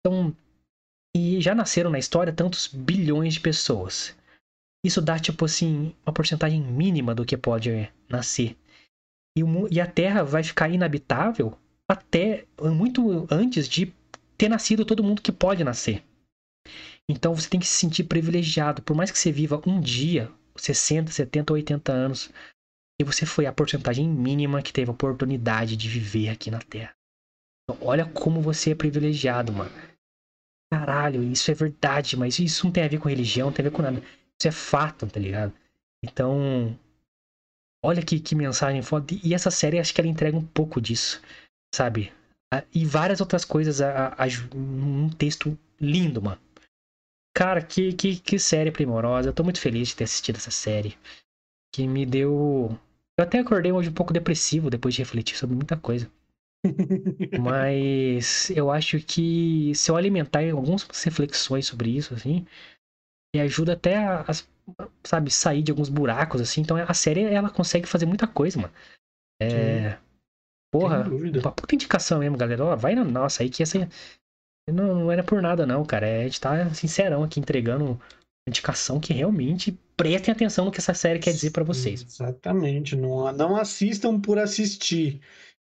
Então, 0.00 0.34
e 1.16 1.40
já 1.40 1.54
nasceram 1.54 1.90
na 1.90 1.98
história 1.98 2.32
tantos 2.32 2.66
bilhões 2.66 3.34
de 3.34 3.40
pessoas. 3.40 4.16
Isso 4.84 5.00
dá, 5.00 5.18
tipo 5.18 5.44
assim, 5.44 5.94
uma 6.04 6.12
porcentagem 6.12 6.60
mínima 6.60 7.14
do 7.14 7.24
que 7.24 7.36
pode 7.36 7.90
nascer. 8.08 8.56
E, 9.36 9.42
o, 9.42 9.68
e 9.70 9.80
a 9.80 9.86
Terra 9.86 10.22
vai 10.22 10.42
ficar 10.42 10.68
inabitável 10.68 11.58
até 11.90 12.46
muito 12.60 13.26
antes 13.30 13.68
de 13.68 13.92
ter 14.36 14.48
nascido 14.48 14.84
todo 14.84 15.02
mundo 15.02 15.22
que 15.22 15.32
pode 15.32 15.64
nascer. 15.64 16.02
Então 17.08 17.34
você 17.34 17.48
tem 17.48 17.60
que 17.60 17.66
se 17.66 17.78
sentir 17.78 18.04
privilegiado. 18.04 18.82
Por 18.82 18.96
mais 18.96 19.10
que 19.10 19.18
você 19.18 19.30
viva 19.30 19.62
um 19.66 19.80
dia 19.80 20.30
60, 20.58 21.10
70, 21.10 21.52
80 21.52 21.92
anos. 21.92 22.30
E 23.00 23.04
você 23.04 23.26
foi 23.26 23.46
a 23.46 23.52
porcentagem 23.52 24.08
mínima 24.08 24.62
que 24.62 24.72
teve 24.72 24.90
a 24.90 24.94
oportunidade 24.94 25.76
de 25.76 25.88
viver 25.88 26.28
aqui 26.30 26.50
na 26.50 26.60
Terra. 26.60 26.94
Então, 27.64 27.86
olha 27.86 28.06
como 28.06 28.40
você 28.40 28.70
é 28.70 28.74
privilegiado, 28.74 29.52
mano. 29.52 29.70
Caralho, 30.72 31.22
isso 31.22 31.50
é 31.50 31.54
verdade, 31.54 32.16
mas 32.16 32.38
isso 32.38 32.64
não 32.64 32.72
tem 32.72 32.84
a 32.84 32.88
ver 32.88 32.98
com 32.98 33.08
religião, 33.08 33.48
não 33.48 33.54
tem 33.54 33.66
a 33.66 33.68
ver 33.68 33.74
com 33.74 33.82
nada. 33.82 34.00
Isso 34.00 34.48
é 34.48 34.52
fato, 34.52 35.06
tá 35.06 35.20
ligado? 35.20 35.52
Então, 36.02 36.78
olha 37.84 38.02
que, 38.02 38.20
que 38.20 38.34
mensagem 38.34 38.82
foda. 38.82 39.06
E 39.22 39.34
essa 39.34 39.50
série, 39.50 39.78
acho 39.78 39.94
que 39.94 40.00
ela 40.00 40.08
entrega 40.08 40.36
um 40.36 40.46
pouco 40.46 40.80
disso, 40.80 41.22
sabe? 41.74 42.12
E 42.72 42.84
várias 42.84 43.20
outras 43.20 43.44
coisas 43.44 43.80
a, 43.80 44.08
a, 44.08 44.24
a, 44.24 44.26
num 44.54 45.10
texto 45.10 45.58
lindo, 45.80 46.22
mano. 46.22 46.40
Cara, 47.36 47.60
que, 47.60 47.92
que, 47.92 48.16
que 48.16 48.38
série 48.38 48.72
primorosa. 48.72 49.28
Eu 49.28 49.32
tô 49.34 49.44
muito 49.44 49.60
feliz 49.60 49.88
de 49.88 49.96
ter 49.96 50.04
assistido 50.04 50.36
essa 50.36 50.50
série. 50.50 50.96
Que 51.70 51.86
me 51.86 52.06
deu. 52.06 52.70
Eu 53.18 53.24
até 53.24 53.38
acordei 53.38 53.70
hoje 53.70 53.90
um 53.90 53.92
pouco 53.92 54.10
depressivo 54.10 54.70
depois 54.70 54.94
de 54.94 55.02
refletir 55.02 55.36
sobre 55.36 55.54
muita 55.54 55.76
coisa. 55.76 56.10
Mas 57.38 58.48
eu 58.48 58.70
acho 58.70 58.98
que 59.00 59.74
se 59.74 59.90
eu 59.90 59.96
alimentar 59.96 60.50
algumas 60.50 60.84
reflexões 61.04 61.66
sobre 61.66 61.90
isso, 61.90 62.14
assim, 62.14 62.46
me 63.34 63.42
ajuda 63.42 63.74
até 63.74 63.98
a, 63.98 64.22
a, 64.22 64.88
sabe, 65.04 65.30
sair 65.30 65.62
de 65.62 65.70
alguns 65.70 65.90
buracos, 65.90 66.40
assim. 66.40 66.62
Então 66.62 66.78
a 66.78 66.94
série, 66.94 67.22
ela 67.24 67.50
consegue 67.50 67.86
fazer 67.86 68.06
muita 68.06 68.26
coisa, 68.26 68.58
mano. 68.58 68.72
É. 69.42 69.90
Sim. 69.90 69.96
Porra, 70.72 71.04
uma 71.06 71.52
puta 71.52 71.74
indicação 71.74 72.18
mesmo, 72.18 72.38
galera. 72.38 72.64
Ó, 72.64 72.76
vai 72.76 72.94
na 72.94 73.04
nossa 73.04 73.42
aí 73.42 73.50
que 73.50 73.62
essa, 73.62 73.86
não, 74.72 74.94
não 74.94 75.12
era 75.12 75.22
por 75.22 75.40
nada, 75.40 75.66
não, 75.66 75.84
cara. 75.84 76.06
É, 76.06 76.20
a 76.20 76.24
gente 76.24 76.40
tá 76.40 76.74
sincerão 76.74 77.22
aqui 77.22 77.40
entregando 77.40 78.00
indicação 78.48 79.00
que 79.00 79.12
realmente 79.12 79.76
prestem 79.96 80.32
atenção 80.32 80.64
no 80.64 80.70
que 80.70 80.78
essa 80.78 80.94
série 80.94 81.18
quer 81.18 81.32
dizer 81.32 81.50
para 81.50 81.64
vocês. 81.64 82.04
Exatamente. 82.08 82.94
Não, 82.94 83.32
não 83.32 83.56
assistam 83.56 84.20
por 84.20 84.38
assistir. 84.38 85.20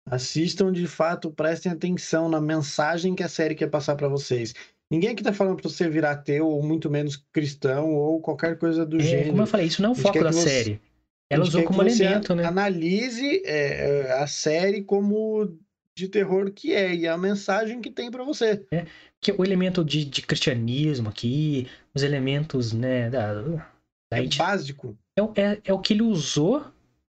Assistam 0.09 0.71
de 0.71 0.87
fato, 0.87 1.31
prestem 1.31 1.71
atenção 1.71 2.29
na 2.29 2.39
mensagem 2.39 3.15
que 3.15 3.23
a 3.23 3.29
série 3.29 3.55
quer 3.55 3.69
passar 3.69 3.95
para 3.95 4.07
vocês. 4.07 4.53
Ninguém 4.89 5.09
aqui 5.09 5.21
tá 5.21 5.33
falando 5.33 5.61
pra 5.61 5.69
você 5.69 5.89
virar 5.89 6.11
ateu, 6.11 6.47
ou 6.47 6.63
muito 6.63 6.89
menos 6.89 7.21
cristão, 7.33 7.93
ou 7.93 8.21
qualquer 8.21 8.57
coisa 8.57 8.85
do 8.85 8.97
é, 8.97 9.03
gênero. 9.03 9.29
Como 9.31 9.41
eu 9.41 9.47
falei, 9.47 9.67
isso 9.67 9.81
não 9.81 9.89
é 9.89 9.91
o 9.91 9.95
foco 9.95 10.23
da 10.23 10.31
você, 10.31 10.49
série. 10.49 10.81
Ela 11.29 11.43
usou 11.43 11.63
como 11.63 11.81
elemento, 11.81 12.33
né? 12.33 12.45
Analise 12.45 13.41
é, 13.45 14.13
a 14.13 14.27
série 14.27 14.81
como 14.81 15.57
de 15.97 16.07
terror 16.07 16.51
que 16.51 16.73
é 16.73 16.93
e 16.93 17.07
a 17.07 17.17
mensagem 17.17 17.81
que 17.81 17.89
tem 17.89 18.11
para 18.11 18.23
você. 18.23 18.63
É, 18.71 18.85
que 19.19 19.31
o 19.31 19.43
elemento 19.43 19.83
de, 19.83 20.05
de, 20.05 20.21
cristianismo 20.21 21.09
aqui, 21.09 21.67
os 21.93 22.03
elementos, 22.03 22.71
né, 22.71 23.09
da, 23.09 23.33
da 23.33 24.23
é 24.23 24.27
básico. 24.37 24.95
É, 25.17 25.41
é, 25.41 25.61
é, 25.65 25.73
o 25.73 25.79
que 25.79 25.93
ele 25.93 26.03
usou 26.03 26.63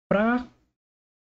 para 0.07 0.47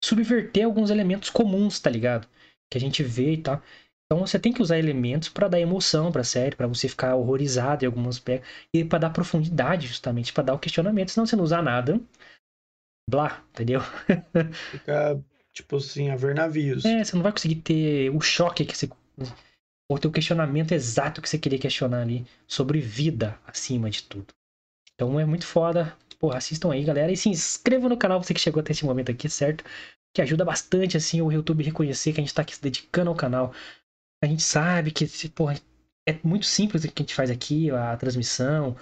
subverter 0.05 0.65
alguns 0.65 0.91
elementos 0.91 1.31
comuns, 1.31 1.79
tá 1.79 1.89
ligado? 1.89 2.27
Que 2.71 2.77
a 2.77 2.81
gente 2.81 3.01
vê 3.01 3.33
e 3.33 3.37
tal. 3.41 3.61
Então 4.05 4.25
você 4.25 4.37
tem 4.37 4.53
que 4.53 4.61
usar 4.61 4.77
elementos 4.77 5.27
para 5.27 5.47
dar 5.47 5.59
emoção 5.59 6.11
para 6.11 6.21
a 6.21 6.25
série, 6.25 6.55
para 6.55 6.67
você 6.67 6.87
ficar 6.87 7.15
horrorizado 7.15 7.83
em 7.83 7.87
alguns 7.87 8.17
aspectos 8.17 8.47
e 8.71 8.85
para 8.85 8.99
dar 8.99 9.09
profundidade, 9.09 9.87
justamente 9.87 10.31
para 10.31 10.43
dar 10.43 10.53
o 10.53 10.59
questionamento. 10.59 11.09
Senão 11.09 11.25
você 11.25 11.35
não 11.35 11.43
usar 11.43 11.63
nada, 11.63 11.99
blá, 13.09 13.43
entendeu? 13.49 13.81
Fica 14.71 15.19
Tipo 15.57 15.77
assim, 15.77 16.11
a 16.11 16.15
ver 16.15 16.35
navios. 16.35 16.85
É, 16.85 17.03
você 17.03 17.15
não 17.15 17.23
vai 17.23 17.31
conseguir 17.31 17.55
ter 17.55 18.11
o 18.11 18.21
choque 18.21 18.63
que 18.63 18.77
você. 18.77 18.87
Ou 19.89 19.97
ter 19.97 20.07
o 20.07 20.11
questionamento 20.11 20.71
exato 20.71 21.19
que 21.19 21.27
você 21.27 21.39
queria 21.39 21.57
questionar 21.57 22.01
ali 22.01 22.27
sobre 22.45 22.79
vida 22.79 23.39
acima 23.43 23.89
de 23.89 24.03
tudo. 24.03 24.27
Então 24.93 25.19
é 25.19 25.25
muito 25.25 25.47
foda. 25.47 25.97
Pô, 26.19 26.31
assistam 26.31 26.71
aí, 26.71 26.83
galera. 26.83 27.11
E 27.11 27.17
se 27.17 27.27
inscrevam 27.27 27.89
no 27.89 27.97
canal, 27.97 28.21
você 28.21 28.35
que 28.35 28.39
chegou 28.39 28.59
até 28.59 28.71
esse 28.71 28.85
momento 28.85 29.11
aqui, 29.11 29.27
certo? 29.27 29.63
Que 30.13 30.21
ajuda 30.21 30.45
bastante, 30.45 30.95
assim, 30.95 31.21
o 31.21 31.31
YouTube 31.31 31.63
reconhecer 31.63 32.13
que 32.13 32.19
a 32.19 32.23
gente 32.23 32.33
tá 32.35 32.43
aqui 32.43 32.55
se 32.55 32.61
dedicando 32.61 33.09
ao 33.09 33.15
canal. 33.15 33.51
A 34.23 34.27
gente 34.27 34.43
sabe 34.43 34.91
que, 34.91 35.07
porra, 35.29 35.59
é 36.07 36.19
muito 36.23 36.45
simples 36.45 36.83
o 36.83 36.87
que 36.87 37.01
a 37.01 37.03
gente 37.03 37.15
faz 37.15 37.31
aqui, 37.31 37.71
a 37.71 37.97
transmissão, 37.97 38.75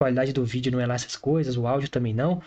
a 0.00 0.04
qualidade 0.04 0.32
do 0.32 0.44
vídeo 0.44 0.70
não 0.70 0.78
é 0.78 0.86
lá 0.86 0.94
essas 0.94 1.16
coisas, 1.16 1.56
o 1.56 1.66
áudio 1.66 1.90
também 1.90 2.14
não. 2.14 2.40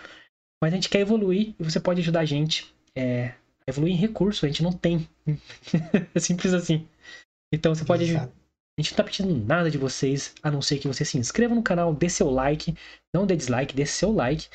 Mas 0.64 0.72
a 0.72 0.76
gente 0.77 0.89
quer 0.89 1.02
evoluir 1.02 1.56
e 1.60 1.64
você 1.64 1.77
pode 1.77 1.99
ajudar 1.99 2.22
a 2.22 2.26
gente 2.26 2.73
é, 2.95 3.34
evoluir 3.68 3.94
em 3.94 3.98
recurso, 3.98 4.46
a 4.46 4.50
gente 4.50 4.64
não 4.64 4.72
tem. 4.72 5.08
é 6.14 6.20
simples 6.20 6.54
assim. 6.54 6.88
Então 7.54 7.74
você 7.74 7.86
pode. 7.86 8.04
Exato. 8.04 8.34
A 8.78 8.82
gente 8.82 8.92
não 8.92 8.98
tá 8.98 9.04
pedindo 9.06 9.46
nada 9.46 9.72
de 9.72 9.78
vocês, 9.78 10.34
a 10.44 10.52
não 10.52 10.62
ser 10.62 10.80
que 10.80 10.88
você 10.88 11.06
se 11.06 11.18
inscreva 11.18 11.56
no 11.56 11.64
canal, 11.64 11.94
dê 11.94 12.10
seu 12.10 12.30
like, 12.30 12.76
não 13.14 13.26
dê 13.26 13.34
dislike, 13.36 13.74
dê 13.74 13.86
seu 13.86 14.12
like, 14.12 14.50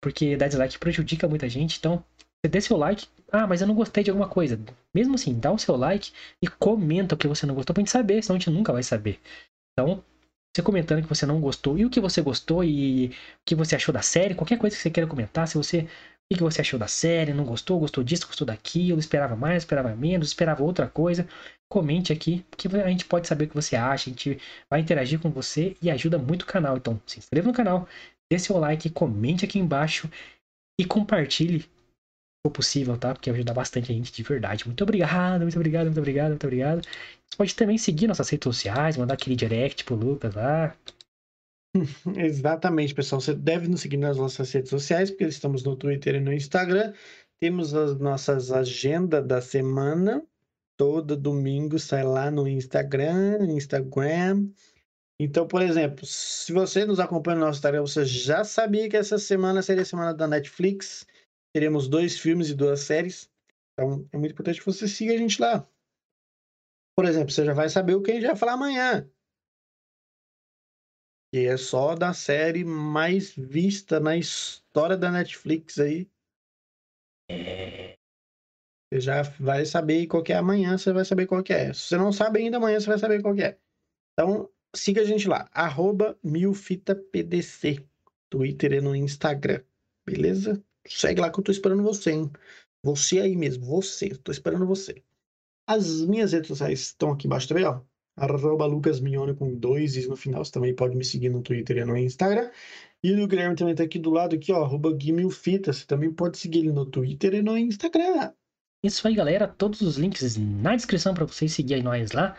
porque 0.00 0.36
dar 0.36 0.46
dislike 0.46 0.78
prejudica 0.78 1.26
muita 1.26 1.48
gente. 1.48 1.76
Então, 1.76 2.04
você 2.40 2.48
dê 2.48 2.60
seu 2.60 2.76
like. 2.76 3.08
Ah, 3.32 3.46
mas 3.46 3.60
eu 3.60 3.66
não 3.66 3.74
gostei 3.74 4.04
de 4.04 4.10
alguma 4.10 4.28
coisa. 4.28 4.58
Mesmo 4.94 5.16
assim, 5.16 5.38
dá 5.38 5.52
o 5.52 5.58
seu 5.58 5.76
like 5.76 6.12
e 6.40 6.46
comenta 6.46 7.14
o 7.14 7.18
que 7.18 7.26
você 7.26 7.46
não 7.46 7.54
gostou 7.54 7.74
pra 7.74 7.80
gente 7.80 7.90
saber, 7.90 8.22
senão 8.22 8.36
a 8.36 8.38
gente 8.38 8.50
nunca 8.50 8.72
vai 8.72 8.82
saber. 8.82 9.20
Então, 9.72 10.02
você 10.54 10.62
comentando 10.62 11.02
que 11.02 11.08
você 11.08 11.26
não 11.26 11.40
gostou 11.40 11.76
e 11.76 11.84
o 11.84 11.90
que 11.90 12.00
você 12.00 12.22
gostou 12.22 12.64
e 12.64 13.08
o 13.08 13.10
que 13.44 13.54
você 13.54 13.76
achou 13.76 13.92
da 13.92 14.02
série, 14.02 14.34
qualquer 14.34 14.58
coisa 14.58 14.74
que 14.74 14.82
você 14.82 14.90
queira 14.90 15.08
comentar, 15.08 15.46
se 15.46 15.56
você 15.56 15.86
o 16.34 16.36
que 16.36 16.42
você 16.42 16.60
achou 16.60 16.78
da 16.78 16.86
série? 16.86 17.32
Não 17.32 17.44
gostou? 17.44 17.80
Gostou 17.80 18.04
disso? 18.04 18.26
Gostou 18.26 18.46
daquilo? 18.46 18.98
Esperava 18.98 19.34
mais? 19.34 19.62
Esperava 19.62 19.94
menos? 19.96 20.28
Esperava 20.28 20.62
outra 20.62 20.86
coisa? 20.86 21.26
Comente 21.70 22.12
aqui, 22.12 22.44
que 22.56 22.68
a 22.76 22.88
gente 22.88 23.04
pode 23.06 23.26
saber 23.26 23.46
o 23.46 23.48
que 23.48 23.54
você 23.54 23.76
acha. 23.76 24.10
A 24.10 24.12
gente 24.12 24.38
vai 24.70 24.80
interagir 24.80 25.18
com 25.20 25.30
você 25.30 25.76
e 25.80 25.90
ajuda 25.90 26.18
muito 26.18 26.42
o 26.42 26.46
canal. 26.46 26.76
Então, 26.76 27.00
se 27.06 27.18
inscreva 27.18 27.48
no 27.48 27.54
canal, 27.54 27.88
dê 28.30 28.38
seu 28.38 28.58
like, 28.58 28.90
comente 28.90 29.44
aqui 29.44 29.58
embaixo 29.58 30.10
e 30.78 30.84
compartilhe 30.84 31.66
for 32.46 32.50
possível, 32.52 32.96
tá? 32.96 33.12
Porque 33.12 33.30
ajuda 33.30 33.52
bastante 33.52 33.92
a 33.92 33.94
gente 33.94 34.12
de 34.12 34.22
verdade. 34.22 34.66
Muito 34.66 34.82
obrigado, 34.82 35.42
muito 35.42 35.56
obrigado, 35.56 35.86
muito 35.86 35.98
obrigado, 35.98 36.28
muito 36.30 36.44
obrigado. 36.44 36.82
Você 37.26 37.36
pode 37.36 37.54
também 37.54 37.78
seguir 37.78 38.06
nossas 38.06 38.28
redes 38.28 38.44
sociais, 38.44 38.96
mandar 38.96 39.14
aquele 39.14 39.36
direct 39.36 39.84
pro 39.84 39.94
Lucas 39.94 40.34
lá. 40.34 40.74
Exatamente, 42.16 42.94
pessoal. 42.94 43.20
Você 43.20 43.34
deve 43.34 43.68
nos 43.68 43.80
seguir 43.80 43.96
nas 43.96 44.16
nossas 44.16 44.50
redes 44.52 44.70
sociais, 44.70 45.10
porque 45.10 45.24
estamos 45.24 45.62
no 45.62 45.76
Twitter 45.76 46.16
e 46.16 46.20
no 46.20 46.32
Instagram. 46.32 46.92
Temos 47.40 47.74
as 47.74 47.98
nossas 47.98 48.50
agendas 48.50 49.26
da 49.26 49.40
semana. 49.40 50.26
Todo 50.76 51.16
domingo 51.16 51.78
sai 51.78 52.04
lá 52.04 52.30
no 52.30 52.46
Instagram, 52.46 53.44
Instagram. 53.50 54.48
Então, 55.20 55.46
por 55.46 55.62
exemplo, 55.62 56.06
se 56.06 56.52
você 56.52 56.84
nos 56.84 57.00
acompanha 57.00 57.38
no 57.38 57.46
nosso 57.46 57.58
Instagram, 57.58 57.80
você 57.80 58.04
já 58.04 58.44
sabia 58.44 58.88
que 58.88 58.96
essa 58.96 59.18
semana 59.18 59.62
seria 59.62 59.82
a 59.82 59.86
semana 59.86 60.14
da 60.14 60.28
Netflix. 60.28 61.06
Teremos 61.52 61.88
dois 61.88 62.18
filmes 62.18 62.50
e 62.50 62.54
duas 62.54 62.80
séries. 62.80 63.28
Então, 63.72 64.06
é 64.12 64.16
muito 64.16 64.32
importante 64.32 64.60
que 64.60 64.66
você 64.66 64.86
siga 64.86 65.14
a 65.14 65.16
gente 65.16 65.40
lá. 65.40 65.68
Por 66.96 67.04
exemplo, 67.04 67.30
você 67.30 67.44
já 67.44 67.52
vai 67.52 67.68
saber 67.68 67.94
o 67.94 68.02
que 68.02 68.12
a 68.12 68.14
gente 68.14 68.26
vai 68.26 68.36
falar 68.36 68.52
amanhã. 68.52 69.08
Que 71.32 71.46
é 71.46 71.56
só 71.56 71.94
da 71.94 72.14
série 72.14 72.64
mais 72.64 73.34
vista 73.34 74.00
na 74.00 74.16
história 74.16 74.96
da 74.96 75.10
Netflix 75.10 75.78
aí. 75.78 76.08
Você 78.90 79.00
já 79.00 79.22
vai 79.38 79.66
saber 79.66 80.06
qual 80.06 80.24
é 80.26 80.32
amanhã, 80.32 80.78
você 80.78 80.92
vai 80.92 81.04
saber 81.04 81.26
qual 81.26 81.42
é. 81.48 81.72
Se 81.74 81.88
você 81.88 81.96
não 81.98 82.10
sabe 82.10 82.40
ainda, 82.40 82.56
amanhã 82.56 82.80
você 82.80 82.86
vai 82.86 82.98
saber 82.98 83.20
qual 83.20 83.38
é. 83.38 83.58
Então, 84.14 84.50
siga 84.74 85.02
a 85.02 85.04
gente 85.04 85.28
lá, 85.28 85.48
arroba 85.52 86.18
milfitapdc, 86.22 87.86
Twitter 88.30 88.72
e 88.72 88.80
no 88.80 88.96
Instagram, 88.96 89.62
beleza? 90.06 90.62
Segue 90.86 91.20
lá 91.20 91.30
que 91.30 91.38
eu 91.38 91.44
tô 91.44 91.52
esperando 91.52 91.82
você, 91.82 92.12
hein? 92.12 92.32
Você 92.82 93.20
aí 93.20 93.36
mesmo, 93.36 93.66
você, 93.66 94.08
tô 94.08 94.32
esperando 94.32 94.66
você. 94.66 95.02
As 95.68 96.00
minhas 96.00 96.32
redes 96.32 96.48
sociais 96.48 96.80
estão 96.80 97.12
aqui 97.12 97.26
embaixo 97.26 97.48
também, 97.48 97.64
ó. 97.64 97.82
Arroba 98.18 98.66
lucasmione 98.66 99.34
com 99.34 99.54
dois 99.54 99.96
is 99.96 100.08
no 100.08 100.16
final. 100.16 100.44
Você 100.44 100.52
também 100.52 100.74
pode 100.74 100.96
me 100.96 101.04
seguir 101.04 101.28
no 101.28 101.42
Twitter 101.42 101.78
e 101.78 101.84
no 101.84 101.96
Instagram. 101.96 102.50
E 103.02 103.12
o 103.12 103.26
Guilherme 103.26 103.54
também 103.54 103.74
tá 103.74 103.84
aqui 103.84 103.98
do 103.98 104.10
lado, 104.10 104.34
aqui, 104.34 104.52
ó, 104.52 104.64
arroba 104.64 104.92
Guimilfita. 104.92 105.72
Você 105.72 105.86
também 105.86 106.12
pode 106.12 106.38
seguir 106.38 106.60
ele 106.60 106.72
no 106.72 106.84
Twitter 106.86 107.34
e 107.34 107.42
no 107.42 107.56
Instagram. 107.56 108.32
Isso 108.82 109.06
aí, 109.06 109.14
galera. 109.14 109.46
Todos 109.46 109.80
os 109.80 109.96
links 109.96 110.36
na 110.36 110.76
descrição 110.76 111.14
para 111.14 111.24
vocês 111.24 111.52
seguirem 111.52 111.82
nós 111.82 112.12
lá. 112.12 112.36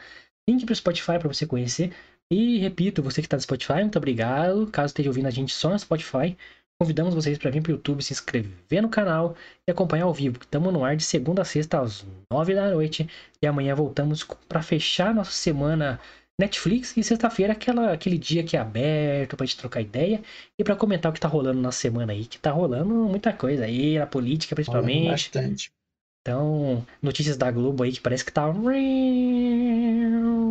Link 0.47 0.65
pro 0.65 0.75
Spotify 0.75 1.19
para 1.19 1.27
você 1.27 1.45
conhecer. 1.45 1.93
E 2.31 2.59
repito, 2.59 3.01
você 3.01 3.21
que 3.21 3.27
está 3.27 3.37
no 3.37 3.41
Spotify, 3.41 3.81
muito 3.81 3.97
obrigado. 3.97 4.67
Caso 4.67 4.87
esteja 4.87 5.09
ouvindo 5.09 5.27
a 5.27 5.31
gente 5.31 5.53
só 5.53 5.69
no 5.71 5.79
Spotify, 5.79 6.37
convidamos 6.81 7.13
vocês 7.13 7.37
para 7.37 7.51
vir 7.51 7.61
para 7.61 7.71
o 7.71 7.75
YouTube, 7.75 8.01
se 8.01 8.13
inscrever 8.13 8.81
no 8.81 8.87
canal 8.87 9.35
e 9.67 9.71
acompanhar 9.71 10.05
ao 10.05 10.13
vivo. 10.13 10.37
Estamos 10.39 10.71
no 10.71 10.85
ar 10.85 10.95
de 10.95 11.03
segunda 11.03 11.41
a 11.41 11.45
sexta 11.45 11.81
às 11.81 12.05
nove 12.31 12.55
da 12.55 12.69
noite. 12.69 13.07
E 13.41 13.45
amanhã 13.45 13.75
voltamos 13.75 14.25
para 14.47 14.61
fechar 14.61 15.13
nossa 15.13 15.31
semana 15.31 15.99
Netflix 16.39 16.95
e 16.95 17.03
sexta-feira 17.03 17.57
aquele 17.91 18.17
dia 18.17 18.43
que 18.43 18.55
é 18.55 18.59
aberto 18.61 19.35
pra 19.35 19.45
gente 19.45 19.57
trocar 19.57 19.81
ideia 19.81 20.21
e 20.57 20.63
para 20.63 20.73
comentar 20.73 21.11
o 21.11 21.13
que 21.13 21.19
tá 21.19 21.27
rolando 21.27 21.59
na 21.59 21.71
semana 21.71 22.13
aí, 22.13 22.25
que 22.25 22.39
tá 22.39 22.49
rolando 22.49 22.93
muita 22.93 23.33
coisa 23.33 23.65
aí, 23.65 23.99
na 23.99 24.07
política 24.07 24.55
principalmente. 24.55 25.09
Bastante. 25.09 25.71
Então, 26.21 26.85
notícias 27.01 27.37
da 27.37 27.49
Globo 27.49 27.83
aí 27.83 27.91
que 27.91 28.01
parece 28.01 28.25
que 28.25 28.31
tá. 28.31 28.45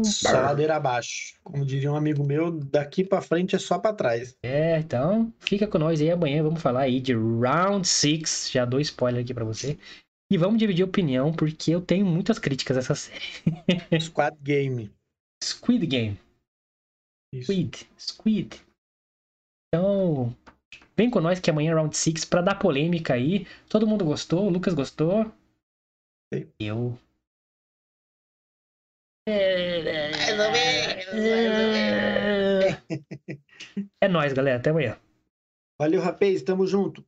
Só 0.05 0.33
ladeira 0.33 0.77
abaixo. 0.77 1.35
Como 1.45 1.65
diria 1.65 1.93
um 1.93 1.97
amigo 1.97 2.25
meu, 2.25 2.51
daqui 2.51 3.05
pra 3.05 3.21
frente 3.21 3.55
é 3.55 3.59
só 3.59 3.79
pra 3.79 3.93
trás. 3.93 4.37
É, 4.43 4.79
então 4.79 5.33
fica 5.39 5.67
com 5.67 5.79
nós 5.79 6.01
aí 6.01 6.11
amanhã. 6.11 6.43
Vamos 6.43 6.63
falar 6.63 6.81
aí 6.83 7.01
de 7.01 7.15
Round 7.15 7.87
6. 7.87 8.51
Já 8.51 8.65
dou 8.65 8.81
spoiler 8.81 9.23
aqui 9.23 9.35
pra 9.35 9.45
você. 9.45 9.79
E 10.31 10.37
vamos 10.37 10.59
dividir 10.59 10.85
opinião, 10.85 11.33
porque 11.33 11.71
eu 11.71 11.81
tenho 11.81 12.05
muitas 12.05 12.39
críticas 12.39 12.77
a 12.77 12.81
essa 12.81 12.95
série. 12.95 13.23
Squad 14.01 14.37
Game. 14.43 14.91
Squid 15.43 15.87
Game. 15.87 16.19
Isso. 17.33 17.53
Squid. 17.53 17.89
Squid. 17.99 18.63
Então, 19.69 20.35
vem 20.97 21.11
com 21.11 21.21
nós 21.21 21.41
que 21.41 21.51
amanhã 21.51 21.73
é 21.73 21.75
Round 21.75 21.97
6 21.97 22.25
pra 22.25 22.43
dar 22.43 22.59
polêmica 22.59 23.15
aí. 23.15 23.47
Todo 23.69 23.87
mundo 23.87 24.05
gostou, 24.05 24.47
o 24.47 24.51
Lucas 24.51 24.75
gostou. 24.75 25.31
Eu. 26.31 26.99
Mais 29.29 30.39
ou 30.41 30.53
menos, 30.53 31.05
É 34.01 34.09
nóis, 34.09 34.33
galera. 34.33 34.59
Até 34.59 34.71
amanhã. 34.71 34.99
Valeu, 35.79 36.01
rapaz. 36.01 36.43
Tamo 36.43 36.67
junto. 36.67 37.05